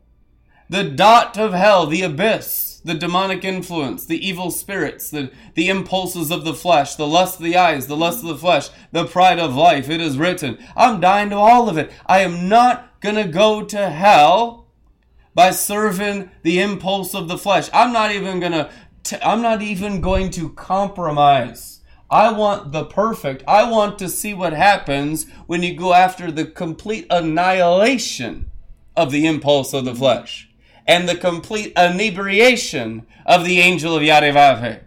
the 0.70 0.84
dot 0.84 1.38
of 1.38 1.54
hell, 1.54 1.86
the 1.86 2.02
abyss, 2.02 2.73
the 2.84 2.94
demonic 2.94 3.46
influence, 3.46 4.06
the 4.06 4.26
evil 4.26 4.52
spirits, 4.52 5.10
the, 5.10 5.32
the 5.56 5.70
impulses 5.70 6.32
of 6.32 6.44
the 6.44 6.54
flesh, 6.54 6.96
the 6.96 7.08
lust 7.08 7.40
of 7.40 7.46
the 7.46 7.56
eyes, 7.56 7.88
the 7.88 7.98
lust 7.98 8.24
of 8.24 8.30
the 8.30 8.38
flesh, 8.38 8.70
the 8.92 9.06
pride 9.06 9.40
of 9.40 9.56
life. 9.56 9.90
It 9.90 10.02
is 10.02 10.18
written. 10.18 10.58
I'm 10.76 11.00
dying 11.00 11.30
to 11.30 11.38
all 11.38 11.70
of 11.70 11.78
it. 11.78 11.92
I 12.06 12.20
am 12.20 12.50
not 12.50 13.00
going 13.00 13.16
to 13.16 13.28
go 13.28 13.64
to 13.64 13.90
hell 13.90 14.68
by 15.34 15.52
serving 15.52 16.30
the 16.44 16.60
impulse 16.60 17.16
of 17.16 17.28
the 17.28 17.38
flesh. 17.38 17.70
I'm 17.74 17.94
not 17.94 18.12
even 18.12 18.40
going 18.40 18.52
to 18.52 18.70
I'm 19.22 19.42
not 19.42 19.62
even 19.62 20.00
going 20.00 20.30
to 20.32 20.50
compromise. 20.52 21.82
I 22.10 22.32
want 22.32 22.72
the 22.72 22.86
perfect. 22.86 23.44
I 23.48 23.70
want 23.70 24.00
to 24.00 24.08
see 24.08 24.34
what 24.34 24.54
happens 24.54 25.26
when 25.46 25.62
you 25.62 25.76
go 25.76 25.94
after 25.94 26.32
the 26.32 26.46
complete 26.46 27.08
annihilation 27.10 28.50
of 28.96 29.12
the 29.12 29.26
impulse 29.26 29.74
of 29.74 29.86
the 29.86 29.96
flesh 29.96 30.53
and 30.88 31.08
the 31.08 31.16
complete 31.16 31.74
inebriation 31.78 33.06
of 33.26 33.46
the 33.46 33.60
angel 33.60 33.96
of 33.96 34.04
Yarevave. 34.04 34.82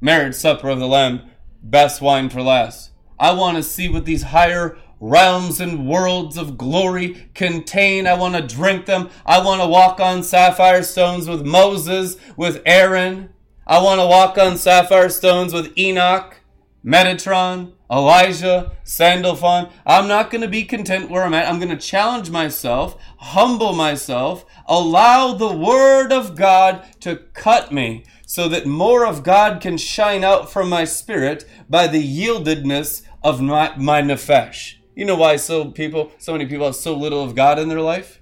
Marriage 0.00 0.34
supper 0.34 0.68
of 0.68 0.78
the 0.78 0.88
Lamb, 0.88 1.22
best 1.62 2.00
wine 2.00 2.28
for 2.28 2.42
last. 2.42 2.90
I 3.18 3.32
want 3.32 3.56
to 3.56 3.62
see 3.62 3.88
what 3.88 4.04
these 4.04 4.22
higher 4.24 4.76
realms 5.00 5.60
and 5.60 5.86
worlds 5.86 6.36
of 6.36 6.58
glory 6.58 7.28
contain. 7.34 8.06
I 8.06 8.14
want 8.14 8.34
to 8.34 8.42
drink 8.42 8.86
them. 8.86 9.10
I 9.24 9.42
want 9.44 9.60
to 9.60 9.68
walk 9.68 10.00
on 10.00 10.22
sapphire 10.22 10.82
stones 10.82 11.28
with 11.28 11.44
Moses, 11.44 12.16
with 12.36 12.62
Aaron. 12.66 13.30
I 13.66 13.82
want 13.82 14.00
to 14.00 14.06
walk 14.06 14.36
on 14.36 14.56
sapphire 14.56 15.08
stones 15.08 15.52
with 15.52 15.76
Enoch, 15.78 16.36
Metatron, 16.84 17.72
Elijah, 17.94 18.72
Sandalphon. 18.82 19.68
I'm 19.86 20.08
not 20.08 20.28
going 20.28 20.40
to 20.42 20.48
be 20.48 20.64
content 20.64 21.08
where 21.08 21.22
I'm 21.22 21.32
at. 21.32 21.48
I'm 21.48 21.60
going 21.60 21.68
to 21.68 21.76
challenge 21.76 22.28
myself, 22.28 23.00
humble 23.18 23.72
myself, 23.72 24.44
allow 24.66 25.34
the 25.34 25.54
Word 25.54 26.12
of 26.12 26.34
God 26.34 26.84
to 27.02 27.16
cut 27.34 27.72
me 27.72 28.04
so 28.26 28.48
that 28.48 28.66
more 28.66 29.06
of 29.06 29.22
God 29.22 29.60
can 29.60 29.78
shine 29.78 30.24
out 30.24 30.50
from 30.50 30.68
my 30.68 30.84
spirit 30.84 31.44
by 31.70 31.86
the 31.86 32.02
yieldedness 32.02 33.02
of 33.22 33.40
my, 33.40 33.76
my 33.76 34.02
nefesh. 34.02 34.74
You 34.96 35.04
know 35.04 35.16
why 35.16 35.36
so 35.36 35.70
people, 35.70 36.10
so 36.18 36.32
many 36.32 36.46
people 36.46 36.66
have 36.66 36.74
so 36.74 36.96
little 36.96 37.22
of 37.22 37.36
God 37.36 37.60
in 37.60 37.68
their 37.68 37.80
life? 37.80 38.20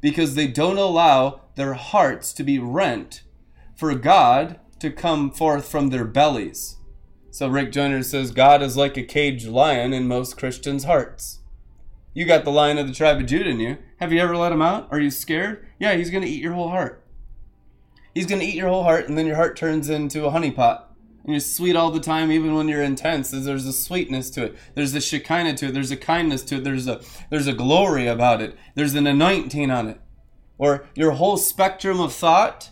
Because 0.00 0.36
they 0.36 0.46
don't 0.46 0.78
allow 0.78 1.40
their 1.56 1.74
hearts 1.74 2.32
to 2.34 2.44
be 2.44 2.60
rent 2.60 3.22
for 3.74 3.92
God 3.96 4.60
to 4.78 4.92
come 4.92 5.32
forth 5.32 5.68
from 5.68 5.88
their 5.88 6.04
bellies. 6.04 6.76
So 7.34 7.48
Rick 7.48 7.72
Joyner 7.72 8.04
says 8.04 8.30
God 8.30 8.62
is 8.62 8.76
like 8.76 8.96
a 8.96 9.02
caged 9.02 9.48
lion 9.48 9.92
in 9.92 10.06
most 10.06 10.36
Christians' 10.36 10.84
hearts. 10.84 11.40
You 12.12 12.26
got 12.26 12.44
the 12.44 12.52
lion 12.52 12.78
of 12.78 12.86
the 12.86 12.94
tribe 12.94 13.18
of 13.18 13.26
Judah 13.26 13.50
in 13.50 13.58
you. 13.58 13.78
Have 13.96 14.12
you 14.12 14.20
ever 14.20 14.36
let 14.36 14.52
him 14.52 14.62
out? 14.62 14.86
Are 14.92 15.00
you 15.00 15.10
scared? 15.10 15.66
Yeah, 15.80 15.94
he's 15.94 16.10
going 16.10 16.22
to 16.22 16.28
eat 16.28 16.40
your 16.40 16.52
whole 16.52 16.68
heart. 16.68 17.04
He's 18.14 18.26
going 18.26 18.40
to 18.40 18.46
eat 18.46 18.54
your 18.54 18.68
whole 18.68 18.84
heart, 18.84 19.08
and 19.08 19.18
then 19.18 19.26
your 19.26 19.34
heart 19.34 19.56
turns 19.56 19.88
into 19.88 20.24
a 20.24 20.30
honeypot. 20.30 20.84
And 21.24 21.32
you're 21.32 21.40
sweet 21.40 21.74
all 21.74 21.90
the 21.90 21.98
time, 21.98 22.30
even 22.30 22.54
when 22.54 22.68
you're 22.68 22.84
intense. 22.84 23.32
There's 23.32 23.66
a 23.66 23.72
sweetness 23.72 24.30
to 24.30 24.44
it. 24.44 24.56
There's 24.76 24.94
a 24.94 25.00
shekinah 25.00 25.54
to 25.54 25.66
it. 25.66 25.74
There's 25.74 25.90
a 25.90 25.96
kindness 25.96 26.44
to 26.44 26.58
it. 26.58 26.62
There's 26.62 26.86
a 26.86 27.00
there's 27.30 27.48
a 27.48 27.52
glory 27.52 28.06
about 28.06 28.42
it. 28.42 28.56
There's 28.76 28.94
an 28.94 29.08
anointing 29.08 29.72
on 29.72 29.88
it. 29.88 30.00
Or 30.56 30.86
your 30.94 31.10
whole 31.10 31.36
spectrum 31.36 31.98
of 31.98 32.12
thought 32.12 32.70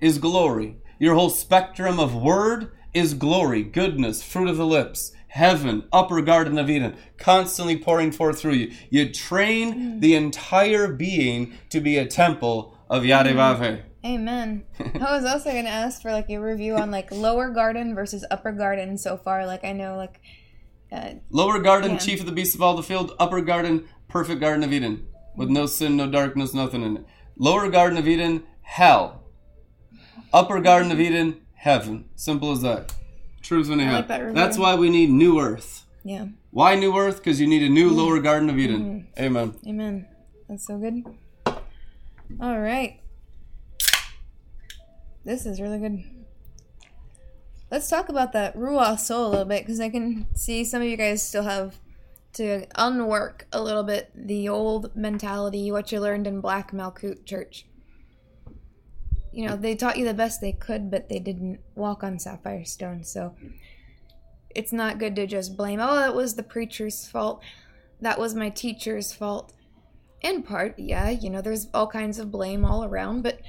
is 0.00 0.18
glory. 0.18 0.76
Your 1.00 1.16
whole 1.16 1.30
spectrum 1.30 1.98
of 1.98 2.14
word 2.14 2.70
is 2.94 3.14
glory, 3.14 3.62
goodness, 3.62 4.22
fruit 4.22 4.48
of 4.48 4.56
the 4.56 4.66
lips, 4.66 5.12
heaven, 5.28 5.84
upper 5.92 6.20
garden 6.22 6.58
of 6.58 6.70
Eden, 6.70 6.96
constantly 7.18 7.76
pouring 7.76 8.12
forth 8.12 8.40
through 8.40 8.52
you. 8.52 8.72
You 8.90 9.12
train 9.12 10.00
the 10.00 10.14
entire 10.14 10.92
being 10.92 11.54
to 11.70 11.80
be 11.80 11.98
a 11.98 12.06
temple 12.06 12.76
of 12.88 13.02
Yarevave. 13.02 13.82
Amen. 14.04 14.64
I 14.78 15.16
was 15.16 15.24
also 15.24 15.50
gonna 15.50 15.68
ask 15.70 16.02
for 16.02 16.12
like 16.12 16.28
a 16.30 16.36
review 16.38 16.76
on 16.76 16.90
like 16.90 17.10
lower 17.10 17.50
garden 17.50 17.94
versus 17.94 18.24
upper 18.30 18.52
garden 18.52 18.98
so 18.98 19.16
far. 19.16 19.46
Like 19.46 19.64
I 19.64 19.72
know 19.72 19.96
like 19.96 20.20
uh, 20.92 21.14
Lower 21.30 21.58
garden, 21.58 21.92
Yeah. 21.92 21.98
chief 21.98 22.20
of 22.20 22.26
the 22.26 22.32
beasts 22.32 22.54
of 22.54 22.62
all 22.62 22.76
the 22.76 22.82
field. 22.82 23.12
Upper 23.18 23.40
garden, 23.40 23.88
perfect 24.08 24.40
garden 24.40 24.62
of 24.62 24.72
Eden, 24.72 25.06
with 25.36 25.48
no 25.48 25.66
sin, 25.66 25.96
no 25.96 26.08
darkness, 26.08 26.52
nothing 26.54 26.82
in 26.82 26.98
it. 26.98 27.04
Lower 27.36 27.68
garden 27.70 27.98
of 27.98 28.06
Eden, 28.06 28.44
hell. 28.60 29.24
Upper 30.32 30.60
garden 30.60 30.92
of 30.92 31.00
Eden, 31.00 31.40
heaven. 31.64 32.04
Simple 32.14 32.52
as 32.52 32.60
that. 32.60 32.94
Truth 33.42 33.70
in 33.70 33.78
hat. 33.78 33.94
like 33.94 34.08
that. 34.08 34.34
That's 34.34 34.58
why 34.58 34.74
we 34.74 34.90
need 34.90 35.08
new 35.10 35.40
earth. 35.40 35.86
yeah. 36.04 36.26
Why 36.50 36.74
new 36.76 36.96
earth? 36.96 37.16
Because 37.16 37.40
you 37.40 37.46
need 37.46 37.62
a 37.62 37.68
new 37.68 37.90
lower 37.90 38.20
garden 38.20 38.48
of 38.50 38.58
Eden. 38.58 38.80
Mm-hmm. 39.16 39.24
Amen. 39.24 39.54
Amen. 39.66 40.06
That's 40.48 40.66
so 40.66 40.76
good. 40.78 41.02
All 42.40 42.60
right. 42.60 43.00
This 45.24 45.46
is 45.46 45.60
really 45.60 45.78
good. 45.78 46.04
Let's 47.70 47.88
talk 47.88 48.08
about 48.08 48.32
that 48.34 48.54
Ruah 48.56 48.98
soul 49.00 49.26
a 49.26 49.30
little 49.30 49.44
bit 49.46 49.62
because 49.62 49.80
I 49.80 49.88
can 49.88 50.26
see 50.34 50.64
some 50.64 50.82
of 50.82 50.86
you 50.86 50.96
guys 50.96 51.26
still 51.26 51.42
have 51.44 51.76
to 52.34 52.66
unwork 52.76 53.46
a 53.52 53.60
little 53.62 53.82
bit 53.82 54.10
the 54.14 54.48
old 54.48 54.94
mentality, 54.94 55.72
what 55.72 55.90
you 55.90 55.98
learned 55.98 56.26
in 56.26 56.40
Black 56.40 56.72
Malkut 56.72 57.24
Church. 57.24 57.66
You 59.34 59.48
know, 59.48 59.56
they 59.56 59.74
taught 59.74 59.98
you 59.98 60.04
the 60.04 60.14
best 60.14 60.40
they 60.40 60.52
could, 60.52 60.90
but 60.90 61.08
they 61.08 61.18
didn't 61.18 61.60
walk 61.74 62.04
on 62.04 62.18
sapphire 62.18 62.64
stone. 62.64 63.04
So 63.04 63.34
it's 64.54 64.72
not 64.72 64.98
good 64.98 65.16
to 65.16 65.26
just 65.26 65.56
blame, 65.56 65.80
oh, 65.80 65.96
that 65.96 66.14
was 66.14 66.34
the 66.34 66.42
preacher's 66.42 67.06
fault. 67.06 67.42
That 68.00 68.18
was 68.18 68.34
my 68.34 68.50
teacher's 68.50 69.12
fault. 69.12 69.52
In 70.22 70.42
part, 70.42 70.78
yeah, 70.78 71.10
you 71.10 71.28
know, 71.28 71.42
there's 71.42 71.68
all 71.74 71.86
kinds 71.86 72.18
of 72.18 72.30
blame 72.30 72.64
all 72.64 72.84
around, 72.84 73.22
but 73.22 73.40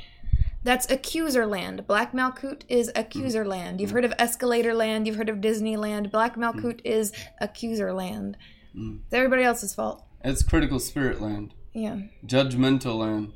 that's 0.63 0.89
accuser 0.89 1.45
land. 1.45 1.85
Black 1.87 2.11
Malkut 2.11 2.63
is 2.67 2.91
accuser 2.95 3.41
mm-hmm. 3.41 3.49
land. 3.49 3.79
You've 3.79 3.89
mm-hmm. 3.89 3.97
heard 3.97 4.05
of 4.05 4.13
escalator 4.17 4.73
land, 4.73 5.05
you've 5.05 5.15
heard 5.15 5.29
of 5.29 5.37
Disneyland. 5.37 6.11
Black 6.11 6.35
Malkut 6.35 6.81
mm-hmm. 6.81 6.87
is 6.87 7.13
accuser 7.39 7.93
land. 7.93 8.35
Mm. 8.75 9.01
It's 9.05 9.13
everybody 9.13 9.43
else's 9.43 9.75
fault. 9.75 10.03
It's 10.23 10.41
critical 10.41 10.79
spirit 10.79 11.21
land, 11.21 11.53
Yeah. 11.71 11.99
judgmental 12.25 12.97
land, 12.97 13.33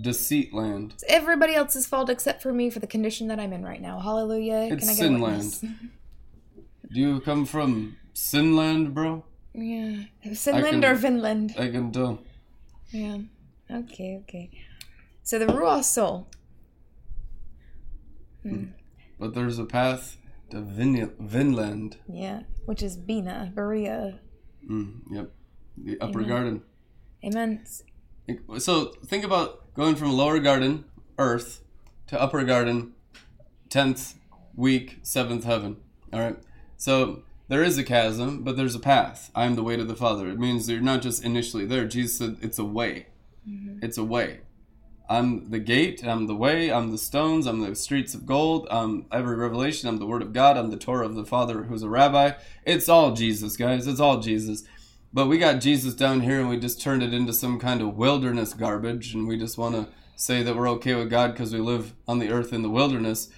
deceit 0.00 0.52
land. 0.52 0.92
It's 0.94 1.04
everybody 1.08 1.54
else's 1.54 1.86
fault 1.86 2.08
except 2.10 2.42
for 2.42 2.52
me 2.52 2.70
for 2.70 2.80
the 2.80 2.86
condition 2.86 3.28
that 3.28 3.38
I'm 3.38 3.52
in 3.52 3.64
right 3.64 3.80
now. 3.80 4.00
Hallelujah. 4.00 4.68
It's 4.70 4.80
Can 4.80 4.88
I 4.88 4.92
get 4.92 4.96
sin 4.96 5.16
a 5.16 5.22
witness? 5.22 5.60
Do 5.60 7.00
you 7.00 7.20
come 7.20 7.46
from 7.46 7.96
sin 8.12 8.56
land, 8.56 8.94
bro? 8.94 9.24
Yeah. 9.54 10.04
Finland 10.34 10.82
can- 10.82 10.84
or 10.84 10.94
Vinland? 10.94 11.54
I 11.58 11.68
can 11.68 11.92
tell. 11.92 12.20
Yeah. 12.90 13.18
Okay, 13.70 14.18
okay. 14.22 14.50
So 15.22 15.38
the 15.38 15.46
Ruah 15.46 15.82
soul. 15.84 16.28
But 19.18 19.34
there's 19.34 19.58
a 19.58 19.64
path 19.64 20.16
to 20.50 20.60
Vin- 20.60 21.14
Vinland. 21.18 21.96
Yeah. 22.08 22.42
Which 22.66 22.82
is 22.82 22.96
Binah, 22.98 23.54
Beriah. 23.54 24.18
Mm, 24.68 25.00
yep. 25.10 25.32
The 25.76 25.98
upper 26.00 26.18
Amen. 26.20 26.28
garden. 26.28 26.62
Amen. 27.24 27.64
So 28.58 28.86
think 29.06 29.24
about 29.24 29.61
going 29.74 29.96
from 29.96 30.12
lower 30.12 30.38
garden, 30.38 30.84
earth, 31.18 31.62
to 32.08 32.20
upper 32.20 32.44
garden, 32.44 32.92
10th 33.68 34.14
week, 34.54 35.02
7th 35.02 35.44
heaven. 35.44 35.76
All 36.12 36.20
right. 36.20 36.36
So 36.76 37.22
there 37.48 37.62
is 37.62 37.78
a 37.78 37.84
chasm, 37.84 38.42
but 38.42 38.56
there's 38.56 38.74
a 38.74 38.80
path. 38.80 39.30
I 39.34 39.44
am 39.44 39.54
the 39.54 39.62
way 39.62 39.76
to 39.76 39.84
the 39.84 39.96
Father. 39.96 40.28
It 40.28 40.38
means 40.38 40.68
you're 40.68 40.80
not 40.80 41.02
just 41.02 41.24
initially 41.24 41.64
there. 41.64 41.86
Jesus 41.86 42.18
said 42.18 42.36
it's 42.42 42.58
a 42.58 42.64
way. 42.64 43.06
Mm-hmm. 43.48 43.84
It's 43.84 43.98
a 43.98 44.04
way. 44.04 44.40
I'm 45.08 45.50
the 45.50 45.58
gate, 45.58 46.02
I'm 46.04 46.26
the 46.26 46.34
way, 46.34 46.72
I'm 46.72 46.90
the 46.90 46.96
stones, 46.96 47.46
I'm 47.46 47.60
the 47.60 47.74
streets 47.74 48.14
of 48.14 48.24
gold, 48.24 48.66
I'm 48.70 49.04
every 49.12 49.36
revelation, 49.36 49.88
I'm 49.88 49.98
the 49.98 50.06
word 50.06 50.22
of 50.22 50.32
God, 50.32 50.56
I'm 50.56 50.70
the 50.70 50.78
Torah 50.78 51.04
of 51.04 51.16
the 51.16 51.24
Father 51.24 51.64
who's 51.64 51.82
a 51.82 51.88
rabbi. 51.88 52.32
It's 52.64 52.88
all 52.88 53.12
Jesus, 53.12 53.56
guys. 53.56 53.86
It's 53.86 54.00
all 54.00 54.20
Jesus. 54.20 54.64
But 55.12 55.26
we 55.26 55.38
got 55.38 55.60
Jesus 55.60 55.94
down 55.94 56.20
here 56.20 56.40
and 56.40 56.48
we 56.48 56.58
just 56.58 56.80
turned 56.80 57.02
it 57.02 57.12
into 57.12 57.32
some 57.32 57.58
kind 57.60 57.82
of 57.82 57.96
wilderness 57.96 58.54
garbage 58.54 59.14
and 59.14 59.28
we 59.28 59.38
just 59.38 59.58
want 59.58 59.74
to 59.74 59.88
say 60.16 60.42
that 60.42 60.56
we're 60.56 60.68
okay 60.70 60.94
with 60.94 61.10
God 61.10 61.32
because 61.32 61.52
we 61.52 61.60
live 61.60 61.94
on 62.08 62.18
the 62.18 62.30
earth 62.30 62.52
in 62.52 62.62
the 62.62 62.70
wilderness. 62.70 63.28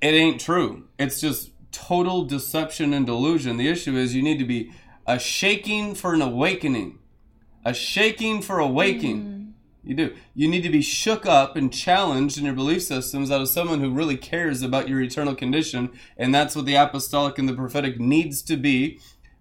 It 0.00 0.14
ain't 0.14 0.40
true. 0.40 0.84
It's 0.98 1.20
just 1.20 1.50
total 1.72 2.24
deception 2.24 2.92
and 2.92 3.06
delusion. 3.06 3.56
The 3.56 3.68
issue 3.68 3.96
is 3.96 4.14
you 4.14 4.22
need 4.22 4.38
to 4.38 4.44
be 4.44 4.72
a 5.06 5.18
shaking 5.18 5.94
for 5.94 6.14
an 6.14 6.22
awakening. 6.22 6.98
A 7.64 7.74
shaking 7.74 8.40
for 8.40 8.58
awaking. 8.58 9.22
Mm-hmm. 9.22 9.40
You 9.82 9.94
do. 9.94 10.14
You 10.34 10.46
need 10.46 10.62
to 10.62 10.70
be 10.70 10.82
shook 10.82 11.26
up 11.26 11.56
and 11.56 11.72
challenged 11.72 12.38
in 12.38 12.44
your 12.44 12.54
belief 12.54 12.82
systems 12.82 13.30
out 13.30 13.40
of 13.40 13.48
someone 13.48 13.80
who 13.80 13.90
really 13.90 14.16
cares 14.16 14.62
about 14.62 14.88
your 14.88 15.00
eternal 15.00 15.34
condition. 15.34 15.90
And 16.16 16.34
that's 16.34 16.54
what 16.54 16.66
the 16.66 16.74
apostolic 16.74 17.38
and 17.38 17.48
the 17.48 17.54
prophetic 17.54 17.98
needs 17.98 18.42
to 18.42 18.56
be 18.56 19.00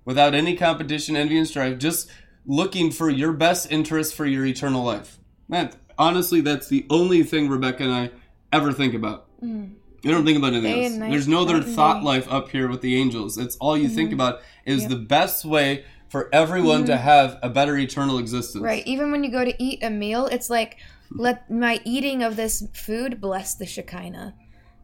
without 0.09 0.33
any 0.33 0.55
competition, 0.55 1.15
envy, 1.15 1.37
and 1.37 1.47
strife, 1.47 1.77
just 1.77 2.09
looking 2.43 2.89
for 2.89 3.11
your 3.11 3.31
best 3.31 3.71
interest 3.71 4.15
for 4.15 4.25
your 4.25 4.43
eternal 4.43 4.83
life. 4.83 5.19
Man, 5.47 5.69
honestly, 5.99 6.41
that's 6.41 6.67
the 6.67 6.87
only 6.89 7.21
thing 7.21 7.47
Rebekah 7.47 7.83
and 7.83 7.93
I 7.93 8.09
ever 8.51 8.73
think 8.73 8.95
about. 8.95 9.27
Mm. 9.39 9.75
You 10.01 10.11
don't 10.11 10.25
think 10.25 10.39
about 10.39 10.53
anything 10.53 10.83
else. 10.83 10.93
night, 10.95 11.11
There's 11.11 11.27
no 11.27 11.43
other 11.43 11.61
thought 11.61 12.03
life 12.03 12.27
up 12.27 12.49
here 12.49 12.67
with 12.67 12.81
the 12.81 12.95
angels. 12.95 13.37
It's 13.37 13.55
all 13.57 13.77
you 13.77 13.87
think 13.87 14.09
mm-hmm. 14.09 14.19
about 14.19 14.41
is 14.65 14.81
Yep. 14.81 14.89
the 14.89 14.95
best 14.95 15.45
way 15.45 15.85
for 16.07 16.27
everyone 16.33 16.85
to 16.85 16.93
mm-hmm. 16.93 17.03
have 17.03 17.37
a 17.43 17.49
better 17.51 17.77
eternal 17.77 18.17
existence. 18.17 18.63
Right. 18.63 18.87
Even 18.87 19.11
when 19.11 19.23
you 19.23 19.29
go 19.29 19.45
to 19.45 19.63
eat 19.63 19.83
a 19.83 19.91
meal, 19.91 20.25
it's 20.25 20.49
like, 20.49 20.77
let 21.11 21.51
my 21.51 21.81
eating 21.85 22.23
of 22.23 22.35
this 22.35 22.67
food 22.73 23.21
bless 23.21 23.53
the 23.53 23.67
Shekinah. 23.67 24.33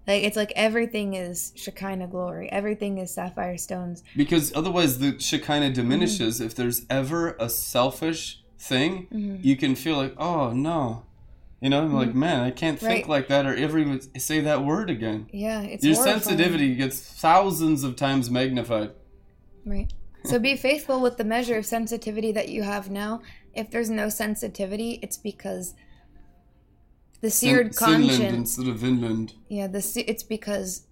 Like 0.07 0.23
it's 0.23 0.37
like 0.37 0.53
everything 0.55 1.13
is 1.15 1.51
Shekinah 1.55 2.07
glory. 2.07 2.51
Everything 2.51 2.97
is 2.99 3.11
sapphire 3.13 3.57
stones. 3.57 4.03
Because 4.15 4.53
otherwise, 4.55 4.99
the 4.99 5.19
Shekinah 5.19 5.71
diminishes. 5.71 6.39
If 6.41 6.55
there's 6.55 6.85
ever 6.89 7.35
a 7.39 7.49
selfish 7.49 8.41
thing, 8.59 9.07
Mm-hmm. 9.13 9.37
you 9.41 9.55
can 9.57 9.75
feel 9.75 9.97
like, 9.97 10.13
oh 10.17 10.51
no. 10.51 11.03
You 11.61 11.69
know, 11.69 11.85
like, 11.87 12.13
man, 12.13 12.41
I 12.41 12.51
can't 12.51 12.77
think 12.79 12.89
Right. 13.05 13.09
like 13.09 13.27
that 13.29 13.45
or 13.47 13.55
ever 13.55 13.79
even 13.79 13.99
say 14.19 14.41
that 14.41 14.63
word 14.63 14.89
again. 14.91 15.27
Yeah, 15.31 15.61
it's 15.61 15.83
Your 15.83 15.95
horrifying. 15.95 16.19
sensitivity 16.21 16.75
gets 16.75 16.99
thousands 16.99 17.83
of 17.83 17.95
times 17.95 18.29
magnified. 18.29 18.91
Right. 19.65 19.91
So 20.25 20.39
be 20.39 20.55
faithful 20.57 21.01
with 21.01 21.17
the 21.17 21.23
measure 21.23 21.55
of 21.55 21.67
sensitivity 21.67 22.31
that 22.31 22.49
you 22.49 22.63
have 22.63 22.89
now. 22.89 23.21
If 23.53 23.69
there's 23.69 23.91
no 23.91 24.09
sensitivity, 24.09 24.97
it's 25.03 25.17
because 25.17 25.75
the 27.25 27.31
seared 27.31 27.75
conscience. 27.75 28.19
instead 28.19 28.67
of 28.67 28.77
Vinland. 28.77 29.33
Yeah, 29.49 29.65
the 29.65 29.81
se- 29.81 30.05
it's 30.07 30.21
because 30.21 30.85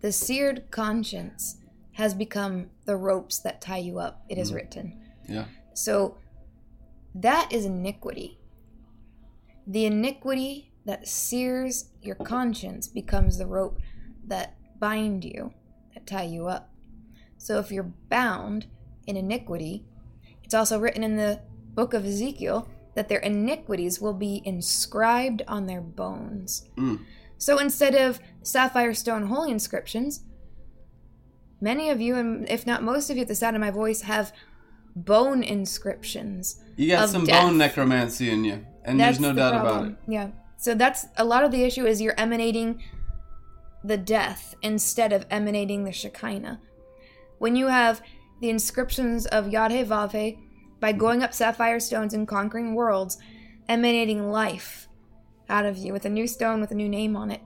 the 0.00 0.12
seared 0.12 0.70
conscience 0.70 1.58
has 1.92 2.14
become 2.14 2.70
the 2.86 2.96
ropes 2.96 3.38
that 3.40 3.60
tie 3.60 3.78
you 3.78 3.98
up. 3.98 4.24
It 4.30 4.38
is 4.38 4.50
mm. 4.50 4.54
written. 4.54 4.98
Yeah. 5.28 5.44
So 5.74 6.16
that 7.14 7.52
is 7.52 7.66
iniquity. 7.66 8.38
The 9.66 9.84
iniquity 9.84 10.72
that 10.86 11.06
sears 11.06 11.90
your 12.00 12.16
conscience 12.16 12.88
becomes 12.88 13.36
the 13.36 13.46
rope 13.46 13.78
that 14.26 14.56
bind 14.80 15.22
you, 15.22 15.52
that 15.92 16.06
tie 16.06 16.24
you 16.24 16.46
up. 16.46 16.70
So 17.36 17.58
if 17.58 17.70
you're 17.70 17.92
bound 18.08 18.68
in 19.06 19.18
iniquity, 19.18 19.84
it's 20.42 20.54
also 20.54 20.78
written 20.78 21.04
in 21.04 21.16
the 21.16 21.42
book 21.74 21.92
of 21.92 22.06
Ezekiel 22.06 22.70
that 22.94 23.08
their 23.08 23.18
iniquities 23.18 24.00
will 24.00 24.14
be 24.14 24.42
inscribed 24.44 25.42
on 25.48 25.66
their 25.66 25.80
bones. 25.80 26.68
Mm. 26.76 27.00
So 27.38 27.58
instead 27.58 27.94
of 27.94 28.20
sapphire 28.42 28.94
stone 28.94 29.26
holy 29.26 29.50
inscriptions, 29.50 30.24
many 31.60 31.90
of 31.90 32.00
you, 32.00 32.16
and 32.16 32.48
if 32.48 32.66
not 32.66 32.82
most 32.82 33.10
of 33.10 33.16
you 33.16 33.22
at 33.22 33.28
the 33.28 33.34
sound 33.34 33.56
of 33.56 33.60
my 33.60 33.70
voice, 33.70 34.02
have 34.02 34.32
bone 34.94 35.42
inscriptions. 35.42 36.60
You 36.76 36.90
got 36.90 37.08
some 37.08 37.24
death. 37.24 37.42
bone 37.42 37.58
necromancy 37.58 38.30
in 38.30 38.44
you. 38.44 38.64
And 38.84 39.00
That's 39.00 39.18
there's 39.18 39.20
no 39.20 39.28
the 39.28 39.50
doubt 39.50 39.60
about 39.60 39.86
it. 39.88 39.96
Yeah. 40.06 40.30
So 40.56 40.74
that's 40.74 41.06
a 41.16 41.24
lot 41.24 41.44
of 41.44 41.50
the 41.50 41.64
issue 41.64 41.86
is 41.86 42.00
you're 42.00 42.18
emanating 42.18 42.82
the 43.82 43.96
death 43.98 44.54
instead 44.62 45.12
of 45.12 45.26
emanating 45.30 45.84
the 45.84 45.92
Shekinah. 45.92 46.60
When 47.38 47.56
you 47.56 47.66
have 47.68 48.00
the 48.40 48.50
inscriptions 48.50 49.26
of 49.26 49.46
Yadhe 49.46 49.84
Vave 49.84 50.38
by 50.84 50.92
going 50.92 51.22
up 51.22 51.32
sapphire 51.32 51.80
stones 51.80 52.12
and 52.12 52.28
conquering 52.28 52.74
worlds, 52.74 53.16
emanating 53.70 54.30
life 54.30 54.86
out 55.48 55.64
of 55.64 55.78
you 55.78 55.94
with 55.94 56.04
a 56.04 56.10
new 56.10 56.26
stone 56.26 56.60
with 56.60 56.70
a 56.70 56.74
new 56.74 56.90
name 56.90 57.16
on 57.16 57.30
it, 57.30 57.40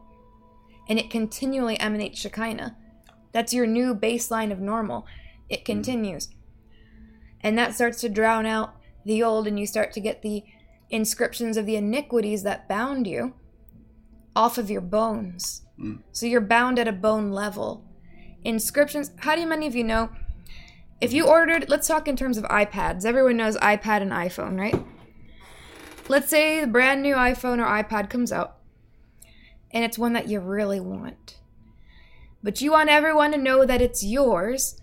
and 0.89 0.99
it 0.99 1.09
continually 1.09 1.79
emanates 1.79 2.19
Shekinah. 2.19 2.77
That's 3.31 3.55
your 3.55 3.65
new 3.65 3.95
baseline 3.95 4.51
of 4.51 4.59
normal. 4.59 5.07
It 5.49 5.65
continues. 5.65 6.31
And 7.41 7.57
that 7.57 7.77
starts 7.77 8.01
to 8.01 8.09
drown 8.09 8.45
out 8.45 8.75
the 9.05 9.23
old, 9.23 9.47
and 9.47 9.57
you 9.57 9.69
start 9.69 9.93
to 9.93 10.01
get 10.01 10.23
the 10.23 10.43
inscriptions 10.91 11.57
of 11.57 11.65
the 11.65 11.77
iniquities 11.77 12.43
that 12.43 12.69
bound 12.69 13.07
you 13.07 13.35
off 14.35 14.59
of 14.59 14.69
your 14.69 14.81
bones. 14.81 15.63
Mm. 15.79 16.01
So 16.11 16.27
you're 16.27 16.41
bound 16.41 16.81
at 16.81 16.89
a 16.89 16.93
bone 16.93 17.31
level. 17.31 17.85
Inscriptions, 18.43 19.13
how 19.19 19.37
do 19.37 19.47
many 19.47 19.69
of 19.69 19.77
you 19.77 19.85
know? 19.85 20.11
If 21.01 21.13
you 21.13 21.27
ordered, 21.27 21.69
let's 21.69 21.87
talk 21.87 22.09
in 22.09 22.17
terms 22.17 22.39
of 22.39 22.45
iPads. 22.45 23.05
Everyone 23.05 23.37
knows 23.37 23.57
iPad 23.59 24.03
and 24.03 24.11
iPhone, 24.11 24.59
right? 24.59 24.75
Let's 26.09 26.29
say 26.29 26.61
the 26.61 26.67
brand 26.67 27.03
new 27.03 27.15
iPhone 27.15 27.59
or 27.59 27.67
iPad 27.67 28.11
comes 28.11 28.33
out, 28.33 28.57
and 29.71 29.85
it's 29.85 29.99
one 29.99 30.15
that 30.15 30.29
you 30.29 30.41
really 30.41 30.81
want. 30.81 31.39
But 32.43 32.61
you 32.61 32.73
want 32.73 32.89
everyone 32.89 33.33
to 33.33 33.39
know 33.39 33.65
that 33.65 33.83
it's 33.83 34.05
yours. 34.05 34.81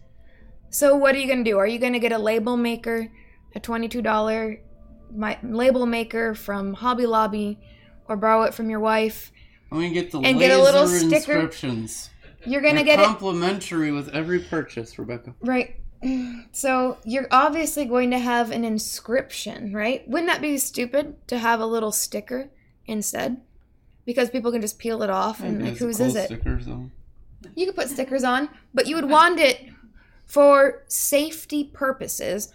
So 0.69 0.95
what 0.95 1.15
are 1.15 1.17
you 1.17 1.27
going 1.27 1.43
to 1.43 1.49
do? 1.49 1.57
Are 1.57 1.67
you 1.67 1.79
going 1.79 1.93
to 1.93 1.99
get 1.99 2.11
a 2.11 2.17
label 2.17 2.57
maker, 2.57 3.09
a 3.55 3.59
$22 3.59 4.59
my 5.13 5.37
label 5.43 5.85
maker 5.85 6.35
from 6.35 6.73
Hobby 6.73 7.05
Lobby 7.05 7.59
or 8.07 8.17
borrow 8.17 8.43
it 8.43 8.53
from 8.53 8.69
your 8.69 8.79
wife? 8.79 9.31
I'm 9.71 9.79
gonna 9.79 9.93
get 9.93 10.11
the 10.11 10.19
And 10.19 10.37
laser 10.37 10.49
get 10.49 10.59
a 10.59 10.61
little 10.61 10.87
sticker. 10.87 11.15
inscriptions. 11.15 12.09
You're 12.45 12.61
going 12.61 12.75
to 12.75 12.83
get 12.83 12.99
it 12.99 13.05
complimentary 13.05 13.91
with 13.91 14.09
every 14.09 14.39
purchase, 14.39 14.99
Rebekah. 14.99 15.33
Right. 15.41 15.77
So 16.51 16.97
you're 17.03 17.27
obviously 17.31 17.85
going 17.85 18.11
to 18.11 18.19
have 18.19 18.51
an 18.51 18.63
inscription, 18.63 19.73
right? 19.73 20.07
Wouldn't 20.07 20.31
that 20.31 20.41
be 20.41 20.57
stupid 20.57 21.15
to 21.27 21.37
have 21.37 21.59
a 21.59 21.65
little 21.65 21.91
sticker 21.91 22.49
instead? 22.85 23.41
Because 24.05 24.29
people 24.29 24.51
can 24.51 24.61
just 24.61 24.77
peel 24.77 25.01
it 25.01 25.09
off 25.09 25.41
and 25.41 25.63
like, 25.63 25.77
whose 25.77 25.99
is 25.99 26.15
it? 26.15 26.27
Stickers, 26.27 26.65
though. 26.65 26.91
You 27.55 27.65
could 27.65 27.75
put 27.75 27.89
stickers 27.89 28.23
on, 28.23 28.49
but 28.73 28.87
you 28.87 28.95
would 28.95 29.09
want 29.09 29.39
it 29.39 29.69
for 30.25 30.83
safety 30.87 31.63
purposes. 31.63 32.53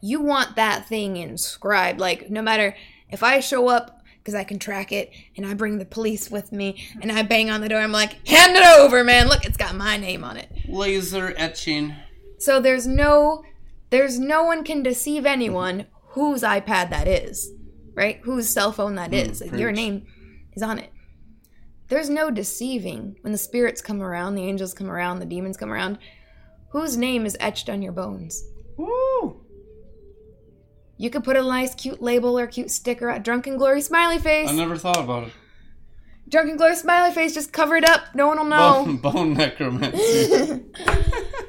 You 0.00 0.20
want 0.20 0.56
that 0.56 0.86
thing 0.86 1.16
inscribed. 1.16 1.98
Like, 1.98 2.30
no 2.30 2.42
matter 2.42 2.76
if 3.10 3.22
I 3.22 3.40
show 3.40 3.68
up 3.68 4.02
because 4.18 4.34
I 4.34 4.44
can 4.44 4.58
track 4.58 4.92
it 4.92 5.12
and 5.36 5.46
I 5.46 5.54
bring 5.54 5.78
the 5.78 5.84
police 5.84 6.30
with 6.30 6.52
me 6.52 6.84
and 7.00 7.10
I 7.12 7.22
bang 7.22 7.50
on 7.50 7.60
the 7.60 7.68
door, 7.68 7.80
I'm 7.80 7.92
like, 7.92 8.26
hand 8.26 8.56
it 8.56 8.64
over, 8.78 9.02
man. 9.04 9.28
Look, 9.28 9.44
it's 9.44 9.56
got 9.56 9.74
my 9.74 9.96
name 9.96 10.24
on 10.24 10.36
it. 10.36 10.50
Laser 10.68 11.34
etching. 11.36 11.94
So 12.38 12.60
there's 12.60 12.86
no 12.86 13.42
there's 13.90 14.18
no 14.18 14.44
one 14.44 14.64
can 14.64 14.82
deceive 14.82 15.24
anyone 15.24 15.86
whose 16.10 16.42
iPad 16.42 16.90
that 16.90 17.06
is, 17.06 17.52
right? 17.94 18.20
Whose 18.24 18.48
cell 18.48 18.72
phone 18.72 18.96
that 18.96 19.10
hmm, 19.10 19.14
is. 19.14 19.40
Like, 19.40 19.52
Your 19.52 19.72
name 19.72 20.06
is 20.54 20.62
on 20.62 20.78
it. 20.78 20.92
There's 21.88 22.10
no 22.10 22.30
deceiving 22.30 23.16
when 23.20 23.32
the 23.32 23.38
spirits 23.38 23.80
come 23.80 24.02
around, 24.02 24.34
the 24.34 24.42
angels 24.42 24.74
come 24.74 24.90
around, 24.90 25.20
the 25.20 25.26
demons 25.26 25.56
come 25.56 25.72
around. 25.72 25.98
Whose 26.70 26.96
name 26.96 27.26
is 27.26 27.36
etched 27.38 27.70
on 27.70 27.80
your 27.80 27.92
bones? 27.92 28.42
Woo! 28.76 29.44
You 30.98 31.10
could 31.10 31.24
put 31.24 31.36
a 31.36 31.42
nice 31.42 31.74
cute 31.74 32.02
label 32.02 32.38
or 32.38 32.46
cute 32.46 32.70
sticker 32.70 33.08
at 33.08 33.22
Drunken 33.22 33.56
Glory 33.56 33.82
smiley 33.82 34.18
face. 34.18 34.48
I 34.48 34.52
never 34.52 34.76
thought 34.76 34.98
about 34.98 35.28
it. 35.28 35.32
Drunken 36.28 36.56
Glory 36.56 36.74
smiley 36.74 37.14
face, 37.14 37.34
just 37.34 37.52
cover 37.52 37.76
it 37.76 37.88
up. 37.88 38.14
No 38.14 38.26
one 38.26 38.38
will 38.38 38.46
know. 38.46 38.84
Bone, 38.84 38.96
bone 38.96 39.34
necromancy. 39.34 40.64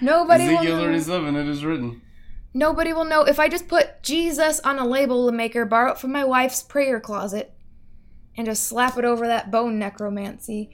Nobody 0.00 0.48
will 0.48 0.58
Ezekiel 0.58 0.76
know. 0.76 0.84
37, 0.84 1.36
it 1.36 1.48
is 1.48 1.64
written. 1.64 2.02
Nobody 2.52 2.92
will 2.92 3.04
know 3.04 3.22
if 3.22 3.38
I 3.38 3.48
just 3.48 3.68
put 3.68 4.02
Jesus 4.02 4.58
on 4.60 4.78
a 4.78 4.86
label 4.86 5.30
maker, 5.30 5.64
borrowed 5.64 5.98
from 5.98 6.12
my 6.12 6.24
wife's 6.24 6.62
prayer 6.62 6.98
closet, 7.00 7.52
and 8.36 8.46
just 8.46 8.64
slap 8.64 8.96
it 8.98 9.04
over 9.04 9.26
that 9.26 9.50
bone 9.50 9.78
necromancy. 9.78 10.70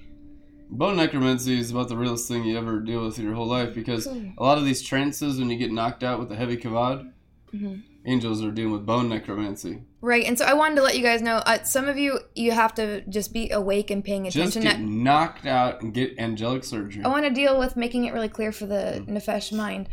Bone 0.70 0.96
necromancy 0.96 1.58
is 1.60 1.70
about 1.70 1.88
the 1.88 1.96
realest 1.96 2.28
thing 2.28 2.44
you 2.44 2.56
ever 2.58 2.80
deal 2.80 3.04
with 3.04 3.18
in 3.18 3.24
your 3.24 3.34
whole 3.34 3.46
life 3.46 3.74
because 3.74 4.06
a 4.06 4.42
lot 4.42 4.58
of 4.58 4.64
these 4.64 4.82
trances, 4.82 5.38
when 5.38 5.50
you 5.50 5.56
get 5.56 5.70
knocked 5.70 6.02
out 6.02 6.18
with 6.18 6.32
a 6.32 6.36
heavy 6.36 6.56
kavod, 6.56 7.12
Mhm. 7.54 7.82
Angels 8.06 8.42
are 8.44 8.50
dealing 8.50 8.72
with 8.72 8.86
bone 8.86 9.08
necromancy. 9.08 9.82
Right, 10.00 10.24
and 10.24 10.38
so 10.38 10.44
I 10.44 10.54
wanted 10.54 10.76
to 10.76 10.82
let 10.82 10.96
you 10.96 11.02
guys 11.02 11.20
know. 11.20 11.36
Uh, 11.38 11.62
some 11.64 11.88
of 11.88 11.98
you, 11.98 12.20
you 12.34 12.52
have 12.52 12.72
to 12.76 13.00
just 13.02 13.32
be 13.32 13.50
awake 13.50 13.90
and 13.90 14.04
paying 14.04 14.26
attention. 14.26 14.62
Just 14.62 14.76
get 14.76 14.80
That- 14.80 14.88
knocked 14.88 15.46
out 15.46 15.82
and 15.82 15.92
get 15.92 16.18
angelic 16.18 16.62
surgery. 16.64 17.02
I 17.04 17.08
want 17.08 17.24
to 17.24 17.30
deal 17.30 17.58
with 17.58 17.76
making 17.76 18.04
it 18.04 18.12
really 18.14 18.28
clear 18.28 18.52
for 18.52 18.66
the 18.66 19.04
Nefesh 19.08 19.52
mind. 19.52 19.88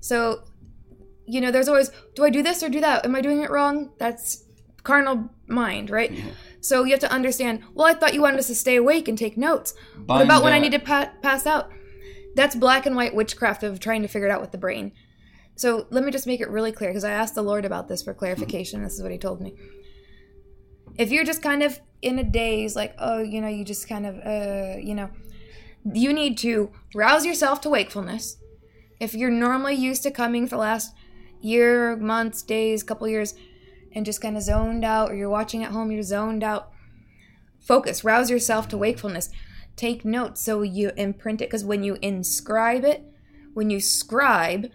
So, 0.00 0.44
you 1.26 1.40
know, 1.40 1.50
there's 1.50 1.68
always, 1.68 1.90
do 2.14 2.24
I 2.24 2.30
do 2.30 2.42
this 2.42 2.62
or 2.62 2.68
do 2.68 2.80
that? 2.80 3.04
Am 3.04 3.16
I 3.16 3.20
doing 3.20 3.42
it 3.42 3.50
wrong? 3.50 3.90
That's 3.98 4.44
carnal 4.84 5.30
mind, 5.48 5.90
right? 5.90 6.12
Yeah. 6.12 6.24
So 6.60 6.84
you 6.84 6.92
have 6.92 7.00
to 7.00 7.10
understand. 7.10 7.62
Well, 7.74 7.86
I 7.88 7.94
thought 7.94 8.14
you 8.14 8.22
wanted 8.22 8.38
us 8.38 8.46
to 8.46 8.54
stay 8.54 8.76
awake 8.76 9.08
and 9.08 9.18
take 9.18 9.36
notes. 9.36 9.74
what 9.96 10.06
Bind 10.06 10.22
about 10.24 10.44
when 10.44 10.52
I 10.52 10.60
need 10.60 10.72
to 10.72 10.78
pa- 10.78 11.10
pass 11.22 11.44
out? 11.46 11.70
That's 12.36 12.54
black 12.54 12.86
and 12.86 12.94
white 12.94 13.14
witchcraft 13.14 13.62
of 13.64 13.80
trying 13.80 14.02
to 14.02 14.08
figure 14.08 14.28
it 14.28 14.30
out 14.30 14.40
with 14.40 14.52
the 14.52 14.58
brain. 14.58 14.92
So 15.56 15.86
let 15.90 16.04
me 16.04 16.12
just 16.12 16.26
make 16.26 16.40
it 16.40 16.50
really 16.50 16.72
clear 16.72 16.90
because 16.90 17.04
I 17.04 17.12
asked 17.12 17.34
the 17.34 17.42
Lord 17.42 17.64
about 17.64 17.88
this 17.88 18.02
for 18.02 18.14
clarification. 18.14 18.82
This 18.82 18.94
is 18.94 19.02
what 19.02 19.12
He 19.12 19.18
told 19.18 19.40
me. 19.40 19.54
If 20.98 21.10
you're 21.10 21.24
just 21.24 21.42
kind 21.42 21.62
of 21.62 21.80
in 22.02 22.18
a 22.18 22.24
daze, 22.24 22.76
like, 22.76 22.94
oh, 22.98 23.20
you 23.20 23.40
know, 23.40 23.48
you 23.48 23.64
just 23.64 23.88
kind 23.88 24.06
of, 24.06 24.16
uh, 24.18 24.78
you 24.78 24.94
know, 24.94 25.10
you 25.92 26.12
need 26.12 26.38
to 26.38 26.70
rouse 26.94 27.24
yourself 27.24 27.60
to 27.62 27.70
wakefulness. 27.70 28.36
If 29.00 29.14
you're 29.14 29.30
normally 29.30 29.74
used 29.74 30.02
to 30.04 30.10
coming 30.10 30.46
for 30.46 30.56
the 30.56 30.60
last 30.60 30.94
year, 31.40 31.96
months, 31.96 32.42
days, 32.42 32.82
couple 32.82 33.08
years, 33.08 33.34
and 33.92 34.04
just 34.04 34.20
kind 34.20 34.36
of 34.36 34.42
zoned 34.42 34.84
out, 34.84 35.10
or 35.10 35.14
you're 35.14 35.30
watching 35.30 35.62
at 35.64 35.72
home, 35.72 35.90
you're 35.90 36.02
zoned 36.02 36.42
out, 36.42 36.70
focus, 37.60 38.04
rouse 38.04 38.30
yourself 38.30 38.68
to 38.68 38.78
wakefulness. 38.78 39.30
Take 39.74 40.04
notes 40.04 40.42
so 40.42 40.62
you 40.62 40.92
imprint 40.96 41.40
it, 41.40 41.48
because 41.48 41.64
when 41.64 41.82
you 41.82 41.98
inscribe 42.02 42.84
it, 42.84 43.04
when 43.54 43.70
you 43.70 43.80
scribe, 43.80 44.70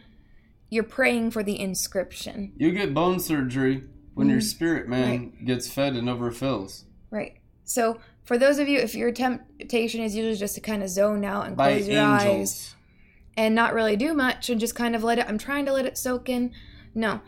you're 0.72 0.84
praying 0.84 1.30
for 1.30 1.44
the 1.44 1.60
inscription. 1.60 2.54
You 2.58 2.72
get 2.72 2.94
bone 2.94 3.20
surgery 3.20 3.84
when 4.16 4.28
Mm. 4.28 4.32
your 4.32 4.42
spirit 4.42 4.88
man 4.88 5.34
gets 5.46 5.68
fed 5.70 5.96
and 5.96 6.08
overfills. 6.08 6.86
Right. 7.12 7.34
So 7.66 8.00
for 8.24 8.38
those 8.38 8.58
of 8.58 8.68
you, 8.68 8.80
if 8.80 8.96
your 8.96 9.12
temptation 9.12 10.02
is 10.02 10.16
usually 10.16 10.38
just 10.38 10.56
to 10.56 10.62
kind 10.62 10.82
of 10.82 10.90
zone 10.90 11.24
out 11.26 11.46
and 11.46 11.56
By 11.58 11.74
close 11.74 11.88
your 11.90 12.02
eyes 12.02 12.76
and 13.38 13.54
not 13.54 13.74
really 13.74 13.96
do 13.98 14.14
much 14.14 14.50
and 14.50 14.60
just 14.60 14.74
kind 14.74 14.96
of 14.96 15.04
let 15.04 15.20
it, 15.20 15.26
I'm 15.28 15.38
trying 15.38 15.66
to 15.66 15.74
let 15.74 15.86
it 15.86 15.98
soak 15.98 16.30
in. 16.30 16.52
No. 16.96 17.22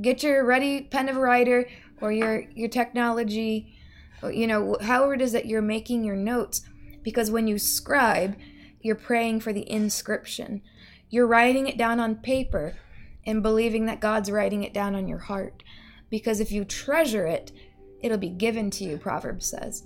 Get 0.00 0.22
your 0.22 0.44
ready 0.44 0.82
pen 0.82 1.08
of 1.08 1.16
a 1.16 1.20
writer, 1.20 1.68
or 2.00 2.12
your 2.12 2.44
your 2.54 2.68
technology, 2.68 3.74
or, 4.22 4.30
you 4.30 4.46
know, 4.46 4.76
however 4.82 5.14
it 5.14 5.22
is 5.22 5.32
that 5.32 5.46
you're 5.46 5.62
making 5.62 6.04
your 6.04 6.16
notes. 6.16 6.62
Because 7.02 7.30
when 7.30 7.48
you 7.48 7.58
scribe, 7.58 8.36
you're 8.80 8.94
praying 8.94 9.40
for 9.40 9.52
the 9.52 9.68
inscription. 9.70 10.60
You're 11.08 11.26
writing 11.26 11.66
it 11.66 11.78
down 11.78 12.00
on 12.00 12.16
paper 12.16 12.76
and 13.24 13.42
believing 13.42 13.86
that 13.86 14.00
God's 14.00 14.30
writing 14.30 14.62
it 14.62 14.74
down 14.74 14.94
on 14.94 15.08
your 15.08 15.18
heart. 15.18 15.62
Because 16.10 16.40
if 16.40 16.52
you 16.52 16.64
treasure 16.64 17.26
it, 17.26 17.52
it'll 18.00 18.18
be 18.18 18.28
given 18.28 18.70
to 18.70 18.84
you, 18.84 18.98
Proverbs 18.98 19.46
says. 19.46 19.84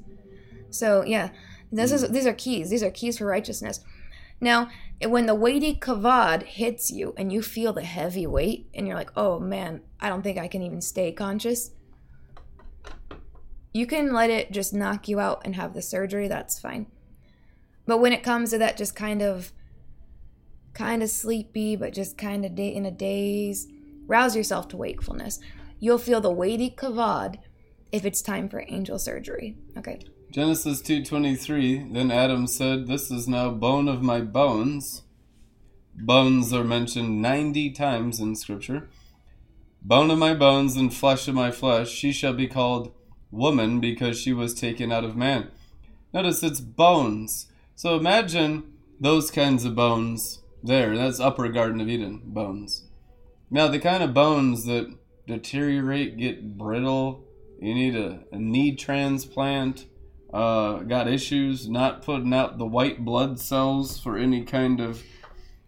So, 0.70 1.04
yeah, 1.04 1.30
this 1.72 1.92
is 1.92 2.08
these 2.10 2.26
are 2.26 2.32
keys. 2.32 2.70
These 2.70 2.82
are 2.82 2.90
keys 2.90 3.18
for 3.18 3.26
righteousness. 3.26 3.80
Now, 4.40 4.68
when 5.02 5.26
the 5.26 5.34
weighty 5.34 5.74
kavod 5.74 6.42
hits 6.42 6.90
you 6.90 7.14
and 7.16 7.32
you 7.32 7.42
feel 7.42 7.72
the 7.72 7.82
heavy 7.82 8.26
weight 8.26 8.68
and 8.74 8.86
you're 8.86 8.96
like, 8.96 9.12
"Oh 9.16 9.38
man, 9.38 9.82
I 10.00 10.08
don't 10.08 10.22
think 10.22 10.38
I 10.38 10.48
can 10.48 10.62
even 10.62 10.80
stay 10.80 11.12
conscious." 11.12 11.72
You 13.72 13.86
can 13.86 14.12
let 14.12 14.30
it 14.30 14.50
just 14.50 14.74
knock 14.74 15.06
you 15.06 15.20
out 15.20 15.42
and 15.44 15.54
have 15.54 15.74
the 15.74 15.82
surgery, 15.82 16.26
that's 16.26 16.58
fine. 16.58 16.86
But 17.86 17.98
when 17.98 18.12
it 18.12 18.24
comes 18.24 18.50
to 18.50 18.58
that 18.58 18.76
just 18.76 18.96
kind 18.96 19.22
of 19.22 19.52
kind 20.74 21.02
of 21.02 21.10
sleepy 21.10 21.76
but 21.76 21.92
just 21.92 22.16
kind 22.18 22.44
of 22.44 22.58
in 22.58 22.86
a 22.86 22.90
daze, 22.90 23.68
rouse 24.06 24.36
yourself 24.36 24.68
to 24.68 24.76
wakefulness. 24.76 25.38
You'll 25.78 25.98
feel 25.98 26.20
the 26.20 26.30
weighty 26.30 26.70
kavod 26.70 27.38
if 27.92 28.04
it's 28.04 28.22
time 28.22 28.48
for 28.48 28.64
angel 28.68 28.98
surgery. 28.98 29.56
Okay. 29.76 30.00
Genesis 30.30 30.80
2:23 30.80 31.92
Then 31.92 32.10
Adam 32.10 32.46
said, 32.46 32.86
"This 32.86 33.10
is 33.10 33.26
now 33.26 33.50
bone 33.50 33.88
of 33.88 34.02
my 34.02 34.20
bones." 34.20 35.02
Bones 35.96 36.52
are 36.52 36.64
mentioned 36.64 37.20
90 37.20 37.70
times 37.70 38.20
in 38.20 38.36
scripture. 38.36 38.88
Bone 39.82 40.10
of 40.10 40.18
my 40.18 40.34
bones 40.34 40.76
and 40.76 40.94
flesh 40.94 41.26
of 41.26 41.34
my 41.34 41.50
flesh, 41.50 41.90
she 41.90 42.12
shall 42.12 42.32
be 42.32 42.46
called 42.46 42.92
woman 43.30 43.80
because 43.80 44.18
she 44.18 44.32
was 44.32 44.54
taken 44.54 44.92
out 44.92 45.04
of 45.04 45.16
man. 45.16 45.48
Notice 46.12 46.42
it's 46.42 46.60
bones. 46.60 47.46
So 47.74 47.96
imagine 47.96 48.64
those 49.00 49.30
kinds 49.30 49.64
of 49.64 49.74
bones 49.74 50.39
there. 50.62 50.96
That's 50.96 51.20
upper 51.20 51.48
Garden 51.48 51.80
of 51.80 51.88
Eden 51.88 52.22
bones. 52.24 52.84
Now, 53.50 53.68
the 53.68 53.78
kind 53.78 54.02
of 54.02 54.14
bones 54.14 54.64
that 54.66 54.94
deteriorate, 55.26 56.16
get 56.16 56.56
brittle, 56.56 57.24
you 57.60 57.74
need 57.74 57.96
a, 57.96 58.20
a 58.32 58.38
knee 58.38 58.74
transplant, 58.74 59.86
uh, 60.32 60.78
got 60.78 61.08
issues, 61.08 61.68
not 61.68 62.02
putting 62.02 62.32
out 62.32 62.58
the 62.58 62.66
white 62.66 63.04
blood 63.04 63.40
cells 63.40 63.98
for 63.98 64.16
any 64.16 64.44
kind 64.44 64.80
of 64.80 65.02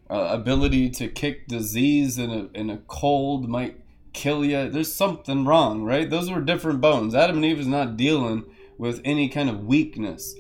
uh, 0.09 0.29
ability 0.31 0.91
to 0.91 1.09
kick 1.09 1.49
disease 1.49 2.19
in 2.19 2.31
a, 2.31 2.59
in 2.59 2.71
a 2.71 2.79
cold 2.87 3.49
might 3.49 3.81
kill 4.13 4.45
you. 4.45 4.69
There's 4.69 4.95
something 4.95 5.45
wrong, 5.45 5.83
right? 5.83 6.09
Those 6.09 6.31
were 6.31 6.41
different 6.41 6.81
bones. 6.81 7.15
Adam 7.15 7.37
and 7.37 7.45
Eve 7.45 7.61
is 7.61 7.67
not 7.67 7.97
dealing 7.97 8.45
with 8.79 9.01
any 9.05 9.29
kind 9.29 9.49
of 9.49 9.65
weakness. 9.65 10.35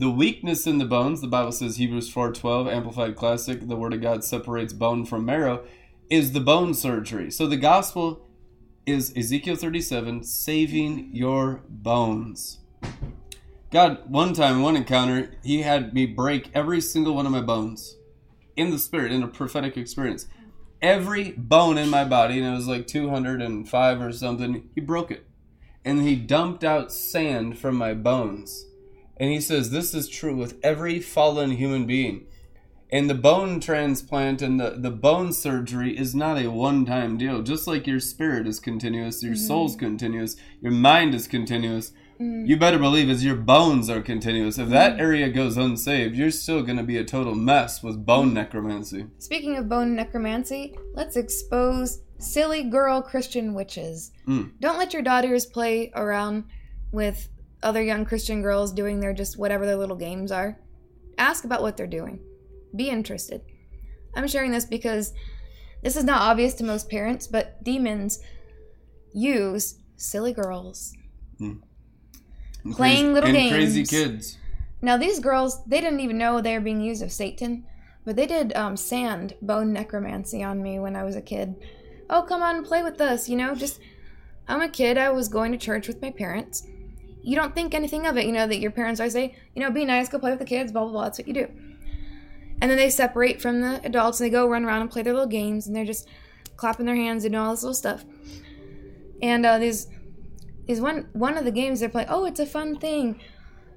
The 0.00 0.10
weakness 0.10 0.66
in 0.66 0.78
the 0.78 0.86
bones, 0.86 1.20
the 1.20 1.26
Bible 1.26 1.52
says 1.52 1.76
Hebrews 1.76 2.10
4:12 2.10 2.72
Amplified 2.72 3.16
Classic, 3.16 3.68
the 3.68 3.76
word 3.76 3.92
of 3.92 4.00
God 4.00 4.24
separates 4.24 4.72
bone 4.72 5.04
from 5.04 5.26
marrow, 5.26 5.62
is 6.08 6.32
the 6.32 6.40
bone 6.40 6.72
surgery. 6.72 7.30
So 7.30 7.46
the 7.46 7.58
gospel 7.58 8.26
is 8.86 9.12
Ezekiel 9.14 9.56
37, 9.56 10.24
saving 10.24 11.10
your 11.12 11.64
bones. 11.68 12.60
God, 13.70 14.10
one 14.10 14.32
time, 14.32 14.62
one 14.62 14.74
encounter, 14.74 15.32
He 15.44 15.60
had 15.60 15.92
me 15.92 16.06
break 16.06 16.48
every 16.54 16.80
single 16.80 17.14
one 17.14 17.26
of 17.26 17.32
my 17.32 17.42
bones 17.42 17.98
in 18.56 18.70
the 18.70 18.78
spirit, 18.78 19.12
in 19.12 19.22
a 19.22 19.28
prophetic 19.28 19.76
experience. 19.76 20.28
Every 20.80 21.32
bone 21.32 21.76
in 21.76 21.90
my 21.90 22.06
body, 22.06 22.38
and 22.38 22.46
it 22.46 22.56
was 22.56 22.66
like 22.66 22.86
205 22.86 24.00
or 24.00 24.12
something, 24.12 24.70
He 24.74 24.80
broke 24.80 25.10
it. 25.10 25.26
And 25.84 26.00
He 26.00 26.16
dumped 26.16 26.64
out 26.64 26.90
sand 26.90 27.58
from 27.58 27.76
my 27.76 27.92
bones. 27.92 28.64
And 29.20 29.30
He 29.30 29.40
says, 29.40 29.70
This 29.70 29.94
is 29.94 30.08
true 30.08 30.34
with 30.34 30.58
every 30.64 30.98
fallen 30.98 31.52
human 31.52 31.86
being. 31.86 32.26
And 32.92 33.08
the 33.08 33.14
bone 33.14 33.60
transplant 33.60 34.42
and 34.42 34.58
the, 34.58 34.70
the 34.70 34.90
bone 34.90 35.32
surgery 35.32 35.96
is 35.96 36.14
not 36.14 36.38
a 36.38 36.50
one 36.50 36.84
time 36.84 37.16
deal. 37.18 37.42
Just 37.42 37.68
like 37.68 37.86
your 37.86 38.00
spirit 38.00 38.48
is 38.48 38.58
continuous, 38.58 39.22
your 39.22 39.34
mm-hmm. 39.34 39.46
soul's 39.46 39.76
continuous, 39.76 40.34
your 40.60 40.72
mind 40.72 41.14
is 41.14 41.28
continuous. 41.28 41.92
Mm-hmm. 42.20 42.46
You 42.46 42.56
better 42.56 42.78
believe 42.78 43.08
as 43.08 43.24
your 43.24 43.36
bones 43.36 43.88
are 43.88 44.02
continuous. 44.02 44.58
If 44.58 44.70
that 44.70 44.92
mm-hmm. 44.92 45.00
area 45.00 45.28
goes 45.30 45.56
unsaved, 45.56 46.16
you're 46.16 46.32
still 46.32 46.62
going 46.62 46.78
to 46.78 46.82
be 46.82 46.98
a 46.98 47.04
total 47.04 47.34
mess 47.34 47.82
with 47.82 48.04
bone 48.04 48.34
necromancy. 48.34 49.06
Speaking 49.18 49.56
of 49.56 49.68
bone 49.68 49.94
necromancy, 49.94 50.76
let's 50.94 51.16
expose 51.16 52.02
silly 52.18 52.64
girl 52.64 53.00
Christian 53.00 53.54
witches. 53.54 54.10
Mm. 54.26 54.52
Don't 54.60 54.78
let 54.78 54.92
your 54.92 55.02
daughters 55.02 55.46
play 55.46 55.92
around 55.94 56.44
with 56.92 57.28
other 57.62 57.82
young 57.82 58.04
Christian 58.04 58.42
girls 58.42 58.72
doing 58.72 59.00
their 59.00 59.12
just 59.12 59.38
whatever 59.38 59.66
their 59.66 59.76
little 59.76 59.96
games 59.96 60.32
are. 60.32 60.58
Ask 61.18 61.44
about 61.44 61.62
what 61.62 61.76
they're 61.76 61.86
doing 61.86 62.20
be 62.74 62.88
interested. 62.88 63.42
I'm 64.14 64.28
sharing 64.28 64.50
this 64.50 64.64
because 64.64 65.12
this 65.82 65.96
is 65.96 66.04
not 66.04 66.22
obvious 66.22 66.54
to 66.54 66.64
most 66.64 66.90
parents, 66.90 67.26
but 67.26 67.62
demons 67.62 68.20
use 69.12 69.78
silly 69.96 70.32
girls 70.32 70.94
mm. 71.40 71.60
playing 72.72 73.12
little 73.12 73.32
games. 73.32 73.52
Crazy 73.52 73.84
kids. 73.84 74.38
Now 74.82 74.96
these 74.96 75.20
girls, 75.20 75.62
they 75.64 75.80
didn't 75.80 76.00
even 76.00 76.18
know 76.18 76.40
they 76.40 76.54
were 76.54 76.64
being 76.64 76.80
used 76.80 77.02
of 77.02 77.12
Satan, 77.12 77.66
but 78.04 78.16
they 78.16 78.26
did 78.26 78.54
um, 78.56 78.76
sand 78.76 79.34
bone 79.42 79.72
necromancy 79.72 80.42
on 80.42 80.62
me 80.62 80.78
when 80.78 80.96
I 80.96 81.04
was 81.04 81.16
a 81.16 81.22
kid. 81.22 81.54
Oh, 82.08 82.22
come 82.22 82.42
on, 82.42 82.64
play 82.64 82.82
with 82.82 83.00
us. 83.00 83.28
You 83.28 83.36
know, 83.36 83.54
just 83.54 83.80
I'm 84.48 84.62
a 84.62 84.68
kid. 84.68 84.98
I 84.98 85.10
was 85.10 85.28
going 85.28 85.52
to 85.52 85.58
church 85.58 85.86
with 85.86 86.02
my 86.02 86.10
parents. 86.10 86.66
You 87.22 87.36
don't 87.36 87.54
think 87.54 87.74
anything 87.74 88.06
of 88.06 88.16
it. 88.16 88.26
You 88.26 88.32
know 88.32 88.46
that 88.46 88.60
your 88.60 88.70
parents 88.70 89.00
always 89.00 89.12
say, 89.12 89.36
you 89.54 89.62
know, 89.62 89.70
be 89.70 89.84
nice, 89.84 90.08
go 90.08 90.18
play 90.18 90.30
with 90.30 90.38
the 90.38 90.44
kids, 90.44 90.72
blah 90.72 90.82
blah 90.82 90.92
blah. 90.92 91.04
That's 91.04 91.18
what 91.18 91.28
you 91.28 91.34
do. 91.34 91.48
And 92.60 92.70
then 92.70 92.76
they 92.76 92.90
separate 92.90 93.40
from 93.40 93.60
the 93.60 93.80
adults 93.84 94.20
and 94.20 94.26
they 94.26 94.30
go 94.30 94.48
run 94.48 94.64
around 94.64 94.82
and 94.82 94.90
play 94.90 95.02
their 95.02 95.14
little 95.14 95.28
games 95.28 95.66
and 95.66 95.74
they're 95.74 95.84
just 95.84 96.08
clapping 96.56 96.86
their 96.86 96.96
hands 96.96 97.24
and 97.24 97.32
doing 97.32 97.44
all 97.44 97.52
this 97.52 97.62
little 97.62 97.74
stuff. 97.74 98.04
And 99.22 99.44
uh, 99.46 99.58
there's 99.58 99.88
is 100.66 100.80
one 100.80 101.08
one 101.12 101.36
of 101.36 101.44
the 101.44 101.50
games 101.50 101.80
they're 101.80 101.88
playing. 101.88 102.08
Oh, 102.10 102.24
it's 102.24 102.40
a 102.40 102.46
fun 102.46 102.78
thing. 102.78 103.20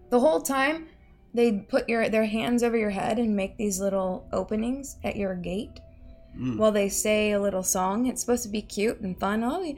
The 0.09 0.19
whole 0.19 0.41
time 0.41 0.87
they 1.33 1.51
put 1.51 1.89
your 1.89 2.09
their 2.09 2.25
hands 2.25 2.61
over 2.61 2.77
your 2.77 2.91
head 2.91 3.19
and 3.19 3.35
make 3.35 3.57
these 3.57 3.79
little 3.79 4.27
openings 4.31 4.97
at 5.03 5.15
your 5.15 5.35
gate 5.35 5.79
mm. 6.37 6.57
while 6.57 6.71
they 6.71 6.89
say 6.89 7.31
a 7.31 7.41
little 7.41 7.63
song. 7.63 8.05
It's 8.05 8.21
supposed 8.21 8.43
to 8.43 8.49
be 8.49 8.61
cute 8.61 8.99
and 8.99 9.19
fun. 9.19 9.43
Oh, 9.43 9.75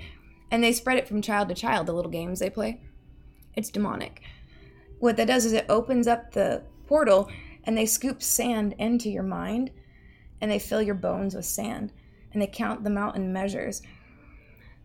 and 0.52 0.64
they 0.64 0.74
spread 0.74 0.98
it 0.98 1.08
from 1.08 1.22
child 1.22 1.50
to 1.50 1.56
child. 1.56 1.88
The 1.88 1.94
little 1.94 2.12
games 2.12 2.40
they 2.40 2.50
play. 2.50 2.82
It's 3.56 3.70
demonic. 3.70 4.22
What 5.00 5.18
that 5.18 5.28
does 5.28 5.46
is 5.46 5.54
it 5.54 5.66
opens 5.70 6.08
up 6.08 6.32
the 6.32 6.64
portal 6.88 7.30
and 7.64 7.78
they 7.78 7.86
scoop 7.86 8.22
sand 8.22 8.76
into 8.78 9.10
your 9.10 9.24
mind 9.24 9.72
and 10.42 10.52
they 10.52 10.60
fill 10.60 10.82
your 10.82 10.96
bones 10.96 11.36
with 11.36 11.46
sand 11.46 11.92
and 12.34 12.42
they 12.42 12.48
count 12.48 12.84
them 12.84 12.98
out 12.98 13.16
in 13.16 13.34
measures. 13.34 13.82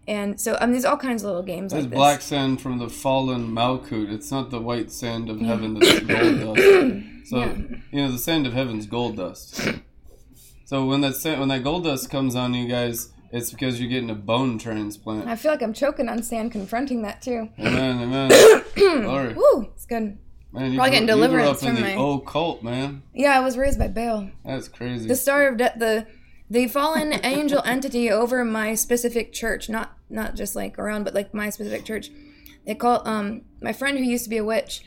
And 0.08 0.40
so, 0.40 0.56
I 0.60 0.66
mean, 0.66 0.72
there's 0.72 0.84
all 0.84 0.96
kinds 0.96 1.22
of 1.22 1.28
little 1.28 1.42
games 1.42 1.72
There's 1.72 1.84
like 1.84 1.92
black 1.94 2.20
sand 2.20 2.60
from 2.60 2.78
the 2.78 2.88
fallen 2.88 3.48
Malkut. 3.52 4.12
It's 4.12 4.30
not 4.30 4.50
the 4.50 4.60
white 4.60 4.90
sand 4.90 5.28
of 5.28 5.40
heaven 5.40 5.74
that's 5.74 6.00
gold 6.00 6.56
dust. 6.56 7.06
So, 7.26 7.38
yeah. 7.38 7.54
you 7.92 8.02
know, 8.02 8.10
the 8.10 8.18
sand 8.18 8.44
of 8.48 8.54
heaven's 8.54 8.86
gold 8.86 9.16
dust. 9.16 9.60
So 10.64 10.84
when 10.86 11.00
that 11.02 11.14
sand, 11.14 11.38
when 11.38 11.48
that 11.50 11.62
gold 11.62 11.84
dust 11.84 12.10
comes 12.10 12.34
on 12.34 12.54
you 12.54 12.66
guys, 12.66 13.12
it's 13.32 13.50
because 13.50 13.80
you're 13.80 13.88
getting 13.88 14.10
a 14.10 14.14
bone 14.14 14.58
transplant. 14.58 15.28
I 15.28 15.36
feel 15.36 15.50
like 15.52 15.62
I'm 15.62 15.72
choking 15.72 16.08
on 16.08 16.22
sand 16.22 16.52
confronting 16.52 17.02
that 17.02 17.22
too. 17.22 17.48
Amen, 17.58 18.00
amen. 18.02 18.64
Glory. 19.02 19.34
Woo, 19.34 19.68
it's 19.74 19.86
good. 19.86 20.18
Man, 20.52 20.72
you 20.72 20.78
Probably 20.78 20.90
getting 20.90 21.06
deliverance 21.06 21.62
from 21.62 21.76
the 21.76 21.94
old 21.94 22.26
cult, 22.26 22.62
man. 22.62 23.02
Yeah, 23.14 23.36
I 23.36 23.40
was 23.40 23.56
raised 23.56 23.78
by 23.78 23.86
Baal. 23.88 24.30
That's 24.44 24.66
crazy. 24.66 25.06
The 25.06 25.14
star 25.14 25.46
of 25.48 25.56
de- 25.58 25.74
the 25.76 26.06
the 26.50 26.66
fallen 26.66 27.12
angel 27.24 27.62
entity 27.64 28.10
over 28.10 28.44
my 28.44 28.74
specific 28.74 29.32
church, 29.32 29.68
not 29.68 29.96
not 30.08 30.34
just 30.34 30.56
like 30.56 30.76
around, 30.76 31.04
but 31.04 31.14
like 31.14 31.32
my 31.32 31.50
specific 31.50 31.84
church. 31.84 32.10
They 32.66 32.74
call 32.74 33.06
um 33.06 33.42
my 33.62 33.72
friend 33.72 33.96
who 33.96 34.04
used 34.04 34.24
to 34.24 34.30
be 34.30 34.38
a 34.38 34.44
witch. 34.44 34.82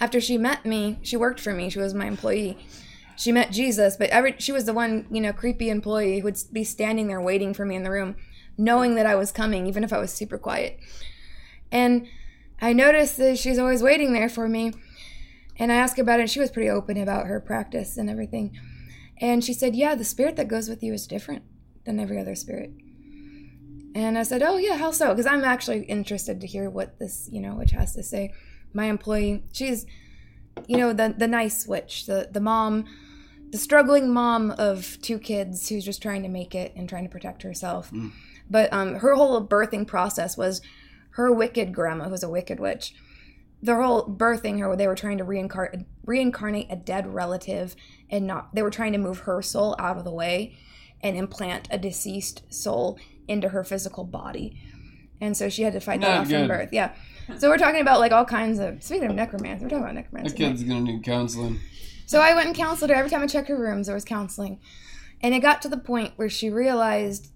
After 0.00 0.20
she 0.20 0.38
met 0.38 0.64
me, 0.64 1.00
she 1.02 1.16
worked 1.16 1.40
for 1.40 1.52
me. 1.52 1.68
She 1.68 1.80
was 1.80 1.92
my 1.94 2.06
employee. 2.06 2.56
She 3.18 3.32
met 3.32 3.50
Jesus, 3.50 3.96
but 3.96 4.10
every 4.10 4.36
she 4.38 4.52
was 4.52 4.64
the 4.64 4.72
one 4.72 5.06
you 5.10 5.20
know 5.20 5.32
creepy 5.32 5.70
employee 5.70 6.18
who 6.18 6.24
would 6.24 6.38
be 6.52 6.64
standing 6.64 7.08
there 7.08 7.20
waiting 7.20 7.52
for 7.52 7.64
me 7.64 7.76
in 7.76 7.82
the 7.82 7.90
room, 7.90 8.16
knowing 8.56 8.94
that 8.94 9.06
I 9.06 9.16
was 9.16 9.32
coming, 9.32 9.66
even 9.66 9.84
if 9.84 9.92
I 9.92 9.98
was 9.98 10.12
super 10.12 10.38
quiet. 10.38 10.78
And 11.70 12.06
I 12.60 12.72
noticed 12.72 13.16
that 13.18 13.38
she's 13.38 13.58
always 13.58 13.82
waiting 13.82 14.12
there 14.12 14.28
for 14.28 14.48
me 14.48 14.72
and 15.58 15.72
I 15.72 15.76
asked 15.76 15.98
about 15.98 16.20
it, 16.20 16.22
and 16.22 16.30
she 16.30 16.40
was 16.40 16.50
pretty 16.50 16.70
open 16.70 16.96
about 16.96 17.26
her 17.26 17.40
practice 17.40 17.96
and 17.96 18.08
everything. 18.08 18.56
And 19.20 19.42
she 19.42 19.52
said, 19.52 19.74
Yeah, 19.74 19.94
the 19.94 20.04
spirit 20.04 20.36
that 20.36 20.48
goes 20.48 20.68
with 20.68 20.82
you 20.82 20.92
is 20.94 21.06
different 21.06 21.42
than 21.84 21.98
every 21.98 22.18
other 22.18 22.36
spirit. 22.36 22.70
And 23.94 24.16
I 24.16 24.22
said, 24.22 24.42
Oh, 24.42 24.56
yeah, 24.56 24.76
how 24.76 24.92
so? 24.92 25.10
Because 25.10 25.26
I'm 25.26 25.44
actually 25.44 25.82
interested 25.84 26.40
to 26.40 26.46
hear 26.46 26.70
what 26.70 26.98
this, 27.00 27.28
you 27.32 27.40
know, 27.40 27.56
witch 27.56 27.72
has 27.72 27.94
to 27.94 28.02
say. 28.02 28.32
My 28.72 28.84
employee, 28.84 29.44
she's, 29.52 29.86
you 30.68 30.76
know, 30.76 30.92
the, 30.92 31.14
the 31.16 31.26
nice 31.26 31.66
witch, 31.66 32.06
the, 32.06 32.28
the 32.30 32.40
mom, 32.40 32.84
the 33.50 33.58
struggling 33.58 34.12
mom 34.12 34.50
of 34.52 34.98
two 35.02 35.18
kids 35.18 35.68
who's 35.68 35.84
just 35.84 36.02
trying 36.02 36.22
to 36.22 36.28
make 36.28 36.54
it 36.54 36.72
and 36.76 36.88
trying 36.88 37.04
to 37.04 37.10
protect 37.10 37.42
herself. 37.42 37.90
Mm. 37.90 38.12
But 38.50 38.72
um, 38.72 38.96
her 38.96 39.14
whole 39.14 39.46
birthing 39.46 39.86
process 39.86 40.36
was 40.36 40.60
her 41.10 41.32
wicked 41.32 41.74
grandma, 41.74 42.04
who 42.04 42.10
was 42.10 42.22
a 42.22 42.28
wicked 42.28 42.60
witch, 42.60 42.94
their 43.62 43.82
whole 43.82 44.06
birthing 44.06 44.60
her, 44.60 44.76
they 44.76 44.86
were 44.86 44.94
trying 44.94 45.18
to 45.18 45.24
reincarnate 45.24 45.84
reincarnate 46.04 46.68
a 46.70 46.76
dead 46.76 47.12
relative, 47.12 47.74
and 48.08 48.26
not 48.26 48.54
they 48.54 48.62
were 48.62 48.70
trying 48.70 48.92
to 48.92 48.98
move 48.98 49.20
her 49.20 49.42
soul 49.42 49.74
out 49.78 49.98
of 49.98 50.04
the 50.04 50.12
way 50.12 50.56
and 51.02 51.16
implant 51.16 51.68
a 51.70 51.78
deceased 51.78 52.42
soul 52.52 52.98
into 53.26 53.48
her 53.48 53.64
physical 53.64 54.04
body. 54.04 54.60
And 55.20 55.36
so 55.36 55.48
she 55.48 55.62
had 55.62 55.72
to 55.72 55.80
fight 55.80 56.00
that 56.00 56.08
Not 56.08 56.20
off 56.20 56.30
from 56.30 56.48
birth. 56.48 56.68
Yeah. 56.72 56.94
So 57.38 57.48
we're 57.48 57.58
talking 57.58 57.80
about 57.80 57.98
like 57.98 58.12
all 58.12 58.24
kinds 58.24 58.58
of 58.58 58.82
speaking 58.82 59.10
of 59.10 59.16
necromancy, 59.16 59.64
we're 59.64 59.70
talking 59.70 59.82
about 59.82 59.94
necromancy. 59.94 60.36
That 60.36 60.50
kid's 60.50 60.62
gonna 60.62 60.80
need 60.82 61.02
counseling. 61.02 61.58
So 62.08 62.22
I 62.22 62.34
went 62.34 62.46
and 62.46 62.56
counseled 62.56 62.88
her. 62.88 62.96
Every 62.96 63.10
time 63.10 63.20
I 63.20 63.26
checked 63.26 63.50
her 63.50 63.60
rooms, 63.60 63.86
there 63.86 63.94
was 63.94 64.02
counseling. 64.02 64.60
And 65.20 65.34
it 65.34 65.40
got 65.40 65.60
to 65.60 65.68
the 65.68 65.76
point 65.76 66.14
where 66.16 66.30
she 66.30 66.48
realized 66.48 67.30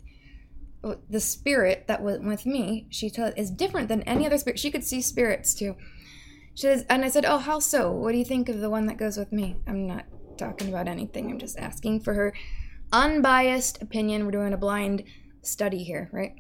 the 1.11 1.21
spirit 1.21 1.85
that 1.89 2.03
was 2.03 2.21
with 2.21 2.47
me, 2.47 2.87
she 2.89 3.11
told, 3.11 3.35
is 3.37 3.51
different 3.51 3.89
than 3.89 4.01
any 4.05 4.25
other 4.25 4.39
spirit. 4.39 4.59
She 4.59 4.71
could 4.71 4.83
see 4.83 5.03
spirits 5.03 5.53
too. 5.53 5.77
She 6.55 6.63
says, 6.63 6.87
and 6.89 7.05
I 7.05 7.11
said, 7.11 7.27
Oh, 7.27 7.37
how 7.37 7.59
so? 7.59 7.93
What 7.93 8.13
do 8.13 8.19
you 8.19 8.25
think 8.25 8.49
of 8.49 8.61
the 8.61 8.71
one 8.71 8.87
that 8.87 8.97
goes 8.97 9.19
with 9.19 9.31
me? 9.31 9.57
I'm 9.67 9.87
not 9.87 10.07
talking 10.39 10.71
about 10.71 10.89
anything. 10.89 11.31
I'm 11.31 11.39
just 11.39 11.59
asking 11.59 12.01
for 12.01 12.15
her 12.15 12.33
unbiased 12.95 13.83
opinion. 13.83 14.25
We're 14.25 14.31
doing 14.31 14.55
a 14.55 14.59
blind 14.59 15.05
study 15.43 15.85
here, 15.85 16.09
right? 16.13 16.35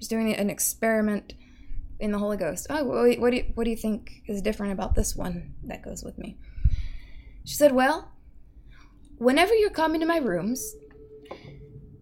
Just 0.00 0.10
doing 0.10 0.34
an 0.34 0.50
experiment 0.50 1.34
in 2.00 2.10
the 2.10 2.18
Holy 2.18 2.36
Ghost. 2.36 2.66
Oh, 2.68 2.82
what 2.82 3.30
do 3.30 3.36
you, 3.36 3.44
what 3.54 3.62
do 3.62 3.70
you 3.70 3.76
think 3.76 4.22
is 4.26 4.42
different 4.42 4.72
about 4.72 4.96
this 4.96 5.14
one 5.14 5.54
that 5.62 5.84
goes 5.84 6.02
with 6.02 6.18
me? 6.18 6.36
She 7.46 7.54
said, 7.54 7.72
Well, 7.72 8.10
whenever 9.18 9.54
you're 9.54 9.70
coming 9.70 10.00
to 10.00 10.06
my 10.06 10.18
rooms, 10.18 10.74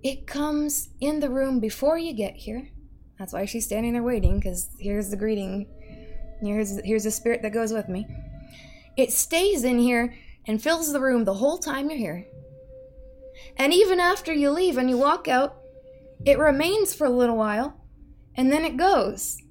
it 0.02 0.26
comes 0.26 0.88
in 1.00 1.20
the 1.20 1.28
room 1.28 1.60
before 1.60 1.98
you 1.98 2.14
get 2.14 2.34
here. 2.34 2.70
That's 3.18 3.34
why 3.34 3.44
she's 3.44 3.66
standing 3.66 3.92
there 3.92 4.02
waiting, 4.02 4.40
because 4.40 4.70
here's 4.80 5.10
the 5.10 5.16
greeting. 5.16 5.68
Here's, 6.40 6.80
here's 6.82 7.04
the 7.04 7.10
spirit 7.10 7.42
that 7.42 7.52
goes 7.52 7.72
with 7.72 7.88
me. 7.88 8.06
It 8.96 9.12
stays 9.12 9.64
in 9.64 9.78
here 9.78 10.14
and 10.46 10.62
fills 10.62 10.92
the 10.92 11.00
room 11.00 11.24
the 11.24 11.34
whole 11.34 11.58
time 11.58 11.90
you're 11.90 11.98
here. 11.98 12.26
And 13.58 13.72
even 13.72 14.00
after 14.00 14.32
you 14.32 14.50
leave 14.50 14.78
and 14.78 14.88
you 14.88 14.96
walk 14.96 15.28
out, 15.28 15.56
it 16.24 16.38
remains 16.38 16.94
for 16.94 17.06
a 17.06 17.10
little 17.10 17.36
while 17.36 17.84
and 18.34 18.50
then 18.50 18.64
it 18.64 18.78
goes. 18.78 19.42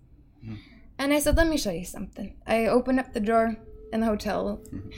Hmm. 0.43 0.55
And 0.97 1.13
I 1.13 1.19
said, 1.19 1.37
Let 1.37 1.47
me 1.47 1.57
show 1.57 1.71
you 1.71 1.85
something. 1.85 2.35
I 2.47 2.65
open 2.65 2.97
up 2.97 3.13
the 3.13 3.19
drawer 3.19 3.57
in 3.91 3.99
the 3.99 4.07
hotel. 4.07 4.59
Hmm. 4.69 4.89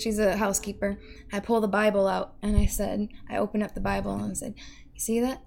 She's 0.00 0.18
a 0.18 0.36
housekeeper. 0.36 0.98
I 1.32 1.40
pull 1.40 1.60
the 1.60 1.68
Bible 1.68 2.08
out 2.08 2.34
and 2.42 2.56
I 2.56 2.66
said, 2.66 3.08
I 3.28 3.36
open 3.36 3.62
up 3.62 3.74
the 3.74 3.80
Bible 3.80 4.14
and 4.16 4.36
said, 4.36 4.54
You 4.94 5.00
see 5.00 5.20
that? 5.20 5.42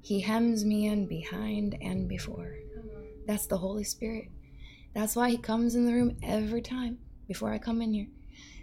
He 0.00 0.20
hems 0.20 0.64
me 0.64 0.86
in 0.86 1.06
behind 1.06 1.76
and 1.80 2.08
before. 2.08 2.54
That's 3.26 3.46
the 3.46 3.58
Holy 3.58 3.82
Spirit. 3.82 4.30
That's 4.94 5.16
why 5.16 5.30
he 5.30 5.36
comes 5.36 5.74
in 5.74 5.86
the 5.86 5.92
room 5.92 6.16
every 6.22 6.62
time 6.62 6.98
before 7.26 7.50
I 7.50 7.58
come 7.58 7.82
in 7.82 7.92
here. 7.92 8.06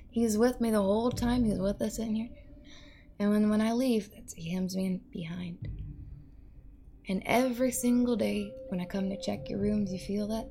He's 0.09 0.37
with 0.37 0.61
me 0.61 0.71
the 0.71 0.81
whole 0.81 1.11
time. 1.11 1.43
He's 1.43 1.59
with 1.59 1.81
us 1.81 1.99
in 1.99 2.15
here. 2.15 2.29
And 3.19 3.31
when, 3.31 3.49
when 3.49 3.61
I 3.61 3.73
leave, 3.73 4.09
he 4.35 4.51
hems 4.51 4.75
me 4.75 4.85
in 4.85 5.01
behind. 5.11 5.67
And 7.09 7.21
every 7.25 7.71
single 7.71 8.15
day 8.15 8.53
when 8.69 8.79
I 8.79 8.85
come 8.85 9.09
to 9.09 9.21
check 9.21 9.49
your 9.49 9.59
rooms, 9.59 9.91
you 9.91 9.99
feel 9.99 10.27
that? 10.27 10.49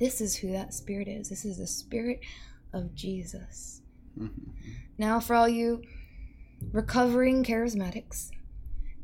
This 0.00 0.20
is 0.20 0.36
who 0.36 0.50
that 0.52 0.74
spirit 0.74 1.08
is. 1.08 1.28
This 1.28 1.44
is 1.44 1.58
the 1.58 1.66
spirit 1.66 2.20
of 2.72 2.94
Jesus. 2.94 3.82
Now, 4.98 5.20
for 5.20 5.34
all 5.34 5.48
you 5.48 5.82
recovering 6.72 7.44
charismatics, 7.44 8.30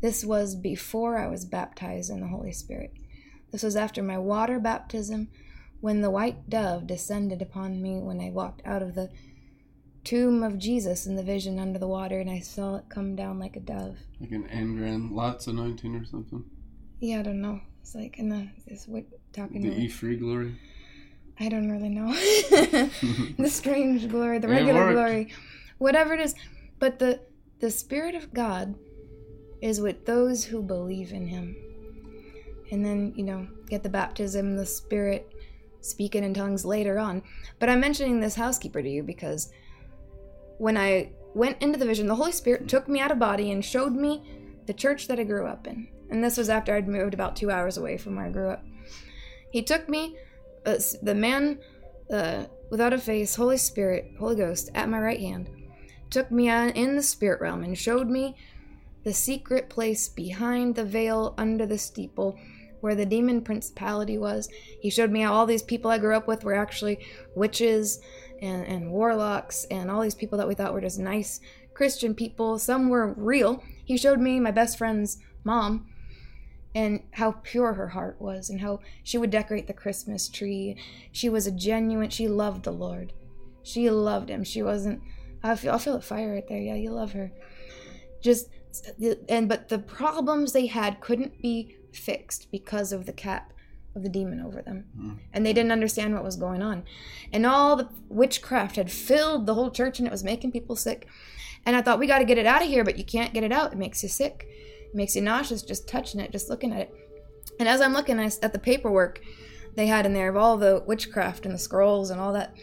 this 0.00 0.24
was 0.24 0.56
before 0.56 1.18
I 1.18 1.28
was 1.28 1.44
baptized 1.44 2.10
in 2.10 2.20
the 2.20 2.28
Holy 2.28 2.52
Spirit. 2.52 2.92
This 3.50 3.62
was 3.62 3.76
after 3.76 4.02
my 4.02 4.18
water 4.18 4.58
baptism 4.58 5.28
when 5.80 6.00
the 6.00 6.10
white 6.10 6.48
dove 6.48 6.86
descended 6.86 7.42
upon 7.42 7.82
me 7.82 8.00
when 8.00 8.20
I 8.20 8.30
walked 8.30 8.62
out 8.64 8.82
of 8.82 8.94
the 8.94 9.10
tomb 10.04 10.42
of 10.42 10.58
Jesus 10.58 11.06
in 11.06 11.16
the 11.16 11.22
vision 11.22 11.58
under 11.58 11.78
the 11.78 11.86
water 11.86 12.18
and 12.18 12.30
I 12.30 12.40
saw 12.40 12.76
it 12.76 12.84
come 12.88 13.14
down 13.14 13.38
like 13.38 13.56
a 13.56 13.60
dove. 13.60 13.98
Like 14.20 14.32
an 14.32 14.48
Angran 14.48 15.12
Lot's 15.12 15.46
anointing 15.46 15.94
or 15.94 16.04
something. 16.04 16.44
Yeah, 17.00 17.20
I 17.20 17.22
don't 17.22 17.40
know. 17.40 17.60
It's 17.80 17.94
like 17.94 18.18
in 18.18 18.28
the 18.28 18.48
this 18.66 18.86
what 18.86 19.04
talking 19.32 19.62
The 19.62 19.70
to 19.70 19.76
E 19.76 19.88
free 19.88 20.16
glory. 20.16 20.56
I 21.40 21.48
don't 21.48 21.70
really 21.70 21.88
know. 21.88 22.12
the 23.38 23.48
strange 23.48 24.08
glory, 24.08 24.38
the 24.38 24.48
regular 24.48 24.92
glory, 24.92 25.32
whatever 25.78 26.14
it 26.14 26.20
is. 26.20 26.34
But 26.78 26.98
the 26.98 27.20
the 27.60 27.70
Spirit 27.70 28.14
of 28.14 28.34
God 28.34 28.74
is 29.60 29.80
with 29.80 30.04
those 30.04 30.44
who 30.44 30.62
believe 30.62 31.12
in 31.12 31.26
Him. 31.26 31.56
And 32.70 32.84
then, 32.84 33.12
you 33.16 33.22
know, 33.22 33.46
get 33.68 33.82
the 33.82 33.88
baptism, 33.88 34.56
the 34.56 34.66
Spirit 34.66 35.32
speaking 35.80 36.24
in 36.24 36.34
tongues 36.34 36.64
later 36.64 36.98
on. 36.98 37.22
But 37.58 37.68
I'm 37.68 37.80
mentioning 37.80 38.20
this 38.20 38.34
housekeeper 38.34 38.82
to 38.82 38.88
you 38.88 39.02
because 39.02 39.52
when 40.58 40.76
I 40.76 41.10
went 41.34 41.62
into 41.62 41.78
the 41.78 41.86
vision, 41.86 42.06
the 42.06 42.14
Holy 42.14 42.32
Spirit 42.32 42.68
took 42.68 42.88
me 42.88 43.00
out 43.00 43.10
of 43.10 43.18
body 43.18 43.52
and 43.52 43.64
showed 43.64 43.92
me 43.92 44.22
the 44.66 44.74
church 44.74 45.08
that 45.08 45.18
I 45.18 45.24
grew 45.24 45.46
up 45.46 45.66
in. 45.66 45.88
And 46.10 46.22
this 46.22 46.36
was 46.36 46.48
after 46.48 46.74
I'd 46.74 46.88
moved 46.88 47.14
about 47.14 47.36
two 47.36 47.50
hours 47.50 47.76
away 47.76 47.96
from 47.96 48.16
where 48.16 48.26
I 48.26 48.30
grew 48.30 48.50
up. 48.50 48.64
He 49.50 49.62
took 49.62 49.88
me, 49.88 50.16
uh, 50.64 50.78
the 51.02 51.14
man 51.14 51.58
uh, 52.10 52.44
without 52.70 52.92
a 52.92 52.98
face, 52.98 53.34
Holy 53.34 53.56
Spirit, 53.56 54.12
Holy 54.18 54.36
Ghost, 54.36 54.70
at 54.74 54.88
my 54.88 54.98
right 54.98 55.20
hand, 55.20 55.50
took 56.10 56.30
me 56.30 56.48
in 56.48 56.96
the 56.96 57.02
spirit 57.02 57.40
realm 57.40 57.62
and 57.62 57.76
showed 57.76 58.08
me 58.08 58.36
the 59.04 59.12
secret 59.12 59.68
place 59.68 60.08
behind 60.08 60.74
the 60.74 60.84
veil 60.84 61.34
under 61.36 61.66
the 61.66 61.78
steeple 61.78 62.38
where 62.80 62.94
the 62.94 63.06
demon 63.06 63.40
principality 63.40 64.18
was. 64.18 64.48
He 64.80 64.90
showed 64.90 65.10
me 65.10 65.22
how 65.22 65.32
all 65.32 65.46
these 65.46 65.62
people 65.62 65.90
I 65.90 65.98
grew 65.98 66.16
up 66.16 66.26
with 66.26 66.44
were 66.44 66.54
actually 66.54 66.98
witches 67.34 68.00
and, 68.40 68.66
and 68.66 68.90
warlocks 68.90 69.64
and 69.70 69.90
all 69.90 70.02
these 70.02 70.16
people 70.16 70.36
that 70.38 70.48
we 70.48 70.54
thought 70.54 70.74
were 70.74 70.80
just 70.80 70.98
nice 70.98 71.40
Christian 71.74 72.14
people. 72.14 72.58
Some 72.58 72.88
were 72.88 73.14
real. 73.14 73.62
He 73.84 73.96
showed 73.96 74.20
me 74.20 74.40
my 74.40 74.50
best 74.50 74.78
friend's 74.78 75.18
mom 75.44 75.86
and 76.74 77.02
how 77.12 77.32
pure 77.42 77.74
her 77.74 77.88
heart 77.88 78.20
was 78.20 78.48
and 78.48 78.60
how 78.60 78.80
she 79.02 79.18
would 79.18 79.30
decorate 79.30 79.66
the 79.66 79.72
Christmas 79.72 80.28
tree. 80.28 80.76
She 81.10 81.28
was 81.28 81.46
a 81.46 81.52
genuine, 81.52 82.10
she 82.10 82.28
loved 82.28 82.64
the 82.64 82.72
Lord. 82.72 83.12
She 83.62 83.90
loved 83.90 84.28
him. 84.28 84.42
She 84.44 84.62
wasn't, 84.62 85.02
I 85.42 85.54
feel, 85.56 85.74
I 85.74 85.78
feel 85.78 85.94
the 85.94 86.02
fire 86.02 86.32
right 86.32 86.48
there. 86.48 86.58
Yeah, 86.58 86.74
you 86.74 86.90
love 86.90 87.12
her. 87.12 87.32
Just, 88.22 88.48
and, 89.28 89.48
but 89.48 89.68
the 89.68 89.78
problems 89.78 90.52
they 90.52 90.66
had 90.66 91.00
couldn't 91.00 91.40
be 91.40 91.76
fixed 91.92 92.50
because 92.50 92.92
of 92.92 93.06
the 93.06 93.12
cap 93.12 93.52
of 93.94 94.02
the 94.02 94.08
demon 94.08 94.40
over 94.40 94.62
them. 94.62 94.86
Hmm. 94.96 95.12
And 95.32 95.44
they 95.44 95.52
didn't 95.52 95.72
understand 95.72 96.14
what 96.14 96.24
was 96.24 96.36
going 96.36 96.62
on. 96.62 96.84
And 97.32 97.44
all 97.44 97.76
the 97.76 97.88
witchcraft 98.08 98.76
had 98.76 98.90
filled 98.90 99.46
the 99.46 99.54
whole 99.54 99.70
church 99.70 99.98
and 99.98 100.08
it 100.08 100.12
was 100.12 100.24
making 100.24 100.52
people 100.52 100.76
sick. 100.76 101.06
And 101.64 101.76
I 101.76 101.82
thought, 101.82 101.98
we 101.98 102.06
got 102.06 102.18
to 102.18 102.24
get 102.24 102.38
it 102.38 102.46
out 102.46 102.62
of 102.62 102.68
here, 102.68 102.84
but 102.84 102.98
you 102.98 103.04
can't 103.04 103.34
get 103.34 103.44
it 103.44 103.52
out. 103.52 103.72
It 103.72 103.78
makes 103.78 104.02
you 104.02 104.08
sick. 104.08 104.48
Makes 104.94 105.16
you 105.16 105.22
nauseous 105.22 105.62
just 105.62 105.88
touching 105.88 106.20
it, 106.20 106.32
just 106.32 106.50
looking 106.50 106.72
at 106.72 106.80
it. 106.80 106.94
And 107.58 107.68
as 107.68 107.80
I'm 107.80 107.92
looking 107.92 108.18
at 108.18 108.38
at 108.42 108.52
the 108.52 108.58
paperwork 108.58 109.20
they 109.74 109.86
had 109.86 110.04
in 110.04 110.12
there 110.12 110.28
of 110.28 110.36
all 110.36 110.56
the 110.58 110.82
witchcraft 110.86 111.46
and 111.46 111.54
the 111.54 111.58
scrolls 111.58 112.10
and 112.10 112.20
all 112.20 112.32
that, 112.34 112.54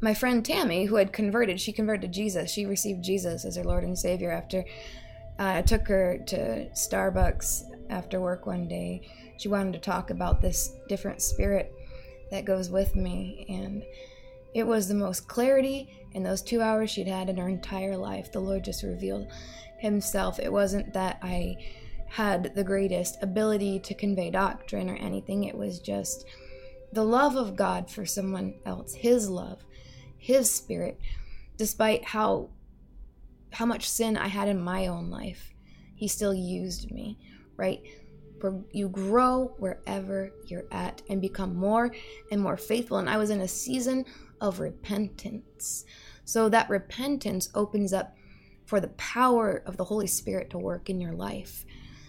my 0.00 0.12
friend 0.12 0.44
Tammy, 0.44 0.84
who 0.84 0.96
had 0.96 1.12
converted, 1.12 1.60
she 1.60 1.72
converted 1.72 2.02
to 2.12 2.18
Jesus. 2.18 2.50
She 2.50 2.66
received 2.66 3.02
Jesus 3.02 3.44
as 3.44 3.56
her 3.56 3.64
Lord 3.64 3.84
and 3.84 3.98
Savior 3.98 4.30
after 4.30 4.64
uh, 5.38 5.54
I 5.56 5.62
took 5.62 5.88
her 5.88 6.18
to 6.26 6.68
Starbucks 6.70 7.62
after 7.90 8.20
work 8.20 8.46
one 8.46 8.68
day. 8.68 9.08
She 9.38 9.48
wanted 9.48 9.72
to 9.72 9.80
talk 9.80 10.10
about 10.10 10.40
this 10.40 10.72
different 10.88 11.22
spirit 11.22 11.74
that 12.30 12.44
goes 12.44 12.70
with 12.70 12.94
me. 12.94 13.46
And 13.48 13.82
it 14.54 14.66
was 14.66 14.86
the 14.86 14.94
most 14.94 15.26
clarity 15.26 16.06
in 16.12 16.22
those 16.22 16.42
two 16.42 16.60
hours 16.62 16.90
she'd 16.90 17.08
had 17.08 17.28
in 17.28 17.36
her 17.36 17.48
entire 17.48 17.96
life. 17.96 18.30
The 18.30 18.40
Lord 18.40 18.64
just 18.64 18.82
revealed 18.84 19.26
Himself. 19.84 20.40
It 20.40 20.52
wasn't 20.52 20.94
that 20.94 21.18
I 21.22 21.56
had 22.08 22.54
the 22.54 22.64
greatest 22.64 23.22
ability 23.22 23.80
to 23.80 23.94
convey 23.94 24.30
doctrine 24.30 24.88
or 24.88 24.96
anything, 24.96 25.44
it 25.44 25.56
was 25.56 25.78
just 25.78 26.24
the 26.92 27.04
love 27.04 27.34
of 27.36 27.56
God 27.56 27.90
for 27.90 28.06
someone 28.06 28.54
else, 28.64 28.94
His 28.94 29.28
love, 29.28 29.64
His 30.16 30.50
spirit, 30.52 30.98
despite 31.56 32.04
how 32.04 32.50
how 33.52 33.66
much 33.66 33.88
sin 33.88 34.16
I 34.16 34.28
had 34.28 34.48
in 34.48 34.60
my 34.60 34.86
own 34.88 35.10
life, 35.10 35.52
he 35.94 36.08
still 36.08 36.34
used 36.34 36.90
me, 36.90 37.18
right? 37.56 37.80
You 38.72 38.88
grow 38.88 39.54
wherever 39.58 40.30
you're 40.46 40.66
at 40.70 41.02
and 41.08 41.20
become 41.20 41.54
more 41.54 41.94
and 42.30 42.42
more 42.42 42.56
faithful. 42.56 42.98
And 42.98 43.08
I 43.08 43.16
was 43.16 43.30
in 43.30 43.40
a 43.40 43.48
season 43.48 44.04
of 44.40 44.60
repentance. 44.60 45.84
So 46.24 46.48
that 46.48 46.68
repentance 46.68 47.48
opens 47.54 47.92
up 47.92 48.16
for 48.64 48.80
the 48.80 48.88
power 48.88 49.62
of 49.66 49.76
the 49.76 49.84
Holy 49.84 50.06
Spirit 50.06 50.50
to 50.50 50.58
work 50.58 50.88
in 50.88 51.00
your 51.00 51.12
life. 51.12 51.64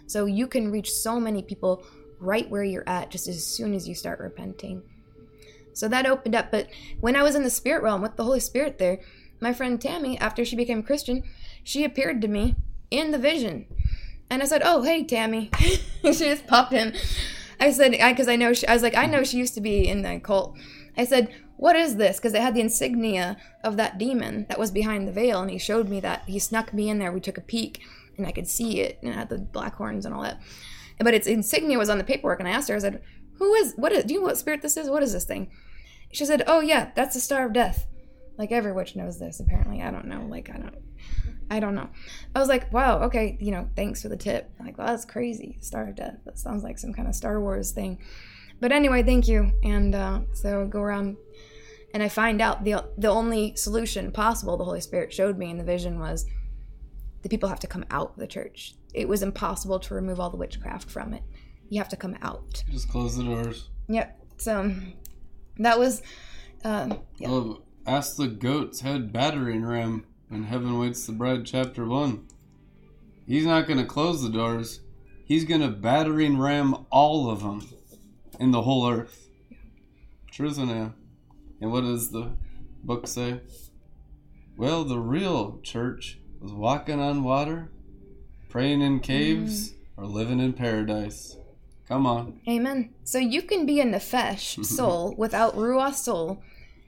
So 0.08 0.26
you 0.26 0.48
can 0.48 0.72
reach 0.72 0.92
so 0.92 1.20
many 1.20 1.42
people 1.42 1.84
right 2.20 2.50
where 2.50 2.64
you're 2.64 2.88
at 2.88 3.12
just 3.12 3.28
as 3.28 3.46
soon 3.46 3.74
as 3.74 3.88
you 3.88 3.96
start 3.96 4.20
repenting. 4.20 4.84
So 5.74 5.88
that 5.90 6.06
opened 6.06 6.36
up. 6.36 6.52
But 6.52 6.68
when 7.00 7.16
I 7.16 7.24
was 7.24 7.36
in 7.36 7.44
the 7.44 7.50
spirit 7.50 7.84
realm 7.84 8.02
with 8.02 8.16
the 8.16 8.24
Holy 8.24 8.40
Spirit 8.40 8.78
there, 8.78 9.00
my 9.40 9.54
friend 9.54 9.82
Tammy, 9.82 10.18
after 10.20 10.46
she 10.46 10.56
became 10.56 10.84
Christian, 10.84 11.24
she 11.64 11.84
appeared 11.84 12.22
to 12.22 12.28
me 12.28 12.56
in 12.90 13.12
the 13.12 13.18
vision. 13.18 13.66
And 14.30 14.42
I 14.42 14.46
said, 14.46 14.62
Oh, 14.64 14.82
hey, 14.84 15.04
Tammy. 15.04 15.50
she 15.60 16.12
just 16.14 16.48
popped 16.48 16.74
in. 16.74 16.96
I 17.60 17.72
said, 17.72 17.92
because 17.92 18.28
I, 18.28 18.36
know, 18.36 18.54
she, 18.54 18.68
I 18.68 18.74
was 18.74 18.84
like, 18.84 18.96
I 18.96 19.06
know 19.06 19.24
she 19.24 19.38
used 19.38 19.54
to 19.56 19.62
be 19.62 19.88
in 19.88 20.02
the 20.02 20.20
cult. 20.20 20.58
I 20.98 21.06
said, 21.06 21.34
what 21.58 21.76
is 21.76 21.96
this? 21.96 22.18
Because 22.18 22.34
it 22.34 22.42
had 22.42 22.54
the 22.54 22.62
insignia 22.62 23.38
of 23.64 23.78
that 23.78 23.98
demon 23.98 24.46
that 24.50 24.60
was 24.60 24.72
behind 24.72 25.08
the 25.08 25.14
veil, 25.14 25.42
and 25.42 25.52
he 25.52 25.58
showed 25.58 25.90
me 25.90 26.00
that. 26.02 26.24
He 26.28 26.40
snuck 26.40 26.74
me 26.74 26.90
in 26.90 27.00
there. 27.00 27.12
We 27.12 27.22
took 27.22 27.38
a 27.38 27.42
peek, 27.42 27.82
and 28.18 28.28
I 28.28 28.32
could 28.32 28.48
see 28.48 28.82
it, 28.82 29.00
and 29.02 29.12
it 29.12 29.16
had 29.16 29.30
the 29.30 29.38
black 29.38 29.76
horns 29.76 30.06
and 30.06 30.14
all 30.14 30.24
that. 30.24 30.42
But 31.00 31.14
its 31.14 31.28
insignia 31.28 31.78
was 31.78 31.90
on 31.90 31.98
the 31.98 32.04
paperwork, 32.04 32.40
and 32.40 32.48
I 32.48 32.52
asked 32.52 32.70
her, 32.70 32.76
I 32.76 32.80
said, 32.80 33.02
who 33.38 33.54
is, 33.56 33.74
what 33.76 33.92
is, 33.92 34.06
do 34.06 34.14
you 34.14 34.22
know 34.22 34.28
what 34.28 34.38
spirit 34.38 34.62
this 34.62 34.78
is? 34.78 34.90
What 34.90 35.04
is 35.04 35.14
this 35.14 35.26
thing? 35.26 35.50
She 36.12 36.26
said, 36.26 36.44
oh 36.48 36.62
yeah, 36.62 36.92
that's 36.96 37.16
the 37.16 37.20
Star 37.20 37.46
of 37.46 37.54
Death. 37.54 37.88
Like 38.38 38.52
every 38.52 38.72
witch 38.72 38.96
knows 38.96 39.20
this, 39.20 39.40
apparently. 39.40 39.82
I 39.82 39.92
don't 39.92 40.06
know. 40.06 40.26
Like, 40.30 40.50
I 40.50 40.58
don't, 40.58 40.76
I 41.50 41.60
don't 41.60 41.76
know. 41.76 41.90
I 42.34 42.40
was 42.40 42.48
like, 42.48 42.72
wow, 42.72 43.04
okay, 43.04 43.38
you 43.40 43.52
know, 43.52 43.70
thanks 43.76 44.02
for 44.02 44.10
the 44.10 44.18
tip. 44.18 44.50
I'm 44.60 44.66
like, 44.66 44.78
wow, 44.78 44.88
that's 44.88 45.06
crazy. 45.06 45.58
Star 45.62 45.90
of 45.90 45.96
Death. 45.96 46.18
That 46.26 46.40
sounds 46.40 46.64
like 46.64 46.80
some 46.80 46.94
kind 46.94 47.08
of 47.08 47.16
Star 47.16 47.40
Wars 47.40 47.72
thing. 47.72 47.98
But 48.60 48.72
anyway, 48.72 49.04
thank 49.04 49.28
you. 49.28 49.52
And 49.64 49.94
uh, 49.94 50.22
so 50.34 50.64
I 50.64 50.66
go 50.66 50.82
around 50.82 51.18
and 51.94 52.04
I 52.04 52.10
find 52.10 52.42
out 52.42 52.64
the 52.64 52.86
the 52.98 53.08
only 53.08 53.56
solution 53.56 54.12
possible 54.12 54.58
the 54.58 54.66
Holy 54.66 54.82
Spirit 54.82 55.14
showed 55.14 55.38
me 55.38 55.50
in 55.50 55.58
the 55.58 55.64
vision 55.64 56.00
was 56.00 56.26
the 57.22 57.30
people 57.30 57.50
have 57.50 57.60
to 57.62 57.68
come 57.68 57.86
out 57.90 58.12
of 58.12 58.18
the 58.18 58.28
church. 58.28 58.76
It 58.94 59.08
was 59.08 59.24
impossible 59.24 59.80
to 59.80 59.94
remove 59.94 60.20
all 60.20 60.30
the 60.30 60.38
witchcraft 60.38 60.90
from 60.90 61.14
it. 61.14 61.24
You 61.70 61.80
have 61.80 61.90
to 61.90 61.98
come 61.98 62.16
out. 62.22 62.64
Just 62.70 62.90
close 62.90 63.18
the 63.18 63.24
doors. 63.24 63.70
Yep. 63.88 64.20
So 64.38 64.72
that 65.58 65.80
was. 65.80 66.02
Uh, 66.64 66.96
yeah. 67.18 67.30
Well, 67.30 67.62
ask 67.86 68.16
the 68.16 68.28
goat's 68.28 68.82
head 68.82 69.12
battering 69.12 69.64
ram 69.64 70.06
in 70.32 70.44
Heaven 70.44 70.76
Awaits 70.76 71.06
the 71.06 71.14
Bride, 71.14 71.46
chapter 71.46 71.86
1. 71.86 72.28
He's 73.28 73.46
not 73.46 73.68
going 73.68 73.80
to 73.80 73.86
close 73.86 74.22
the 74.22 74.30
doors, 74.30 74.82
he's 75.24 75.46
going 75.46 75.62
to 75.62 75.70
battering 75.70 76.38
ram 76.38 76.86
all 76.90 77.30
of 77.30 77.42
them 77.42 77.68
in 78.40 78.52
the 78.52 78.62
whole 78.62 78.90
earth. 78.90 79.30
Truth 80.32 80.58
and 80.58 81.72
what 81.72 81.82
does 81.82 82.12
the 82.12 82.32
book 82.84 83.08
say? 83.08 83.42
Well, 84.58 84.84
the 84.84 85.00
real 85.00 85.60
church 85.64 86.20
was 86.40 86.54
walking 86.54 87.00
on 87.00 87.24
water, 87.24 87.72
praying 88.50 88.82
in 88.82 89.00
caves, 89.00 89.72
mm. 89.72 89.76
or 89.98 90.06
living 90.06 90.40
in 90.40 90.54
paradise. 90.54 91.38
Come 91.88 92.06
on. 92.06 92.40
Amen. 92.48 92.94
So 93.04 93.18
you 93.18 93.42
can 93.42 93.66
be 93.66 93.80
a 93.82 93.86
nefesh 93.86 94.64
soul 94.66 95.14
without 95.18 95.56
ruah 95.56 95.94
soul 95.94 96.42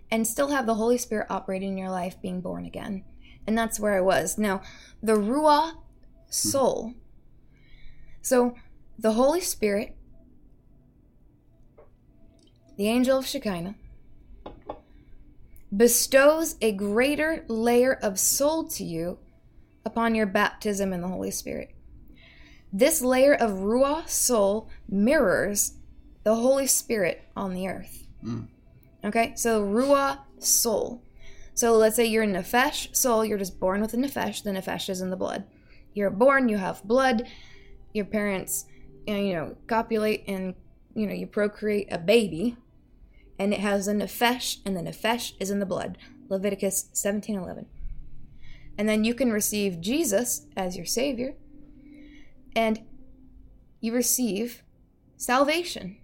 and 0.09 0.25
still 0.25 0.49
have 0.49 0.65
the 0.65 0.75
Holy 0.75 0.97
Spirit 0.97 1.27
operating 1.29 1.73
in 1.73 1.77
your 1.77 1.89
life 1.89 2.21
being 2.21 2.39
born 2.39 2.65
again. 2.65 3.03
And 3.45 3.57
that's 3.57 3.79
where 3.79 3.95
I 3.95 4.01
was. 4.01 4.37
Now, 4.37 4.61
the 5.03 5.13
ruah 5.15 5.71
hmm. 5.71 5.77
soul. 6.29 6.93
So 8.21 8.55
the 8.97 9.13
Holy 9.13 9.41
Spirit, 9.41 9.96
the 12.77 12.87
angel 12.87 13.17
of 13.17 13.25
Shekinah, 13.25 13.75
bestows 15.75 16.55
a 16.61 16.71
greater 16.71 17.43
layer 17.47 17.93
of 17.93 18.19
soul 18.19 18.67
to 18.69 18.83
you 18.83 19.17
upon 19.85 20.15
your 20.15 20.25
baptism 20.25 20.93
in 20.93 21.01
the 21.01 21.07
Holy 21.07 21.31
Spirit. 21.31 21.75
This 22.71 23.01
layer 23.01 23.33
of 23.33 23.51
Ruah 23.51 24.07
soul 24.07 24.69
mirrors 24.87 25.73
the 26.23 26.35
Holy 26.35 26.67
Spirit 26.67 27.23
on 27.35 27.53
the 27.53 27.67
earth. 27.67 28.05
Mm. 28.23 28.47
Okay, 29.03 29.33
so 29.35 29.63
Ruah 29.63 30.19
soul. 30.39 31.01
So 31.53 31.73
let's 31.73 31.95
say 31.95 32.05
you're 32.05 32.23
a 32.23 32.27
Nefesh 32.27 32.95
soul, 32.95 33.25
you're 33.25 33.37
just 33.37 33.59
born 33.59 33.81
with 33.81 33.93
a 33.93 33.97
Nefesh, 33.97 34.43
the 34.43 34.51
Nefesh 34.51 34.89
is 34.89 35.01
in 35.01 35.09
the 35.09 35.15
blood. 35.15 35.45
You're 35.93 36.11
born, 36.11 36.49
you 36.49 36.57
have 36.57 36.83
blood, 36.83 37.27
your 37.93 38.05
parents, 38.05 38.65
you 39.07 39.33
know, 39.33 39.55
copulate 39.65 40.25
and, 40.27 40.53
you 40.93 41.07
know, 41.07 41.13
you 41.13 41.25
procreate 41.25 41.87
a 41.91 41.97
baby, 41.97 42.57
and 43.39 43.53
it 43.53 43.59
has 43.59 43.87
a 43.87 43.93
Nefesh, 43.93 44.57
and 44.65 44.75
the 44.75 44.81
Nefesh 44.81 45.33
is 45.39 45.49
in 45.49 45.59
the 45.59 45.65
blood. 45.65 45.97
Leviticus 46.29 46.89
17:11. 46.93 47.65
And 48.77 48.87
then 48.87 49.03
you 49.03 49.13
can 49.13 49.31
receive 49.31 49.81
Jesus 49.81 50.47
as 50.55 50.75
your 50.75 50.85
Savior, 50.85 51.35
and 52.55 52.83
you 53.79 53.93
receive 53.93 54.63
salvation. 55.17 55.97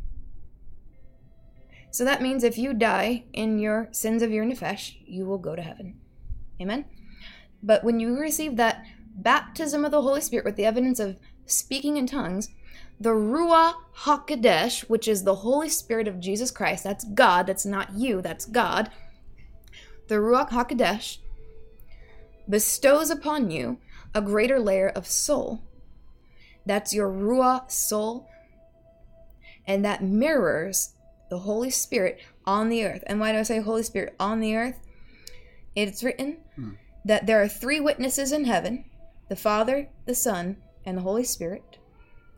So 1.91 2.03
that 2.05 2.23
means 2.23 2.43
if 2.43 2.57
you 2.57 2.73
die 2.73 3.25
in 3.33 3.59
your 3.59 3.87
sins 3.91 4.23
of 4.23 4.31
your 4.31 4.45
nefesh, 4.45 4.95
you 5.05 5.25
will 5.25 5.37
go 5.37 5.55
to 5.55 5.61
heaven. 5.61 5.99
Amen? 6.59 6.85
But 7.61 7.83
when 7.83 7.99
you 7.99 8.17
receive 8.17 8.55
that 8.55 8.83
baptism 9.15 9.85
of 9.85 9.91
the 9.91 10.01
Holy 10.01 10.21
Spirit 10.21 10.45
with 10.45 10.55
the 10.55 10.65
evidence 10.65 10.99
of 10.99 11.19
speaking 11.45 11.97
in 11.97 12.07
tongues, 12.07 12.49
the 13.03 13.09
Ruach 13.09 13.75
HaKodesh, 13.97 14.89
which 14.89 15.09
is 15.09 15.23
the 15.23 15.35
Holy 15.35 15.67
Spirit 15.67 16.07
of 16.07 16.21
Jesus 16.21 16.51
Christ, 16.51 16.85
that's 16.85 17.03
God, 17.03 17.47
that's 17.47 17.65
not 17.65 17.93
you, 17.93 18.21
that's 18.21 18.45
God, 18.45 18.89
the 20.07 20.15
Ruach 20.15 20.51
HaKodesh 20.51 21.17
bestows 22.47 23.09
upon 23.09 23.51
you 23.51 23.77
a 24.15 24.21
greater 24.21 24.57
layer 24.57 24.87
of 24.87 25.05
soul. 25.05 25.61
That's 26.65 26.93
your 26.93 27.09
Ruach 27.09 27.71
soul, 27.71 28.29
and 29.67 29.83
that 29.83 30.01
mirrors 30.01 30.93
the 31.29 31.39
Holy 31.39 31.71
Spirit 31.71 32.21
on 32.45 32.69
the 32.69 32.85
earth. 32.85 33.03
And 33.05 33.19
why 33.19 33.33
do 33.33 33.39
I 33.39 33.43
say 33.43 33.59
Holy 33.59 33.83
Spirit 33.83 34.15
on 34.17 34.39
the 34.39 34.55
earth? 34.55 34.79
It's 35.75 36.03
written 36.03 36.37
Hmm. 36.55 36.71
that 37.03 37.25
there 37.25 37.41
are 37.41 37.49
three 37.49 37.81
witnesses 37.81 38.31
in 38.31 38.45
heaven 38.45 38.85
the 39.27 39.35
Father, 39.35 39.89
the 40.05 40.15
Son, 40.15 40.57
and 40.85 40.97
the 40.97 41.01
Holy 41.01 41.23
Spirit. 41.25 41.72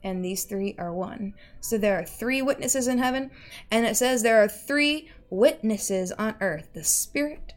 And 0.05 0.23
these 0.23 0.43
three 0.43 0.75
are 0.77 0.93
one. 0.93 1.33
So 1.59 1.79
there 1.79 1.99
are 1.99 2.05
three 2.05 2.39
witnesses 2.39 2.87
in 2.87 2.99
heaven. 2.99 3.31
And 3.71 3.87
it 3.87 3.97
says 3.97 4.21
there 4.21 4.41
are 4.41 4.47
three 4.47 5.09
witnesses 5.31 6.11
on 6.11 6.35
earth 6.39 6.69
the 6.73 6.83
Spirit, 6.83 7.53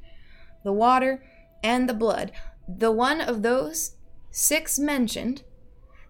the 0.65 0.73
water, 0.73 1.23
and 1.63 1.87
the 1.87 1.95
blood. 1.95 2.33
The 2.67 2.91
one 2.91 3.21
of 3.21 3.43
those 3.43 3.97
six 4.31 4.79
mentioned, 4.79 5.43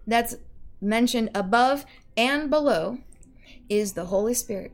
that's 0.07 0.37
mentioned 0.79 1.29
above 1.35 1.85
and 2.15 2.49
below, 2.49 2.99
is 3.67 3.93
the 3.93 4.05
Holy 4.05 4.33
Spirit. 4.33 4.71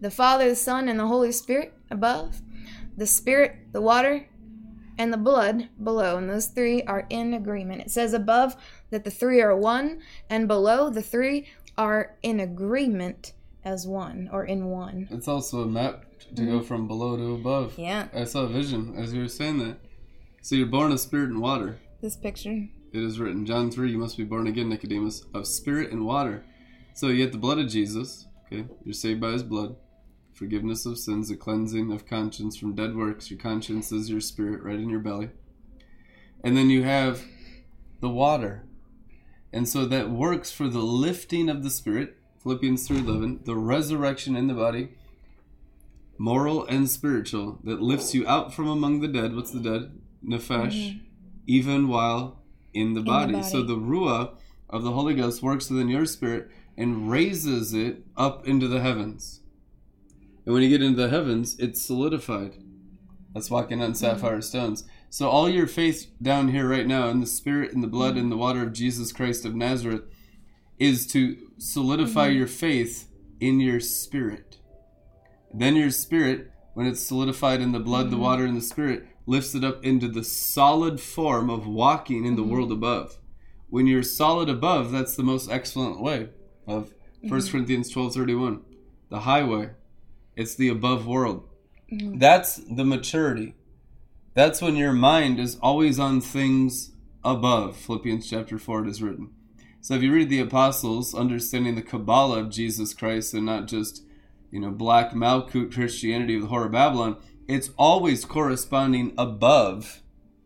The 0.00 0.10
Father, 0.10 0.48
the 0.48 0.56
Son, 0.56 0.88
and 0.88 0.98
the 0.98 1.06
Holy 1.08 1.30
Spirit 1.30 1.74
above, 1.90 2.40
the 2.96 3.06
Spirit, 3.06 3.56
the 3.72 3.82
water, 3.82 4.28
and 4.96 5.12
the 5.12 5.18
blood 5.18 5.68
below. 5.82 6.16
And 6.16 6.30
those 6.30 6.46
three 6.46 6.82
are 6.84 7.06
in 7.10 7.34
agreement. 7.34 7.82
It 7.82 7.90
says 7.90 8.14
above 8.14 8.56
that 8.92 9.02
the 9.02 9.10
three 9.10 9.40
are 9.40 9.56
one, 9.56 10.00
and 10.30 10.46
below 10.46 10.88
the 10.88 11.02
three 11.02 11.48
are 11.76 12.14
in 12.22 12.38
agreement 12.38 13.32
as 13.64 13.86
one 13.86 14.28
or 14.32 14.44
in 14.44 14.66
one. 14.66 15.08
It's 15.10 15.26
also 15.26 15.62
a 15.62 15.66
map 15.66 16.04
to 16.36 16.44
go 16.44 16.58
mm-hmm. 16.58 16.66
from 16.66 16.86
below 16.86 17.16
to 17.16 17.34
above. 17.34 17.74
Yeah, 17.76 18.08
I 18.14 18.24
saw 18.24 18.42
a 18.42 18.48
vision 18.48 18.94
as 18.96 19.12
you 19.12 19.22
were 19.22 19.28
saying 19.28 19.58
that. 19.58 19.78
So 20.42 20.54
you're 20.54 20.66
born 20.66 20.92
of 20.92 21.00
spirit 21.00 21.30
and 21.30 21.40
water. 21.40 21.78
this 22.00 22.16
picture. 22.16 22.68
It 22.92 23.02
is 23.02 23.18
written, 23.18 23.46
John 23.46 23.70
3, 23.70 23.90
you 23.90 23.96
must 23.96 24.18
be 24.18 24.24
born 24.24 24.46
again, 24.46 24.68
Nicodemus, 24.68 25.24
of 25.32 25.46
spirit 25.46 25.90
and 25.92 26.04
water. 26.04 26.44
So 26.92 27.08
you 27.08 27.24
get 27.24 27.32
the 27.32 27.38
blood 27.38 27.58
of 27.58 27.68
Jesus, 27.68 28.26
okay? 28.46 28.66
You're 28.84 28.92
saved 28.92 29.20
by 29.20 29.30
his 29.30 29.42
blood. 29.42 29.76
Forgiveness 30.34 30.84
of 30.84 30.98
sins, 30.98 31.30
a 31.30 31.36
cleansing 31.36 31.90
of 31.90 32.06
conscience 32.06 32.56
from 32.56 32.74
dead 32.74 32.94
works. 32.94 33.30
Your 33.30 33.38
conscience 33.40 33.92
is 33.92 34.10
your 34.10 34.20
spirit 34.20 34.62
right 34.62 34.78
in 34.78 34.90
your 34.90 35.00
belly. 35.00 35.30
And 36.44 36.54
then 36.54 36.68
you 36.68 36.82
have 36.82 37.24
the 38.00 38.10
water. 38.10 38.64
And 39.52 39.68
so 39.68 39.84
that 39.86 40.10
works 40.10 40.50
for 40.50 40.68
the 40.68 40.80
lifting 40.80 41.48
of 41.48 41.62
the 41.62 41.70
spirit, 41.70 42.16
Philippians 42.42 42.88
3:11, 42.88 43.44
the 43.44 43.56
resurrection 43.56 44.34
in 44.34 44.46
the 44.46 44.54
body, 44.54 44.90
moral 46.18 46.64
and 46.66 46.88
spiritual, 46.88 47.58
that 47.64 47.82
lifts 47.82 48.14
you 48.14 48.26
out 48.26 48.54
from 48.54 48.66
among 48.68 49.00
the 49.00 49.08
dead. 49.08 49.36
What's 49.36 49.50
the 49.50 49.60
dead? 49.60 50.00
Nefesh, 50.24 50.72
mm-hmm. 50.72 50.98
even 51.46 51.88
while 51.88 52.42
in 52.72 52.94
the, 52.94 53.00
the 53.00 53.06
body. 53.06 53.42
So 53.42 53.62
the 53.62 53.76
ruah 53.76 54.34
of 54.70 54.82
the 54.82 54.92
Holy 54.92 55.14
Ghost 55.14 55.42
works 55.42 55.68
within 55.68 55.88
your 55.88 56.06
spirit 56.06 56.48
and 56.76 57.10
raises 57.10 57.74
it 57.74 58.04
up 58.16 58.46
into 58.48 58.66
the 58.68 58.80
heavens. 58.80 59.40
And 60.44 60.54
when 60.54 60.62
you 60.62 60.70
get 60.70 60.82
into 60.82 61.00
the 61.00 61.10
heavens, 61.10 61.56
it's 61.58 61.82
solidified. 61.82 62.56
That's 63.34 63.50
walking 63.50 63.82
on 63.82 63.92
mm-hmm. 63.92 63.94
sapphire 63.94 64.40
stones. 64.40 64.84
So 65.12 65.28
all 65.28 65.46
your 65.46 65.66
faith 65.66 66.10
down 66.22 66.48
here 66.48 66.66
right 66.66 66.86
now 66.86 67.08
in 67.08 67.20
the 67.20 67.26
spirit 67.26 67.74
and 67.74 67.84
the 67.84 67.86
blood 67.86 68.16
and 68.16 68.32
the 68.32 68.36
water 68.36 68.62
of 68.62 68.72
Jesus 68.72 69.12
Christ 69.12 69.44
of 69.44 69.54
Nazareth 69.54 70.04
is 70.78 71.06
to 71.08 71.36
solidify 71.58 72.28
mm-hmm. 72.28 72.38
your 72.38 72.46
faith 72.46 73.10
in 73.38 73.60
your 73.60 73.78
spirit. 73.78 74.56
Then 75.52 75.76
your 75.76 75.90
spirit, 75.90 76.50
when 76.72 76.86
it's 76.86 77.02
solidified 77.02 77.60
in 77.60 77.72
the 77.72 77.78
blood, 77.78 78.06
the 78.06 78.12
mm-hmm. 78.12 78.22
water, 78.22 78.46
and 78.46 78.56
the 78.56 78.62
spirit, 78.62 79.06
lifts 79.26 79.54
it 79.54 79.62
up 79.62 79.84
into 79.84 80.08
the 80.08 80.24
solid 80.24 80.98
form 80.98 81.50
of 81.50 81.66
walking 81.66 82.24
in 82.24 82.34
the 82.34 82.40
mm-hmm. 82.40 82.50
world 82.50 82.72
above. 82.72 83.18
When 83.68 83.86
you're 83.86 84.02
solid 84.02 84.48
above, 84.48 84.92
that's 84.92 85.14
the 85.14 85.22
most 85.22 85.50
excellent 85.50 86.00
way 86.00 86.30
of 86.66 86.94
1 87.20 87.48
Corinthians 87.48 87.90
twelve 87.90 88.14
thirty 88.14 88.34
one, 88.34 88.62
the 89.10 89.20
highway. 89.20 89.72
It's 90.36 90.54
the 90.54 90.70
above 90.70 91.06
world. 91.06 91.50
That's 91.90 92.56
the 92.56 92.86
maturity. 92.86 93.56
That's 94.34 94.62
when 94.62 94.76
your 94.76 94.92
mind 94.92 95.38
is 95.38 95.58
always 95.60 95.98
on 95.98 96.22
things 96.22 96.92
above. 97.22 97.76
Philippians 97.76 98.28
chapter 98.28 98.58
4 98.58 98.84
it 98.84 98.88
is 98.88 99.02
written. 99.02 99.30
So 99.82 99.94
if 99.94 100.02
you 100.02 100.12
read 100.12 100.30
the 100.30 100.40
apostles, 100.40 101.14
understanding 101.14 101.74
the 101.74 101.82
Kabbalah 101.82 102.40
of 102.40 102.50
Jesus 102.50 102.94
Christ 102.94 103.34
and 103.34 103.44
not 103.44 103.66
just, 103.66 104.04
you 104.50 104.60
know, 104.60 104.70
black 104.70 105.12
Malkut 105.12 105.74
Christianity 105.74 106.36
of 106.36 106.42
the 106.42 106.48
Whore 106.48 106.66
of 106.66 106.72
Babylon, 106.72 107.18
it's 107.46 107.70
always 107.76 108.24
corresponding 108.24 109.12
above 109.18 110.00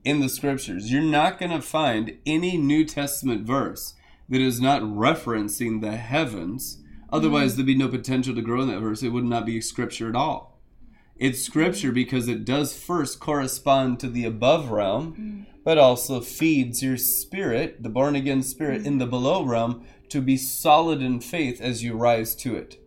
in 0.04 0.20
the 0.20 0.28
scriptures. 0.28 0.90
You're 0.90 1.02
not 1.02 1.38
going 1.38 1.52
to 1.52 1.62
find 1.62 2.18
any 2.26 2.56
New 2.56 2.84
Testament 2.84 3.46
verse 3.46 3.94
that 4.28 4.40
is 4.40 4.60
not 4.60 4.82
referencing 4.82 5.80
the 5.80 5.96
heavens. 5.96 6.82
Otherwise, 7.12 7.52
mm-hmm. 7.52 7.58
there'd 7.58 7.66
be 7.66 7.76
no 7.76 7.88
potential 7.88 8.34
to 8.34 8.42
grow 8.42 8.62
in 8.62 8.68
that 8.68 8.80
verse. 8.80 9.04
It 9.04 9.10
would 9.10 9.24
not 9.24 9.46
be 9.46 9.60
scripture 9.60 10.08
at 10.08 10.16
all. 10.16 10.56
It's 11.18 11.43
scripture 11.43 11.93
because 11.93 12.28
it 12.28 12.44
does 12.44 12.76
first 12.76 13.20
correspond 13.20 14.01
to 14.01 14.09
the 14.09 14.24
above 14.24 14.70
realm, 14.70 15.14
mm. 15.48 15.55
but 15.64 15.78
also 15.78 16.20
feeds 16.20 16.82
your 16.82 16.98
spirit, 16.98 17.82
the 17.82 17.88
born 17.88 18.14
again 18.14 18.43
spirit, 18.43 18.86
in 18.86 18.97
mm. 18.97 18.98
the 18.98 19.06
below 19.06 19.43
realm 19.43 19.86
to 20.10 20.20
be 20.20 20.36
solid 20.36 21.01
in 21.01 21.20
faith 21.20 21.60
as 21.60 21.82
you 21.82 21.97
rise 21.97 22.34
to 22.36 22.55
it. 22.55 22.78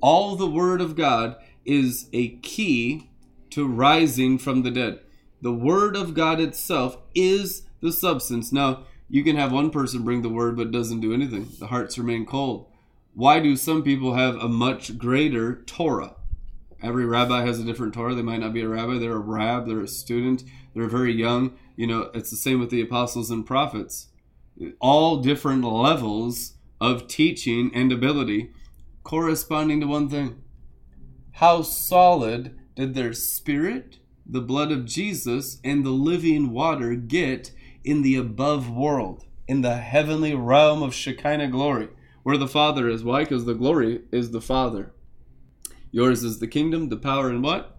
All 0.00 0.36
the 0.36 0.48
Word 0.48 0.80
of 0.80 0.96
God 0.96 1.36
is 1.64 2.08
a 2.12 2.36
key 2.36 3.10
to 3.50 3.66
rising 3.66 4.38
from 4.38 4.62
the 4.62 4.70
dead. 4.70 5.00
The 5.42 5.52
Word 5.52 5.96
of 5.96 6.14
God 6.14 6.40
itself 6.40 6.98
is 7.14 7.62
the 7.80 7.92
substance. 7.92 8.52
Now, 8.52 8.84
you 9.08 9.22
can 9.22 9.36
have 9.36 9.52
one 9.52 9.70
person 9.70 10.02
bring 10.02 10.22
the 10.22 10.28
Word 10.28 10.56
but 10.56 10.72
doesn't 10.72 11.00
do 11.00 11.12
anything. 11.12 11.48
The 11.58 11.68
hearts 11.68 11.98
remain 11.98 12.24
cold. 12.24 12.66
Why 13.14 13.40
do 13.40 13.56
some 13.56 13.82
people 13.82 14.14
have 14.14 14.36
a 14.36 14.48
much 14.48 14.98
greater 14.98 15.62
Torah? 15.66 16.16
Every 16.82 17.06
rabbi 17.06 17.44
has 17.44 17.58
a 17.58 17.64
different 17.64 17.94
Torah. 17.94 18.14
They 18.14 18.22
might 18.22 18.40
not 18.40 18.52
be 18.52 18.62
a 18.62 18.68
rabbi. 18.68 18.98
They're 18.98 19.16
a 19.16 19.18
rab. 19.18 19.66
They're 19.66 19.80
a 19.80 19.88
student. 19.88 20.44
They're 20.74 20.88
very 20.88 21.12
young. 21.12 21.56
You 21.76 21.86
know, 21.86 22.10
it's 22.14 22.30
the 22.30 22.36
same 22.36 22.60
with 22.60 22.70
the 22.70 22.80
apostles 22.80 23.30
and 23.30 23.46
prophets. 23.46 24.08
All 24.80 25.18
different 25.18 25.64
levels 25.64 26.54
of 26.80 27.08
teaching 27.08 27.70
and 27.74 27.90
ability 27.90 28.50
corresponding 29.02 29.80
to 29.80 29.86
one 29.86 30.08
thing. 30.08 30.42
How 31.32 31.62
solid 31.62 32.58
did 32.74 32.94
their 32.94 33.12
spirit, 33.12 33.98
the 34.26 34.40
blood 34.40 34.72
of 34.72 34.84
Jesus, 34.84 35.60
and 35.62 35.84
the 35.84 35.90
living 35.90 36.50
water 36.50 36.94
get 36.94 37.52
in 37.84 38.02
the 38.02 38.16
above 38.16 38.68
world, 38.68 39.24
in 39.46 39.62
the 39.62 39.76
heavenly 39.76 40.34
realm 40.34 40.82
of 40.82 40.94
Shekinah 40.94 41.48
glory, 41.48 41.88
where 42.22 42.36
the 42.36 42.48
Father 42.48 42.88
is? 42.88 43.04
Why? 43.04 43.22
Because 43.22 43.44
the 43.44 43.54
glory 43.54 44.02
is 44.10 44.32
the 44.32 44.40
Father. 44.40 44.92
Yours 45.96 46.22
is 46.22 46.40
the 46.40 46.46
kingdom, 46.46 46.90
the 46.90 46.96
power, 46.98 47.30
and 47.30 47.42
what? 47.42 47.74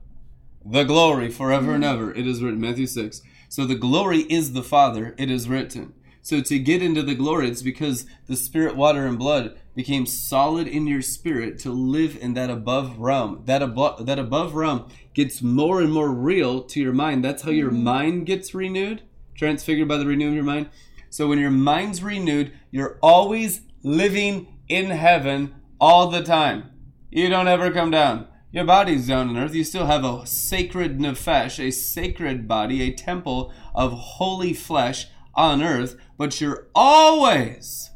The 0.65 0.85
glory 0.85 1.29
forever 1.29 1.75
and 1.75 1.83
ever. 1.83 2.11
It 2.11 2.25
is 2.25 2.41
written, 2.41 2.59
Matthew 2.59 2.87
6. 2.87 3.21
So 3.47 3.63
the 3.63 3.75
glory 3.75 4.21
is 4.21 4.53
the 4.53 4.63
Father, 4.63 5.13
it 5.19 5.29
is 5.29 5.47
written. 5.47 5.93
So 6.23 6.41
to 6.41 6.57
get 6.57 6.81
into 6.81 7.03
the 7.03 7.13
glory, 7.13 7.47
it's 7.47 7.61
because 7.61 8.07
the 8.25 8.35
spirit, 8.35 8.75
water, 8.75 9.05
and 9.05 9.19
blood 9.19 9.59
became 9.75 10.07
solid 10.07 10.67
in 10.67 10.87
your 10.87 11.03
spirit 11.03 11.59
to 11.59 11.69
live 11.69 12.17
in 12.19 12.33
that 12.33 12.49
above 12.49 12.97
realm. 12.97 13.43
That 13.45 13.61
above 13.61 14.07
that 14.07 14.17
above 14.17 14.55
realm 14.55 14.89
gets 15.13 15.43
more 15.43 15.79
and 15.79 15.93
more 15.93 16.09
real 16.09 16.63
to 16.63 16.81
your 16.81 16.93
mind. 16.93 17.23
That's 17.23 17.43
how 17.43 17.51
your 17.51 17.69
mm-hmm. 17.69 17.83
mind 17.83 18.25
gets 18.25 18.55
renewed, 18.55 19.03
transfigured 19.35 19.87
by 19.87 19.97
the 19.97 20.07
renewing 20.07 20.31
of 20.31 20.35
your 20.37 20.43
mind. 20.43 20.69
So 21.11 21.27
when 21.27 21.37
your 21.37 21.51
mind's 21.51 22.01
renewed, 22.01 22.51
you're 22.71 22.97
always 23.03 23.61
living 23.83 24.57
in 24.67 24.89
heaven 24.89 25.53
all 25.79 26.09
the 26.09 26.23
time. 26.23 26.71
You 27.17 27.29
don't 27.29 27.47
ever 27.47 27.71
come 27.71 27.89
down. 27.89 28.27
Your 28.51 28.63
body's 28.63 29.07
down 29.07 29.29
on 29.29 29.37
earth. 29.37 29.55
You 29.55 29.63
still 29.63 29.87
have 29.87 30.05
a 30.05 30.27
sacred 30.27 30.99
nefesh, 30.99 31.57
a 31.57 31.71
sacred 31.71 32.47
body, 32.47 32.83
a 32.83 32.93
temple 32.93 33.51
of 33.73 33.91
holy 33.91 34.53
flesh 34.53 35.07
on 35.33 35.63
earth, 35.63 35.95
but 36.15 36.39
you're 36.39 36.67
always 36.75 37.89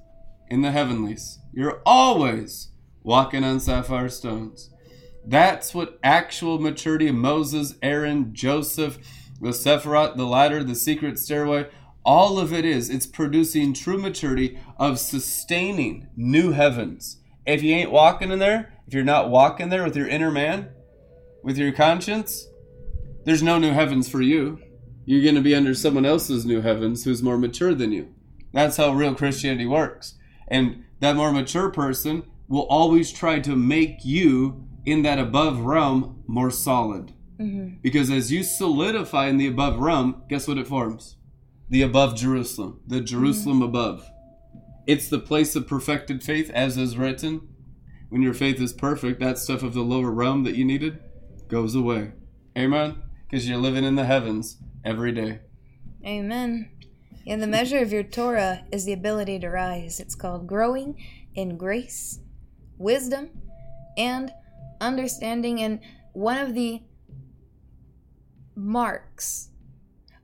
in 0.50 0.64
the 0.64 0.72
heavenlies. 0.72 1.38
You're 1.54 1.84
always 1.86 2.70
walking 3.04 3.44
on 3.44 3.60
sapphire 3.60 4.10
stones. 4.10 4.72
That's 5.24 5.76
what 5.76 6.00
actual 6.02 6.58
maturity 6.58 7.08
of 7.08 7.14
Moses, 7.14 7.76
Aaron, 7.84 8.34
Joseph, 8.34 8.98
the 9.40 9.50
Sephiroth, 9.50 10.18
the 10.18 10.26
ladder, 10.26 10.64
the 10.64 10.74
secret 10.74 11.20
stairway, 11.20 11.70
all 12.04 12.40
of 12.40 12.52
it 12.52 12.66
is. 12.66 12.90
It's 12.90 13.06
producing 13.06 13.74
true 13.74 14.00
maturity 14.00 14.58
of 14.78 14.98
sustaining 14.98 16.08
new 16.16 16.54
heavens. 16.54 17.18
If 17.46 17.62
you 17.62 17.76
ain't 17.76 17.92
walking 17.92 18.32
in 18.32 18.40
there, 18.40 18.71
if 18.92 18.96
you're 18.96 19.06
not 19.06 19.30
walking 19.30 19.70
there 19.70 19.86
with 19.86 19.96
your 19.96 20.10
inner 20.10 20.30
man, 20.30 20.68
with 21.46 21.58
your 21.58 21.72
conscience, 21.72 22.50
there's 23.24 23.42
no 23.42 23.58
new 23.58 23.72
heavens 23.72 24.10
for 24.10 24.22
you. 24.22 24.60
You're 25.06 25.24
going 25.24 25.36
to 25.36 25.42
be 25.42 25.56
under 25.56 25.74
someone 25.74 26.06
else's 26.06 26.46
new 26.46 26.60
heavens 26.60 27.06
who's 27.06 27.24
more 27.24 27.38
mature 27.38 27.74
than 27.74 27.94
you. 27.94 28.14
That's 28.52 28.76
how 28.76 28.92
real 28.92 29.16
Christianity 29.16 29.66
works. 29.66 30.16
And 30.50 30.84
that 31.00 31.16
more 31.16 31.32
mature 31.32 31.70
person 31.70 32.24
will 32.50 32.64
always 32.64 33.14
try 33.14 33.40
to 33.40 33.56
make 33.56 34.04
you 34.04 34.68
in 34.86 35.04
that 35.04 35.20
above 35.20 35.62
realm 35.62 36.26
more 36.28 36.52
solid. 36.52 37.14
Mm-hmm. 37.40 37.76
Because 37.82 38.12
as 38.12 38.30
you 38.30 38.44
solidify 38.44 39.28
in 39.28 39.38
the 39.38 39.48
above 39.48 39.80
realm, 39.80 40.24
guess 40.28 40.50
what 40.50 40.58
it 40.58 40.68
forms? 40.68 41.16
The 41.70 41.82
above 41.82 42.18
Jerusalem, 42.18 42.82
the 42.86 43.00
Jerusalem 43.00 43.60
mm-hmm. 43.62 43.70
above. 43.70 44.12
It's 44.86 45.08
the 45.08 45.20
place 45.20 45.56
of 45.56 45.66
perfected 45.66 46.24
faith, 46.24 46.50
as 46.50 46.78
is 46.78 46.98
written. 46.98 47.48
When 48.12 48.22
your 48.22 48.34
faith 48.34 48.60
is 48.60 48.74
perfect, 48.74 49.22
that 49.22 49.38
stuff 49.38 49.64
of 49.64 49.74
the 49.74 49.84
lower 49.84 50.12
realm 50.12 50.44
that 50.44 50.56
you 50.56 50.66
needed 50.66 51.00
goes 51.48 51.76
away. 51.76 52.12
Amen? 52.58 53.02
Because 53.24 53.48
you're 53.48 53.58
living 53.58 53.86
in 53.86 53.96
the 53.96 54.04
heavens 54.04 54.58
every 54.84 55.14
day. 55.14 55.40
Amen. 56.06 56.70
And 57.26 57.42
the 57.42 57.48
measure 57.48 57.78
of 57.78 57.94
your 57.94 58.04
Torah 58.04 58.66
is 58.70 58.84
the 58.84 58.92
ability 58.92 59.40
to 59.40 59.50
rise. 59.50 60.02
It's 60.02 60.16
called 60.16 60.46
growing 60.46 61.02
in 61.36 61.56
grace, 61.56 62.20
wisdom, 62.78 63.30
and 63.98 64.34
understanding. 64.82 65.62
And 65.62 65.80
one 66.12 66.38
of 66.38 66.54
the 66.54 66.82
marks 68.54 69.52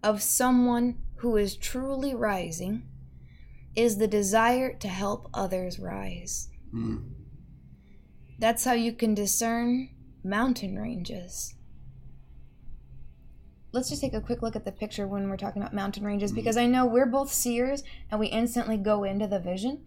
of 0.04 0.22
someone 0.22 0.98
who 1.20 1.38
is 1.38 1.56
truly 1.56 2.14
rising 2.14 2.84
is 3.78 3.98
the 3.98 4.10
desire 4.10 4.74
to 4.74 4.90
help 4.90 5.30
others 5.34 5.80
rise. 5.80 6.50
Mm. 6.74 7.12
That's 8.40 8.66
how 8.66 8.74
you 8.74 8.94
can 8.94 9.16
discern 9.16 9.90
mountain 10.24 10.78
ranges. 10.78 11.56
Let's 13.72 13.90
just 13.90 14.02
take 14.02 14.14
a 14.14 14.22
quick 14.22 14.42
look 14.42 14.56
at 14.56 14.66
the 14.66 14.72
picture 14.72 15.08
when 15.08 15.30
we're 15.30 15.38
talking 15.38 15.62
about 15.62 15.74
mountain 15.74 16.04
ranges 16.04 16.32
because 16.32 16.58
I 16.58 16.68
know 16.68 16.86
we're 16.86 17.06
both 17.06 17.34
seers 17.34 17.84
and 18.10 18.20
we 18.20 18.28
instantly 18.28 18.78
go 18.78 19.04
into 19.04 19.28
the 19.28 19.40
vision, 19.40 19.86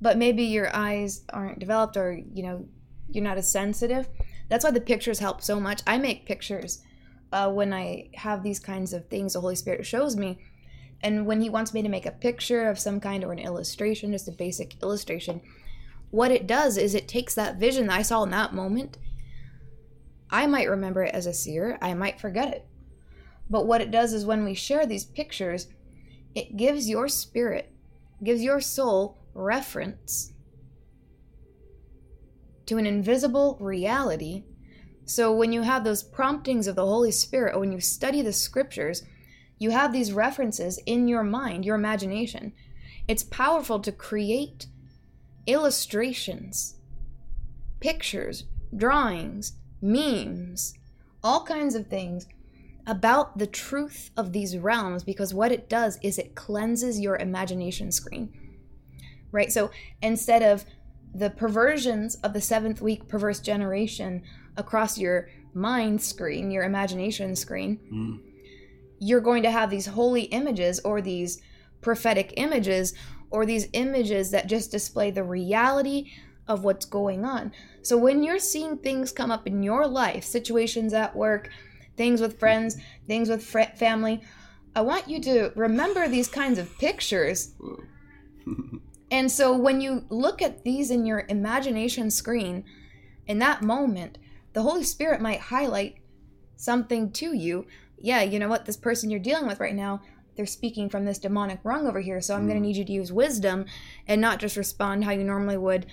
but 0.00 0.18
maybe 0.18 0.44
your 0.44 0.74
eyes 0.74 1.24
aren't 1.32 1.58
developed 1.58 1.96
or, 1.96 2.12
you 2.12 2.42
know, 2.42 2.66
you're 3.10 3.24
not 3.24 3.38
as 3.38 3.50
sensitive. 3.50 4.08
That's 4.48 4.64
why 4.64 4.70
the 4.70 4.80
pictures 4.80 5.18
help 5.18 5.42
so 5.42 5.58
much. 5.58 5.82
I 5.86 5.98
make 5.98 6.26
pictures 6.26 6.82
uh, 7.32 7.50
when 7.50 7.72
I 7.72 8.10
have 8.14 8.42
these 8.42 8.60
kinds 8.60 8.92
of 8.92 9.08
things 9.08 9.32
the 9.32 9.40
Holy 9.40 9.56
Spirit 9.56 9.84
shows 9.84 10.16
me. 10.16 10.38
And 11.02 11.26
when 11.26 11.40
He 11.40 11.50
wants 11.50 11.74
me 11.74 11.82
to 11.82 11.88
make 11.88 12.06
a 12.06 12.10
picture 12.10 12.68
of 12.68 12.78
some 12.78 13.00
kind 13.00 13.24
or 13.24 13.32
an 13.32 13.38
illustration, 13.38 14.12
just 14.12 14.28
a 14.28 14.32
basic 14.32 14.82
illustration, 14.82 15.40
what 16.10 16.30
it 16.30 16.46
does 16.46 16.76
is 16.76 16.94
it 16.94 17.08
takes 17.08 17.34
that 17.34 17.56
vision 17.56 17.86
that 17.86 17.98
I 17.98 18.02
saw 18.02 18.22
in 18.22 18.30
that 18.30 18.54
moment. 18.54 18.98
I 20.30 20.46
might 20.46 20.68
remember 20.68 21.02
it 21.02 21.14
as 21.14 21.26
a 21.26 21.32
seer, 21.32 21.78
I 21.80 21.94
might 21.94 22.20
forget 22.20 22.52
it. 22.52 22.66
But 23.50 23.66
what 23.66 23.80
it 23.80 23.90
does 23.90 24.12
is 24.12 24.26
when 24.26 24.44
we 24.44 24.54
share 24.54 24.86
these 24.86 25.04
pictures, 25.04 25.68
it 26.34 26.56
gives 26.56 26.88
your 26.88 27.08
spirit, 27.08 27.72
gives 28.22 28.42
your 28.42 28.60
soul 28.60 29.18
reference 29.34 30.32
to 32.66 32.76
an 32.76 32.86
invisible 32.86 33.56
reality. 33.60 34.44
So 35.06 35.34
when 35.34 35.52
you 35.52 35.62
have 35.62 35.84
those 35.84 36.02
promptings 36.02 36.66
of 36.66 36.76
the 36.76 36.84
Holy 36.84 37.10
Spirit, 37.10 37.58
when 37.58 37.72
you 37.72 37.80
study 37.80 38.20
the 38.20 38.32
scriptures, 38.32 39.02
you 39.58 39.70
have 39.70 39.92
these 39.92 40.12
references 40.12 40.78
in 40.84 41.08
your 41.08 41.24
mind, 41.24 41.64
your 41.64 41.76
imagination. 41.76 42.52
It's 43.08 43.22
powerful 43.22 43.80
to 43.80 43.90
create 43.90 44.66
illustrations, 45.48 46.76
pictures, 47.80 48.44
drawings, 48.76 49.54
memes, 49.80 50.74
all 51.24 51.44
kinds 51.44 51.74
of 51.74 51.86
things 51.88 52.26
about 52.86 53.38
the 53.38 53.46
truth 53.46 54.10
of 54.16 54.32
these 54.32 54.56
realms 54.56 55.02
because 55.02 55.34
what 55.34 55.50
it 55.50 55.68
does 55.68 55.98
is 56.02 56.18
it 56.18 56.34
cleanses 56.34 57.00
your 57.00 57.16
imagination 57.16 57.90
screen. 57.90 58.32
Right? 59.32 59.50
So 59.50 59.70
instead 60.02 60.42
of 60.42 60.64
the 61.14 61.30
perversions 61.30 62.16
of 62.16 62.32
the 62.34 62.40
seventh 62.40 62.80
week 62.80 63.08
perverse 63.08 63.40
generation 63.40 64.22
across 64.56 64.98
your 64.98 65.28
mind 65.54 66.02
screen, 66.02 66.50
your 66.50 66.64
imagination 66.64 67.34
screen, 67.36 67.78
Mm. 67.92 68.20
you're 68.98 69.20
going 69.20 69.42
to 69.42 69.50
have 69.50 69.70
these 69.70 69.86
holy 69.86 70.22
images 70.24 70.80
or 70.80 71.00
these 71.00 71.40
prophetic 71.80 72.34
images 72.36 72.92
or 73.30 73.44
these 73.44 73.68
images 73.72 74.30
that 74.30 74.46
just 74.46 74.70
display 74.70 75.10
the 75.10 75.24
reality 75.24 76.12
of 76.46 76.64
what's 76.64 76.86
going 76.86 77.24
on. 77.24 77.52
So 77.82 77.96
when 77.96 78.22
you're 78.22 78.38
seeing 78.38 78.78
things 78.78 79.12
come 79.12 79.30
up 79.30 79.46
in 79.46 79.62
your 79.62 79.86
life, 79.86 80.24
situations 80.24 80.94
at 80.94 81.14
work, 81.14 81.50
things 81.96 82.20
with 82.20 82.38
friends, 82.38 82.76
things 83.06 83.28
with 83.28 83.44
fr- 83.44 83.74
family, 83.76 84.22
I 84.74 84.80
want 84.80 85.08
you 85.08 85.20
to 85.22 85.52
remember 85.56 86.08
these 86.08 86.28
kinds 86.28 86.58
of 86.58 86.78
pictures 86.78 87.54
And 89.10 89.30
so 89.30 89.56
when 89.56 89.80
you 89.80 90.04
look 90.10 90.42
at 90.42 90.64
these 90.64 90.90
in 90.90 91.06
your 91.06 91.24
imagination 91.28 92.10
screen, 92.10 92.64
in 93.26 93.38
that 93.38 93.62
moment, 93.62 94.18
the 94.52 94.62
Holy 94.62 94.84
Spirit 94.84 95.20
might 95.20 95.40
highlight 95.40 95.96
something 96.56 97.10
to 97.12 97.34
you. 97.34 97.66
Yeah, 97.98 98.22
you 98.22 98.38
know 98.38 98.48
what? 98.48 98.66
This 98.66 98.76
person 98.76 99.10
you're 99.10 99.20
dealing 99.20 99.46
with 99.46 99.60
right 99.60 99.74
now, 99.74 100.02
they're 100.38 100.46
speaking 100.46 100.88
from 100.88 101.04
this 101.04 101.18
demonic 101.18 101.58
rung 101.64 101.86
over 101.86 102.00
here. 102.00 102.22
So 102.22 102.34
I'm 102.34 102.46
going 102.46 102.56
to 102.58 102.66
need 102.66 102.76
you 102.76 102.84
to 102.84 102.92
use 102.92 103.12
wisdom 103.12 103.66
and 104.06 104.20
not 104.20 104.38
just 104.38 104.56
respond 104.56 105.04
how 105.04 105.10
you 105.10 105.24
normally 105.24 105.58
would, 105.58 105.84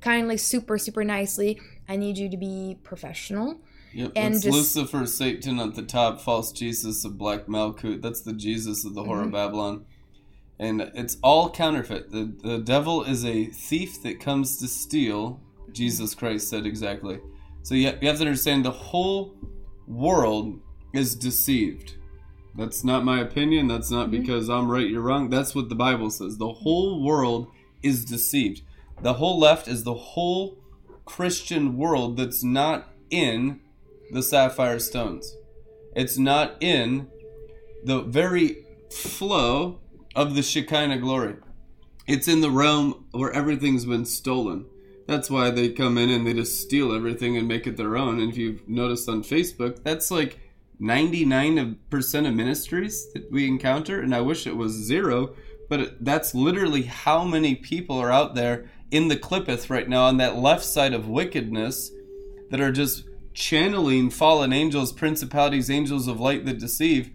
kindly, 0.00 0.36
super, 0.38 0.78
super 0.78 1.04
nicely. 1.04 1.60
I 1.88 1.94
need 1.96 2.18
you 2.18 2.28
to 2.30 2.36
be 2.36 2.78
professional. 2.82 3.60
Yep, 3.92 4.12
And 4.16 4.34
just- 4.34 4.46
Lucifer, 4.48 5.04
Satan 5.06 5.60
at 5.60 5.74
the 5.74 5.82
top, 5.82 6.20
false 6.20 6.50
Jesus 6.50 7.04
of 7.04 7.18
Black 7.18 7.46
Malkut. 7.46 8.00
That's 8.02 8.22
the 8.22 8.32
Jesus 8.32 8.84
of 8.84 8.94
the 8.94 9.02
Mm-hmm. 9.02 9.24
of 9.26 9.32
Babylon. 9.32 9.84
And 10.58 10.80
it's 10.94 11.16
all 11.22 11.50
counterfeit. 11.50 12.10
The, 12.10 12.32
the 12.42 12.58
devil 12.58 13.02
is 13.04 13.24
a 13.24 13.46
thief 13.46 14.02
that 14.02 14.18
comes 14.20 14.58
to 14.58 14.68
steal, 14.68 15.40
Jesus 15.72 16.14
Christ 16.14 16.48
said 16.48 16.66
exactly. 16.66 17.18
So 17.62 17.74
you, 17.74 17.92
you 18.00 18.08
have 18.08 18.16
to 18.18 18.24
understand 18.26 18.64
the 18.64 18.70
whole 18.70 19.36
world 19.86 20.60
is 20.94 21.14
deceived. 21.14 21.94
That's 22.60 22.84
not 22.84 23.06
my 23.06 23.20
opinion. 23.20 23.68
That's 23.68 23.90
not 23.90 24.10
mm-hmm. 24.10 24.20
because 24.20 24.50
I'm 24.50 24.70
right, 24.70 24.86
you're 24.86 25.00
wrong. 25.00 25.30
That's 25.30 25.54
what 25.54 25.70
the 25.70 25.74
Bible 25.74 26.10
says. 26.10 26.36
The 26.36 26.52
whole 26.52 27.02
world 27.02 27.50
is 27.82 28.04
deceived. 28.04 28.60
The 29.00 29.14
whole 29.14 29.38
left 29.38 29.66
is 29.66 29.84
the 29.84 29.94
whole 29.94 30.58
Christian 31.06 31.78
world 31.78 32.18
that's 32.18 32.44
not 32.44 32.92
in 33.08 33.60
the 34.10 34.22
sapphire 34.22 34.78
stones. 34.78 35.34
It's 35.96 36.18
not 36.18 36.56
in 36.60 37.08
the 37.82 38.02
very 38.02 38.66
flow 38.92 39.80
of 40.14 40.34
the 40.34 40.42
Shekinah 40.42 40.98
glory. 40.98 41.36
It's 42.06 42.28
in 42.28 42.42
the 42.42 42.50
realm 42.50 43.06
where 43.12 43.32
everything's 43.32 43.86
been 43.86 44.04
stolen. 44.04 44.66
That's 45.06 45.30
why 45.30 45.48
they 45.48 45.70
come 45.70 45.96
in 45.96 46.10
and 46.10 46.26
they 46.26 46.34
just 46.34 46.60
steal 46.60 46.94
everything 46.94 47.38
and 47.38 47.48
make 47.48 47.66
it 47.66 47.78
their 47.78 47.96
own. 47.96 48.20
And 48.20 48.30
if 48.30 48.36
you've 48.36 48.68
noticed 48.68 49.08
on 49.08 49.22
Facebook, 49.22 49.82
that's 49.82 50.10
like 50.10 50.38
99% 50.80 52.28
of 52.28 52.34
ministries 52.34 53.12
that 53.12 53.30
we 53.30 53.46
encounter. 53.46 54.00
And 54.00 54.14
I 54.14 54.20
wish 54.20 54.46
it 54.46 54.56
was 54.56 54.72
zero, 54.72 55.34
but 55.68 55.96
that's 56.00 56.34
literally 56.34 56.82
how 56.82 57.24
many 57.24 57.54
people 57.54 57.98
are 57.98 58.10
out 58.10 58.34
there 58.34 58.70
in 58.90 59.08
the 59.08 59.16
Clippeth 59.16 59.70
right 59.70 59.88
now 59.88 60.04
on 60.04 60.16
that 60.16 60.36
left 60.36 60.64
side 60.64 60.94
of 60.94 61.08
wickedness 61.08 61.90
that 62.50 62.60
are 62.60 62.72
just 62.72 63.04
channeling 63.32 64.10
fallen 64.10 64.52
angels, 64.52 64.92
principalities, 64.92 65.70
angels 65.70 66.08
of 66.08 66.18
light 66.18 66.44
that 66.46 66.58
deceive. 66.58 67.10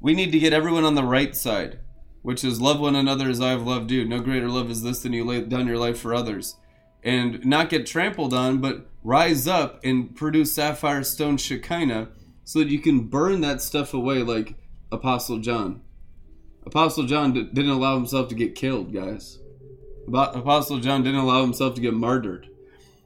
We 0.00 0.14
need 0.14 0.32
to 0.32 0.38
get 0.38 0.52
everyone 0.52 0.84
on 0.84 0.94
the 0.94 1.04
right 1.04 1.34
side, 1.34 1.80
which 2.22 2.44
is 2.44 2.60
love 2.60 2.80
one 2.80 2.94
another 2.94 3.28
as 3.28 3.40
I 3.40 3.50
have 3.50 3.66
loved 3.66 3.90
you. 3.90 4.04
No 4.04 4.20
greater 4.20 4.48
love 4.48 4.70
is 4.70 4.82
this 4.82 5.00
than 5.00 5.12
you 5.12 5.24
lay 5.24 5.40
down 5.42 5.66
your 5.66 5.78
life 5.78 5.98
for 5.98 6.14
others. 6.14 6.56
And 7.02 7.44
not 7.44 7.70
get 7.70 7.86
trampled 7.86 8.32
on, 8.32 8.58
but 8.58 8.88
rise 9.02 9.48
up 9.48 9.80
and 9.82 10.14
produce 10.14 10.54
sapphire 10.54 11.02
stone 11.02 11.36
Shekinah 11.36 12.08
so 12.44 12.58
that 12.60 12.68
you 12.68 12.78
can 12.80 13.06
burn 13.06 13.40
that 13.40 13.62
stuff 13.62 13.94
away 13.94 14.22
like 14.22 14.54
Apostle 14.90 15.38
John. 15.38 15.82
Apostle 16.64 17.06
John 17.06 17.32
d- 17.32 17.48
didn't 17.52 17.70
allow 17.70 17.96
himself 17.96 18.28
to 18.28 18.34
get 18.34 18.54
killed, 18.54 18.92
guys. 18.92 19.38
Apostle 20.06 20.78
John 20.78 21.02
didn't 21.02 21.20
allow 21.20 21.42
himself 21.42 21.74
to 21.74 21.80
get 21.80 21.94
martyred. 21.94 22.48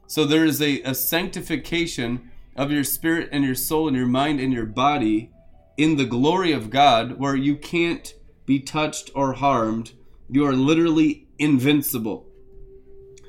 So 0.07 0.25
there 0.25 0.45
is 0.45 0.61
a, 0.61 0.81
a 0.81 0.93
sanctification 0.95 2.31
of 2.55 2.71
your 2.71 2.83
spirit 2.83 3.29
and 3.31 3.43
your 3.43 3.55
soul 3.55 3.87
and 3.87 3.95
your 3.95 4.07
mind 4.07 4.39
and 4.39 4.51
your 4.51 4.65
body 4.65 5.31
in 5.77 5.97
the 5.97 6.05
glory 6.05 6.51
of 6.51 6.69
God 6.69 7.19
where 7.19 7.35
you 7.35 7.55
can't 7.55 8.13
be 8.45 8.59
touched 8.59 9.11
or 9.13 9.33
harmed. 9.33 9.91
You 10.29 10.45
are 10.45 10.53
literally 10.53 11.27
invincible. 11.37 12.25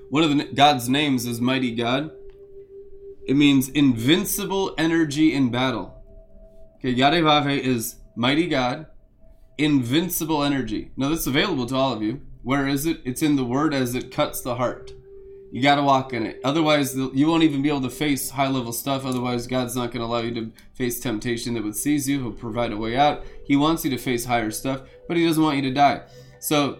One 0.09 0.23
of 0.23 0.37
the, 0.37 0.45
God's 0.45 0.89
names 0.89 1.27
is 1.27 1.41
Mighty 1.41 1.75
God. 1.75 2.11
It 3.27 3.37
means 3.37 3.69
invincible 3.69 4.75
energy 4.79 5.35
in 5.35 5.51
battle. 5.51 5.98
Okay, 6.79 6.95
Yadevave 6.95 7.59
is 7.59 7.97
Mighty 8.15 8.47
God, 8.47 8.87
invincible 9.59 10.45
energy. 10.45 10.93
Now, 10.97 11.09
this 11.09 11.21
is 11.21 11.27
available 11.27 11.67
to 11.67 11.75
all 11.75 11.93
of 11.93 12.03
you. 12.03 12.21
Where 12.45 12.69
is 12.69 12.87
it? 12.87 13.01
It's 13.05 13.21
in 13.21 13.35
the 13.35 13.45
Word 13.45 13.75
as 13.75 13.97
it 13.97 14.13
cuts 14.13 14.43
the 14.43 14.55
heart. 14.55 14.93
You 15.51 15.61
got 15.61 15.75
to 15.77 15.83
walk 15.83 16.13
in 16.13 16.25
it. 16.25 16.41
Otherwise, 16.45 16.95
you 16.95 17.27
won't 17.27 17.43
even 17.43 17.63
be 17.63 17.69
able 17.69 17.81
to 17.81 17.91
face 17.91 18.31
high 18.31 18.47
level 18.47 18.73
stuff. 18.73 19.05
Otherwise, 19.05 19.49
God's 19.49 19.75
not 19.75 19.91
going 19.91 20.01
to 20.01 20.05
allow 20.05 20.21
you 20.21 20.33
to 20.35 20.53
face 20.75 21.01
temptation 21.01 21.55
that 21.55 21.65
would 21.65 21.75
seize 21.75 22.09
you. 22.09 22.21
He'll 22.21 22.33
provide 22.33 22.71
a 22.71 22.77
way 22.77 22.97
out. 22.97 23.25
He 23.45 23.57
wants 23.57 23.85
you 23.85 23.91
to 23.91 23.99
face 23.99 24.25
higher 24.25 24.53
stuff, 24.53 24.83
but 25.09 25.17
He 25.17 25.27
doesn't 25.27 25.43
want 25.43 25.57
you 25.57 25.63
to 25.63 25.73
die. 25.73 26.03
So, 26.39 26.79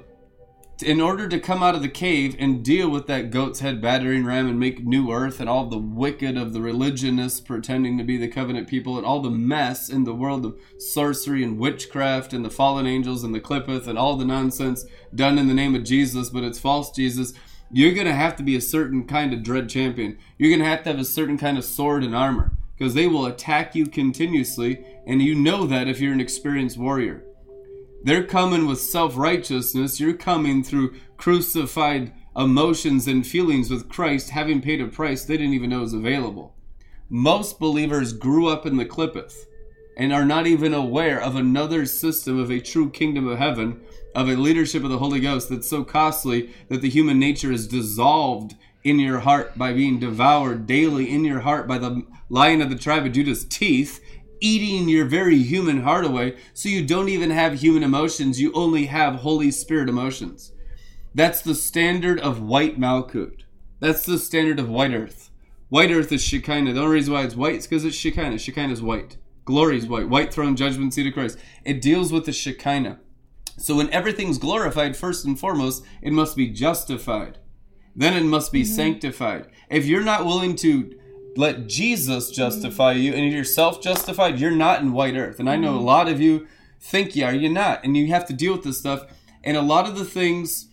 in 0.83 1.01
order 1.01 1.29
to 1.29 1.41
come 1.41 1.63
out 1.63 1.75
of 1.75 1.83
the 1.83 1.89
cave 1.89 2.37
and 2.39 2.65
deal 2.65 2.89
with 2.89 3.07
that 3.07 3.31
goat's 3.31 3.61
head 3.61 3.81
battering 3.81 4.25
ram 4.25 4.47
and 4.47 4.61
make 4.61 4.85
new 4.85 5.11
earth 5.11 5.41
and 5.41 5.49
all 5.49 5.67
the 5.67 5.79
wicked 5.79 6.37
of 6.37 6.53
the 6.53 6.61
religionists 6.61 7.41
pretending 7.41 7.99
to 7.99 8.05
be 8.05 8.17
the 8.17 8.29
covenant 8.29 8.69
people 8.69 8.97
and 8.97 9.05
all 9.05 9.21
the 9.21 9.31
mess 9.31 9.89
in 9.89 10.05
the 10.05 10.15
world 10.15 10.45
of 10.47 10.59
sorcery 10.79 11.43
and 11.43 11.59
witchcraft 11.59 12.33
and 12.33 12.45
the 12.45 12.51
fallen 12.51 12.87
angels 12.87 13.25
and 13.25 13.35
the 13.35 13.41
clippeth 13.41 13.89
and 13.89 13.99
all 13.99 14.17
the 14.17 14.25
nonsense 14.25 14.85
done 15.15 15.39
in 15.39 15.49
the 15.49 15.55
name 15.55 15.75
of 15.75 15.85
Jesus, 15.85 16.31
but 16.31 16.45
it's 16.45 16.61
false 16.61 16.93
Jesus. 16.93 17.33
You're 17.71 17.95
going 17.95 18.07
to 18.07 18.15
have 18.15 18.37
to 18.37 18.43
be 18.43 18.57
a 18.57 18.61
certain 18.61 19.05
kind 19.07 19.35
of 19.35 19.43
dread 19.43 19.69
champion. 19.69 20.17
You're 20.39 20.51
going 20.51 20.63
to 20.63 20.69
have 20.69 20.85
to 20.85 20.91
have 20.91 21.01
a 21.01 21.05
certain 21.05 21.39
kind 21.39 21.59
of 21.59 21.65
sword 21.65 22.05
and 22.05 22.15
armor 22.15 22.53
because 22.77 22.95
they 22.95 23.09
will 23.09 23.27
attack 23.27 23.75
you 23.75 23.87
continuously, 23.87 24.85
and 25.05 25.21
you 25.21 25.35
know 25.35 25.67
that 25.67 25.89
if 25.89 26.01
you're 26.01 26.13
an 26.13 26.21
experienced 26.21 26.79
warrior. 26.79 27.25
They're 28.03 28.25
coming 28.25 28.66
with 28.66 28.81
self 28.81 29.16
righteousness. 29.16 30.01
You're 30.01 30.15
coming 30.15 30.62
through 30.62 30.95
crucified 31.16 32.12
emotions 32.37 33.09
and 33.09 33.27
feelings 33.27 33.70
with 33.70 33.89
Christ, 33.89 34.31
having 34.31 34.61
paid 34.61 34.81
a 34.81 34.87
price 34.87 35.25
they 35.25 35.37
didn't 35.37 35.55
even 35.55 35.70
know 35.70 35.81
was 35.81 35.93
available. 35.93 36.55
Most 37.09 37.59
believers 37.59 38.12
grew 38.12 38.47
up 38.47 38.66
in 38.66 38.77
the 38.77 38.85
Clippeth 38.85 39.47
and 39.97 40.12
are 40.12 40.25
not 40.25 40.47
even 40.47 40.73
aware 40.73 41.20
of 41.20 41.35
another 41.35 41.85
system 41.85 42.39
of 42.39 42.51
a 42.51 42.61
true 42.61 42.89
kingdom 42.89 43.27
of 43.27 43.39
heaven, 43.39 43.81
of 44.15 44.29
a 44.29 44.37
leadership 44.37 44.85
of 44.85 44.91
the 44.91 44.99
Holy 44.99 45.19
Ghost 45.19 45.49
that's 45.49 45.69
so 45.69 45.83
costly 45.83 46.51
that 46.69 46.83
the 46.83 46.89
human 46.89 47.19
nature 47.19 47.51
is 47.51 47.66
dissolved 47.66 48.55
in 48.85 49.01
your 49.01 49.19
heart 49.19 49.59
by 49.59 49.73
being 49.73 49.99
devoured 49.99 50.66
daily 50.66 51.11
in 51.11 51.25
your 51.25 51.41
heart 51.41 51.66
by 51.66 51.79
the 51.79 52.05
lion 52.29 52.62
of 52.62 52.70
the 52.70 52.77
tribe 52.77 53.05
of 53.05 53.12
Judah's 53.12 53.45
teeth 53.45 54.01
eating 54.40 54.89
your 54.89 55.05
very 55.05 55.39
human 55.39 55.82
heart 55.82 56.05
away 56.05 56.36
so 56.55 56.69
you 56.69 56.85
don't 56.85 57.09
even 57.09 57.31
have 57.31 57.55
human 57.60 57.82
emotions 57.82 58.40
you 58.40 58.52
only 58.52 58.86
have 58.86 59.16
holy 59.16 59.51
spirit 59.51 59.89
emotions. 59.89 60.52
That's 61.15 61.43
the 61.43 61.55
standard 61.55 62.20
of 62.20 62.40
white 62.40 62.78
malkut. 62.78 63.43
That's 63.81 64.05
the 64.05 64.19
standard 64.19 64.59
of 64.59 64.69
white 64.69 64.93
earth. 64.93 65.31
White 65.69 65.90
earth 65.90 66.12
is 66.12 66.23
shekinah. 66.23 66.73
The 66.73 66.81
only 66.81 66.94
reason 66.94 67.12
why 67.12 67.23
it's 67.24 67.36
white 67.36 67.56
is 67.56 67.66
because 67.66 67.85
it's 67.85 67.97
shekinah. 67.97 68.39
Shekinah 68.39 68.73
is 68.73 68.82
white. 68.82 69.16
Glory 69.44 69.78
is 69.78 69.86
white. 69.86 70.09
White 70.09 70.32
throne 70.32 70.56
judgment 70.56 70.94
seat 70.94 71.06
of 71.06 71.15
christ. 71.15 71.39
It 71.65 71.82
deals 71.82 72.12
with 72.12 72.27
the 72.27 72.32
shekinah. 72.32 73.01
So 73.56 73.77
when 73.77 73.90
everything's 73.90 74.39
glorified 74.39 74.97
first 74.97 75.24
and 75.24 75.39
foremost 75.39 75.85
it 76.02 76.12
must 76.12 76.36
be 76.36 76.48
justified. 76.48 77.39
Then 77.94 78.15
it 78.15 78.24
must 78.24 78.52
be 78.52 78.62
mm-hmm. 78.62 78.74
sanctified. 78.74 79.48
If 79.69 79.86
you're 79.86 80.05
not 80.05 80.24
willing 80.24 80.55
to 80.56 80.98
let 81.39 81.69
Jesus 81.69 82.32
justify 82.32 82.97
mm. 82.97 83.02
you 83.02 83.15
and 83.15 83.32
you're 83.32 83.44
self 83.44 83.81
justified, 83.81 84.40
you're 84.40 84.51
not 84.51 84.81
in 84.81 84.93
white 84.93 85.16
earth. 85.16 85.39
And 85.39 85.48
I 85.48 85.55
know 85.55 85.77
a 85.77 85.81
mm. 85.81 85.85
lot 85.85 86.09
of 86.09 86.20
you 86.20 86.48
think 86.81 87.15
you 87.15 87.24
are, 87.24 87.32
you're 87.32 87.52
not. 87.52 87.85
And 87.85 87.97
you 87.97 88.09
have 88.09 88.27
to 88.27 88.32
deal 88.32 88.55
with 88.55 88.65
this 88.65 88.81
stuff. 88.81 89.06
And 89.44 89.56
a 89.56 89.62
lot 89.62 89.89
of 89.89 89.97
the 89.97 90.05
things, 90.05 90.66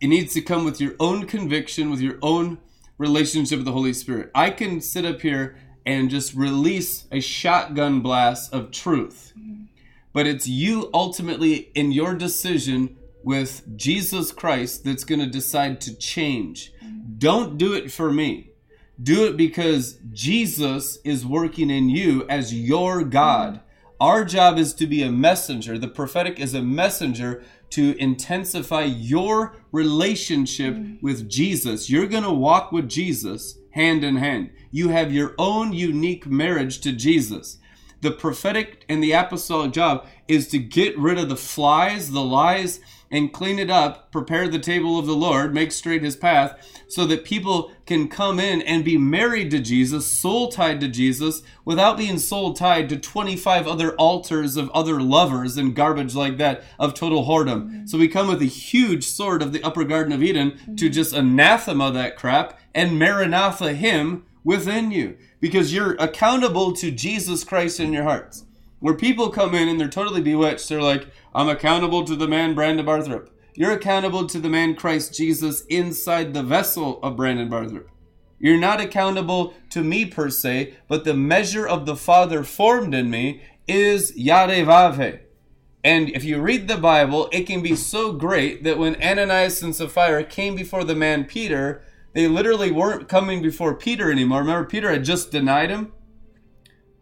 it 0.00 0.08
needs 0.08 0.34
to 0.34 0.40
come 0.40 0.64
with 0.64 0.80
your 0.80 0.94
own 0.98 1.26
conviction, 1.26 1.92
with 1.92 2.00
your 2.00 2.18
own 2.22 2.58
relationship 2.98 3.58
with 3.58 3.66
the 3.66 3.72
Holy 3.72 3.92
Spirit. 3.92 4.32
I 4.34 4.50
can 4.50 4.80
sit 4.80 5.04
up 5.04 5.20
here 5.20 5.56
and 5.86 6.10
just 6.10 6.34
release 6.34 7.06
a 7.12 7.20
shotgun 7.20 8.00
blast 8.00 8.52
of 8.52 8.72
truth. 8.72 9.32
Mm. 9.38 9.68
But 10.12 10.26
it's 10.26 10.48
you 10.48 10.90
ultimately 10.92 11.70
in 11.76 11.92
your 11.92 12.16
decision 12.16 12.96
with 13.22 13.62
Jesus 13.76 14.32
Christ 14.32 14.84
that's 14.84 15.04
going 15.04 15.20
to 15.20 15.26
decide 15.26 15.80
to 15.82 15.94
change. 15.94 16.72
Don't 17.16 17.58
do 17.58 17.74
it 17.74 17.92
for 17.92 18.12
me. 18.12 18.53
Do 19.02 19.26
it 19.26 19.36
because 19.36 19.98
Jesus 20.12 20.98
is 21.04 21.26
working 21.26 21.70
in 21.70 21.88
you 21.88 22.26
as 22.28 22.54
your 22.54 23.02
God. 23.02 23.60
Our 24.00 24.24
job 24.24 24.58
is 24.58 24.74
to 24.74 24.86
be 24.86 25.02
a 25.02 25.10
messenger. 25.10 25.78
The 25.78 25.88
prophetic 25.88 26.38
is 26.38 26.54
a 26.54 26.62
messenger 26.62 27.42
to 27.70 27.96
intensify 27.98 28.84
your 28.84 29.56
relationship 29.72 30.74
mm. 30.74 31.02
with 31.02 31.28
Jesus. 31.28 31.90
You're 31.90 32.06
going 32.06 32.22
to 32.22 32.30
walk 32.30 32.70
with 32.70 32.88
Jesus 32.88 33.58
hand 33.70 34.04
in 34.04 34.16
hand. 34.16 34.50
You 34.70 34.90
have 34.90 35.12
your 35.12 35.34
own 35.38 35.72
unique 35.72 36.26
marriage 36.26 36.80
to 36.82 36.92
Jesus. 36.92 37.58
The 38.00 38.12
prophetic 38.12 38.84
and 38.88 39.02
the 39.02 39.12
apostolic 39.12 39.72
job 39.72 40.06
is 40.28 40.48
to 40.48 40.58
get 40.58 40.96
rid 40.98 41.18
of 41.18 41.28
the 41.28 41.36
flies, 41.36 42.12
the 42.12 42.22
lies, 42.22 42.80
and 43.14 43.32
clean 43.32 43.60
it 43.60 43.70
up, 43.70 44.10
prepare 44.10 44.48
the 44.48 44.58
table 44.58 44.98
of 44.98 45.06
the 45.06 45.14
Lord, 45.14 45.54
make 45.54 45.70
straight 45.70 46.02
his 46.02 46.16
path, 46.16 46.82
so 46.88 47.06
that 47.06 47.24
people 47.24 47.70
can 47.86 48.08
come 48.08 48.40
in 48.40 48.60
and 48.62 48.84
be 48.84 48.98
married 48.98 49.52
to 49.52 49.60
Jesus, 49.60 50.04
soul 50.04 50.50
tied 50.50 50.80
to 50.80 50.88
Jesus, 50.88 51.42
without 51.64 51.96
being 51.96 52.18
soul 52.18 52.54
tied 52.54 52.88
to 52.88 52.96
25 52.96 53.68
other 53.68 53.94
altars 53.94 54.56
of 54.56 54.68
other 54.70 55.00
lovers 55.00 55.56
and 55.56 55.76
garbage 55.76 56.16
like 56.16 56.38
that 56.38 56.64
of 56.76 56.92
total 56.92 57.24
whoredom. 57.24 57.62
Mm-hmm. 57.62 57.86
So 57.86 57.98
we 57.98 58.08
come 58.08 58.26
with 58.26 58.42
a 58.42 58.46
huge 58.46 59.04
sword 59.04 59.42
of 59.42 59.52
the 59.52 59.62
upper 59.62 59.84
Garden 59.84 60.12
of 60.12 60.20
Eden 60.20 60.50
to 60.50 60.56
mm-hmm. 60.56 60.92
just 60.92 61.14
anathema 61.14 61.92
that 61.92 62.16
crap 62.16 62.58
and 62.74 62.98
maranatha 62.98 63.74
him 63.74 64.24
within 64.42 64.90
you 64.90 65.16
because 65.38 65.72
you're 65.72 65.94
accountable 66.00 66.72
to 66.72 66.90
Jesus 66.90 67.44
Christ 67.44 67.78
in 67.78 67.92
your 67.92 68.02
hearts. 68.02 68.44
Where 68.84 68.92
people 68.92 69.30
come 69.30 69.54
in 69.54 69.66
and 69.66 69.80
they're 69.80 69.88
totally 69.88 70.20
bewitched, 70.20 70.68
they're 70.68 70.82
like, 70.82 71.06
I'm 71.34 71.48
accountable 71.48 72.04
to 72.04 72.14
the 72.14 72.28
man 72.28 72.54
Brandon 72.54 72.84
Barthrop. 72.84 73.30
You're 73.54 73.72
accountable 73.72 74.26
to 74.26 74.38
the 74.38 74.50
man 74.50 74.74
Christ 74.74 75.14
Jesus 75.14 75.62
inside 75.70 76.34
the 76.34 76.42
vessel 76.42 77.02
of 77.02 77.16
Brandon 77.16 77.48
Barthrop. 77.48 77.86
You're 78.38 78.58
not 78.58 78.82
accountable 78.82 79.54
to 79.70 79.82
me 79.82 80.04
per 80.04 80.28
se, 80.28 80.74
but 80.86 81.04
the 81.04 81.14
measure 81.14 81.66
of 81.66 81.86
the 81.86 81.96
Father 81.96 82.44
formed 82.44 82.94
in 82.94 83.08
me 83.08 83.40
is 83.66 84.12
Yarevave. 84.18 85.20
And 85.82 86.10
if 86.10 86.22
you 86.22 86.42
read 86.42 86.68
the 86.68 86.76
Bible, 86.76 87.30
it 87.32 87.44
can 87.44 87.62
be 87.62 87.76
so 87.76 88.12
great 88.12 88.64
that 88.64 88.76
when 88.76 89.02
Ananias 89.02 89.62
and 89.62 89.74
Sapphira 89.74 90.24
came 90.24 90.54
before 90.54 90.84
the 90.84 90.94
man 90.94 91.24
Peter, 91.24 91.82
they 92.12 92.28
literally 92.28 92.70
weren't 92.70 93.08
coming 93.08 93.40
before 93.40 93.74
Peter 93.74 94.12
anymore. 94.12 94.40
Remember, 94.40 94.68
Peter 94.68 94.90
had 94.90 95.06
just 95.06 95.30
denied 95.30 95.70
him 95.70 95.94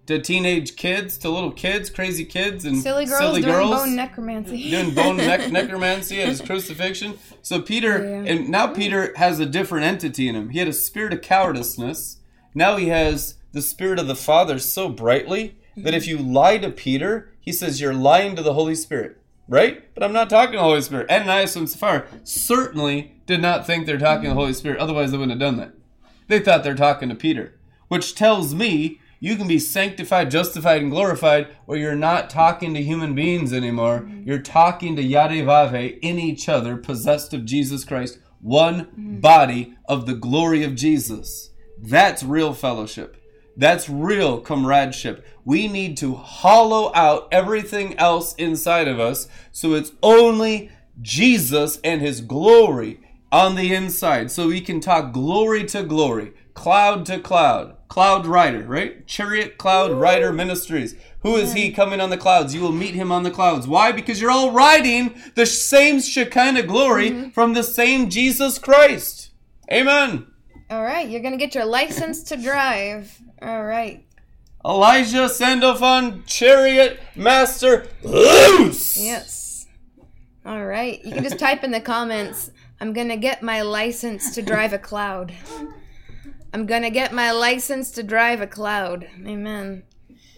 to 0.07 0.19
teenage 0.21 0.77
kids, 0.77 1.17
to 1.19 1.29
little 1.31 1.53
kids, 1.53 1.89
crazy 1.89 2.25
kids, 2.25 2.65
and 2.65 2.83
Silly 2.83 3.05
girls 3.05 3.21
silly 3.21 3.41
doing 3.43 3.53
girls 3.55 3.71
bone 3.71 3.95
necromancy. 3.97 4.71
doing 4.71 4.95
bone 4.95 5.17
nec- 5.17 5.53
necromancy 5.53 6.21
at 6.21 6.29
his 6.29 6.41
crucifixion. 6.41 7.19
So 7.43 7.63
Peter, 7.63 7.99
Yeah. 8.05 8.33
and 8.33 8.49
now 8.49 8.67
Peter 8.69 9.13
has 9.17 9.39
a 9.39 9.47
different 9.47 9.87
entity 9.87 10.29
in 10.29 10.35
him. 10.35 10.51
He 10.51 10.59
had 10.59 10.69
a 10.69 10.73
spirit 10.73 11.13
of 11.13 11.21
cowardiceness. 11.21 12.17
Now 12.55 12.77
he 12.77 12.89
has 12.89 13.37
the 13.53 13.63
spirit 13.63 13.99
of 13.99 14.09
the 14.09 14.17
Father 14.17 14.59
so 14.59 14.89
brightly 14.89 15.57
that 15.77 15.95
if 15.95 16.07
you 16.07 16.19
lie 16.19 16.59
to 16.59 16.71
Peter, 16.71 17.31
he 17.41 17.53
says 17.53 17.81
you're 17.81 17.95
lying 17.95 18.35
to 18.37 18.43
the 18.43 18.55
Holy 18.55 18.75
Spirit, 18.75 19.19
right? 19.49 19.93
But 19.95 20.03
I'm 20.03 20.13
not 20.13 20.29
talking 20.29 20.53
to 20.53 20.59
the 20.59 20.65
Holy 20.65 20.83
Spirit. 20.83 21.11
Ananias 21.11 21.57
and 21.57 21.69
Sapphira 21.71 22.07
certainly 22.25 23.15
did 23.27 23.41
not 23.41 23.67
think 23.67 23.87
they're 23.87 23.99
talking 23.99 24.25
to 24.25 24.29
the 24.31 24.35
Holy 24.35 24.53
Spirit. 24.53 24.79
Otherwise, 24.81 25.11
they 25.13 25.17
wouldn't 25.19 25.41
have 25.41 25.49
done 25.49 25.59
that. 25.59 25.75
They 26.29 26.41
thought 26.41 26.65
they're 26.65 26.75
talking 26.75 27.09
to 27.09 27.15
Peter, 27.15 27.59
which 27.89 28.15
tells 28.15 28.55
me 28.55 29.01
you 29.23 29.37
can 29.37 29.47
be 29.47 29.61
sanctified, 29.61 30.33
justified, 30.33 30.83
and 30.83 30.91
glorified 30.91 31.47
where 31.65 31.79
you're 31.79 31.95
not 31.95 32.29
talking 32.29 32.75
to 32.75 32.83
human 32.83 33.15
beings 33.15 33.53
anymore. 33.53 34.01
Mm-hmm. 34.01 34.29
You're 34.29 34.41
talking 34.41 34.97
to 34.97 35.03
Yarevave 35.03 36.01
in 36.03 36.19
each 36.19 36.49
other, 36.49 36.77
possessed 36.77 37.33
of 37.33 37.45
Jesus 37.45 37.85
Christ, 37.85 38.19
one 38.41 38.87
mm-hmm. 38.87 39.21
body 39.21 39.77
of 39.85 40.07
the 40.07 40.17
glory 40.17 40.65
of 40.65 40.75
Jesus. 40.75 41.51
That's 41.81 42.25
real 42.25 42.53
fellowship. 42.53 43.17
That's 43.57 43.89
real 43.89 44.41
comradeship. 44.41 45.25
We 45.45 45.69
need 45.69 45.97
to 45.99 46.17
hollow 46.17 46.91
out 46.93 47.29
everything 47.31 47.97
else 47.99 48.35
inside 48.35 48.89
of 48.89 48.99
us 48.99 49.29
so 49.53 49.75
it's 49.75 49.93
only 50.03 50.73
Jesus 51.01 51.79
and 51.85 52.01
his 52.01 52.23
glory 52.23 52.99
on 53.31 53.55
the 53.55 53.73
inside. 53.73 54.33
So 54.33 54.49
we 54.49 54.61
can 54.61 54.81
talk 54.81 55.13
glory 55.13 55.65
to 55.67 55.85
glory, 55.85 56.33
cloud 56.55 57.07
to 57.07 57.21
cloud, 57.21 57.77
cloud 57.93 58.25
rider, 58.25 58.63
right? 58.63 59.07
Chariot 59.07 59.59
cloud 59.59 59.93
rider 59.93 60.33
ministries. 60.33 60.97
Who 61.21 61.37
is 61.37 61.53
he 61.53 61.73
coming 61.73 62.01
on 62.01 62.09
the 62.09 62.17
clouds? 62.17 62.55
You 62.55 62.63
will 62.63 62.73
meet 62.73 62.95
him 62.95 63.13
on 63.13 63.23
the 63.23 63.31
clouds. 63.31 63.69
Why? 63.69 63.93
Because 63.93 64.19
you're 64.19 64.31
all 64.31 64.51
riding 64.51 65.15
the 65.35 65.45
same 65.45 66.01
Shekinah 66.01 66.63
glory 66.63 67.11
mm-hmm. 67.11 67.29
from 67.33 67.53
the 67.53 67.63
same 67.63 68.09
Jesus 68.09 68.59
Christ. 68.59 69.29
Amen. 69.71 70.27
All 70.71 70.83
right, 70.83 71.07
you're 71.07 71.21
gonna 71.21 71.37
get 71.37 71.55
your 71.55 71.67
license 71.67 72.23
to 72.23 72.39
drive. 72.39 73.21
All 73.43 73.63
right. 73.63 74.07
Elijah 74.65 75.29
Sandalphon, 75.29 76.25
chariot 76.25 76.99
master, 77.15 77.89
loose. 78.03 78.97
Yes. 78.97 79.67
All 80.47 80.65
right. 80.65 81.05
You 81.05 81.13
can 81.13 81.25
just 81.25 81.39
type 81.39 81.63
in 81.63 81.73
the 81.73 81.81
comments. 81.81 82.53
I'm 82.81 82.95
gonna 82.95 83.19
get 83.19 83.43
my 83.43 83.61
license 83.61 84.35
to 84.35 84.41
drive 84.41 84.73
a 84.73 84.79
cloud. 84.79 85.35
I'm 86.53 86.67
gonna 86.67 86.91
get 86.91 87.13
my 87.13 87.31
license 87.31 87.91
to 87.93 88.03
drive 88.03 88.41
a 88.41 88.47
cloud. 88.47 89.09
Amen. 89.27 89.85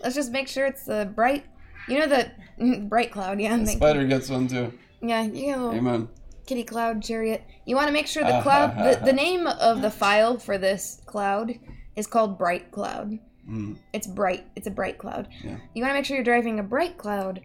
Let's 0.02 0.14
just 0.14 0.32
make 0.32 0.48
sure 0.48 0.66
it's 0.66 0.84
the 0.84 1.10
bright. 1.14 1.44
You 1.88 1.98
know 1.98 2.06
the 2.06 2.86
bright 2.88 3.10
cloud. 3.10 3.40
Yeah. 3.40 3.56
you. 3.56 3.66
Spider 3.66 4.06
gets 4.06 4.28
one 4.28 4.48
too. 4.48 4.72
Yeah. 5.02 5.22
You 5.22 5.46
get 5.46 5.58
a 5.58 5.62
little 5.62 5.74
Amen. 5.74 6.08
kitty 6.46 6.64
cloud 6.64 7.02
chariot. 7.02 7.44
You 7.66 7.76
want 7.76 7.88
to 7.88 7.92
make 7.92 8.06
sure 8.06 8.22
the 8.22 8.40
cloud. 8.42 8.76
the, 8.76 9.04
the 9.04 9.12
name 9.12 9.46
of 9.46 9.82
the 9.82 9.90
file 9.90 10.38
for 10.38 10.58
this 10.58 11.00
cloud 11.06 11.58
is 11.96 12.06
called 12.06 12.38
bright 12.38 12.70
cloud. 12.70 13.18
Mm. 13.48 13.78
It's 13.92 14.06
bright. 14.06 14.46
It's 14.56 14.66
a 14.66 14.70
bright 14.70 14.98
cloud. 14.98 15.28
Yeah. 15.42 15.56
You 15.74 15.82
want 15.82 15.90
to 15.90 15.94
make 15.94 16.04
sure 16.04 16.16
you're 16.16 16.24
driving 16.24 16.58
a 16.58 16.62
bright 16.62 16.96
cloud 16.96 17.40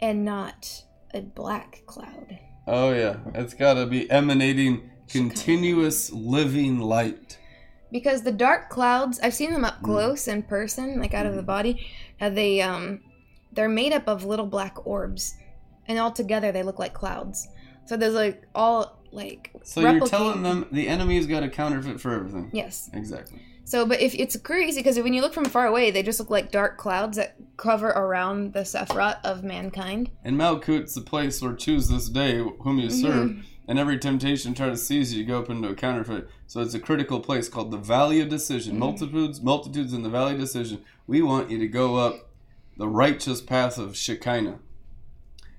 and 0.00 0.24
not 0.24 0.84
a 1.14 1.20
black 1.20 1.82
cloud. 1.86 2.38
Oh 2.66 2.92
yeah, 2.92 3.16
it's 3.34 3.54
got 3.54 3.74
to 3.74 3.86
be 3.86 4.10
emanating 4.10 4.90
continuous 5.08 6.12
living 6.12 6.80
light. 6.80 7.37
Because 7.90 8.22
the 8.22 8.32
dark 8.32 8.68
clouds, 8.68 9.18
I've 9.22 9.34
seen 9.34 9.52
them 9.52 9.62
Mm. 9.62 9.68
up 9.68 9.82
close 9.82 10.28
in 10.28 10.42
person, 10.42 11.00
like 11.00 11.14
out 11.14 11.26
of 11.26 11.34
the 11.36 11.42
body. 11.42 11.86
Uh, 12.20 12.30
they 12.30 12.60
um, 12.60 13.00
they're 13.52 13.68
made 13.68 13.92
up 13.92 14.06
of 14.08 14.24
little 14.24 14.46
black 14.46 14.86
orbs, 14.86 15.34
and 15.86 15.98
all 15.98 16.12
together 16.12 16.52
they 16.52 16.62
look 16.62 16.78
like 16.78 16.92
clouds. 16.92 17.48
So 17.86 17.96
there's 17.96 18.14
like 18.14 18.42
all 18.54 19.02
like. 19.10 19.50
So 19.64 19.80
you're 19.80 20.06
telling 20.06 20.42
them 20.42 20.66
the 20.70 20.88
enemy's 20.88 21.26
got 21.26 21.42
a 21.42 21.48
counterfeit 21.48 22.00
for 22.00 22.12
everything. 22.12 22.50
Yes. 22.52 22.90
Exactly. 22.92 23.40
So, 23.64 23.84
but 23.84 24.00
if 24.00 24.14
it's 24.14 24.34
crazy 24.36 24.80
because 24.80 24.98
when 24.98 25.12
you 25.12 25.20
look 25.20 25.34
from 25.34 25.44
far 25.44 25.66
away, 25.66 25.90
they 25.90 26.02
just 26.02 26.18
look 26.18 26.30
like 26.30 26.50
dark 26.50 26.78
clouds 26.78 27.18
that 27.18 27.36
cover 27.58 27.88
around 27.88 28.54
the 28.54 28.60
Sephiroth 28.60 29.18
of 29.24 29.44
mankind. 29.44 30.10
And 30.24 30.38
Malkut's 30.38 30.94
the 30.94 31.02
place 31.02 31.42
where 31.42 31.54
choose 31.54 31.88
this 31.88 32.08
day 32.08 32.38
whom 32.60 32.78
you 32.78 32.88
serve, 32.88 33.44
and 33.68 33.78
every 33.78 33.98
temptation 33.98 34.54
try 34.54 34.70
to 34.70 34.76
seize 34.78 35.12
you, 35.12 35.20
you 35.20 35.26
go 35.26 35.38
up 35.38 35.50
into 35.50 35.68
a 35.68 35.74
counterfeit. 35.74 36.28
So 36.46 36.62
it's 36.62 36.72
a 36.72 36.80
critical 36.80 37.20
place 37.20 37.50
called 37.50 37.70
the 37.70 37.76
Valley 37.76 38.18
of 38.20 38.30
Decision. 38.30 38.72
Mm-hmm. 38.72 38.80
Multitudes, 38.80 39.42
multitudes 39.42 39.92
in 39.92 40.02
the 40.02 40.08
Valley 40.08 40.32
of 40.32 40.40
Decision. 40.40 40.82
We 41.06 41.20
want 41.20 41.50
you 41.50 41.58
to 41.58 41.68
go 41.68 41.96
up 41.96 42.30
the 42.78 42.88
righteous 42.88 43.42
path 43.42 43.76
of 43.76 43.94
Shekinah. 43.94 44.58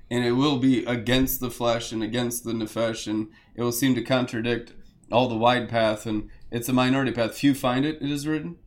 And 0.10 0.26
it 0.26 0.32
will 0.32 0.58
be 0.58 0.84
against 0.86 1.40
the 1.40 1.52
flesh 1.52 1.92
and 1.92 2.02
against 2.02 2.44
the 2.44 2.54
nefesh, 2.54 3.06
and 3.06 3.28
it 3.54 3.62
will 3.62 3.72
seem 3.72 3.94
to 3.94 4.02
contradict 4.02 4.74
all 5.12 5.30
the 5.30 5.38
wide 5.38 5.70
path, 5.70 6.08
and 6.08 6.32
it's 6.50 6.68
a 6.68 6.74
minority 6.74 7.12
path. 7.12 7.38
Few 7.38 7.54
find 7.54 7.86
it, 7.86 8.02
it 8.02 8.10
is 8.10 8.26
written. 8.26 8.58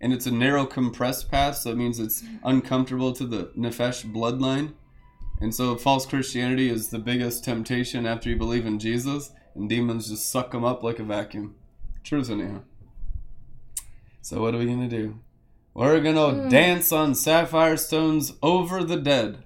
And 0.00 0.12
it's 0.12 0.26
a 0.26 0.32
narrow, 0.32 0.66
compressed 0.66 1.30
path, 1.30 1.58
so 1.58 1.70
it 1.70 1.76
means 1.76 2.00
it's 2.00 2.24
uncomfortable 2.42 3.12
to 3.12 3.26
the 3.26 3.52
nefesh 3.56 4.12
bloodline. 4.12 4.72
And 5.40 5.54
so 5.54 5.76
false 5.76 6.04
Christianity 6.04 6.68
is 6.68 6.88
the 6.88 6.98
biggest 6.98 7.44
temptation 7.44 8.06
after 8.06 8.28
you 8.28 8.36
believe 8.36 8.66
in 8.66 8.78
Jesus, 8.78 9.32
and 9.54 9.68
demons 9.68 10.08
just 10.08 10.30
suck 10.30 10.50
them 10.50 10.64
up 10.64 10.82
like 10.82 10.98
a 10.98 11.04
vacuum. 11.04 11.54
Truth, 12.02 12.30
anyhow. 12.30 12.62
So 14.20 14.40
what 14.40 14.54
are 14.54 14.58
we 14.58 14.66
gonna 14.66 14.88
do? 14.88 15.20
We're 15.74 16.00
gonna 16.00 16.42
hmm. 16.42 16.48
dance 16.48 16.90
on 16.90 17.14
sapphire 17.14 17.76
stones 17.76 18.32
over 18.42 18.82
the 18.82 18.96
dead. 18.96 19.44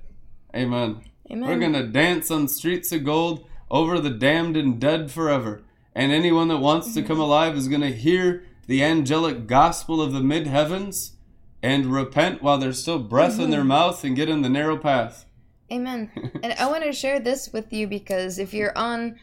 Amen. 0.54 1.02
Amen. 1.30 1.48
We're 1.48 1.58
gonna 1.58 1.86
dance 1.86 2.30
on 2.30 2.48
streets 2.48 2.90
of 2.92 3.04
gold 3.04 3.46
over 3.70 3.98
the 3.98 4.10
damned 4.10 4.56
and 4.56 4.80
dead 4.80 5.10
forever. 5.10 5.62
And 5.94 6.10
anyone 6.10 6.48
that 6.48 6.58
wants 6.58 6.94
to 6.94 7.02
come 7.02 7.16
mm-hmm. 7.16 7.20
alive 7.20 7.56
is 7.56 7.68
gonna 7.68 7.90
hear 7.90 8.44
the 8.66 8.82
angelic 8.82 9.46
gospel 9.46 10.00
of 10.00 10.12
the 10.12 10.20
mid 10.20 10.46
heavens 10.46 11.16
and 11.62 11.86
repent 11.86 12.42
while 12.42 12.58
there's 12.58 12.80
still 12.80 12.98
breath 12.98 13.38
in 13.38 13.50
their 13.50 13.60
mm-hmm. 13.60 13.68
mouth 13.68 14.02
and 14.04 14.16
get 14.16 14.28
in 14.28 14.42
the 14.42 14.48
narrow 14.48 14.78
path. 14.78 15.26
Amen. 15.72 16.10
and 16.42 16.52
I 16.52 16.66
want 16.66 16.84
to 16.84 16.92
share 16.92 17.18
this 17.18 17.50
with 17.52 17.72
you 17.72 17.86
because 17.86 18.38
if 18.38 18.52
you're 18.52 18.76
on 18.76 19.18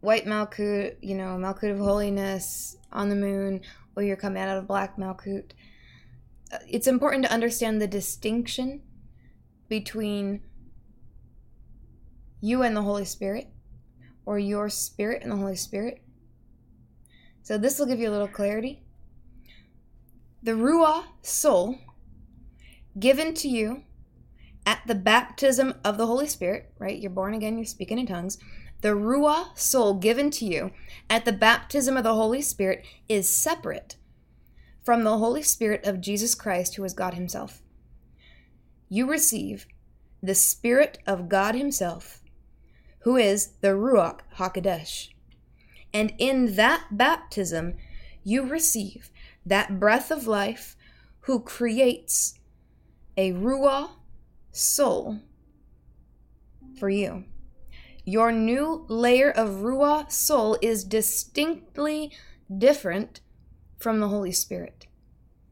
White 0.00 0.24
Malkut, 0.24 0.96
you 1.02 1.16
know, 1.16 1.36
Malkut 1.36 1.72
of 1.72 1.78
Holiness, 1.78 2.76
on 2.92 3.08
the 3.08 3.16
moon, 3.16 3.60
or 3.96 4.02
you're 4.02 4.16
coming 4.16 4.42
out 4.42 4.56
of 4.56 4.68
Black 4.68 4.96
Malkut, 4.96 5.50
uh, 6.52 6.58
it's 6.68 6.86
important 6.86 7.24
to 7.24 7.32
understand 7.32 7.80
the 7.80 7.88
distinction 7.88 8.82
between 9.68 10.40
you 12.40 12.62
and 12.62 12.76
the 12.76 12.82
Holy 12.82 13.04
Spirit, 13.04 13.48
or 14.24 14.38
your 14.38 14.68
spirit 14.68 15.22
and 15.22 15.32
the 15.32 15.36
Holy 15.36 15.56
Spirit. 15.56 16.02
So 17.42 17.58
this 17.58 17.78
will 17.78 17.86
give 17.86 17.98
you 17.98 18.08
a 18.08 18.12
little 18.12 18.28
clarity. 18.28 18.82
The 20.42 20.52
Ruah 20.52 21.04
soul 21.22 21.78
given 22.98 23.34
to 23.34 23.48
you 23.48 23.82
at 24.70 24.86
the 24.86 24.94
baptism 24.94 25.74
of 25.84 25.98
the 25.98 26.06
Holy 26.06 26.28
Spirit, 26.28 26.70
right? 26.78 26.96
You're 26.96 27.10
born 27.10 27.34
again, 27.34 27.58
you're 27.58 27.64
speaking 27.64 27.98
in 27.98 28.06
tongues. 28.06 28.38
The 28.82 28.90
Ruah 28.90 29.58
soul 29.58 29.94
given 29.94 30.30
to 30.30 30.44
you 30.44 30.70
at 31.10 31.24
the 31.24 31.32
baptism 31.32 31.96
of 31.96 32.04
the 32.04 32.14
Holy 32.14 32.40
Spirit 32.40 32.86
is 33.08 33.28
separate 33.28 33.96
from 34.84 35.02
the 35.02 35.18
Holy 35.18 35.42
Spirit 35.42 35.84
of 35.84 36.00
Jesus 36.00 36.36
Christ, 36.36 36.76
who 36.76 36.84
is 36.84 36.92
God 36.92 37.14
Himself. 37.14 37.62
You 38.88 39.10
receive 39.10 39.66
the 40.22 40.36
Spirit 40.36 40.98
of 41.04 41.28
God 41.28 41.56
Himself, 41.56 42.20
who 43.00 43.16
is 43.16 43.54
the 43.62 43.70
Ruach 43.70 44.20
HaKodesh. 44.36 45.08
And 45.92 46.12
in 46.16 46.54
that 46.54 46.84
baptism, 46.92 47.74
you 48.22 48.46
receive 48.46 49.10
that 49.44 49.80
breath 49.80 50.12
of 50.12 50.28
life 50.28 50.76
who 51.22 51.40
creates 51.40 52.38
a 53.16 53.32
Ruah 53.32 53.90
soul 54.52 55.20
for 56.78 56.88
you. 56.90 57.24
Your 58.04 58.32
new 58.32 58.84
layer 58.88 59.30
of 59.30 59.62
Ruah 59.62 60.10
soul 60.10 60.56
is 60.62 60.84
distinctly 60.84 62.10
different 62.56 63.20
from 63.78 64.00
the 64.00 64.08
Holy 64.08 64.32
Spirit. 64.32 64.86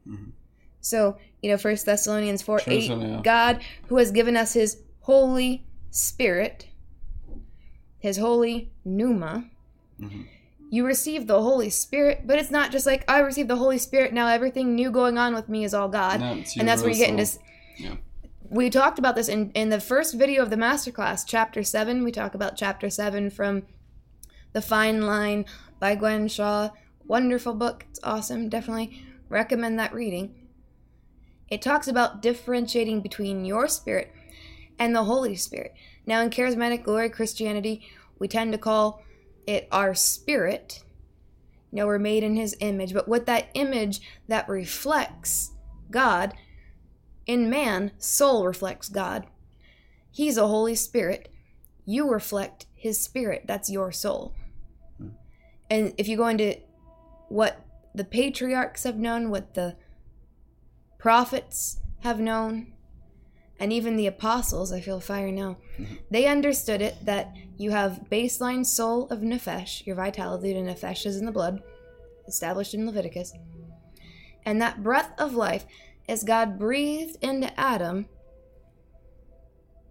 Mhm. 0.07 0.31
So, 0.81 1.17
you 1.41 1.49
know, 1.51 1.57
First 1.57 1.85
Thessalonians 1.85 2.41
4 2.41 2.59
True, 2.59 2.73
8, 2.73 2.89
yeah. 2.91 3.21
God 3.23 3.61
who 3.87 3.97
has 3.97 4.11
given 4.11 4.35
us 4.35 4.53
his 4.53 4.81
Holy 5.01 5.65
Spirit, 5.91 6.67
his 7.99 8.17
holy 8.17 8.71
pneuma. 8.85 9.49
Mhm. 9.99 10.25
You 10.71 10.85
receive 10.85 11.27
the 11.27 11.41
Holy 11.41 11.69
Spirit, 11.69 12.21
but 12.25 12.37
it's 12.39 12.51
not 12.51 12.71
just 12.71 12.85
like 12.85 13.03
I 13.09 13.19
received 13.19 13.49
the 13.49 13.55
Holy 13.55 13.77
Spirit, 13.77 14.13
now 14.13 14.27
everything 14.27 14.75
new 14.75 14.91
going 14.91 15.17
on 15.17 15.33
with 15.33 15.49
me 15.49 15.63
is 15.63 15.73
all 15.73 15.89
God. 15.89 16.19
No, 16.19 16.31
and 16.57 16.67
that's 16.67 16.81
where 16.81 16.91
you 16.91 16.97
get 16.97 17.09
into. 17.09 17.39
Yeah. 17.77 17.95
We 18.49 18.69
talked 18.69 18.97
about 18.97 19.15
this 19.15 19.29
in, 19.29 19.51
in 19.51 19.69
the 19.69 19.79
first 19.79 20.15
video 20.15 20.41
of 20.41 20.49
the 20.49 20.55
masterclass, 20.55 21.23
chapter 21.25 21.63
7. 21.63 22.03
We 22.03 22.11
talk 22.11 22.33
about 22.33 22.57
chapter 22.57 22.89
7 22.89 23.29
from 23.29 23.63
The 24.53 24.61
Fine 24.61 25.01
Line 25.01 25.45
by 25.79 25.95
Gwen 25.95 26.27
Shaw. 26.27 26.69
Wonderful 27.05 27.53
book. 27.53 27.85
It's 27.89 27.99
awesome. 28.03 28.49
Definitely 28.49 29.03
recommend 29.29 29.77
that 29.77 29.93
reading. 29.93 30.33
It 31.47 31.61
talks 31.61 31.87
about 31.87 32.21
differentiating 32.21 33.01
between 33.01 33.45
your 33.45 33.67
spirit 33.67 34.13
and 34.79 34.95
the 34.95 35.03
Holy 35.03 35.35
Spirit. 35.35 35.73
Now, 36.07 36.21
in 36.21 36.31
Charismatic 36.31 36.83
Glory 36.83 37.09
Christianity, 37.09 37.87
we 38.17 38.27
tend 38.27 38.51
to 38.53 38.57
call 38.57 39.03
it 39.45 39.67
our 39.71 39.93
spirit. 39.93 40.83
You 41.71 41.77
know, 41.77 41.87
we're 41.87 41.99
made 41.99 42.23
in 42.23 42.35
His 42.35 42.55
image, 42.61 42.93
but 42.93 43.07
with 43.07 43.27
that 43.27 43.49
image 43.53 44.01
that 44.27 44.49
reflects 44.49 45.51
God, 45.91 46.33
in 47.29 47.47
man, 47.47 47.91
soul 47.99 48.43
reflects 48.43 48.89
God. 48.89 49.27
He's 50.09 50.35
a 50.35 50.47
Holy 50.47 50.73
Spirit. 50.73 51.31
You 51.85 52.09
reflect 52.09 52.65
His 52.73 52.99
Spirit. 52.99 53.43
That's 53.45 53.69
your 53.69 53.91
soul. 53.91 54.33
Hmm. 54.97 55.09
And 55.69 55.93
if 55.99 56.07
you 56.07 56.17
go 56.17 56.25
into 56.25 56.55
what 57.27 57.63
the 57.93 58.03
patriarchs 58.03 58.83
have 58.83 58.97
known, 58.97 59.29
what 59.29 59.53
the 59.53 59.75
prophets 60.97 61.79
have 61.99 62.19
known, 62.19 62.73
and 63.59 63.71
even 63.71 63.95
the 63.95 64.07
apostles, 64.07 64.71
I 64.71 64.81
feel 64.81 64.99
fire 64.99 65.31
now, 65.31 65.57
they 66.09 66.25
understood 66.25 66.81
it 66.81 67.05
that 67.05 67.35
you 67.59 67.69
have 67.69 68.07
baseline 68.09 68.65
soul 68.65 69.07
of 69.09 69.19
Nefesh, 69.19 69.85
your 69.85 69.95
vitality 69.95 70.51
to 70.55 70.61
Nefesh 70.61 71.05
is 71.05 71.17
in 71.17 71.27
the 71.27 71.31
blood, 71.31 71.61
established 72.27 72.73
in 72.73 72.87
Leviticus. 72.87 73.33
And 74.47 74.59
that 74.63 74.81
breath 74.81 75.11
of 75.19 75.35
life, 75.35 75.67
as 76.09 76.23
God 76.23 76.57
breathed 76.57 77.23
into 77.23 77.57
Adam, 77.59 78.07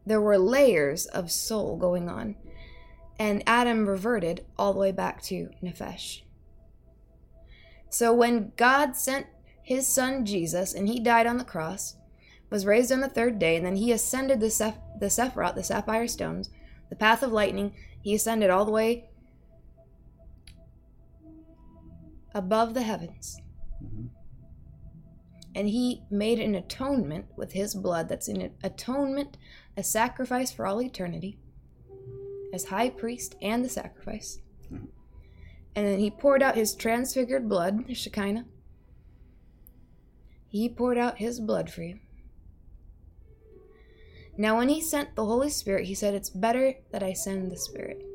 there 0.04 0.20
were 0.20 0.36
layers 0.36 1.06
of 1.06 1.30
soul 1.30 1.76
going 1.76 2.08
on. 2.08 2.34
And 3.20 3.42
Adam 3.46 3.88
reverted 3.88 4.44
all 4.58 4.72
the 4.72 4.78
way 4.80 4.92
back 4.92 5.22
to 5.24 5.50
Nefesh. 5.62 6.22
So 7.88 8.12
when 8.12 8.52
God 8.56 8.96
sent 8.96 9.26
his 9.62 9.86
son 9.86 10.24
Jesus 10.26 10.74
and 10.74 10.88
he 10.88 10.98
died 10.98 11.26
on 11.26 11.38
the 11.38 11.44
cross, 11.44 11.96
was 12.50 12.66
raised 12.66 12.90
on 12.90 13.00
the 13.00 13.08
third 13.08 13.38
day, 13.38 13.56
and 13.56 13.66
then 13.66 13.76
he 13.76 13.92
ascended 13.92 14.40
the, 14.40 14.50
Seph- 14.50 14.80
the 14.98 15.06
Sephiroth, 15.06 15.54
the 15.54 15.62
sapphire 15.62 16.08
stones, 16.08 16.50
the 16.88 16.96
path 16.96 17.22
of 17.22 17.30
lightning, 17.30 17.74
he 18.00 18.14
ascended 18.14 18.50
all 18.50 18.64
the 18.64 18.70
way 18.70 19.10
above 22.34 22.72
the 22.74 22.82
heavens. 22.82 23.40
Mhm. 23.82 24.08
And 25.58 25.70
he 25.70 26.04
made 26.08 26.38
an 26.38 26.54
atonement 26.54 27.24
with 27.34 27.50
his 27.50 27.74
blood 27.74 28.08
that's 28.08 28.28
an 28.28 28.52
atonement, 28.62 29.36
a 29.76 29.82
sacrifice 29.82 30.52
for 30.52 30.64
all 30.64 30.80
eternity, 30.80 31.36
as 32.54 32.66
high 32.66 32.90
priest 32.90 33.34
and 33.42 33.64
the 33.64 33.68
sacrifice. 33.68 34.38
And 34.70 35.84
then 35.84 35.98
he 35.98 36.12
poured 36.12 36.44
out 36.44 36.54
his 36.54 36.76
transfigured 36.76 37.48
blood, 37.48 37.88
the 37.88 37.94
Shekinah. 37.94 38.44
He 40.46 40.68
poured 40.68 40.96
out 40.96 41.18
his 41.18 41.40
blood 41.40 41.72
for 41.72 41.82
you. 41.82 41.98
Now, 44.36 44.58
when 44.58 44.68
he 44.68 44.80
sent 44.80 45.16
the 45.16 45.26
Holy 45.26 45.50
Spirit, 45.50 45.86
he 45.86 45.94
said, 45.96 46.14
It's 46.14 46.30
better 46.30 46.74
that 46.92 47.02
I 47.02 47.14
send 47.14 47.50
the 47.50 47.56
Spirit. 47.56 48.07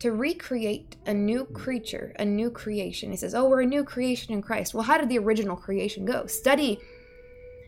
To 0.00 0.12
recreate 0.12 0.96
a 1.06 1.12
new 1.14 1.44
creature, 1.44 2.14
a 2.18 2.24
new 2.24 2.50
creation. 2.50 3.10
He 3.10 3.16
says, 3.18 3.34
Oh, 3.34 3.48
we're 3.48 3.60
a 3.62 3.66
new 3.66 3.84
creation 3.84 4.32
in 4.32 4.40
Christ. 4.42 4.72
Well, 4.74 4.82
how 4.82 4.96
did 4.98 5.08
the 5.10 5.18
original 5.18 5.56
creation 5.56 6.04
go? 6.04 6.26
Study 6.26 6.78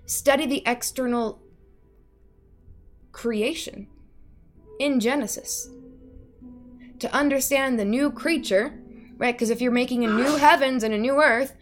study 0.07 0.47
the 0.47 0.63
external 0.67 1.41
creation 3.13 3.87
in 4.81 4.99
Genesis. 5.01 5.69
To 7.01 7.13
understand 7.15 7.79
the 7.79 7.85
new 7.85 8.11
creature, 8.11 8.79
right? 9.19 9.35
Because 9.35 9.51
if 9.51 9.61
you're 9.61 9.73
making 9.73 10.05
a 10.05 10.09
new 10.09 10.37
heavens 10.37 10.83
and 10.83 10.95
a 10.95 10.99
new 10.99 11.21
earth, 11.21 11.55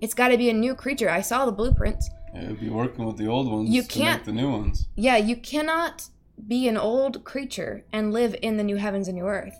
it's 0.00 0.14
got 0.14 0.28
to 0.28 0.38
be 0.38 0.50
a 0.50 0.54
new 0.54 0.74
creature. 0.74 1.08
I 1.10 1.20
saw 1.20 1.46
the 1.46 1.52
blueprints. 1.52 2.08
Yeah, 2.34 2.44
it'd 2.44 2.60
be 2.60 2.68
working 2.68 3.04
with 3.04 3.16
the 3.16 3.26
old 3.26 3.50
ones 3.50 3.70
You 3.70 3.82
can't- 3.82 4.20
make 4.20 4.26
the 4.26 4.40
new 4.40 4.50
ones. 4.50 4.88
Yeah, 4.96 5.16
you 5.16 5.36
cannot 5.36 6.08
be 6.46 6.66
an 6.68 6.76
old 6.76 7.24
creature 7.24 7.84
and 7.92 8.12
live 8.12 8.34
in 8.42 8.56
the 8.56 8.64
new 8.64 8.76
heavens 8.76 9.08
and 9.08 9.16
new 9.16 9.26
earth. 9.26 9.58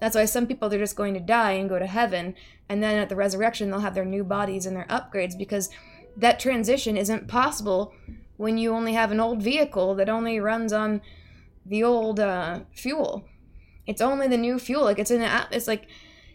That's 0.00 0.16
why 0.16 0.24
some 0.24 0.46
people 0.46 0.68
they're 0.68 0.78
just 0.78 0.96
going 0.96 1.14
to 1.14 1.20
die 1.20 1.52
and 1.52 1.68
go 1.68 1.78
to 1.78 1.86
heaven, 1.86 2.34
and 2.68 2.82
then 2.82 2.98
at 2.98 3.08
the 3.08 3.16
resurrection 3.16 3.70
they'll 3.70 3.80
have 3.80 3.94
their 3.94 4.04
new 4.04 4.24
bodies 4.24 4.66
and 4.66 4.76
their 4.76 4.86
upgrades 4.86 5.36
because 5.36 5.70
that 6.16 6.40
transition 6.40 6.96
isn't 6.96 7.28
possible 7.28 7.92
when 8.36 8.58
you 8.58 8.72
only 8.72 8.94
have 8.94 9.10
an 9.10 9.20
old 9.20 9.42
vehicle 9.42 9.94
that 9.94 10.08
only 10.08 10.38
runs 10.38 10.72
on 10.72 11.00
the 11.64 11.82
old 11.82 12.20
uh, 12.20 12.60
fuel. 12.72 13.24
It's 13.86 14.00
only 14.00 14.28
the 14.28 14.36
new 14.36 14.58
fuel. 14.58 14.84
Like 14.84 14.98
it's 14.98 15.10
in 15.10 15.20
the. 15.20 15.46
It's 15.50 15.68
like 15.68 15.86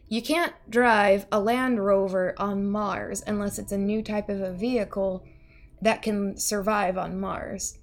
you 0.07 0.21
can't 0.21 0.53
drive 0.69 1.25
a 1.31 1.39
Land 1.39 1.83
Rover 1.83 2.33
on 2.37 2.69
Mars 2.69 3.23
unless 3.25 3.59
it's 3.59 3.71
a 3.71 3.77
new 3.77 4.01
type 4.01 4.29
of 4.29 4.41
a 4.41 4.51
vehicle 4.51 5.23
that 5.81 6.01
can 6.01 6.37
survive 6.37 6.97
on 6.97 7.19
Mars. 7.19 7.77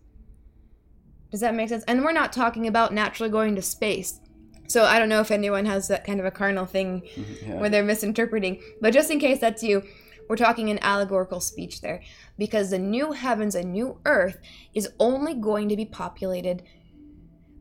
Does 1.30 1.40
that 1.40 1.54
make 1.54 1.68
sense? 1.68 1.84
And 1.84 2.04
we're 2.04 2.12
not 2.12 2.32
talking 2.32 2.66
about 2.66 2.94
naturally 2.94 3.30
going 3.30 3.54
to 3.56 3.62
space. 3.62 4.20
So 4.68 4.84
I 4.84 4.98
don't 4.98 5.08
know 5.08 5.20
if 5.20 5.30
anyone 5.30 5.64
has 5.64 5.88
that 5.88 6.04
kind 6.04 6.20
of 6.20 6.26
a 6.26 6.30
carnal 6.30 6.66
thing 6.66 7.02
mm-hmm, 7.14 7.50
Yeah. 7.50 7.60
where 7.60 7.70
they're 7.70 7.82
misinterpreting. 7.82 8.62
But 8.80 8.92
just 8.92 9.10
in 9.10 9.18
case 9.18 9.40
that's 9.40 9.62
you, 9.62 9.82
we're 10.28 10.36
talking 10.36 10.68
an 10.68 10.78
allegorical 10.82 11.40
speech 11.40 11.80
there. 11.80 12.02
Because 12.36 12.70
the 12.70 12.78
new 12.78 13.12
heavens 13.12 13.54
and 13.54 13.72
new 13.72 13.98
earth 14.04 14.38
is 14.74 14.90
only 15.00 15.34
going 15.34 15.68
to 15.70 15.76
be 15.76 15.86
populated 15.86 16.62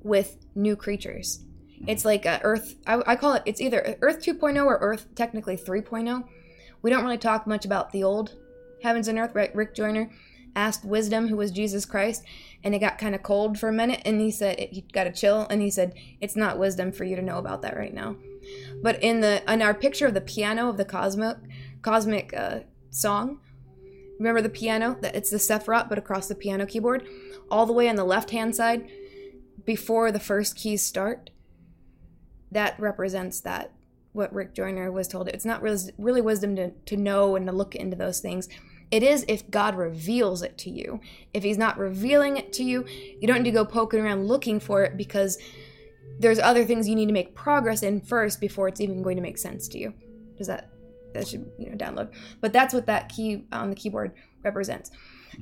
with 0.04 0.38
new 0.54 0.76
creatures. 0.76 1.40
Mm-hmm. 1.80 1.90
It's 1.90 2.06
like 2.06 2.26
a 2.26 2.42
Earth, 2.44 2.76
I, 2.86 3.02
I 3.06 3.16
call 3.16 3.34
it, 3.34 3.44
it's 3.46 3.62
either 3.62 3.98
Earth 4.02 4.22
2.0 4.22 4.64
or 4.66 4.78
Earth 4.80 5.08
technically 5.16 5.58
3.0. 5.58 6.24
We 6.82 6.90
don't 6.90 7.04
really 7.04 7.18
talk 7.18 7.48
much 7.48 7.66
about 7.66 7.92
the 7.92 8.04
old 8.04 8.36
heavens 8.84 9.08
and 9.08 9.18
earth. 9.18 9.34
Right? 9.34 9.54
Rick 9.56 9.76
Joyner 9.76 10.10
asked 10.58 10.84
Wisdom, 10.84 11.28
who 11.28 11.38
was 11.38 11.52
Jesus 11.52 11.86
Christ, 11.86 12.24
and 12.64 12.74
it 12.74 12.80
got 12.80 12.98
kind 12.98 13.14
of 13.14 13.22
cold 13.22 13.60
for 13.60 13.70
a 13.70 13.74
minute. 13.74 14.02
And 14.04 14.20
he 14.20 14.32
said, 14.32 14.60
he 14.60 14.82
got 14.92 15.08
a 15.08 15.12
chill. 15.12 15.46
And 15.50 15.62
he 15.62 15.70
said, 15.70 15.94
it's 16.20 16.36
not 16.36 16.58
wisdom 16.58 16.92
for 16.92 17.04
you 17.04 17.16
to 17.16 17.22
know 17.22 17.38
about 17.38 17.62
that 17.62 17.78
right 17.78 17.94
now. 17.94 18.16
But 18.82 19.02
in 19.04 19.22
the 19.22 19.44
in 19.52 19.62
our 19.62 19.74
picture 19.74 20.08
of 20.08 20.16
the 20.16 20.22
piano 20.22 20.68
of 20.68 20.78
the 20.78 20.86
cosmic 20.86 21.38
cosmic 21.82 22.34
uh, 22.34 22.62
song, 22.90 23.40
remember 24.20 24.42
the 24.42 24.50
piano? 24.50 24.98
That 25.02 25.16
it's 25.16 25.30
the 25.30 25.38
Sephiroth, 25.38 25.90
but 25.90 26.00
across 26.00 26.28
the 26.28 26.36
piano 26.36 26.66
keyboard, 26.66 27.08
all 27.52 27.66
the 27.66 27.74
way 27.74 27.88
on 27.88 27.96
the 27.96 28.04
left 28.04 28.32
hand 28.32 28.56
side, 28.56 28.90
before 29.64 30.12
the 30.12 30.20
first 30.20 30.56
keys 30.56 30.82
start. 30.82 31.30
That 32.52 32.80
represents 32.80 33.42
that 33.42 33.74
what 34.14 34.34
Rick 34.34 34.56
Joyner 34.56 34.92
was 34.92 35.08
told. 35.08 35.28
It's 35.28 35.46
not 35.46 35.62
really, 35.62 35.92
really 35.98 36.22
wisdom 36.22 36.56
to, 36.56 36.72
to 36.72 36.98
know 36.98 37.36
and 37.36 37.46
to 37.46 37.52
look 37.52 37.76
into 37.76 37.96
those 37.96 38.20
things. 38.20 38.50
It 38.90 39.04
is 39.04 39.26
if 39.28 39.50
God 39.50 39.76
reveals 39.76 40.42
it 40.42 40.58
to 40.60 40.70
you. 40.70 41.02
If 41.34 41.44
He's 41.44 41.58
not 41.58 41.78
revealing 41.78 42.38
it 42.38 42.54
to 42.54 42.64
you, 42.64 42.86
you 42.88 43.28
don't 43.28 43.44
need 43.44 43.50
to 43.50 43.52
go 43.52 43.66
poking 43.66 44.00
around 44.00 44.28
looking 44.28 44.60
for 44.60 44.84
it 44.84 44.98
because 44.98 45.38
there's 46.20 46.40
other 46.40 46.66
things 46.66 46.88
you 46.88 46.96
need 46.96 47.08
to 47.08 47.14
make 47.14 47.36
progress 47.36 47.84
in 47.84 48.02
first 48.02 48.40
before 48.40 48.68
it's 48.68 48.82
even 48.82 49.04
going 49.04 49.18
to 49.18 49.22
make 49.22 49.38
sense 49.38 49.68
to 49.70 49.78
you. 49.78 49.94
Does 50.38 50.48
that 50.48 50.70
that 51.14 51.28
should 51.28 51.52
you 51.58 51.70
know 51.70 51.78
download? 51.78 52.14
But 52.42 52.54
that's 52.54 52.74
what 52.74 52.86
that 52.86 53.10
key 53.10 53.46
on 53.52 53.70
the 53.70 53.76
keyboard 53.76 54.14
represents. 54.44 54.92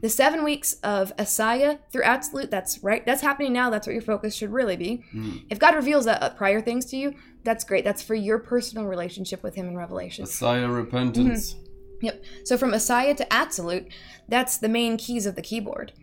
The 0.02 0.10
seven 0.10 0.44
weeks 0.44 0.74
of 0.84 1.16
Asaya 1.18 1.80
through 1.92 2.04
Atzilut, 2.04 2.50
that's 2.50 2.84
right. 2.84 3.06
That's 3.06 3.22
happening 3.22 3.54
now. 3.54 3.70
That's 3.70 3.88
what 3.88 3.94
your 3.94 4.02
focus 4.02 4.36
should 4.36 4.52
really 4.52 4.76
be. 4.76 5.04
Mm. 5.14 5.46
If 5.50 5.60
God 5.60 5.76
reveals 5.76 6.06
that 6.06 6.22
uh, 6.22 6.30
prior 6.32 6.62
things 6.62 6.86
to 6.88 6.98
you, 6.98 7.16
that's 7.44 7.64
great. 7.64 7.84
That's 7.86 8.02
for 8.02 8.16
your 8.16 8.40
personal 8.40 8.86
relationship 8.86 9.44
with 9.44 9.56
Him 9.56 9.68
in 9.68 9.78
Revelation. 9.78 10.24
Messiah 10.24 10.68
repentance. 10.68 11.56
Yep. 12.02 12.24
So 12.44 12.58
from 12.58 12.72
Asaya 12.72 13.16
to 13.18 13.26
Atzilut, 13.26 13.88
that's 14.28 14.58
the 14.58 14.70
main 14.70 14.98
keys 14.98 15.26
of 15.26 15.36
the 15.36 15.42
keyboard. 15.42 15.94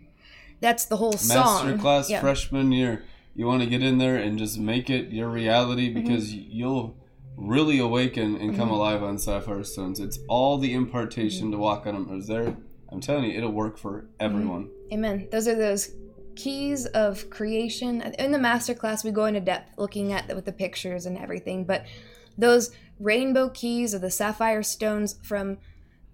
That's 0.59 0.85
the 0.85 0.97
whole 0.97 1.13
song. 1.13 1.67
Masterclass 1.77 2.09
Yeah. 2.09 2.21
freshman 2.21 2.71
year. 2.71 3.03
you 3.35 3.47
want 3.47 3.63
to 3.63 3.67
get 3.67 3.81
in 3.81 3.97
there 3.97 4.15
and 4.15 4.37
just 4.37 4.59
make 4.59 4.89
it 4.91 5.09
your 5.11 5.27
reality 5.27 5.89
Mm-hmm. 5.91 6.01
because 6.03 6.33
you'll 6.33 6.95
really 7.35 7.79
awaken 7.79 8.35
and 8.37 8.55
come 8.55 8.69
alive 8.69 9.01
on 9.01 9.17
sapphire 9.17 9.63
stones. 9.63 9.99
It's 9.99 10.19
all 10.27 10.59
the 10.59 10.71
impartation 10.73 11.45
Mm-hmm. 11.45 11.51
to 11.53 11.57
walk 11.57 11.87
on 11.87 11.95
them 11.95 12.15
is 12.19 12.27
there. 12.27 12.55
I'm 12.91 13.01
telling 13.01 13.23
you, 13.31 13.35
it'll 13.37 13.51
work 13.51 13.79
for 13.79 14.05
everyone. 14.19 14.69
Amen. 14.91 15.27
Those 15.31 15.47
are 15.47 15.55
those 15.55 15.89
keys 16.35 16.85
of 16.85 17.27
creation. 17.31 18.01
In 18.19 18.31
the 18.31 18.37
master 18.37 18.75
class, 18.75 19.03
we 19.03 19.09
go 19.09 19.25
into 19.25 19.39
depth 19.39 19.71
looking 19.79 20.13
at 20.13 20.27
with 20.35 20.45
the 20.45 20.51
pictures 20.53 21.07
and 21.07 21.17
everything. 21.17 21.65
But 21.65 21.85
those 22.37 22.69
rainbow 22.99 23.49
keys 23.49 23.95
or 23.95 23.99
the 23.99 24.11
sapphire 24.11 24.61
stones 24.61 25.15
from 25.23 25.57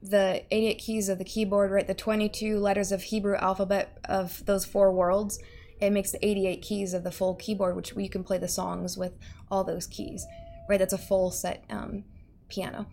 the 0.02 0.44
88 0.52 0.78
keys 0.78 1.10
of 1.10 1.18
the 1.18 1.24
keyboard, 1.26 1.72
right? 1.72 1.88
The 1.88 1.94
22 1.94 2.58
letters 2.60 2.92
of 2.92 3.04
Hebrew 3.04 3.36
alphabet 3.36 3.98
of 4.06 4.46
those 4.46 4.66
four 4.66 4.92
worlds. 4.92 5.40
It 5.82 5.92
makes 5.92 6.12
the 6.12 6.26
88 6.26 6.62
keys 6.62 6.94
of 6.94 7.04
the 7.04 7.12
full 7.12 7.36
keyboard, 7.36 7.76
which 7.76 7.94
you 7.96 8.10
can 8.10 8.24
play 8.24 8.38
the 8.38 8.48
songs 8.48 8.98
with 8.98 9.14
all 9.50 9.64
those 9.64 9.88
keys, 9.88 10.26
right? 10.70 10.78
That's 10.78 10.94
a 10.94 10.98
full 10.98 11.32
set 11.32 11.64
um, 11.70 12.04
piano. 12.50 12.88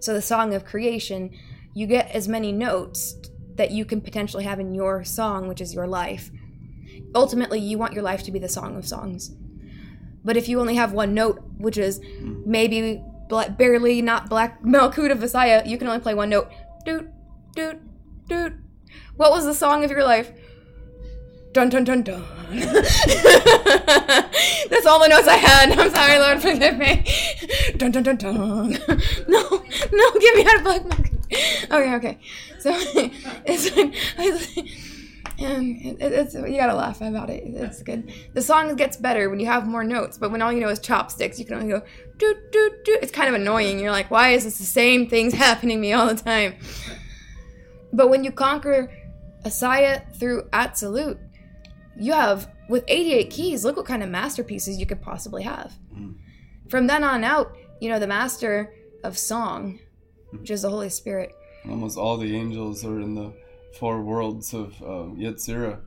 So 0.00 0.14
the 0.14 0.22
song 0.22 0.54
of 0.54 0.64
creation, 0.64 1.30
you 1.74 1.86
get 1.86 2.10
as 2.10 2.28
many 2.28 2.52
notes 2.52 3.16
that 3.56 3.70
you 3.70 3.84
can 3.84 4.00
potentially 4.00 4.44
have 4.44 4.60
in 4.60 4.74
your 4.74 5.04
song, 5.04 5.48
which 5.48 5.60
is 5.60 5.74
your 5.74 5.86
life. 5.86 6.30
Ultimately, 7.14 7.58
you 7.58 7.78
want 7.78 7.94
your 7.94 8.02
life 8.02 8.22
to 8.24 8.32
be 8.32 8.38
the 8.38 8.48
song 8.48 8.76
of 8.76 8.86
songs. 8.86 9.34
But 10.24 10.36
if 10.36 10.48
you 10.48 10.60
only 10.60 10.74
have 10.74 10.92
one 10.92 11.14
note, 11.14 11.42
which 11.56 11.78
is 11.78 12.00
maybe 12.20 13.02
barely 13.28 14.02
not 14.02 14.28
Black 14.28 14.62
Malkut 14.62 15.10
of 15.10 15.20
Messiah, 15.20 15.62
you 15.66 15.78
can 15.78 15.88
only 15.88 16.00
play 16.00 16.14
one 16.14 16.30
note. 16.30 16.50
Doot, 16.84 17.08
doot, 17.54 17.78
doot. 18.28 18.52
What 19.16 19.32
was 19.32 19.44
the 19.44 19.54
song 19.54 19.84
of 19.84 19.90
your 19.90 20.04
life? 20.04 20.32
Dun 21.52 21.68
dun 21.70 21.84
dun 21.84 22.02
dun. 22.02 22.22
That's 22.50 22.76
all 24.86 25.00
the 25.00 25.08
notes 25.08 25.26
I 25.26 25.36
had. 25.36 25.72
I'm 25.78 25.90
sorry, 25.90 26.18
Lord, 26.18 26.42
forgive 26.42 26.76
me. 26.76 27.04
Dun 27.78 27.90
dun 27.92 28.02
dun 28.02 28.16
dun. 28.16 28.78
No, 29.28 29.64
no, 29.92 30.10
get 30.20 30.36
me 30.36 30.44
out 30.46 30.56
of 30.56 30.64
Black 30.64 30.82
Malkut. 30.82 31.16
Okay, 31.70 31.94
okay. 31.94 32.18
So 32.60 32.72
it's 33.46 33.70
and 35.38 36.00
it, 36.00 36.12
it's 36.12 36.34
you 36.34 36.56
gotta 36.56 36.74
laugh 36.74 37.00
about 37.00 37.30
it. 37.30 37.42
It's 37.46 37.82
good. 37.82 38.12
The 38.34 38.42
song 38.42 38.74
gets 38.76 38.96
better 38.96 39.28
when 39.30 39.40
you 39.40 39.46
have 39.46 39.66
more 39.66 39.84
notes, 39.84 40.18
but 40.18 40.30
when 40.30 40.42
all 40.42 40.52
you 40.52 40.60
know 40.60 40.68
is 40.68 40.78
chopsticks, 40.78 41.38
you 41.38 41.44
can 41.44 41.54
only 41.54 41.68
go 41.68 41.82
doot 42.18 42.52
doot 42.52 42.84
doot. 42.84 42.98
It's 43.02 43.12
kind 43.12 43.28
of 43.28 43.34
annoying. 43.34 43.78
You're 43.78 43.90
like, 43.90 44.10
why 44.10 44.30
is 44.30 44.44
this 44.44 44.58
the 44.58 44.64
same 44.64 45.08
things 45.08 45.34
happening 45.46 45.78
to 45.78 45.80
me 45.80 45.92
all 45.92 46.06
the 46.06 46.22
time? 46.22 46.54
But 47.92 48.08
when 48.08 48.24
you 48.24 48.32
conquer 48.32 48.92
Asaya 49.44 50.14
through 50.18 50.42
Atzilut, 50.52 51.18
you 51.98 52.12
have 52.12 52.50
with 52.68 52.84
88 52.88 53.30
keys. 53.30 53.64
Look 53.64 53.76
what 53.76 53.86
kind 53.86 54.02
of 54.02 54.08
masterpieces 54.08 54.78
you 54.78 54.86
could 54.86 55.00
possibly 55.00 55.42
have. 55.42 55.72
Mm. 55.94 56.16
From 56.68 56.86
then 56.86 57.04
on 57.04 57.24
out, 57.24 57.56
you 57.80 57.88
know 57.88 57.98
the 57.98 58.06
master 58.06 58.72
of 59.04 59.16
song, 59.16 59.78
mm. 60.32 60.40
which 60.40 60.50
is 60.50 60.62
the 60.62 60.70
Holy 60.70 60.88
Spirit. 60.88 61.32
Almost 61.68 61.98
all 61.98 62.16
the 62.16 62.36
angels 62.36 62.84
are 62.84 63.00
in 63.00 63.14
the 63.14 63.32
four 63.78 64.02
worlds 64.02 64.52
of 64.54 64.80
um, 64.82 65.16
Yetzirah. 65.18 65.80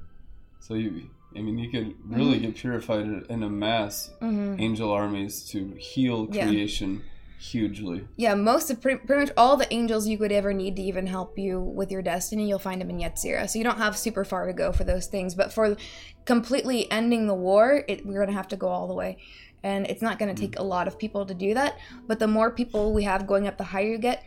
So 0.60 0.74
you, 0.76 1.10
I 1.36 1.42
mean, 1.42 1.58
you 1.58 1.70
could 1.70 1.96
really 2.06 2.38
Mm-hmm. 2.38 2.46
get 2.48 2.56
purified 2.56 3.06
and 3.30 3.44
amass 3.44 4.12
angel 4.22 4.92
armies 4.92 5.44
to 5.52 5.74
heal 5.78 6.28
Yeah. 6.32 6.48
creation 6.48 7.02
hugely. 7.40 8.06
Yeah, 8.18 8.34
most 8.36 8.70
of 8.70 8.82
pretty, 8.82 9.00
pretty 9.06 9.22
much 9.26 9.34
all 9.38 9.56
the 9.56 9.72
angels 9.74 10.08
you 10.08 10.18
could 10.18 10.32
ever 10.34 10.54
need 10.54 10.76
to 10.76 10.82
even 10.82 11.08
help 11.08 11.40
you 11.40 11.60
with 11.62 11.90
your 11.90 12.02
destiny, 12.02 12.50
you'll 12.50 12.60
find 12.60 12.82
them 12.82 12.90
in 12.90 13.00
Yetzira. 13.00 13.50
So 13.50 13.58
you 13.58 13.64
don't 13.64 13.78
have 13.78 13.98
super 13.98 14.26
far 14.26 14.46
to 14.46 14.54
go 14.54 14.74
for 14.74 14.84
those 14.84 15.08
things. 15.08 15.36
But 15.36 15.54
for 15.54 15.78
completely 16.26 16.92
ending 16.92 17.28
the 17.28 17.34
war, 17.34 17.84
it, 17.88 18.06
we're 18.06 18.16
going 18.20 18.28
to 18.28 18.34
have 18.34 18.50
to 18.50 18.58
go 18.58 18.68
all 18.68 18.88
the 18.88 18.94
way. 18.94 19.18
And 19.64 19.88
it's 19.88 20.02
not 20.02 20.20
going 20.20 20.34
to 20.34 20.40
take 20.40 20.58
a 20.60 20.64
lot 20.64 20.88
of 20.88 20.98
people 21.00 21.26
to 21.26 21.34
do 21.34 21.54
that. 21.54 21.78
But 22.08 22.20
the 22.20 22.28
more 22.28 22.52
people 22.52 22.94
we 22.94 23.04
have 23.04 23.26
going 23.28 23.48
up, 23.48 23.58
the 23.58 23.64
higher 23.66 23.88
you 23.88 23.98
get. 23.98 24.24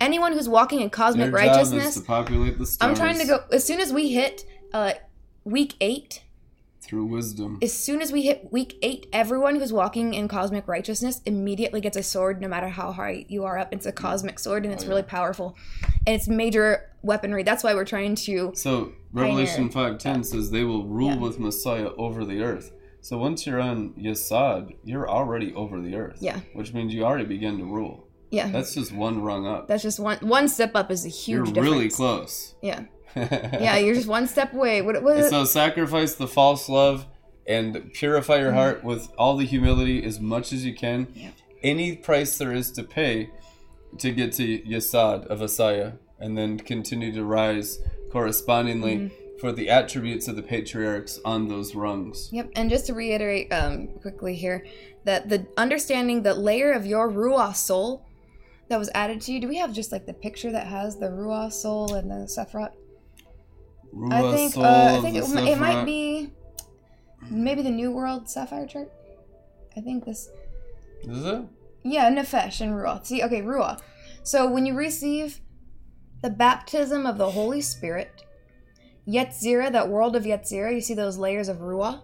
Anyone 0.00 0.32
who's 0.32 0.48
walking 0.48 0.80
in 0.80 0.90
cosmic 0.90 1.26
Their 1.30 1.32
righteousness, 1.32 1.94
to 1.94 2.00
populate 2.02 2.58
the 2.58 2.66
stars 2.66 2.90
I'm 2.90 2.96
trying 2.96 3.18
to 3.18 3.26
go, 3.26 3.44
as 3.52 3.64
soon 3.64 3.80
as 3.80 3.92
we 3.92 4.12
hit 4.12 4.44
uh, 4.72 4.94
week 5.44 5.74
eight, 5.80 6.22
through 6.82 7.06
wisdom. 7.06 7.58
as 7.62 7.72
soon 7.72 8.02
as 8.02 8.12
we 8.12 8.22
hit 8.22 8.52
week 8.52 8.76
eight, 8.82 9.06
everyone 9.12 9.56
who's 9.56 9.72
walking 9.72 10.12
in 10.12 10.28
cosmic 10.28 10.68
righteousness 10.68 11.22
immediately 11.24 11.80
gets 11.80 11.96
a 11.96 12.02
sword, 12.02 12.40
no 12.42 12.48
matter 12.48 12.68
how 12.68 12.92
high 12.92 13.24
you 13.28 13.44
are 13.44 13.56
up. 13.58 13.72
It's 13.72 13.86
a 13.86 13.92
cosmic 13.92 14.38
sword, 14.38 14.64
and 14.64 14.72
it's 14.74 14.84
really 14.84 15.02
powerful, 15.02 15.56
and 16.06 16.14
it's 16.14 16.28
major 16.28 16.90
weaponry. 17.02 17.42
That's 17.42 17.64
why 17.64 17.74
we're 17.74 17.84
trying 17.86 18.16
to. 18.16 18.52
So 18.54 18.92
Revelation 19.12 19.70
five 19.70 19.98
ten 19.98 20.24
says 20.24 20.50
they 20.50 20.64
will 20.64 20.84
rule 20.86 21.10
Yeah. 21.10 21.18
with 21.18 21.38
Messiah 21.38 21.90
over 21.96 22.24
the 22.24 22.42
earth. 22.42 22.72
So 23.00 23.18
once 23.18 23.46
you're 23.46 23.60
on 23.60 23.90
Yesod, 23.98 24.76
you're 24.82 25.08
already 25.08 25.52
over 25.54 25.80
the 25.80 25.94
earth. 25.94 26.18
Yeah. 26.20 26.40
Which 26.54 26.72
means 26.72 26.92
you 26.94 27.04
already 27.04 27.26
begin 27.26 27.58
to 27.58 27.64
rule. 27.64 28.03
Yeah, 28.34 28.48
That's 28.48 28.74
just 28.74 28.92
one 28.92 29.22
rung 29.22 29.46
up. 29.46 29.68
that's 29.68 29.82
just 29.82 29.98
one 30.00 30.18
one 30.18 30.48
step 30.48 30.72
up 30.74 30.90
is 30.90 31.04
a 31.04 31.08
huge. 31.08 31.36
you're 31.36 31.44
huge 31.46 31.58
really 31.58 31.88
close. 31.90 32.54
Yeah, 32.62 32.84
yeah, 33.16 33.76
you're 33.78 33.94
just 33.94 34.08
one 34.08 34.26
step 34.26 34.52
away. 34.52 34.82
What? 34.82 35.02
what 35.02 35.24
so 35.30 35.44
sacrifice 35.44 36.14
the 36.14 36.26
false 36.28 36.68
love 36.68 37.06
and 37.46 37.92
purify 37.92 38.38
your 38.38 38.52
heart 38.52 38.82
with 38.82 39.08
all 39.18 39.36
the 39.36 39.44
humility 39.44 40.02
as 40.04 40.18
much 40.20 40.52
as 40.52 40.64
you 40.64 40.74
can. 40.74 41.06
Mm-hmm. 41.06 41.20
Yeah. 41.20 41.30
Any 41.62 41.96
price 41.96 42.36
there 42.38 42.52
is 42.52 42.70
to 42.72 42.82
pay 42.82 43.30
to 43.98 44.10
get 44.12 44.32
to 44.34 44.58
Yesod 44.60 45.26
of 45.26 45.40
Asaya 45.40 45.98
and 46.18 46.36
then 46.36 46.58
continue 46.58 47.12
to 47.12 47.24
rise 47.24 47.78
correspondingly 48.10 48.96
Mm-hmm. 48.96 49.14
for 49.40 49.52
the 49.52 49.68
attributes 49.68 50.26
of 50.28 50.36
the 50.36 50.42
patriarchs 50.42 51.18
on 51.24 51.48
those 51.48 51.74
rungs. 51.74 52.28
Yep, 52.32 52.50
and 52.56 52.70
just 52.70 52.86
to 52.86 52.94
reiterate 52.94 53.52
um, 53.52 53.88
quickly 54.00 54.34
here, 54.36 54.64
that 55.04 55.28
the 55.28 55.46
understanding 55.56 56.22
that 56.22 56.38
layer 56.38 56.72
of 56.72 56.86
your 56.86 57.10
ruah 57.10 57.54
soul 57.54 58.06
that 58.68 58.78
was 58.78 58.90
added 58.94 59.20
to 59.22 59.32
you. 59.32 59.40
Do 59.40 59.48
we 59.48 59.56
have 59.56 59.72
just 59.72 59.92
like 59.92 60.06
the 60.06 60.14
picture 60.14 60.50
that 60.52 60.66
has 60.66 60.98
the 60.98 61.06
ruah 61.06 61.52
soul 61.52 61.94
and 61.94 62.10
the 62.10 62.26
sephirot? 62.26 62.72
I 64.10 64.34
think 64.34 64.54
soul 64.54 64.64
uh, 64.64 64.98
I 64.98 65.00
think 65.00 65.16
it, 65.16 65.48
it 65.48 65.58
might 65.58 65.84
be 65.84 66.30
maybe 67.30 67.62
the 67.62 67.70
New 67.70 67.92
World 67.92 68.28
Sapphire 68.28 68.66
chart. 68.66 68.90
I 69.76 69.80
think 69.80 70.04
this. 70.04 70.28
Is 71.02 71.24
it? 71.24 71.42
Yeah, 71.82 72.10
Nefesh 72.10 72.60
and 72.60 72.72
Ruah. 72.72 73.04
See, 73.04 73.22
okay, 73.22 73.42
Ruah. 73.42 73.80
So 74.22 74.50
when 74.50 74.64
you 74.64 74.74
receive 74.74 75.40
the 76.22 76.30
baptism 76.30 77.06
of 77.06 77.18
the 77.18 77.30
Holy 77.30 77.60
Spirit, 77.60 78.24
Yetzira, 79.06 79.70
that 79.70 79.88
world 79.88 80.16
of 80.16 80.24
Yetzira, 80.24 80.74
you 80.74 80.80
see 80.80 80.94
those 80.94 81.18
layers 81.18 81.48
of 81.48 81.58
Ruah? 81.58 82.02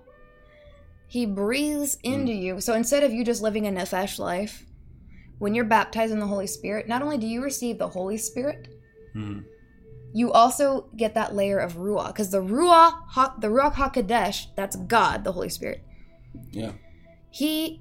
He 1.07 1.24
breathes 1.27 1.97
into 2.05 2.32
you. 2.32 2.61
So 2.61 2.74
instead 2.74 3.03
of 3.03 3.12
you 3.12 3.24
just 3.24 3.43
living 3.43 3.66
a 3.66 3.70
Nefesh 3.70 4.19
life, 4.19 4.65
when 5.41 5.55
you're 5.55 5.65
baptized 5.65 6.12
in 6.12 6.21
the 6.21 6.27
Holy 6.29 6.47
Spirit, 6.47 6.87
not 6.87 7.03
only 7.03 7.19
do 7.19 7.27
you 7.27 7.43
receive 7.43 7.79
the 7.79 7.89
Holy 7.89 8.17
Spirit, 8.17 8.69
Mhm. 9.17 9.45
you 10.12 10.31
also 10.31 10.87
get 10.97 11.15
that 11.15 11.35
layer 11.35 11.59
of 11.59 11.75
Ruah. 11.77 12.07
Because 12.09 12.31
the 12.31 12.41
Ruah, 12.43 12.93
Ha- 13.09 13.35
the 13.41 13.49
Ruach 13.49 13.75
HaKodesh, 13.75 14.47
that's 14.55 14.77
God, 14.77 15.25
the 15.25 15.33
Holy 15.33 15.49
Spirit. 15.49 15.83
Yeah. 16.53 16.73
He 17.31 17.81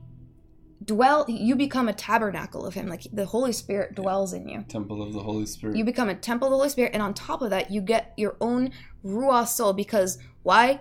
dwell 0.84 1.26
you 1.28 1.56
become 1.56 1.90
a 1.90 1.94
tabernacle 1.94 2.66
of 2.66 2.74
him 2.74 2.88
like 2.88 3.06
the 3.12 3.26
holy 3.26 3.52
spirit 3.52 3.94
dwells 3.96 4.32
in 4.32 4.48
you 4.48 4.64
Temple 4.70 5.02
of 5.04 5.12
the 5.12 5.20
Holy 5.22 5.46
Spirit. 5.46 5.76
you 5.76 5.84
become 5.84 6.08
a 6.08 6.16
temple 6.16 6.48
of 6.48 6.52
the 6.52 6.56
holy 6.56 6.70
spirit 6.70 6.92
and 6.94 7.04
on 7.04 7.14
top 7.14 7.42
of 7.42 7.50
that 7.50 7.70
you 7.70 7.82
get 7.82 8.14
your 8.16 8.38
own 8.40 8.72
ruah 9.04 9.46
soul 9.46 9.74
because 9.74 10.18
why 10.42 10.80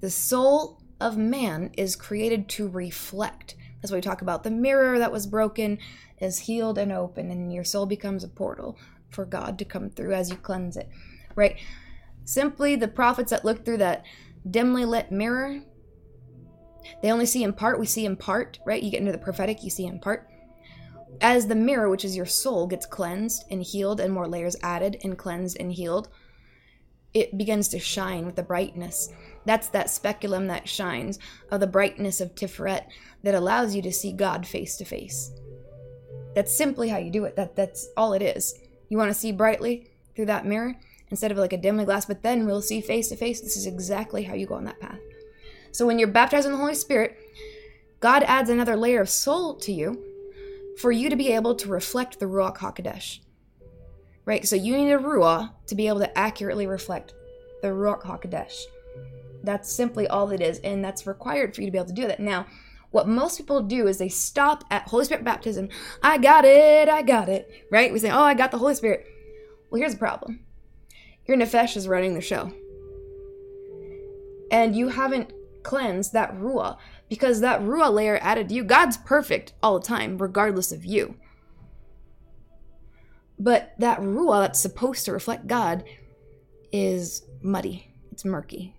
the 0.00 0.10
soul 0.10 0.82
of 1.00 1.16
man 1.16 1.70
is 1.78 1.96
created 1.96 2.46
to 2.50 2.68
reflect 2.68 3.54
why 3.90 3.98
we 3.98 4.02
talk 4.02 4.22
about 4.22 4.44
the 4.44 4.50
mirror 4.50 4.98
that 4.98 5.12
was 5.12 5.26
broken 5.26 5.78
is 6.20 6.40
healed 6.40 6.78
and 6.78 6.92
open 6.92 7.30
and 7.30 7.52
your 7.52 7.64
soul 7.64 7.86
becomes 7.86 8.24
a 8.24 8.28
portal 8.28 8.78
for 9.10 9.24
god 9.24 9.58
to 9.58 9.64
come 9.64 9.90
through 9.90 10.12
as 10.12 10.30
you 10.30 10.36
cleanse 10.36 10.76
it 10.76 10.88
right? 11.36 11.56
Simply 12.24 12.76
the 12.76 12.88
prophets 12.88 13.30
that 13.30 13.44
look 13.44 13.64
through 13.64 13.78
that 13.78 14.04
dimly 14.48 14.84
lit 14.84 15.10
mirror 15.10 15.60
they 17.02 17.10
only 17.10 17.26
see 17.26 17.42
in 17.42 17.52
part 17.52 17.80
we 17.80 17.86
see 17.86 18.06
in 18.06 18.16
part 18.16 18.58
right? 18.64 18.82
You 18.82 18.90
get 18.90 19.00
into 19.00 19.12
the 19.12 19.18
prophetic 19.18 19.62
you 19.62 19.70
see 19.70 19.86
in 19.86 19.98
part. 20.00 20.28
As 21.20 21.46
the 21.46 21.54
mirror 21.54 21.88
which 21.88 22.04
is 22.04 22.16
your 22.16 22.26
soul 22.26 22.66
gets 22.66 22.86
cleansed 22.86 23.44
and 23.50 23.62
healed 23.62 24.00
and 24.00 24.12
more 24.12 24.28
layers 24.28 24.56
added 24.62 24.98
and 25.04 25.16
cleansed 25.16 25.56
and 25.58 25.72
healed 25.72 26.08
it 27.14 27.38
begins 27.38 27.68
to 27.68 27.78
shine 27.78 28.26
with 28.26 28.34
the 28.34 28.42
brightness. 28.42 29.08
That's 29.44 29.68
that 29.68 29.88
speculum 29.88 30.48
that 30.48 30.68
shines 30.68 31.20
of 31.50 31.60
the 31.60 31.66
brightness 31.66 32.20
of 32.20 32.34
tiferet 32.34 32.86
that 33.24 33.34
allows 33.34 33.74
you 33.74 33.82
to 33.82 33.92
see 33.92 34.12
god 34.12 34.46
face 34.46 34.76
to 34.76 34.84
face 34.84 35.32
that's 36.34 36.56
simply 36.56 36.88
how 36.88 36.98
you 36.98 37.10
do 37.10 37.24
it 37.24 37.34
that 37.36 37.56
that's 37.56 37.88
all 37.96 38.12
it 38.12 38.22
is 38.22 38.54
you 38.88 38.96
want 38.96 39.10
to 39.10 39.18
see 39.18 39.32
brightly 39.32 39.90
through 40.14 40.26
that 40.26 40.46
mirror 40.46 40.74
instead 41.10 41.32
of 41.32 41.38
like 41.38 41.52
a 41.52 41.58
dimly 41.58 41.84
glass 41.84 42.06
but 42.06 42.22
then 42.22 42.46
we'll 42.46 42.62
see 42.62 42.80
face 42.80 43.08
to 43.08 43.16
face 43.16 43.40
this 43.40 43.56
is 43.56 43.66
exactly 43.66 44.22
how 44.22 44.34
you 44.34 44.46
go 44.46 44.54
on 44.54 44.64
that 44.64 44.80
path 44.80 45.00
so 45.74 45.86
when 45.86 45.98
you're 45.98 46.06
baptized 46.06 46.46
in 46.46 46.52
the 46.52 46.58
Holy 46.58 46.76
Spirit, 46.76 47.18
God 47.98 48.22
adds 48.28 48.48
another 48.48 48.76
layer 48.76 49.00
of 49.00 49.10
soul 49.10 49.56
to 49.56 49.72
you 49.72 50.00
for 50.78 50.92
you 50.92 51.10
to 51.10 51.16
be 51.16 51.32
able 51.32 51.56
to 51.56 51.68
reflect 51.68 52.20
the 52.20 52.26
Ruach 52.26 52.58
HaKodesh. 52.58 53.18
Right? 54.24 54.46
So 54.46 54.54
you 54.54 54.76
need 54.76 54.92
a 54.92 54.98
Ruach 54.98 55.50
to 55.66 55.74
be 55.74 55.88
able 55.88 55.98
to 55.98 56.16
accurately 56.16 56.68
reflect 56.68 57.14
the 57.60 57.68
Ruach 57.68 58.02
HaKodesh. 58.02 58.56
That's 59.42 59.70
simply 59.70 60.06
all 60.06 60.30
it 60.30 60.40
is, 60.40 60.60
and 60.60 60.82
that's 60.82 61.08
required 61.08 61.56
for 61.56 61.62
you 61.62 61.66
to 61.66 61.72
be 61.72 61.78
able 61.78 61.88
to 61.88 61.92
do 61.92 62.06
that. 62.06 62.20
Now, 62.20 62.46
what 62.94 63.08
most 63.08 63.36
people 63.36 63.60
do 63.60 63.88
is 63.88 63.98
they 63.98 64.08
stop 64.08 64.62
at 64.70 64.86
Holy 64.86 65.04
Spirit 65.04 65.24
baptism. 65.24 65.68
I 66.00 66.16
got 66.16 66.44
it, 66.44 66.88
I 66.88 67.02
got 67.02 67.28
it, 67.28 67.50
right? 67.68 67.92
We 67.92 67.98
say, 67.98 68.08
oh, 68.08 68.22
I 68.22 68.34
got 68.34 68.52
the 68.52 68.58
Holy 68.58 68.76
Spirit. 68.76 69.04
Well, 69.68 69.80
here's 69.80 69.94
the 69.94 69.98
problem 69.98 70.38
your 71.26 71.36
nefesh 71.36 71.76
is 71.76 71.88
running 71.88 72.14
the 72.14 72.20
show. 72.20 72.52
And 74.52 74.76
you 74.76 74.90
haven't 74.90 75.32
cleansed 75.64 76.12
that 76.12 76.36
ruah 76.36 76.76
because 77.08 77.40
that 77.40 77.62
ruah 77.62 77.92
layer 77.92 78.20
added 78.22 78.50
to 78.50 78.54
you. 78.54 78.62
God's 78.62 78.96
perfect 78.98 79.54
all 79.60 79.80
the 79.80 79.86
time, 79.86 80.16
regardless 80.16 80.70
of 80.70 80.84
you. 80.84 81.16
But 83.40 83.74
that 83.80 83.98
ruah 83.98 84.42
that's 84.42 84.60
supposed 84.60 85.04
to 85.06 85.12
reflect 85.12 85.48
God 85.48 85.82
is 86.70 87.24
muddy. 87.42 87.90
It's 88.12 88.24
murky. 88.24 88.76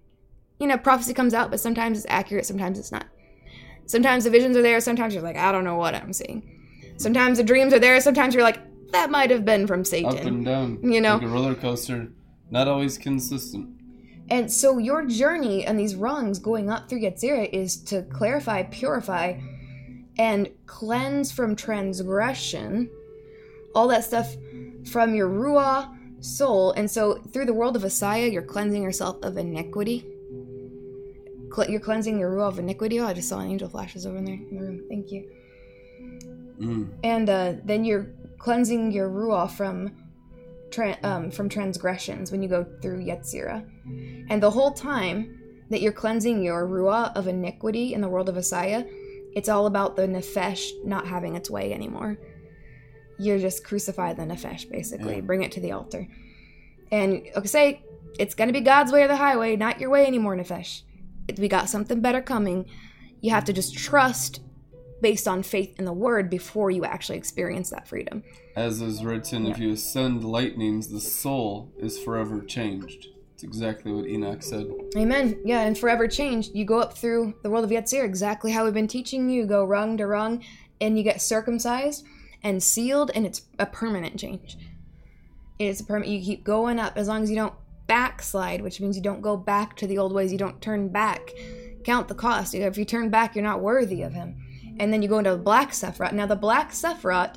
You 0.57 0.67
know, 0.67 0.77
prophecy 0.77 1.13
comes 1.13 1.33
out, 1.33 1.51
but 1.51 1.59
sometimes 1.59 1.97
it's 1.97 2.07
accurate, 2.07 2.45
sometimes 2.45 2.79
it's 2.79 2.93
not. 2.93 3.07
Sometimes 3.85 4.23
the 4.23 4.29
visions 4.29 4.57
are 4.57 4.61
there, 4.61 4.79
sometimes 4.79 5.13
you're 5.13 5.23
like, 5.23 5.37
I 5.37 5.51
don't 5.51 5.63
know 5.63 5.75
what 5.75 5.95
I'm 5.95 6.13
seeing. 6.13 6.51
Sometimes 6.97 7.37
the 7.37 7.43
dreams 7.43 7.73
are 7.73 7.79
there, 7.79 7.99
sometimes 8.01 8.33
you're 8.33 8.43
like, 8.43 8.59
that 8.91 9.11
might 9.11 9.29
have 9.29 9.45
been 9.45 9.67
from 9.67 9.83
Satan. 9.83 10.17
Up 10.17 10.25
and 10.25 10.45
down. 10.45 10.79
You 10.81 11.01
know? 11.01 11.15
Like 11.15 11.23
a 11.23 11.27
roller 11.27 11.55
coaster. 11.55 12.09
Not 12.49 12.67
always 12.67 12.97
consistent. 12.97 13.69
And 14.29 14.51
so 14.51 14.77
your 14.77 15.05
journey 15.05 15.65
and 15.65 15.77
these 15.77 15.95
rungs 15.95 16.39
going 16.39 16.69
up 16.69 16.89
through 16.89 17.01
Yetzirah 17.01 17.49
is 17.51 17.77
to 17.83 18.03
clarify, 18.03 18.63
purify, 18.63 19.39
and 20.17 20.49
cleanse 20.65 21.31
from 21.31 21.55
transgression, 21.55 22.89
all 23.75 23.87
that 23.89 24.03
stuff 24.03 24.35
from 24.89 25.13
your 25.13 25.29
Ruah 25.29 25.95
soul. 26.23 26.71
And 26.71 26.89
so 26.89 27.15
through 27.33 27.45
the 27.45 27.53
world 27.53 27.75
of 27.75 27.83
Asaya, 27.83 28.31
you're 28.31 28.41
cleansing 28.41 28.81
yourself 28.81 29.17
of 29.21 29.37
iniquity. 29.37 30.05
Cle- 31.55 31.69
You're 31.69 31.79
cleansing 31.79 32.19
your 32.19 32.31
Ruah 32.31 32.49
of 32.49 32.59
iniquity. 32.59 32.99
Oh, 32.99 33.05
I 33.05 33.13
just 33.13 33.29
saw 33.29 33.39
an 33.39 33.49
angel 33.49 33.69
flashes 33.69 34.05
over 34.05 34.17
in 34.17 34.25
there 34.25 34.35
in 34.35 34.55
the 34.55 34.61
room. 34.61 34.85
Thank 34.89 35.11
you. 35.11 35.29
Mm. 36.59 36.89
And 37.03 37.29
uh, 37.29 37.53
then 37.63 37.85
you're 37.85 38.07
cleansing 38.39 38.91
your 38.91 39.09
Ruah 39.09 39.49
from 39.49 39.95
tra- 40.69 40.97
um, 41.03 41.31
from 41.31 41.47
transgressions 41.47 42.31
when 42.31 42.43
you 42.43 42.49
go 42.49 42.65
through 42.81 43.05
Yetzirah. 43.05 43.65
And 44.29 44.43
the 44.43 44.51
whole 44.51 44.71
time 44.71 45.39
that 45.69 45.81
you're 45.81 45.93
cleansing 45.93 46.43
your 46.43 46.67
Ruah 46.67 47.15
of 47.15 47.27
iniquity 47.27 47.93
in 47.93 48.01
the 48.01 48.09
world 48.09 48.27
of 48.27 48.35
Asaya, 48.35 48.87
it's 49.33 49.47
all 49.47 49.65
about 49.65 49.95
the 49.95 50.07
Nefesh 50.07 50.71
not 50.83 51.07
having 51.07 51.35
its 51.35 51.49
way 51.49 51.73
anymore. 51.73 52.17
You're 53.17 53.39
just 53.39 53.63
crucify 53.63 54.13
the 54.13 54.23
Nefesh, 54.23 54.69
basically. 54.69 55.21
Bring 55.21 55.43
it 55.43 55.53
to 55.53 55.61
the 55.61 55.71
altar. 55.71 56.07
And 56.91 57.27
okay, 57.35 57.47
say, 57.47 57.83
it's 58.19 58.35
going 58.35 58.49
to 58.49 58.53
be 58.53 58.61
God's 58.61 58.91
way 58.91 59.03
or 59.03 59.07
the 59.07 59.15
highway, 59.15 59.55
not 59.55 59.79
your 59.79 59.89
way 59.89 60.05
anymore, 60.05 60.35
Nefesh. 60.35 60.81
We 61.37 61.47
got 61.47 61.69
something 61.69 62.01
better 62.01 62.21
coming. 62.21 62.65
You 63.21 63.31
have 63.31 63.45
to 63.45 63.53
just 63.53 63.77
trust 63.77 64.41
based 65.01 65.27
on 65.27 65.43
faith 65.43 65.75
in 65.77 65.85
the 65.85 65.93
word 65.93 66.29
before 66.29 66.71
you 66.71 66.85
actually 66.85 67.17
experience 67.17 67.69
that 67.69 67.87
freedom. 67.87 68.23
As 68.55 68.81
is 68.81 69.03
written, 69.03 69.45
if 69.45 69.57
you 69.57 69.71
ascend 69.71 70.23
lightnings, 70.23 70.87
the 70.87 71.01
soul 71.01 71.71
is 71.77 71.99
forever 71.99 72.41
changed. 72.41 73.07
It's 73.33 73.43
exactly 73.43 73.91
what 73.91 74.07
Enoch 74.07 74.41
said. 74.41 74.67
Amen. 74.95 75.37
Yeah, 75.43 75.61
and 75.61 75.77
forever 75.77 76.07
changed. 76.07 76.55
You 76.55 76.63
go 76.63 76.79
up 76.79 76.97
through 76.97 77.35
the 77.43 77.49
world 77.49 77.65
of 77.65 77.69
Yetzir, 77.69 78.05
exactly 78.05 78.51
how 78.51 78.63
we've 78.63 78.73
been 78.73 78.87
teaching 78.87 79.29
you. 79.29 79.45
Go 79.45 79.65
rung 79.65 79.97
to 79.97 80.07
rung, 80.07 80.41
and 80.79 80.97
you 80.97 81.03
get 81.03 81.21
circumcised 81.21 82.05
and 82.43 82.63
sealed, 82.63 83.11
and 83.13 83.25
it's 83.25 83.41
a 83.59 83.65
permanent 83.65 84.17
change. 84.17 84.57
It's 85.59 85.81
a 85.81 85.83
permanent. 85.83 86.11
You 86.13 86.23
keep 86.23 86.45
going 86.45 86.79
up 86.79 86.95
as 86.95 87.09
long 87.09 87.23
as 87.23 87.29
you 87.29 87.35
don't 87.35 87.53
backslide, 87.87 88.61
which 88.61 88.79
means 88.79 88.95
you 88.95 89.03
don't 89.03 89.21
go 89.21 89.37
back 89.37 89.75
to 89.77 89.87
the 89.87 89.97
old 89.97 90.13
ways. 90.13 90.31
You 90.31 90.37
don't 90.37 90.61
turn 90.61 90.89
back. 90.89 91.31
Count 91.83 92.07
the 92.07 92.15
cost. 92.15 92.55
If 92.55 92.77
you 92.77 92.85
turn 92.85 93.09
back, 93.09 93.35
you're 93.35 93.43
not 93.43 93.61
worthy 93.61 94.01
of 94.01 94.13
Him. 94.13 94.35
And 94.79 94.91
then 94.91 95.01
you 95.01 95.07
go 95.07 95.19
into 95.19 95.31
the 95.31 95.37
black 95.37 95.71
Sephiroth. 95.71 96.13
Now, 96.13 96.25
the 96.25 96.35
black 96.35 96.71
Sephiroth 96.71 97.35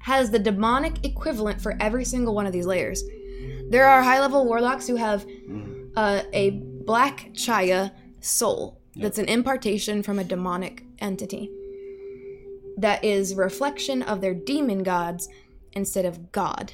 has 0.00 0.30
the 0.30 0.38
demonic 0.38 1.04
equivalent 1.04 1.60
for 1.60 1.76
every 1.80 2.04
single 2.04 2.34
one 2.34 2.46
of 2.46 2.52
these 2.52 2.66
layers. 2.66 3.02
There 3.70 3.86
are 3.86 4.02
high 4.02 4.20
level 4.20 4.44
warlocks 4.44 4.86
who 4.86 4.96
have 4.96 5.26
uh, 5.96 6.22
a 6.32 6.50
black 6.50 7.30
chaya 7.32 7.92
soul 8.20 8.80
that's 8.96 9.18
an 9.18 9.26
impartation 9.26 10.02
from 10.02 10.18
a 10.18 10.24
demonic 10.24 10.84
entity 10.98 11.50
that 12.76 13.04
is 13.04 13.34
reflection 13.34 14.02
of 14.02 14.20
their 14.20 14.34
demon 14.34 14.82
gods 14.82 15.28
instead 15.72 16.04
of 16.04 16.32
God. 16.32 16.72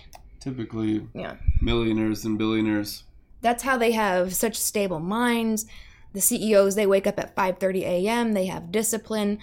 Typically, 0.57 1.05
Yeah. 1.13 1.35
millionaires 1.61 2.25
and 2.25 2.39
billionaires. 2.39 3.03
That's 3.41 3.65
how 3.65 3.77
they 3.77 3.91
have 3.93 4.33
such 4.33 4.55
stable 4.57 5.01
minds. 5.01 5.67
The 6.13 6.21
CEOs 6.21 6.77
they 6.77 6.87
wake 6.87 7.05
up 7.09 7.19
at 7.19 7.35
5:30 7.35 7.83
a.m. 7.85 8.33
They 8.33 8.47
have 8.47 8.71
discipline. 8.71 9.39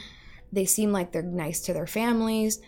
They 0.53 0.63
seem 0.63 0.93
like 0.93 1.11
they're 1.11 1.21
nice 1.21 1.59
to 1.63 1.73
their 1.73 1.87
families. 1.87 2.61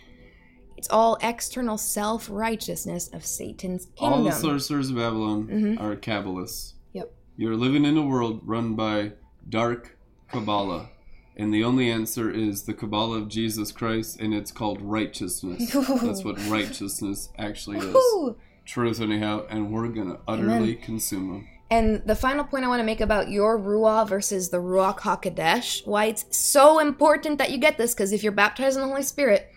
It's 0.75 0.89
all 0.89 1.17
external 1.21 1.77
self-righteousness 1.77 3.07
of 3.13 3.25
Satan's 3.25 3.87
All 3.99 4.09
kingdom. 4.09 4.25
the 4.25 4.31
sorcerers 4.33 4.89
of 4.89 4.97
Babylon 4.97 5.47
Mhm. 5.47 5.79
are 5.79 5.95
Kabbalists. 5.95 6.73
Yep. 6.91 7.13
You're 7.37 7.55
living 7.55 7.85
in 7.85 7.95
a 7.95 8.05
world 8.05 8.41
run 8.43 8.75
by 8.75 9.13
dark 9.47 9.97
Kabbalah. 10.29 10.89
And 11.37 11.53
the 11.53 11.63
only 11.63 11.89
answer 11.89 12.31
is 12.31 12.63
the 12.63 12.73
Kabbalah 12.73 13.17
of 13.17 13.27
Jesus 13.27 13.71
Christ, 13.71 14.19
and 14.19 14.33
it's 14.33 14.51
called 14.51 14.81
righteousness. 14.81 15.71
That's 15.73 16.23
what 16.23 16.37
righteousness 16.47 17.29
actually 17.37 17.79
is. 17.79 18.35
Truth, 18.65 19.01
anyhow, 19.01 19.45
and 19.49 19.71
we're 19.71 19.89
going 19.89 20.09
to 20.09 20.19
utterly 20.27 20.75
consume 20.75 21.27
them. 21.29 21.47
And 21.69 22.03
the 22.05 22.15
final 22.15 22.43
point 22.43 22.63
I 22.63 22.67
want 22.67 22.79
to 22.79 22.85
make 22.85 23.01
about 23.01 23.29
your 23.29 23.59
Ruah 23.59 24.07
versus 24.07 24.49
the 24.49 24.57
Ruach 24.57 24.99
HaKodesh, 24.99 25.85
why 25.85 26.05
it's 26.05 26.25
so 26.35 26.79
important 26.79 27.37
that 27.39 27.51
you 27.51 27.57
get 27.57 27.77
this, 27.77 27.93
because 27.93 28.13
if 28.13 28.23
you're 28.23 28.31
baptized 28.31 28.77
in 28.77 28.81
the 28.81 28.87
Holy 28.87 29.03
Spirit, 29.03 29.51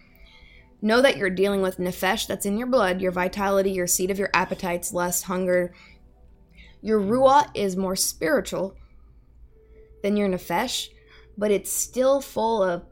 know 0.80 1.02
that 1.02 1.16
you're 1.16 1.30
dealing 1.30 1.60
with 1.60 1.78
Nefesh 1.78 2.26
that's 2.26 2.46
in 2.46 2.56
your 2.56 2.66
blood, 2.66 3.00
your 3.00 3.12
vitality, 3.12 3.70
your 3.70 3.86
seed 3.86 4.10
of 4.10 4.18
your 4.18 4.30
appetites, 4.32 4.92
lust, 4.92 5.24
hunger. 5.24 5.74
Your 6.80 7.00
Ruah 7.00 7.50
is 7.54 7.76
more 7.76 7.96
spiritual 7.96 8.74
than 10.02 10.16
your 10.16 10.28
Nefesh, 10.28 10.88
but 11.38 11.50
it's 11.50 11.72
still 11.72 12.20
full 12.20 12.62
of, 12.62 12.84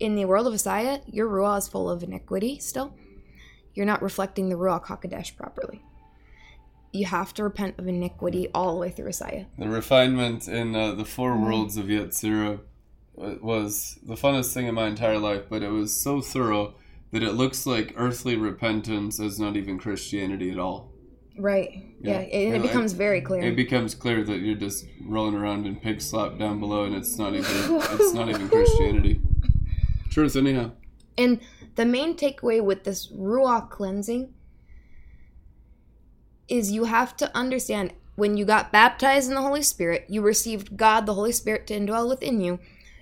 in 0.00 0.16
the 0.16 0.24
world 0.24 0.48
of 0.48 0.54
Assiah, 0.54 1.02
your 1.06 1.28
Ruah 1.28 1.58
is 1.58 1.68
full 1.68 1.88
of 1.88 2.02
iniquity 2.02 2.58
still. 2.58 2.94
You're 3.74 3.86
not 3.86 4.02
reflecting 4.02 4.48
the 4.48 4.56
Ruach 4.56 4.86
HaKodesh 4.86 5.36
properly 5.36 5.84
you 6.92 7.06
have 7.06 7.32
to 7.34 7.44
repent 7.44 7.78
of 7.78 7.86
iniquity 7.86 8.48
all 8.54 8.74
the 8.74 8.80
way 8.80 8.90
through 8.90 9.06
Messiah. 9.06 9.44
The 9.58 9.68
refinement 9.68 10.48
in 10.48 10.74
uh, 10.74 10.94
the 10.94 11.04
four 11.04 11.32
Mm-hmm. 11.32 11.44
worlds 11.44 11.76
of 11.76 11.86
Yetzirah 11.86 12.60
was 13.14 13.98
the 14.02 14.14
funnest 14.14 14.52
thing 14.52 14.66
in 14.66 14.74
my 14.74 14.86
entire 14.86 15.18
life, 15.18 15.44
but 15.48 15.62
it 15.62 15.70
was 15.70 15.94
so 15.94 16.20
thorough 16.20 16.74
that 17.12 17.22
it 17.22 17.32
looks 17.32 17.66
like 17.66 17.92
earthly 17.96 18.36
repentance 18.36 19.20
is 19.20 19.38
not 19.38 19.56
even 19.56 19.78
Christianity 19.78 20.50
at 20.50 20.58
all. 20.58 20.89
Right. 21.38 21.84
Yeah. 22.00 22.12
Yeah. 22.12 22.18
and 22.20 22.54
it 22.54 22.56
Yeah, 22.56 22.62
becomes 22.62 22.92
very 22.92 23.20
clear. 23.20 23.42
It 23.42 23.56
becomes 23.56 23.94
clear 23.94 24.24
that 24.24 24.38
you're 24.40 24.56
just 24.56 24.86
rolling 25.04 25.34
around 25.34 25.66
in 25.66 25.76
pig 25.76 26.00
slop 26.00 26.38
down 26.38 26.60
below, 26.60 26.84
and 26.84 26.94
it's 26.94 27.16
not 27.18 27.34
even 27.34 27.46
it's 27.50 28.14
not 28.14 28.28
even 28.28 28.48
Christianity. 28.48 29.20
Truth, 30.10 30.36
anyhow. 30.36 30.72
and 31.16 31.40
the 31.76 31.86
main 31.86 32.16
takeaway 32.16 32.62
with 32.62 32.84
this 32.84 33.06
Ruach 33.12 33.70
cleansing 33.70 34.34
is 36.48 36.72
you 36.72 36.84
have 36.84 37.16
to 37.18 37.34
understand 37.36 37.92
when 38.16 38.36
you 38.36 38.44
got 38.44 38.72
baptized 38.72 39.28
in 39.28 39.34
the 39.34 39.40
Holy 39.40 39.62
Spirit, 39.62 40.04
you 40.08 40.20
received 40.20 40.76
God, 40.76 41.06
the 41.06 41.14
Holy 41.14 41.32
Spirit, 41.32 41.66
to 41.68 41.78
indwell 41.78 42.08
within 42.08 42.40
you. 42.40 42.58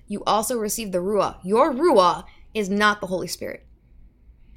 You 0.06 0.22
also 0.24 0.58
received 0.58 0.92
the 0.92 0.98
Ruach. 0.98 1.38
Your 1.42 1.72
Ruach 1.72 2.24
is 2.54 2.68
not 2.68 3.00
the 3.00 3.06
Holy 3.08 3.26
Spirit. 3.26 3.66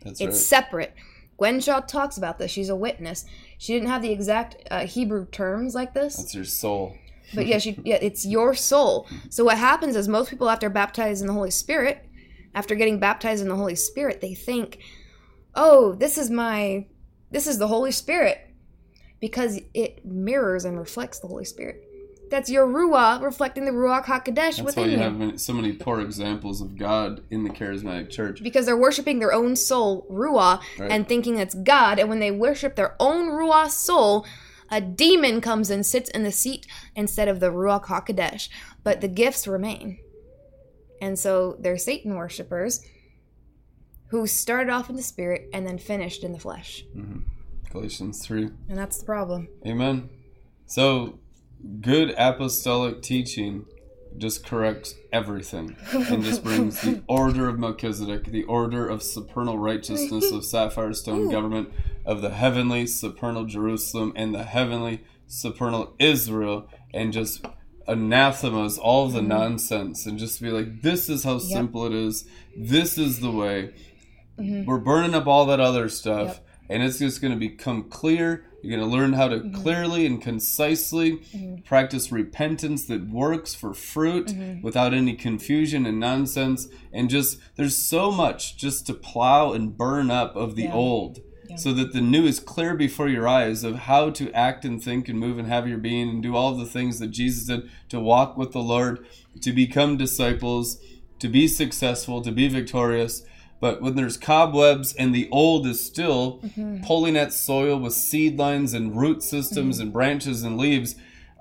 That's 0.04 0.20
It's 0.22 0.28
right. 0.30 0.36
separate. 0.36 0.94
Gwen 1.42 1.60
Shaw 1.60 1.80
talks 1.80 2.20
about 2.20 2.38
this. 2.38 2.52
She's 2.52 2.70
a 2.70 2.76
witness. 2.76 3.26
She 3.58 3.74
didn't 3.74 3.90
have 3.90 4.04
the 4.04 4.12
exact 4.12 4.58
uh, 4.70 4.86
Hebrew 4.86 5.26
terms 5.26 5.74
like 5.74 5.92
this. 5.92 6.20
It's 6.20 6.36
your 6.36 6.46
soul. 6.46 6.96
But 7.34 7.48
yeah, 7.48 7.58
she, 7.58 7.80
yeah, 7.84 7.98
it's 8.00 8.28
your 8.28 8.54
soul. 8.54 9.08
So 9.32 9.44
what 9.44 9.58
happens 9.58 9.96
is 9.96 10.08
most 10.08 10.30
people 10.30 10.52
after 10.52 10.70
baptized 10.70 11.22
in 11.22 11.26
the 11.28 11.34
Holy 11.34 11.50
Spirit, 11.50 12.08
after 12.54 12.76
getting 12.76 13.00
baptized 13.00 13.42
in 13.42 13.50
the 13.50 13.56
Holy 13.56 13.74
Spirit, 13.74 14.22
they 14.22 14.36
think, 14.36 14.84
"Oh, 15.56 15.96
this 15.96 16.20
is 16.20 16.30
my 16.30 16.86
this 17.32 17.48
is 17.48 17.58
the 17.58 17.68
Holy 17.68 17.92
Spirit." 17.92 18.38
Because 19.20 19.60
it 19.74 20.06
mirrors 20.06 20.64
and 20.64 20.78
reflects 20.78 21.22
the 21.22 21.28
Holy 21.28 21.46
Spirit. 21.46 21.82
That's 22.32 22.50
your 22.50 22.66
Ruach 22.66 23.22
reflecting 23.22 23.66
the 23.66 23.72
Ruach 23.72 24.06
HaKodesh 24.06 24.34
That's 24.36 24.60
why 24.60 24.64
within 24.66 24.86
you 24.86 24.92
you. 24.92 24.98
have 24.98 25.16
many- 25.18 25.38
so 25.38 25.54
many 25.54 25.74
poor 25.74 26.00
examples 26.00 26.62
of 26.62 26.78
God 26.78 27.22
in 27.30 27.44
the 27.44 27.50
charismatic 27.50 28.10
church. 28.10 28.42
because 28.42 28.66
they're 28.66 28.78
worshiping 28.78 29.20
their 29.20 29.34
own 29.34 29.56
soul, 29.56 30.08
Ruah, 30.10 30.62
Right. 30.80 30.90
and 30.90 31.08
thinking 31.08 31.38
it's 31.38 31.54
God. 31.54 32.00
And 32.00 32.10
when 32.10 32.20
they 32.20 32.32
worship 32.32 32.76
their 32.76 32.96
own 33.00 33.28
Ruah 33.30 33.70
soul, 33.70 34.26
a 34.72 34.80
demon 34.80 35.42
comes 35.42 35.70
and 35.70 35.86
sits 35.86 36.10
in 36.10 36.24
the 36.24 36.32
seat 36.32 36.66
instead 36.96 37.28
of 37.28 37.42
the 37.42 37.52
Ruach 37.52 37.86
HaKodesh. 37.86 38.48
But 38.84 39.02
the 39.02 39.10
gifts 39.10 39.46
remain. 39.48 39.98
And 41.02 41.20
so 41.20 41.58
they're 41.60 41.78
Satan 41.78 42.16
worshippers 42.16 42.80
who 44.08 44.26
started 44.28 44.72
off 44.72 44.90
in 44.90 44.96
the 44.96 45.02
spirit 45.04 45.50
and 45.54 45.68
then 45.68 45.78
finished 45.78 46.24
in 46.24 46.32
the 46.32 46.40
flesh. 46.40 46.86
Mm-hmm. 46.96 47.20
Galatians 47.72 48.26
3. 48.26 48.44
And 48.70 48.78
that's 48.78 48.98
the 49.00 49.06
problem. 49.06 49.48
Amen. 49.66 50.10
So, 50.66 51.20
good 51.82 52.14
apostolic 52.18 53.02
teaching 53.02 53.66
just 54.18 54.46
corrects 54.46 54.96
everything 55.14 55.76
and 55.94 56.24
just 56.24 56.44
brings 56.44 56.82
the 56.82 57.02
order 57.08 57.48
of 57.48 57.58
Melchizedek, 57.58 58.26
the 58.26 58.44
order 58.44 58.88
of 58.88 59.02
supernal 59.02 59.58
righteousness 59.58 60.32
of 60.32 60.44
sapphire 60.44 60.94
stone 60.94 61.30
government, 61.32 61.72
of 62.06 62.22
the 62.22 62.32
heavenly 62.32 62.86
supernal 62.88 63.46
Jerusalem 63.46 64.12
and 64.16 64.34
the 64.36 64.44
heavenly 64.44 65.04
supernal 65.28 65.96
Israel, 65.98 66.68
and 66.94 67.14
just 67.14 67.46
anathemas 67.88 68.78
all 68.78 69.08
the 69.08 69.20
mm-hmm. 69.20 69.30
nonsense 69.30 70.06
and 70.06 70.20
just 70.20 70.42
be 70.42 70.50
like, 70.50 70.82
this 70.82 71.10
is 71.10 71.24
how 71.24 71.40
simple 71.40 71.86
it 71.86 71.94
is. 71.94 72.26
This 72.56 72.98
is 72.98 73.20
the 73.20 73.32
way. 73.32 73.74
Mm-hmm. 74.40 74.66
We're 74.66 74.80
burning 74.80 75.16
up 75.16 75.28
all 75.28 75.46
that 75.48 75.60
other 75.60 75.90
stuff, 75.90 76.28
Yep. 76.28 76.48
and 76.70 76.84
it's 76.84 77.00
just 77.00 77.22
going 77.22 77.34
to 77.34 77.40
become 77.40 77.90
clear. 77.90 78.46
You're 78.62 78.78
going 78.78 78.90
to 78.90 78.96
learn 78.96 79.14
how 79.14 79.28
to 79.28 79.38
mm-hmm. 79.38 79.62
clearly 79.62 80.06
and 80.06 80.22
concisely 80.22 81.18
mm-hmm. 81.18 81.62
practice 81.64 82.12
repentance 82.12 82.86
that 82.86 83.10
works 83.10 83.54
for 83.54 83.74
fruit 83.74 84.28
mm-hmm. 84.28 84.62
without 84.62 84.94
any 84.94 85.16
confusion 85.16 85.86
and 85.86 86.00
nonsense. 86.00 86.68
And 86.94 87.10
just, 87.10 87.40
there's 87.56 87.76
so 87.76 88.12
much 88.12 88.58
just 88.58 88.86
to 88.88 88.94
plow 88.94 89.54
and 89.54 89.76
burn 89.76 90.12
up 90.12 90.36
of 90.36 90.56
the 90.56 90.64
Yeah. 90.64 90.74
old 90.74 91.22
so 91.58 91.74
that 91.74 91.94
the 91.94 92.02
new 92.02 92.26
is 92.26 92.40
clear 92.40 92.76
before 92.76 93.10
your 93.10 93.28
eyes 93.28 93.64
of 93.64 93.76
how 93.76 94.10
to 94.10 94.32
act 94.32 94.66
and 94.66 94.82
think 94.82 95.10
and 95.10 95.20
move 95.20 95.38
and 95.38 95.48
have 95.48 95.68
your 95.68 95.78
being 95.78 96.10
and 96.10 96.24
do 96.24 96.36
all 96.36 96.56
the 96.56 96.66
things 96.66 97.00
that 97.00 97.12
Jesus 97.12 97.46
did 97.46 97.70
to 97.90 98.00
walk 98.00 98.38
with 98.38 98.52
the 98.52 98.62
Lord, 98.62 99.06
to 99.42 99.52
become 99.52 99.98
disciples, 99.98 100.78
to 101.20 101.28
be 101.28 101.48
successful, 101.48 102.22
to 102.22 102.32
be 102.32 102.48
victorious. 102.48 103.24
But 103.62 103.82
when 103.82 103.96
there's 103.96 104.18
cobwebs 104.18 104.94
and 104.96 105.16
the 105.16 105.30
old 105.32 105.66
is 105.68 105.82
still 105.86 106.42
Mm-hmm. 106.44 106.84
pulling 106.84 107.16
at 107.16 107.32
soil 107.32 107.80
with 107.80 107.94
seed 107.94 108.38
lines 108.38 108.74
and 108.74 108.98
root 109.00 109.24
systems 109.24 109.80
and 109.80 109.94
branches 109.94 110.44
and 110.44 110.58
leaves, 110.58 110.96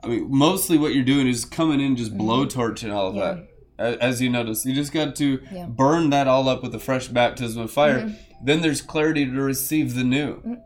I 0.04 0.08
mean, 0.08 0.26
mostly 0.30 0.78
what 0.78 0.94
you're 0.94 1.02
doing 1.04 1.26
is 1.26 1.44
coming 1.44 1.80
in 1.80 1.96
just 1.96 2.16
blowtorch 2.16 2.84
and 2.84 2.92
all 2.92 3.08
of 3.08 3.14
Mm-hmm. 3.14 3.38
Yeah. 3.40 3.44
that. 3.90 3.98
As 4.00 4.20
you 4.20 4.28
notice, 4.28 4.64
you 4.66 4.74
just 4.74 4.92
got 4.92 5.16
to 5.16 5.40
Yeah. 5.50 5.62
Mm-hmm. 5.64 5.72
burn 5.72 6.10
that 6.10 6.28
all 6.28 6.48
up 6.48 6.62
with 6.62 6.74
a 6.74 6.78
fresh 6.78 7.08
baptism 7.08 7.62
of 7.62 7.70
fire. 7.72 8.14
Then 8.42 8.60
there's 8.60 8.82
clarity 8.82 9.24
to 9.24 9.32
receive 9.32 9.94
the 9.94 10.04
new. 10.04 10.58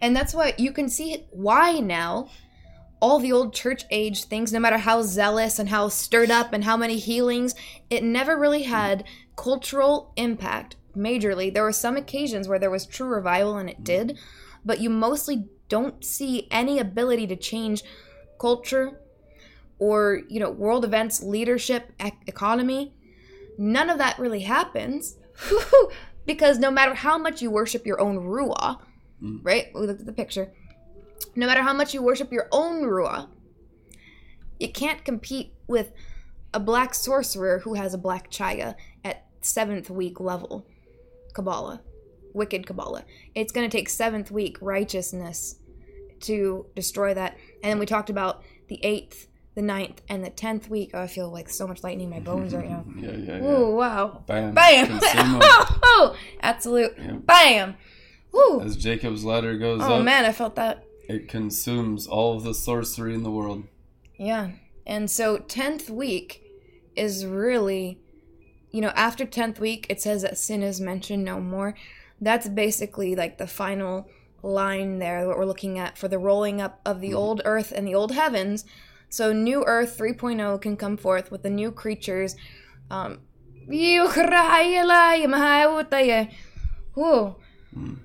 And 0.00 0.14
that's 0.16 0.34
why 0.34 0.54
you 0.58 0.72
can 0.72 0.88
see 0.88 1.26
why 1.30 1.78
now 1.78 2.28
all 3.00 3.18
the 3.20 3.32
old 3.32 3.52
church 3.54 3.84
age 3.90 4.24
things, 4.24 4.52
no 4.52 4.58
matter 4.60 4.78
how 4.78 5.02
zealous 5.02 5.58
and 5.60 5.68
how 5.68 5.88
stirred 5.88 6.30
up 6.30 6.52
and 6.52 6.62
how 6.64 6.76
many 6.76 6.98
healings, 6.98 7.54
it 7.90 8.02
never 8.04 8.36
really 8.38 8.62
had 8.64 9.02
cultural 9.36 10.12
impact 10.16 10.76
majorly. 10.96 11.52
There 11.52 11.62
were 11.62 11.72
some 11.72 11.96
occasions 11.96 12.48
where 12.48 12.58
there 12.58 12.70
was 12.70 12.86
true 12.86 13.08
revival 13.08 13.56
and 13.56 13.68
it 13.68 13.80
mm. 13.80 13.84
did, 13.84 14.18
but 14.64 14.80
you 14.80 14.90
mostly 14.90 15.48
don't 15.68 16.04
see 16.04 16.48
any 16.50 16.78
ability 16.78 17.26
to 17.28 17.36
change 17.36 17.82
culture 18.38 19.00
or, 19.78 20.22
you 20.28 20.38
know, 20.38 20.50
world 20.50 20.84
events, 20.84 21.22
leadership, 21.22 21.92
ec- 21.98 22.22
economy. 22.26 22.94
None 23.58 23.90
of 23.90 23.98
that 23.98 24.18
really 24.18 24.40
happens. 24.40 25.16
because 26.26 26.58
no 26.58 26.70
matter 26.70 26.94
how 26.94 27.18
much 27.18 27.42
you 27.42 27.50
worship 27.50 27.84
your 27.86 28.00
own 28.00 28.18
ruah, 28.18 28.78
mm. 29.22 29.40
right? 29.42 29.68
We 29.74 29.86
looked 29.86 30.00
at 30.00 30.06
the 30.06 30.12
picture. 30.12 30.52
No 31.34 31.46
matter 31.46 31.62
how 31.62 31.72
much 31.72 31.94
you 31.94 32.02
worship 32.02 32.32
your 32.32 32.48
own 32.52 32.82
Ruah, 32.82 33.28
you 34.58 34.70
can't 34.70 35.04
compete 35.04 35.54
with 35.66 35.92
a 36.52 36.60
black 36.60 36.94
sorcerer 36.94 37.60
who 37.60 37.74
has 37.74 37.94
a 37.94 37.98
black 37.98 38.30
chaya 38.30 38.74
seventh 39.42 39.90
week 39.90 40.20
level 40.20 40.66
Kabbalah, 41.34 41.80
wicked 42.34 42.66
Kabbalah. 42.66 43.04
It's 43.34 43.52
going 43.52 43.68
to 43.68 43.74
take 43.76 43.88
seventh 43.88 44.30
week 44.30 44.56
righteousness 44.60 45.56
to 46.20 46.66
destroy 46.76 47.14
that. 47.14 47.36
And 47.62 47.70
then 47.70 47.78
we 47.78 47.86
talked 47.86 48.10
about 48.10 48.42
the 48.68 48.78
eighth, 48.84 49.28
the 49.54 49.62
ninth, 49.62 50.02
and 50.08 50.24
the 50.24 50.30
tenth 50.30 50.68
week. 50.70 50.90
Oh, 50.94 51.00
I 51.02 51.06
feel 51.06 51.30
like 51.30 51.48
so 51.48 51.66
much 51.66 51.82
lightning 51.82 52.04
in 52.04 52.10
my 52.10 52.20
bones 52.20 52.54
right 52.54 52.68
now. 52.68 52.84
Yeah, 52.96 53.10
yeah, 53.12 53.36
yeah. 53.38 53.44
Ooh, 53.44 53.74
wow. 53.74 54.22
Bam. 54.26 54.54
Bam! 54.54 54.92
'em. 54.92 55.00
oh, 55.82 56.16
absolute 56.40 57.26
bam! 57.26 57.76
Woo! 58.32 58.60
As 58.60 58.76
Jacob's 58.76 59.24
ladder 59.24 59.56
goes 59.58 59.80
on. 59.82 59.90
Oh 59.90 59.94
up, 59.96 60.04
man, 60.04 60.24
I 60.24 60.32
felt 60.32 60.54
that. 60.56 60.84
it 61.08 61.28
consumes 61.28 62.06
all 62.06 62.36
of 62.36 62.44
the 62.44 62.54
sorcery 62.54 63.14
in 63.14 63.22
the 63.24 63.30
world. 63.30 63.64
Yeah. 64.16 64.50
And 64.86 65.10
so 65.10 65.38
10th 65.38 65.90
week 65.90 66.42
is 66.96 67.26
really, 67.26 67.98
you 68.72 68.80
know, 68.80 68.92
after 68.96 69.24
10th 69.24 69.60
week, 69.60 69.86
it 69.88 70.00
says 70.00 70.22
that 70.22 70.38
sin 70.38 70.62
is 70.62 70.80
mentioned 70.80 71.24
no 71.24 71.40
more. 71.40 71.74
That's 72.20 72.48
basically 72.48 73.14
like 73.14 73.38
the 73.38 73.46
final 73.46 74.08
line 74.42 74.98
there, 74.98 75.28
what 75.28 75.38
we're 75.38 75.44
looking 75.44 75.78
at 75.78 75.96
for 75.96 76.08
the 76.08 76.18
rolling 76.18 76.60
up 76.60 76.80
of 76.84 77.00
the 77.00 77.08
mm-hmm. 77.08 77.16
old 77.16 77.42
earth 77.44 77.72
and 77.74 77.86
the 77.86 77.94
old 77.94 78.12
heavens. 78.12 78.64
So 79.08 79.32
new 79.32 79.62
earth 79.66 79.98
3.0 79.98 80.60
can 80.60 80.76
come 80.76 80.96
forth 80.96 81.30
with 81.30 81.42
the 81.42 81.50
new 81.50 81.70
creatures. 81.70 82.34
Um, 82.90 83.20
Whew. 86.94 87.36
Mm. 87.76 87.98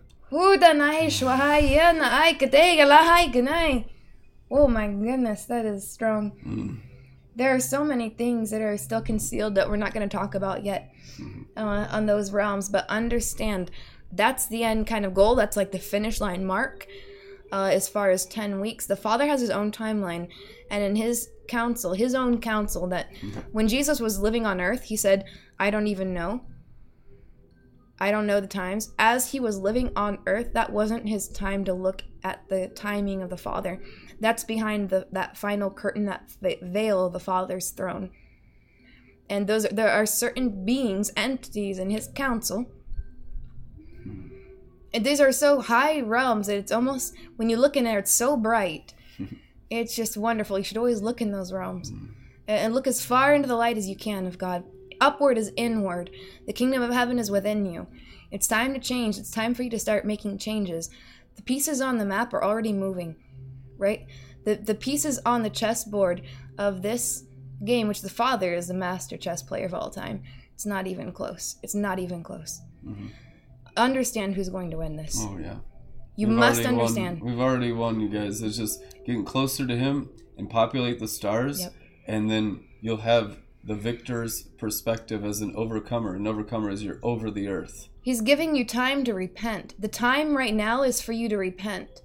Oh 4.51 4.67
my 4.67 4.87
goodness, 4.87 5.45
that 5.45 5.65
is 5.65 5.89
strong. 5.89 6.31
Mm. 6.45 6.86
There 7.37 7.53
are 7.53 7.59
so 7.59 7.83
many 7.83 8.09
things 8.09 8.49
that 8.49 8.61
are 8.61 8.77
still 8.77 9.01
concealed 9.01 9.53
that 9.55 9.69
we're 9.69 9.75
not 9.75 9.93
going 9.93 10.07
to 10.07 10.17
talk 10.17 10.33
about 10.33 10.65
yet 10.65 10.91
uh, 11.55 11.87
on 11.91 12.07
those 12.07 12.31
realms, 12.31 12.67
but 12.67 12.89
understand 12.89 13.69
that's 14.11 14.47
the 14.47 14.63
end 14.63 14.87
kind 14.87 15.05
of 15.05 15.13
goal. 15.13 15.35
That's 15.35 15.55
like 15.55 15.71
the 15.71 15.77
finish 15.77 16.19
line 16.19 16.43
mark 16.43 16.87
uh, 17.51 17.69
as 17.71 17.87
far 17.87 18.09
as 18.09 18.25
10 18.25 18.59
weeks. 18.59 18.87
The 18.87 18.95
Father 18.95 19.27
has 19.27 19.39
his 19.39 19.51
own 19.51 19.71
timeline, 19.71 20.29
and 20.71 20.83
in 20.83 20.95
his 20.95 21.29
counsel, 21.47 21.93
his 21.93 22.15
own 22.15 22.41
counsel, 22.41 22.87
that 22.87 23.09
when 23.51 23.67
Jesus 23.67 23.99
was 23.99 24.19
living 24.19 24.47
on 24.47 24.59
earth, 24.59 24.85
he 24.85 24.95
said, 24.95 25.25
I 25.59 25.69
don't 25.69 25.87
even 25.87 26.15
know. 26.15 26.41
I 27.99 28.11
don't 28.11 28.27
know 28.27 28.39
the 28.39 28.47
times. 28.47 28.93
As 28.97 29.31
he 29.31 29.39
was 29.39 29.59
living 29.59 29.91
on 29.95 30.19
earth, 30.25 30.53
that 30.53 30.71
wasn't 30.71 31.07
his 31.07 31.29
time 31.29 31.65
to 31.65 31.73
look 31.73 32.03
at 32.23 32.47
the 32.49 32.67
timing 32.69 33.21
of 33.21 33.29
the 33.29 33.37
Father. 33.37 33.79
That's 34.19 34.43
behind 34.43 34.89
the 34.89 35.07
that 35.11 35.37
final 35.37 35.69
curtain, 35.69 36.05
that 36.05 36.29
veil 36.61 37.05
of 37.05 37.13
the 37.13 37.19
Father's 37.19 37.69
throne. 37.69 38.11
And 39.29 39.47
those 39.47 39.63
there 39.69 39.91
are 39.91 40.05
certain 40.05 40.65
beings, 40.65 41.11
entities 41.15 41.79
in 41.79 41.89
his 41.89 42.07
council. 42.07 42.65
And 44.93 45.05
these 45.05 45.19
are 45.19 45.31
so 45.31 45.61
high 45.61 46.01
realms 46.01 46.47
that 46.47 46.57
it's 46.57 46.71
almost 46.71 47.13
when 47.35 47.49
you 47.49 47.57
look 47.57 47.75
in 47.75 47.83
there, 47.83 47.99
it's 47.99 48.11
so 48.11 48.37
bright. 48.37 48.93
it's 49.69 49.95
just 49.95 50.17
wonderful. 50.17 50.57
You 50.57 50.63
should 50.63 50.77
always 50.77 51.01
look 51.01 51.21
in 51.21 51.31
those 51.31 51.51
realms 51.51 51.89
and 51.89 52.09
and 52.47 52.73
look 52.73 52.87
as 52.87 53.05
far 53.05 53.33
into 53.33 53.47
the 53.47 53.55
light 53.55 53.77
as 53.77 53.89
you 53.89 53.95
can 53.95 54.25
of 54.25 54.37
God. 54.37 54.63
Upward 54.99 55.37
is 55.37 55.51
inward. 55.55 56.09
The 56.47 56.53
kingdom 56.53 56.81
of 56.81 56.91
heaven 56.91 57.19
is 57.19 57.29
within 57.29 57.65
you. 57.65 57.87
It's 58.31 58.47
time 58.47 58.73
to 58.73 58.79
change. 58.79 59.17
It's 59.17 59.31
time 59.31 59.53
for 59.53 59.63
you 59.63 59.69
to 59.69 59.79
start 59.79 60.05
making 60.05 60.37
changes. 60.39 60.89
The 61.35 61.43
pieces 61.43 61.81
on 61.81 61.97
the 61.97 62.05
map 62.05 62.33
are 62.33 62.43
already 62.43 62.73
moving, 62.73 63.15
right? 63.77 64.05
The 64.45 64.55
the 64.55 64.75
pieces 64.75 65.19
on 65.25 65.43
the 65.43 65.49
chessboard 65.49 66.21
of 66.57 66.81
this 66.81 67.23
game, 67.65 67.87
which 67.87 68.01
the 68.01 68.09
father 68.09 68.53
is 68.53 68.67
the 68.67 68.73
master 68.73 69.17
chess 69.17 69.41
player 69.43 69.65
of 69.65 69.73
all 69.73 69.89
time. 69.89 70.23
It's 70.53 70.65
not 70.65 70.87
even 70.87 71.11
close. 71.11 71.57
It's 71.63 71.75
not 71.75 71.99
even 71.99 72.23
close. 72.23 72.61
Mm-hmm. 72.85 73.07
Understand 73.75 74.35
who's 74.35 74.49
going 74.49 74.71
to 74.71 74.77
win 74.77 74.95
this. 74.95 75.17
Oh 75.19 75.37
yeah. 75.39 75.57
You 76.15 76.27
We've 76.27 76.37
must 76.37 76.61
already 76.61 76.75
won- 76.75 76.81
understand. 76.81 77.21
we've 77.21 77.39
already 77.39 77.71
won, 77.71 77.99
you 77.99 78.09
guys. 78.09 78.41
It's 78.41 78.57
just 78.57 78.81
getting 79.05 79.23
closer 79.23 79.67
to 79.67 79.75
him 79.77 80.09
and 80.37 80.49
populate 80.49 80.99
the 80.99 81.07
stars, 81.07 81.61
Yep. 81.61 81.73
and 82.07 82.29
then 82.31 82.63
you'll 82.81 82.97
have 82.97 83.37
the 83.63 83.75
victor's 83.75 84.43
perspective 84.57 85.23
as 85.23 85.41
an 85.41 85.53
overcomer. 85.55 86.15
An 86.15 86.25
overcomer 86.25 86.71
is 86.71 86.83
you're 86.83 86.99
over 87.03 87.29
the 87.29 87.47
earth. 87.47 87.89
He's 88.01 88.21
giving 88.21 88.55
you 88.55 88.65
time 88.65 89.03
to 89.03 89.13
repent. 89.13 89.75
The 89.77 89.87
time 89.89 90.35
right 90.35 90.55
now 90.55 90.81
is 90.83 91.01
for 91.01 91.11
you 91.11 91.27
to 91.29 91.37
repent. 91.37 92.01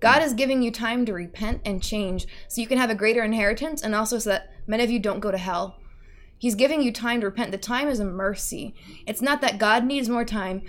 God 0.00 0.22
is 0.22 0.32
giving 0.32 0.62
you 0.62 0.70
time 0.70 1.04
to 1.06 1.12
repent 1.12 1.60
and 1.64 1.82
change 1.82 2.26
so 2.46 2.60
you 2.60 2.66
can 2.66 2.78
have 2.78 2.90
a 2.90 2.94
greater 2.94 3.22
inheritance 3.22 3.82
and 3.82 3.94
also 3.94 4.18
so 4.18 4.30
that 4.30 4.52
many 4.66 4.84
of 4.84 4.90
you 4.90 4.98
don't 4.98 5.20
go 5.20 5.30
to 5.30 5.38
hell. 5.38 5.80
He's 6.38 6.54
giving 6.54 6.82
you 6.82 6.92
time 6.92 7.20
to 7.20 7.26
repent. 7.26 7.50
The 7.50 7.58
time 7.58 7.88
is 7.88 7.98
a 7.98 8.04
mercy. 8.04 8.74
It's 9.06 9.20
not 9.20 9.40
that 9.40 9.58
God 9.58 9.84
needs 9.84 10.08
more 10.08 10.24
time. 10.24 10.62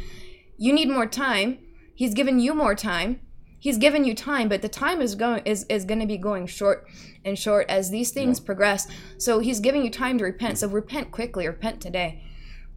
You 0.57 0.73
need 0.73 0.89
more 0.89 1.05
time. 1.05 1.59
He's 1.93 2.15
given 2.15 2.39
you 2.39 2.55
more 2.55 2.73
time. 2.73 3.21
He's 3.59 3.77
given 3.77 4.05
you 4.05 4.15
time, 4.15 4.47
but 4.47 4.61
the 4.61 4.69
time 4.69 5.01
is 5.01 5.15
going 5.15 5.43
is, 5.45 5.65
is 5.69 5.83
going 5.83 5.99
to 5.99 6.05
be 6.05 6.17
going 6.17 6.47
short 6.47 6.87
and 7.25 7.37
short 7.37 7.69
as 7.69 7.89
these 7.89 8.11
things 8.11 8.39
progress. 8.39 8.87
So 9.17 9.39
he's 9.39 9.59
giving 9.59 9.83
you 9.83 9.91
time 9.91 10.17
to 10.17 10.23
repent. 10.23 10.57
So 10.57 10.69
repent 10.69 11.11
quickly, 11.11 11.45
repent 11.45 11.81
today. 11.81 12.23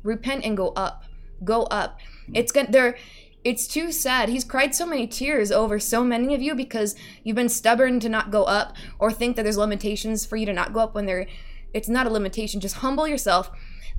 Repent 0.02 0.44
and 0.44 0.56
go 0.56 0.70
up. 0.70 1.04
Go 1.44 1.62
up. 1.64 2.00
It's 2.34 2.50
gonna 2.52 2.70
there 2.70 2.96
it's 3.44 3.66
too 3.66 3.90
sad. 3.90 4.28
He's 4.28 4.44
cried 4.44 4.74
so 4.74 4.86
many 4.86 5.06
tears 5.06 5.50
over 5.50 5.78
so 5.78 6.04
many 6.04 6.34
of 6.34 6.42
you 6.42 6.54
because 6.54 6.94
you've 7.24 7.36
been 7.36 7.48
stubborn 7.48 7.98
to 8.00 8.08
not 8.08 8.30
go 8.30 8.44
up 8.44 8.76
or 8.98 9.10
think 9.10 9.36
that 9.36 9.42
there's 9.42 9.56
limitations 9.56 10.24
for 10.24 10.36
you 10.36 10.46
to 10.46 10.52
not 10.52 10.72
go 10.72 10.80
up 10.80 10.94
when 10.94 11.06
there 11.06 11.26
it's 11.74 11.88
not 11.88 12.06
a 12.06 12.10
limitation. 12.10 12.60
Just 12.60 12.76
humble 12.76 13.08
yourself. 13.08 13.50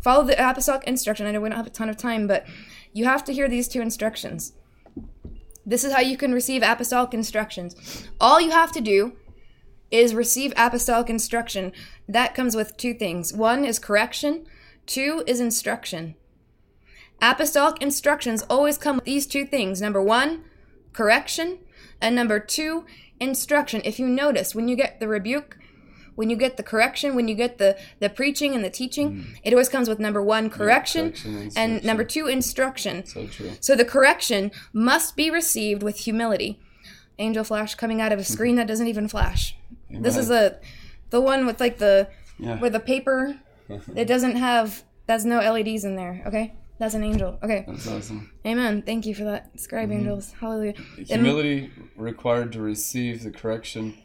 Follow 0.01 0.23
the 0.23 0.49
apostolic 0.49 0.83
instruction. 0.83 1.25
I 1.25 1.31
know 1.31 1.41
we 1.41 1.49
don't 1.49 1.57
have 1.57 1.67
a 1.67 1.71
ton 1.71 1.89
of 1.89 1.97
time, 1.97 2.27
but 2.27 2.45
you 2.93 3.05
have 3.05 3.23
to 3.25 3.33
hear 3.33 3.49
these 3.49 3.67
two 3.67 3.81
instructions. 3.81 4.53
This 5.65 5.83
is 5.83 5.93
how 5.93 6.01
you 6.01 6.17
can 6.17 6.33
receive 6.33 6.61
apostolic 6.61 7.13
instructions. 7.13 8.07
All 8.19 8.39
you 8.39 8.51
have 8.51 8.71
to 8.73 8.81
do 8.81 9.13
is 9.91 10.13
receive 10.13 10.53
apostolic 10.57 11.09
instruction. 11.09 11.71
That 12.07 12.35
comes 12.35 12.55
with 12.55 12.77
two 12.77 12.93
things. 12.93 13.33
One 13.33 13.63
is 13.63 13.79
correction, 13.79 14.45
two 14.85 15.23
is 15.25 15.39
instruction. 15.39 16.15
Apostolic 17.23 17.81
instructions 17.81 18.43
always 18.49 18.77
come 18.77 18.97
with 18.97 19.05
these 19.05 19.25
two 19.25 19.45
things. 19.45 19.81
Number 19.81 20.01
one, 20.01 20.43
correction, 20.91 21.59
and 22.01 22.13
number 22.15 22.37
two, 22.37 22.85
instruction. 23.17 23.81
If 23.85 23.97
you 23.97 24.09
notice, 24.09 24.53
when 24.53 24.67
you 24.67 24.75
get 24.75 24.99
the 24.99 25.07
rebuke, 25.07 25.57
when 26.15 26.29
you 26.29 26.35
get 26.35 26.57
the 26.57 26.63
correction, 26.63 27.15
when 27.15 27.29
you 27.29 27.33
get 27.33 27.59
the, 27.59 27.77
the 27.99 28.09
preaching 28.09 28.53
and 28.53 28.63
the 28.63 28.69
teaching, 28.69 29.13
mm. 29.13 29.39
it 29.41 29.53
always 29.53 29.69
comes 29.69 29.87
with 29.87 29.99
number 29.99 30.21
one, 30.21 30.49
correction, 30.49 31.13
correction 31.13 31.51
and 31.55 31.83
number 31.85 32.03
two, 32.03 32.27
instruction. 32.27 33.05
So. 33.05 33.25
So 33.61 33.75
the 33.75 33.85
correction 33.85 34.51
must 34.73 35.15
be 35.15 35.31
received 35.31 35.81
with 35.81 35.99
humility. 35.99 36.59
Angel 37.19 37.45
flash 37.45 37.75
coming 37.75 38.01
out 38.01 38.11
of 38.11 38.19
a 38.19 38.25
screen 38.25 38.57
that 38.57 38.67
doesn't 38.67 38.87
even 38.87 39.07
flash. 39.07 39.55
This 39.89 40.17
is 40.17 40.29
a 40.29 40.59
the 41.09 41.21
one 41.21 41.45
with 41.45 41.61
like 41.61 41.77
the 41.77 42.09
Yeah. 42.37 42.59
where 42.59 42.69
the 42.69 42.79
paper 42.79 43.39
it 43.95 44.05
doesn't 44.05 44.35
have 44.35 44.83
that's 45.05 45.23
no 45.23 45.39
LEDs 45.39 45.85
in 45.85 45.95
there, 45.95 46.21
okay? 46.25 46.53
That's 46.83 46.95
an 46.95 47.03
angel. 47.05 47.39
Okay. 47.41 47.63
That's 47.65 47.87
awesome. 47.87 48.29
Amen. 48.45 48.81
Thank 48.81 49.05
you 49.05 49.15
for 49.15 49.23
that. 49.23 49.57
Scribe 49.57 49.87
mm-hmm. 49.87 49.99
angels. 49.99 50.33
Hallelujah. 50.33 50.73
And- 50.97 51.07
Humility 51.07 51.71
required 51.95 52.51
to 52.51 52.61
receive 52.61 53.23
the 53.23 53.31
correction 53.31 53.97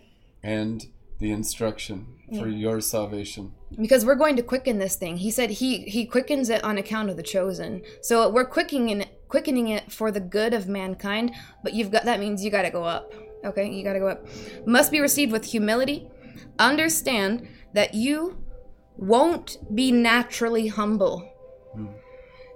and 0.44 0.86
the 1.18 1.32
instruction 1.32 2.06
for 2.38 2.46
your 2.46 2.80
salvation. 2.80 3.52
because 3.80 4.04
we're 4.04 4.14
going 4.14 4.36
to 4.36 4.44
quicken 4.44 4.78
this 4.78 4.94
thing. 4.94 5.16
He 5.16 5.32
said 5.32 5.50
he 5.50 5.80
he 5.86 6.06
quickens 6.06 6.50
it 6.50 6.62
on 6.62 6.78
account 6.78 7.10
of 7.10 7.16
the 7.16 7.22
chosen. 7.24 7.82
So 8.00 8.28
we're 8.28 8.44
quickening 8.44 9.00
it 9.00 9.26
quickening 9.26 9.66
it 9.70 9.90
for 9.90 10.12
the 10.12 10.20
good 10.20 10.54
of 10.54 10.68
mankind, 10.68 11.34
but 11.64 11.72
you've 11.72 11.90
got 11.90 12.04
that 12.04 12.20
means 12.20 12.44
you 12.44 12.50
got 12.52 12.62
to 12.62 12.70
go 12.70 12.84
up. 12.84 13.12
Okay? 13.44 13.68
You 13.68 13.82
got 13.82 13.94
to 13.94 13.98
go 13.98 14.06
up. 14.06 14.24
Must 14.66 14.92
be 14.92 15.00
received 15.00 15.32
with 15.32 15.46
humility. 15.46 16.08
Understand 16.60 17.48
that 17.72 17.94
you 17.94 18.38
won't 18.96 19.58
be 19.74 19.90
naturally 19.90 20.68
humble. 20.68 21.34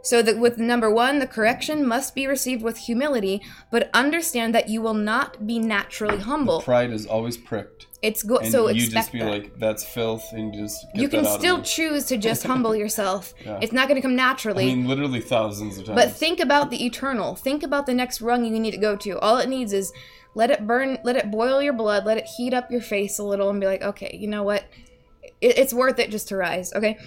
So 0.03 0.21
that 0.23 0.39
with 0.39 0.59
number 0.59 0.91
1, 0.91 1.21
the 1.21 1.27
correction 1.29 1.87
must 1.87 2.15
be 2.15 2.27
received 2.27 2.63
with 2.63 2.77
humility, 2.77 3.41
but 3.71 3.89
understand 3.95 4.53
that 4.55 4.69
you 4.69 4.83
will 4.83 4.95
not 4.95 5.47
be 5.47 5.61
naturally 5.61 6.19
humble. 6.19 6.61
Pride 6.61 6.91
is 6.91 7.07
always 7.07 7.37
pricked. 7.37 7.87
It's 8.03 8.25
go- 8.25 8.39
And 8.39 8.51
so 8.51 8.69
you 8.69 8.89
just 8.89 9.13
be 9.13 9.21
that 9.21 9.31
like, 9.31 9.59
that's 9.61 9.85
filth, 9.85 10.25
and 10.33 10.53
just 10.53 10.85
get 10.93 11.03
you 11.03 11.09
can 11.09 11.25
still 11.25 11.63
choose 11.63 12.05
to 12.07 12.17
just 12.17 12.43
humble 12.45 12.75
yourself. 12.83 13.33
Yeah. 13.45 13.61
It's 13.63 13.73
not 13.73 13.87
going 13.87 13.95
to 13.95 14.03
come 14.03 14.17
naturally. 14.17 14.65
I 14.65 14.75
mean, 14.75 14.89
literally 14.89 15.21
thousands 15.21 15.79
of 15.79 15.85
times. 15.87 15.95
but 15.95 16.13
think 16.13 16.41
about 16.41 16.71
the 16.71 16.85
eternal. 16.85 17.37
Think 17.37 17.63
about 17.63 17.87
the 17.87 17.95
next 17.95 18.21
rung 18.21 18.45
you 18.45 18.59
need 18.59 18.73
to 18.73 18.77
go 18.79 18.97
to. 18.97 19.21
All 19.21 19.39
it 19.39 19.49
needs 19.49 19.73
is 19.73 19.93
let 20.35 20.51
it 20.51 20.67
burn, 20.67 20.99
let 21.05 21.15
it 21.15 21.31
boil 21.31 21.63
your 21.63 21.75
blood, 21.75 22.05
let 22.05 22.17
it 22.19 22.25
heat 22.25 22.53
up 22.53 22.73
your 22.73 22.81
face 22.81 23.21
a 23.21 23.23
little, 23.23 23.51
and 23.51 23.61
be 23.61 23.67
like, 23.67 23.83
okay, 23.83 24.19
you 24.21 24.27
know 24.27 24.43
what? 24.43 24.65
It, 25.41 25.59
it's 25.59 25.73
worth 25.73 26.01
it 26.01 26.11
just 26.11 26.27
to 26.29 26.37
rise. 26.37 26.73
Okay. 26.75 26.99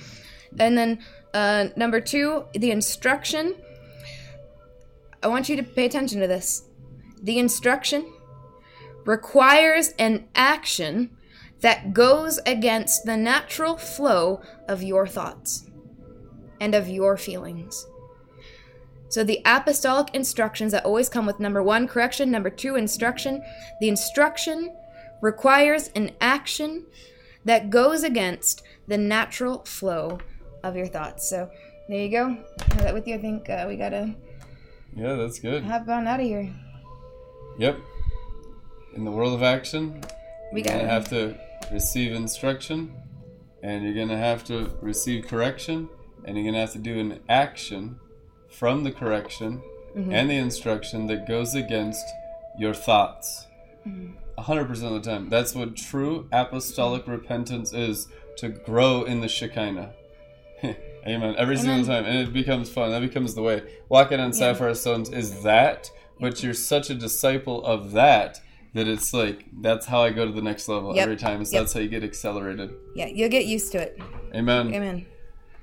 And 0.57 0.77
then 0.77 0.99
uh, 1.35 1.67
number 1.75 1.99
two, 1.99 2.45
the 2.53 2.71
instruction. 2.71 3.55
I 5.21 5.27
want 5.27 5.49
you 5.49 5.57
to 5.57 5.63
pay 5.63 5.85
attention 5.85 6.21
to 6.21 6.27
this. 6.27 6.63
The 7.21 7.39
instruction 7.39 8.13
requires 9.05 9.89
an 9.99 10.29
action 10.33 11.17
that 11.59 11.93
goes 11.93 12.39
against 12.45 13.03
the 13.03 13.17
natural 13.17 13.75
flow 13.75 14.41
of 14.69 14.81
your 14.81 15.05
thoughts 15.07 15.69
and 16.61 16.73
of 16.73 16.87
your 16.87 17.17
feelings. 17.17 17.85
So 19.09 19.25
the 19.25 19.41
apostolic 19.45 20.15
instructions 20.15 20.71
that 20.71 20.85
always 20.85 21.09
come 21.09 21.25
with 21.25 21.41
number 21.41 21.61
one, 21.61 21.85
correction, 21.85 22.31
number 22.31 22.49
two, 22.49 22.75
instruction. 22.75 23.43
The 23.81 23.89
instruction 23.89 24.73
requires 25.21 25.89
an 25.95 26.11
action 26.21 26.85
that 27.43 27.69
goes 27.69 28.03
against 28.03 28.63
the 28.87 28.97
natural 28.97 29.65
flow 29.65 30.19
of 30.69 30.75
your 30.75 30.87
thoughts. 30.87 31.29
So 31.29 31.49
there 31.87 31.99
you 32.01 32.09
go. 32.09 32.29
Have 32.29 32.77
that 32.79 32.93
with 32.93 33.07
you. 33.07 33.15
I 33.15 33.17
think 33.19 33.49
uh, 33.49 33.65
we 33.67 33.75
gotta 33.77 34.13
yeah, 34.95 35.13
that's 35.15 35.39
good. 35.39 35.63
have 35.63 35.87
on 35.89 36.07
out 36.07 36.19
of 36.19 36.25
here. 36.25 36.49
Yep. 37.59 37.79
In 38.95 39.03
the 39.05 39.11
world 39.11 39.33
of 39.33 39.43
action, 39.43 40.01
We 40.53 40.61
you're 40.61 40.65
gonna 40.71 40.79
gotta 40.79 40.89
have 40.91 41.09
to 41.09 41.35
receive 41.71 42.13
instruction, 42.13 42.93
and 43.61 43.83
you're 43.83 43.93
gonna 43.93 44.17
have 44.17 44.43
to 44.45 44.69
receive 44.81 45.27
correction, 45.27 45.89
and 46.23 46.37
you're 46.37 46.45
gonna 46.45 46.59
have 46.61 46.73
to 46.73 46.79
do 46.79 46.99
an 46.99 47.19
action 47.29 47.99
from 48.49 48.83
the 48.83 48.91
correction 48.91 49.61
Mm-hmm. 49.95 50.11
and 50.11 50.29
the 50.29 50.35
instruction 50.35 51.07
that 51.07 51.25
goes 51.25 51.55
against 51.55 52.03
your 52.59 52.73
thoughts. 52.73 53.47
Mm-hmm. 53.87 54.17
A 54.37 54.41
hundred 54.41 54.65
percent 54.67 54.93
of 54.93 55.01
the 55.01 55.09
time. 55.09 55.29
That's 55.29 55.55
what 55.55 55.77
true 55.77 56.27
apostolic 56.33 57.07
repentance 57.07 57.71
is 57.71 58.09
to 58.39 58.49
grow 58.49 59.03
in 59.03 59.21
the 59.21 59.29
Shekinah. 59.29 59.93
Amen. 61.07 61.35
Every 61.37 61.57
single 61.57 61.85
time. 61.85 62.05
And 62.05 62.17
it 62.17 62.33
becomes 62.33 62.69
fun. 62.69 62.89
That 62.91 63.01
becomes 63.01 63.35
the 63.35 63.41
way. 63.43 63.61
Walking 63.89 64.19
on 64.19 64.33
sapphire 64.33 64.73
stones 64.73 65.09
is 65.09 65.43
that, 65.43 65.91
but 66.19 66.41
you're 66.43 66.53
such 66.55 66.89
a 66.89 66.95
disciple 66.95 67.63
of 67.63 67.91
that 67.91 68.39
that 68.73 68.87
it's 68.87 69.13
like 69.13 69.45
that's 69.61 69.85
how 69.85 70.01
I 70.01 70.09
go 70.09 70.25
to 70.25 70.31
the 70.31 70.41
next 70.41 70.67
level 70.67 70.95
Yep. 70.95 71.03
every 71.03 71.15
time. 71.15 71.45
So 71.45 71.53
Yep. 71.53 71.61
that's 71.61 71.73
how 71.73 71.79
you 71.79 71.87
get 71.89 72.03
accelerated. 72.03 72.71
yeah, 72.95 73.05
you'll 73.07 73.29
get 73.29 73.45
used 73.45 73.71
to 73.73 73.77
it. 73.77 73.99
Amen. 74.33 74.73
Amen. 74.73 75.05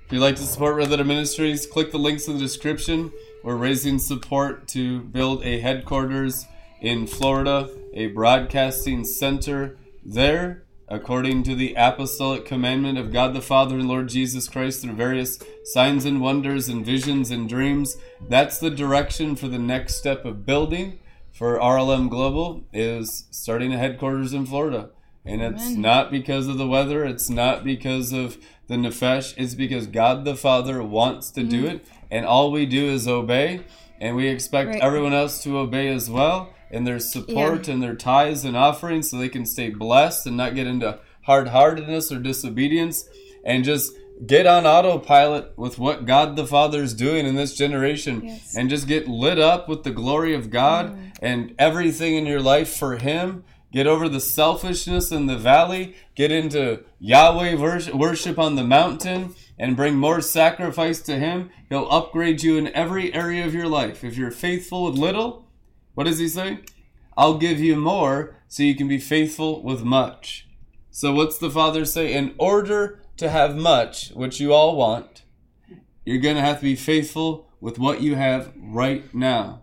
If 0.07 0.13
you'd 0.13 0.21
like 0.21 0.37
to 0.37 0.43
support 0.43 0.77
Red 0.77 0.91
Letter 0.91 1.05
Ministries, 1.05 1.67
click 1.67 1.91
the 1.91 1.99
links 1.99 2.27
in 2.29 2.35
the 2.35 2.41
description. 2.41 3.11
We're 3.43 3.57
raising 3.57 3.99
support 3.99 4.69
to 4.69 5.01
build 5.01 5.43
a 5.45 5.59
headquarters 5.61 6.47
in 6.81 7.07
Florida, 7.07 7.69
a 7.95 8.07
broadcasting 8.09 9.05
center 9.05 9.77
there, 10.05 10.65
according 10.89 11.43
to 11.45 11.55
the 11.55 11.75
apostolic 11.75 12.45
commandment 12.45 12.99
of 12.99 13.13
God 13.13 13.35
the 13.35 13.41
Father 13.41 13.77
and 13.77 13.89
Lord 13.89 14.09
Jesus 14.09 14.49
Christ 14.49 14.83
through 14.83 14.95
various 14.95 15.39
signs 15.65 16.05
and 16.05 16.21
wonders 16.21 16.69
and 16.69 16.85
visions 16.85 17.31
and 17.31 17.49
dreams. 17.49 17.97
That's 18.29 18.59
the 18.59 18.71
direction 18.71 19.37
for 19.37 19.49
the 19.49 19.59
next 19.59 19.97
step 19.97 20.25
of 20.25 20.45
building 20.45 20.99
for 21.33 21.59
RLM 21.59 22.11
Global 22.11 22.65
is 22.73 23.25
starting 23.31 23.73
a 23.73 23.79
headquarters 23.79 24.33
in 24.33 24.47
Florida. 24.47 24.91
And 25.25 25.41
it's 25.41 25.65
Amen. 25.65 25.81
not 25.81 26.11
because 26.11 26.49
of 26.49 26.59
the 26.59 26.67
weather, 26.67 27.05
it's 27.05 27.31
not 27.31 27.65
because 27.65 28.13
of 28.13 28.39
the 28.67 28.75
nefesh, 28.75 29.35
it's 29.37 29.55
because 29.55 29.87
God 29.87 30.25
the 30.25 30.35
Father 30.35 30.83
wants 30.83 31.31
to 31.33 31.43
do 31.45 31.65
mm-hmm. 31.65 31.77
it, 31.77 31.87
and 32.11 32.27
all 32.27 32.51
we 32.51 32.67
do 32.67 32.87
is 32.87 33.07
obey, 33.07 33.61
and 34.01 34.17
we 34.17 34.29
expect 34.29 34.71
Right. 34.71 34.83
everyone 34.83 35.15
else 35.15 35.43
to 35.45 35.59
obey 35.59 35.89
as 35.89 36.11
well, 36.11 36.53
and 36.73 36.87
their 36.87 36.99
support 36.99 37.69
and 37.69 37.83
their 37.83 37.95
tithes 37.95 38.45
and 38.45 38.57
offerings 38.57 39.11
so 39.11 39.19
they 39.19 39.29
can 39.29 39.47
stay 39.47 39.71
blessed 39.71 40.27
and 40.27 40.37
not 40.37 40.55
get 40.55 40.67
into 40.67 40.99
hard 41.23 41.49
heartedness 41.49 42.11
or 42.11 42.19
disobedience, 42.19 43.09
and 43.45 43.65
just 43.65 43.93
get 44.27 44.47
on 44.47 44.67
autopilot 44.67 45.57
with 45.57 45.79
what 45.79 46.07
God 46.07 46.37
the 46.37 46.47
Father 46.47 46.83
is 46.83 46.95
doing 46.95 47.27
in 47.27 47.35
this 47.37 47.55
generation, 47.55 48.23
Yes. 48.25 48.57
and 48.57 48.71
just 48.71 48.87
get 48.89 49.09
lit 49.09 49.39
up 49.39 49.69
with 49.69 49.85
the 49.85 49.91
glory 49.91 50.35
of 50.35 50.51
God 50.51 50.91
mm-hmm. 50.91 51.07
and 51.21 51.55
everything 51.59 52.15
in 52.15 52.27
your 52.27 52.41
life 52.41 52.75
for 52.75 52.97
Him. 52.97 53.45
Get 53.73 53.87
over 53.87 54.09
the 54.09 54.21
selfishness 54.21 55.11
in 55.11 55.27
the 55.27 55.39
valley. 55.39 55.95
Get 56.15 56.31
into 56.31 56.85
Yahweh 57.01 57.55
worship 57.95 58.39
on 58.39 58.55
the 58.55 58.65
mountain 58.65 59.35
and 59.59 59.77
bring 59.77 59.95
more 59.95 60.21
sacrifice 60.21 61.01
to 61.03 61.19
Him. 61.19 61.51
He'll 61.71 61.89
upgrade 61.91 62.43
you 62.43 62.59
in 62.59 62.75
every 62.75 63.15
area 63.15 63.47
of 63.47 63.55
your 63.55 63.69
life. 63.69 64.05
If 64.05 64.17
you're 64.19 64.31
faithful 64.31 64.85
with 64.85 64.99
little, 64.99 65.42
what 65.95 66.05
does 66.05 66.19
He 66.19 66.29
say? 66.29 66.61
I'll 67.17 67.39
give 67.39 67.61
you 67.61 67.77
more 67.77 68.37
so 68.49 68.63
you 68.63 68.75
can 68.75 68.89
be 68.89 68.99
faithful 68.99 69.63
with 69.63 69.83
much. 69.83 70.49
So, 70.91 71.13
what's 71.15 71.39
the 71.39 71.51
Father 71.51 71.85
say? 71.85 72.13
In 72.13 72.35
order 72.39 73.01
to 73.17 73.31
have 73.31 73.57
much, 73.57 74.11
which 74.11 74.41
you 74.41 74.53
all 74.53 74.77
want, 74.77 75.23
you're 76.05 76.19
going 76.19 76.37
to 76.37 76.43
have 76.43 76.59
to 76.59 76.65
be 76.65 76.77
faithful 76.77 77.49
with 77.61 77.79
what 77.79 78.03
you 78.03 78.17
have 78.17 78.53
right 78.57 79.15
now. 79.15 79.63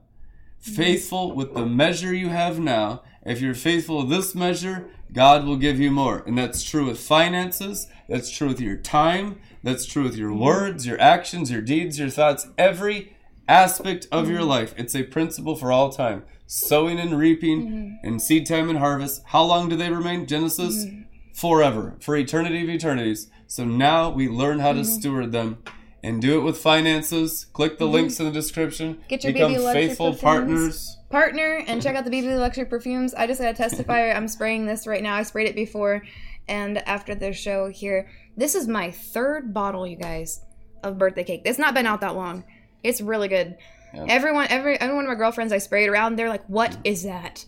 Faithful 0.60 1.36
with 1.36 1.54
the 1.54 1.66
measure 1.66 2.14
you 2.14 2.30
have 2.30 2.60
now. 2.60 3.04
If 3.26 3.42
you're 3.42 3.54
faithful 3.54 4.00
with 4.00 4.10
this 4.10 4.34
measure, 4.34 4.90
God 5.12 5.46
will 5.46 5.58
give 5.58 5.80
you 5.80 5.92
more. 5.92 6.24
And 6.26 6.38
that's 6.38 6.64
true 6.64 6.86
with 6.86 7.00
finances, 7.00 7.88
that's 8.08 8.30
true 8.30 8.48
with 8.48 8.62
your 8.62 8.78
time, 8.78 9.40
that's 9.64 9.86
true 9.86 10.04
with 10.04 10.16
your 10.16 10.34
words, 10.34 10.86
your 10.86 11.00
actions, 11.02 11.52
your 11.52 11.62
deeds, 11.62 12.00
your 12.00 12.10
thoughts, 12.10 12.48
every 12.58 13.16
aspect 13.50 14.08
of 14.12 14.30
your 14.30 14.44
life. 14.44 14.74
It's 14.78 14.96
a 14.96 15.04
principle 15.04 15.56
for 15.56 15.72
all 15.72 15.90
time. 15.90 16.24
Sowing 16.46 17.00
and 17.00 17.18
reaping, 17.18 17.68
mm-hmm. 17.68 18.08
and 18.08 18.22
seed 18.22 18.48
time 18.48 18.70
and 18.70 18.80
harvest. 18.80 19.22
How 19.26 19.44
long 19.44 19.70
do 19.70 19.76
they 19.76 19.90
remain? 19.90 20.26
Genesis? 20.26 20.86
Mm-hmm. 20.86 21.02
Forever, 21.34 21.96
for 22.00 22.16
eternity 22.16 22.64
of 22.64 22.70
eternities. 22.70 23.30
So 23.48 23.66
now 23.66 24.10
we 24.10 24.28
learn 24.28 24.60
how 24.60 24.74
to 24.74 24.82
mm-hmm. 24.82 25.00
steward 25.00 25.32
them 25.32 25.64
and 26.04 26.22
do 26.22 26.40
it 26.40 26.44
with 26.44 26.58
finances. 26.58 27.46
Click 27.54 27.78
the 27.78 27.88
links 27.88 28.20
in 28.20 28.26
the 28.26 28.32
description. 28.32 29.02
Get 29.08 29.24
your 29.24 29.34
Become 29.34 29.52
baby 29.52 29.62
electric 29.62 29.90
faithful 29.90 30.12
perfumes. 30.14 30.22
partners. 30.22 30.98
partner 31.10 31.64
and 31.68 31.82
check 31.82 31.96
out 31.96 32.06
the 32.06 32.12
BB 32.12 32.26
Electric 32.26 32.70
perfumes. 32.70 33.14
I 33.14 33.28
just 33.28 33.42
got 33.42 33.60
a 33.60 33.64
testifier. 33.64 34.16
I'm 34.16 34.28
spraying 34.28 34.66
this 34.66 34.88
right 34.88 35.04
now. 35.04 35.16
I 35.16 35.24
sprayed 35.24 35.48
it 35.48 35.56
before 35.56 36.04
and 36.48 36.78
after 36.88 37.16
the 37.16 37.34
show 37.34 37.68
here. 37.68 38.10
This 38.38 38.56
is 38.56 38.68
my 38.68 38.92
third 38.92 39.54
bottle, 39.54 39.86
you 39.86 39.98
guys, 39.98 40.42
of 40.84 40.98
birthday 40.98 41.24
cake. 41.24 41.42
It's 41.46 41.60
not 41.60 41.74
been 41.74 41.86
out 41.86 42.02
that 42.02 42.16
long. 42.16 42.44
It's 42.84 43.02
really 43.02 43.28
good. 43.28 43.58
Yeah. 43.94 44.06
Everyone, 44.08 44.48
every 44.50 44.80
every 44.80 44.96
one 44.96 45.06
of 45.06 45.10
my 45.10 45.16
girlfriends 45.16 45.52
I 45.52 45.58
sprayed 45.58 45.90
around, 45.90 46.16
they're 46.16 46.30
like, 46.30 46.46
"What 46.48 46.78
is 46.84 47.04
that?" 47.04 47.46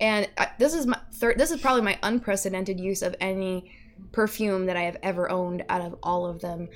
And 0.00 0.28
I, 0.36 0.48
this 0.58 0.74
is 0.74 0.86
my 0.86 0.98
third. 1.12 1.38
This 1.38 1.50
is 1.50 1.60
probably 1.60 1.82
my 1.82 1.98
unprecedented 2.02 2.80
use 2.80 3.02
of 3.02 3.14
any 3.20 3.70
perfume 4.12 4.66
that 4.66 4.76
I 4.76 4.82
have 4.82 4.96
ever 5.02 5.30
owned 5.30 5.64
out 5.68 5.80
of 5.82 5.96
all 6.02 6.26
of 6.26 6.40
them. 6.40 6.68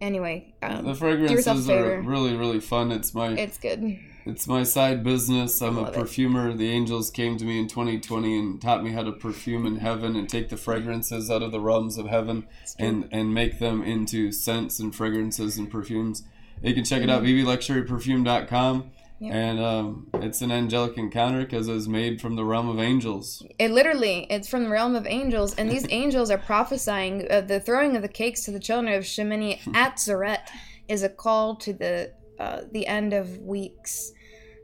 Anyway, 0.00 0.52
um, 0.62 0.84
The 0.84 0.94
fragrances 0.94 1.70
are 1.70 2.00
really, 2.00 2.34
really 2.34 2.58
fun. 2.60 2.90
It's 2.90 3.14
my 3.14 3.28
it's 3.28 3.58
good. 3.58 3.98
It's 4.24 4.46
my 4.48 4.62
side 4.64 5.02
business. 5.04 5.60
I'm 5.60 5.76
a 5.76 5.82
Love 5.82 5.94
it. 5.94 5.98
perfumer. 5.98 6.52
The 6.54 6.70
angels 6.70 7.10
came 7.10 7.36
to 7.38 7.44
me 7.44 7.58
in 7.58 7.66
2020 7.68 8.38
and 8.38 8.62
taught 8.62 8.82
me 8.84 8.92
how 8.92 9.02
to 9.02 9.12
perfume 9.12 9.66
in 9.66 9.76
heaven 9.76 10.14
and 10.16 10.28
take 10.28 10.48
the 10.48 10.56
fragrances 10.56 11.28
out 11.30 11.42
of 11.42 11.50
the 11.50 11.58
realms 11.60 11.98
of 11.98 12.06
heaven 12.06 12.46
and, 12.78 13.08
and 13.10 13.34
make 13.34 13.58
them 13.58 13.82
into 13.82 14.30
scents 14.30 14.78
and 14.78 14.94
fragrances 14.94 15.56
and 15.58 15.70
perfumes. 15.70 16.22
You 16.62 16.74
can 16.74 16.84
check 16.84 17.02
it 17.02 17.10
out, 17.10 17.22
bbluxuryperfume.com. 17.22 18.90
Yep. 19.20 19.32
And 19.34 19.60
um, 19.60 20.08
it's 20.14 20.42
an 20.42 20.50
angelic 20.50 20.98
encounter 20.98 21.42
because 21.44 21.68
it's 21.68 21.86
made 21.86 22.20
from 22.20 22.34
the 22.34 22.44
realm 22.44 22.68
of 22.68 22.80
angels. 22.80 23.44
It 23.56 23.70
literally, 23.70 24.26
it's 24.28 24.48
from 24.48 24.64
the 24.64 24.70
realm 24.70 24.96
of 24.96 25.06
angels, 25.06 25.54
and 25.54 25.70
these 25.70 25.86
angels 25.90 26.28
are 26.28 26.38
prophesying. 26.38 27.28
Uh, 27.30 27.40
the 27.42 27.60
throwing 27.60 27.94
of 27.94 28.02
the 28.02 28.08
cakes 28.08 28.42
to 28.46 28.50
the 28.50 28.58
children 28.58 28.92
of 28.92 29.04
Shemini 29.04 29.60
at 29.76 29.96
Zaret 29.98 30.40
is 30.88 31.04
a 31.04 31.08
call 31.08 31.54
to 31.56 31.72
the 31.72 32.12
uh, 32.40 32.62
the 32.72 32.88
end 32.88 33.12
of 33.12 33.38
weeks, 33.38 34.10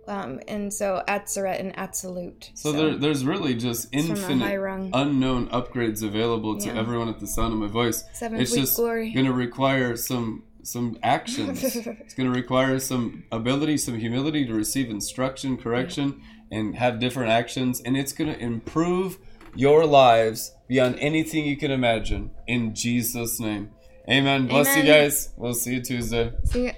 um, 0.08 0.40
and 0.48 0.74
so 0.74 1.04
at 1.06 1.26
Zaret 1.26 1.60
and 1.60 1.78
absolute. 1.78 2.50
So, 2.54 2.72
there, 2.72 2.96
there's 2.96 3.24
really 3.24 3.54
just 3.54 3.92
from 3.92 4.00
a 4.00 4.02
high 4.06 4.32
infinite 4.32 4.90
unknown 4.92 5.48
upgrades 5.50 6.02
available 6.02 6.58
to 6.58 6.66
Yeah. 6.66 6.80
everyone 6.80 7.08
at 7.08 7.20
the 7.20 7.28
sound 7.28 7.52
of 7.52 7.60
my 7.60 7.68
voice. 7.68 8.02
Seventh 8.14 8.40
it's 8.42 8.52
just 8.52 8.74
glory. 8.74 9.12
going 9.12 9.26
to 9.26 9.32
require 9.32 9.94
some 9.94 10.42
some 10.62 10.98
actions. 11.02 11.62
it's 11.64 12.14
going 12.14 12.30
to 12.30 12.36
require 12.36 12.78
some 12.78 13.24
ability, 13.32 13.78
some 13.78 13.98
humility 13.98 14.46
to 14.46 14.54
receive 14.54 14.90
instruction, 14.90 15.56
correction, 15.56 16.22
and 16.50 16.76
have 16.76 16.98
different 16.98 17.30
actions, 17.30 17.80
and 17.80 17.96
it's 17.96 18.12
going 18.12 18.32
to 18.32 18.38
improve 18.38 19.18
your 19.54 19.86
lives 19.86 20.54
beyond 20.68 20.96
anything 20.98 21.44
you 21.44 21.56
can 21.56 21.70
imagine. 21.70 22.30
In 22.46 22.74
Jesus' 22.74 23.40
name, 23.40 23.70
Amen. 24.08 24.46
Bless 24.46 24.74
you 24.74 24.84
guys. 24.84 25.28
We'll 25.36 25.52
see 25.52 25.74
you 25.74 25.82
Tuesday. 25.82 26.32
See 26.44 26.64
ya. 26.66 26.72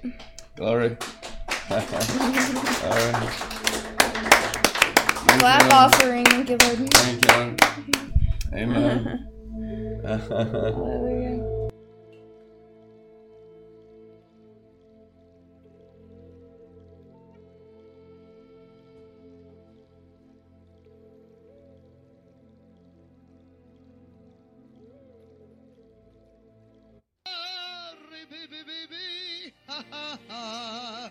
Glory. 0.57 0.97
All 1.71 1.79
right. 1.79 3.31
Clap 5.39 5.73
offering. 5.73 6.25
Thank 6.25 6.51
you, 6.51 6.57
Lord. 6.57 6.93
Thank 6.93 7.25
you, 7.25 7.33
Lord. 7.37 7.63
Amen. 8.53 9.29
Hallelujah. 10.03 11.71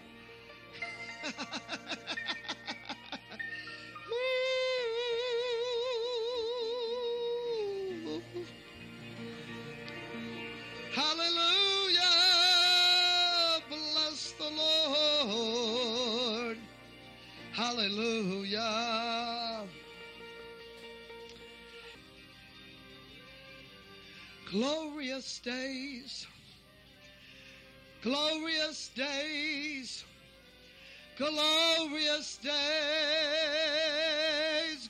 Hallelujah! 10.96 12.00
Bless 13.68 14.32
the 14.40 14.50
Lord. 15.26 16.58
Hallelujah. 17.52 18.58
Glorious 24.50 25.40
days. 25.40 26.26
Glorious 28.02 28.90
days. 28.96 30.04
Glorious 31.18 32.38
days. 32.38 32.60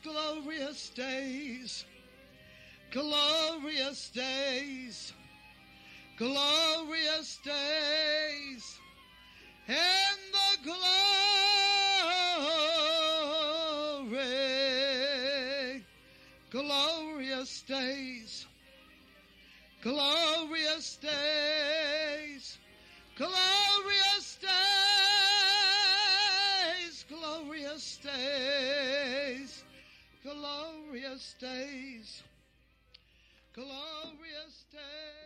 Glorious 0.04 0.90
days. 0.90 1.86
Glorious 2.92 4.10
days 4.10 5.14
glorious 6.20 7.40
days 7.46 8.78
and 9.70 10.20
the 10.34 10.58
glory 14.04 15.86
glorious 16.52 17.62
days 17.62 18.46
glorious 19.82 20.98
days 20.98 22.58
glorious 23.20 24.38
days 24.40 24.56
glorious 27.10 27.98
days 27.98 29.64
glorious 30.24 31.36
days 31.38 32.24
glorious 33.54 34.64
days 34.72 35.20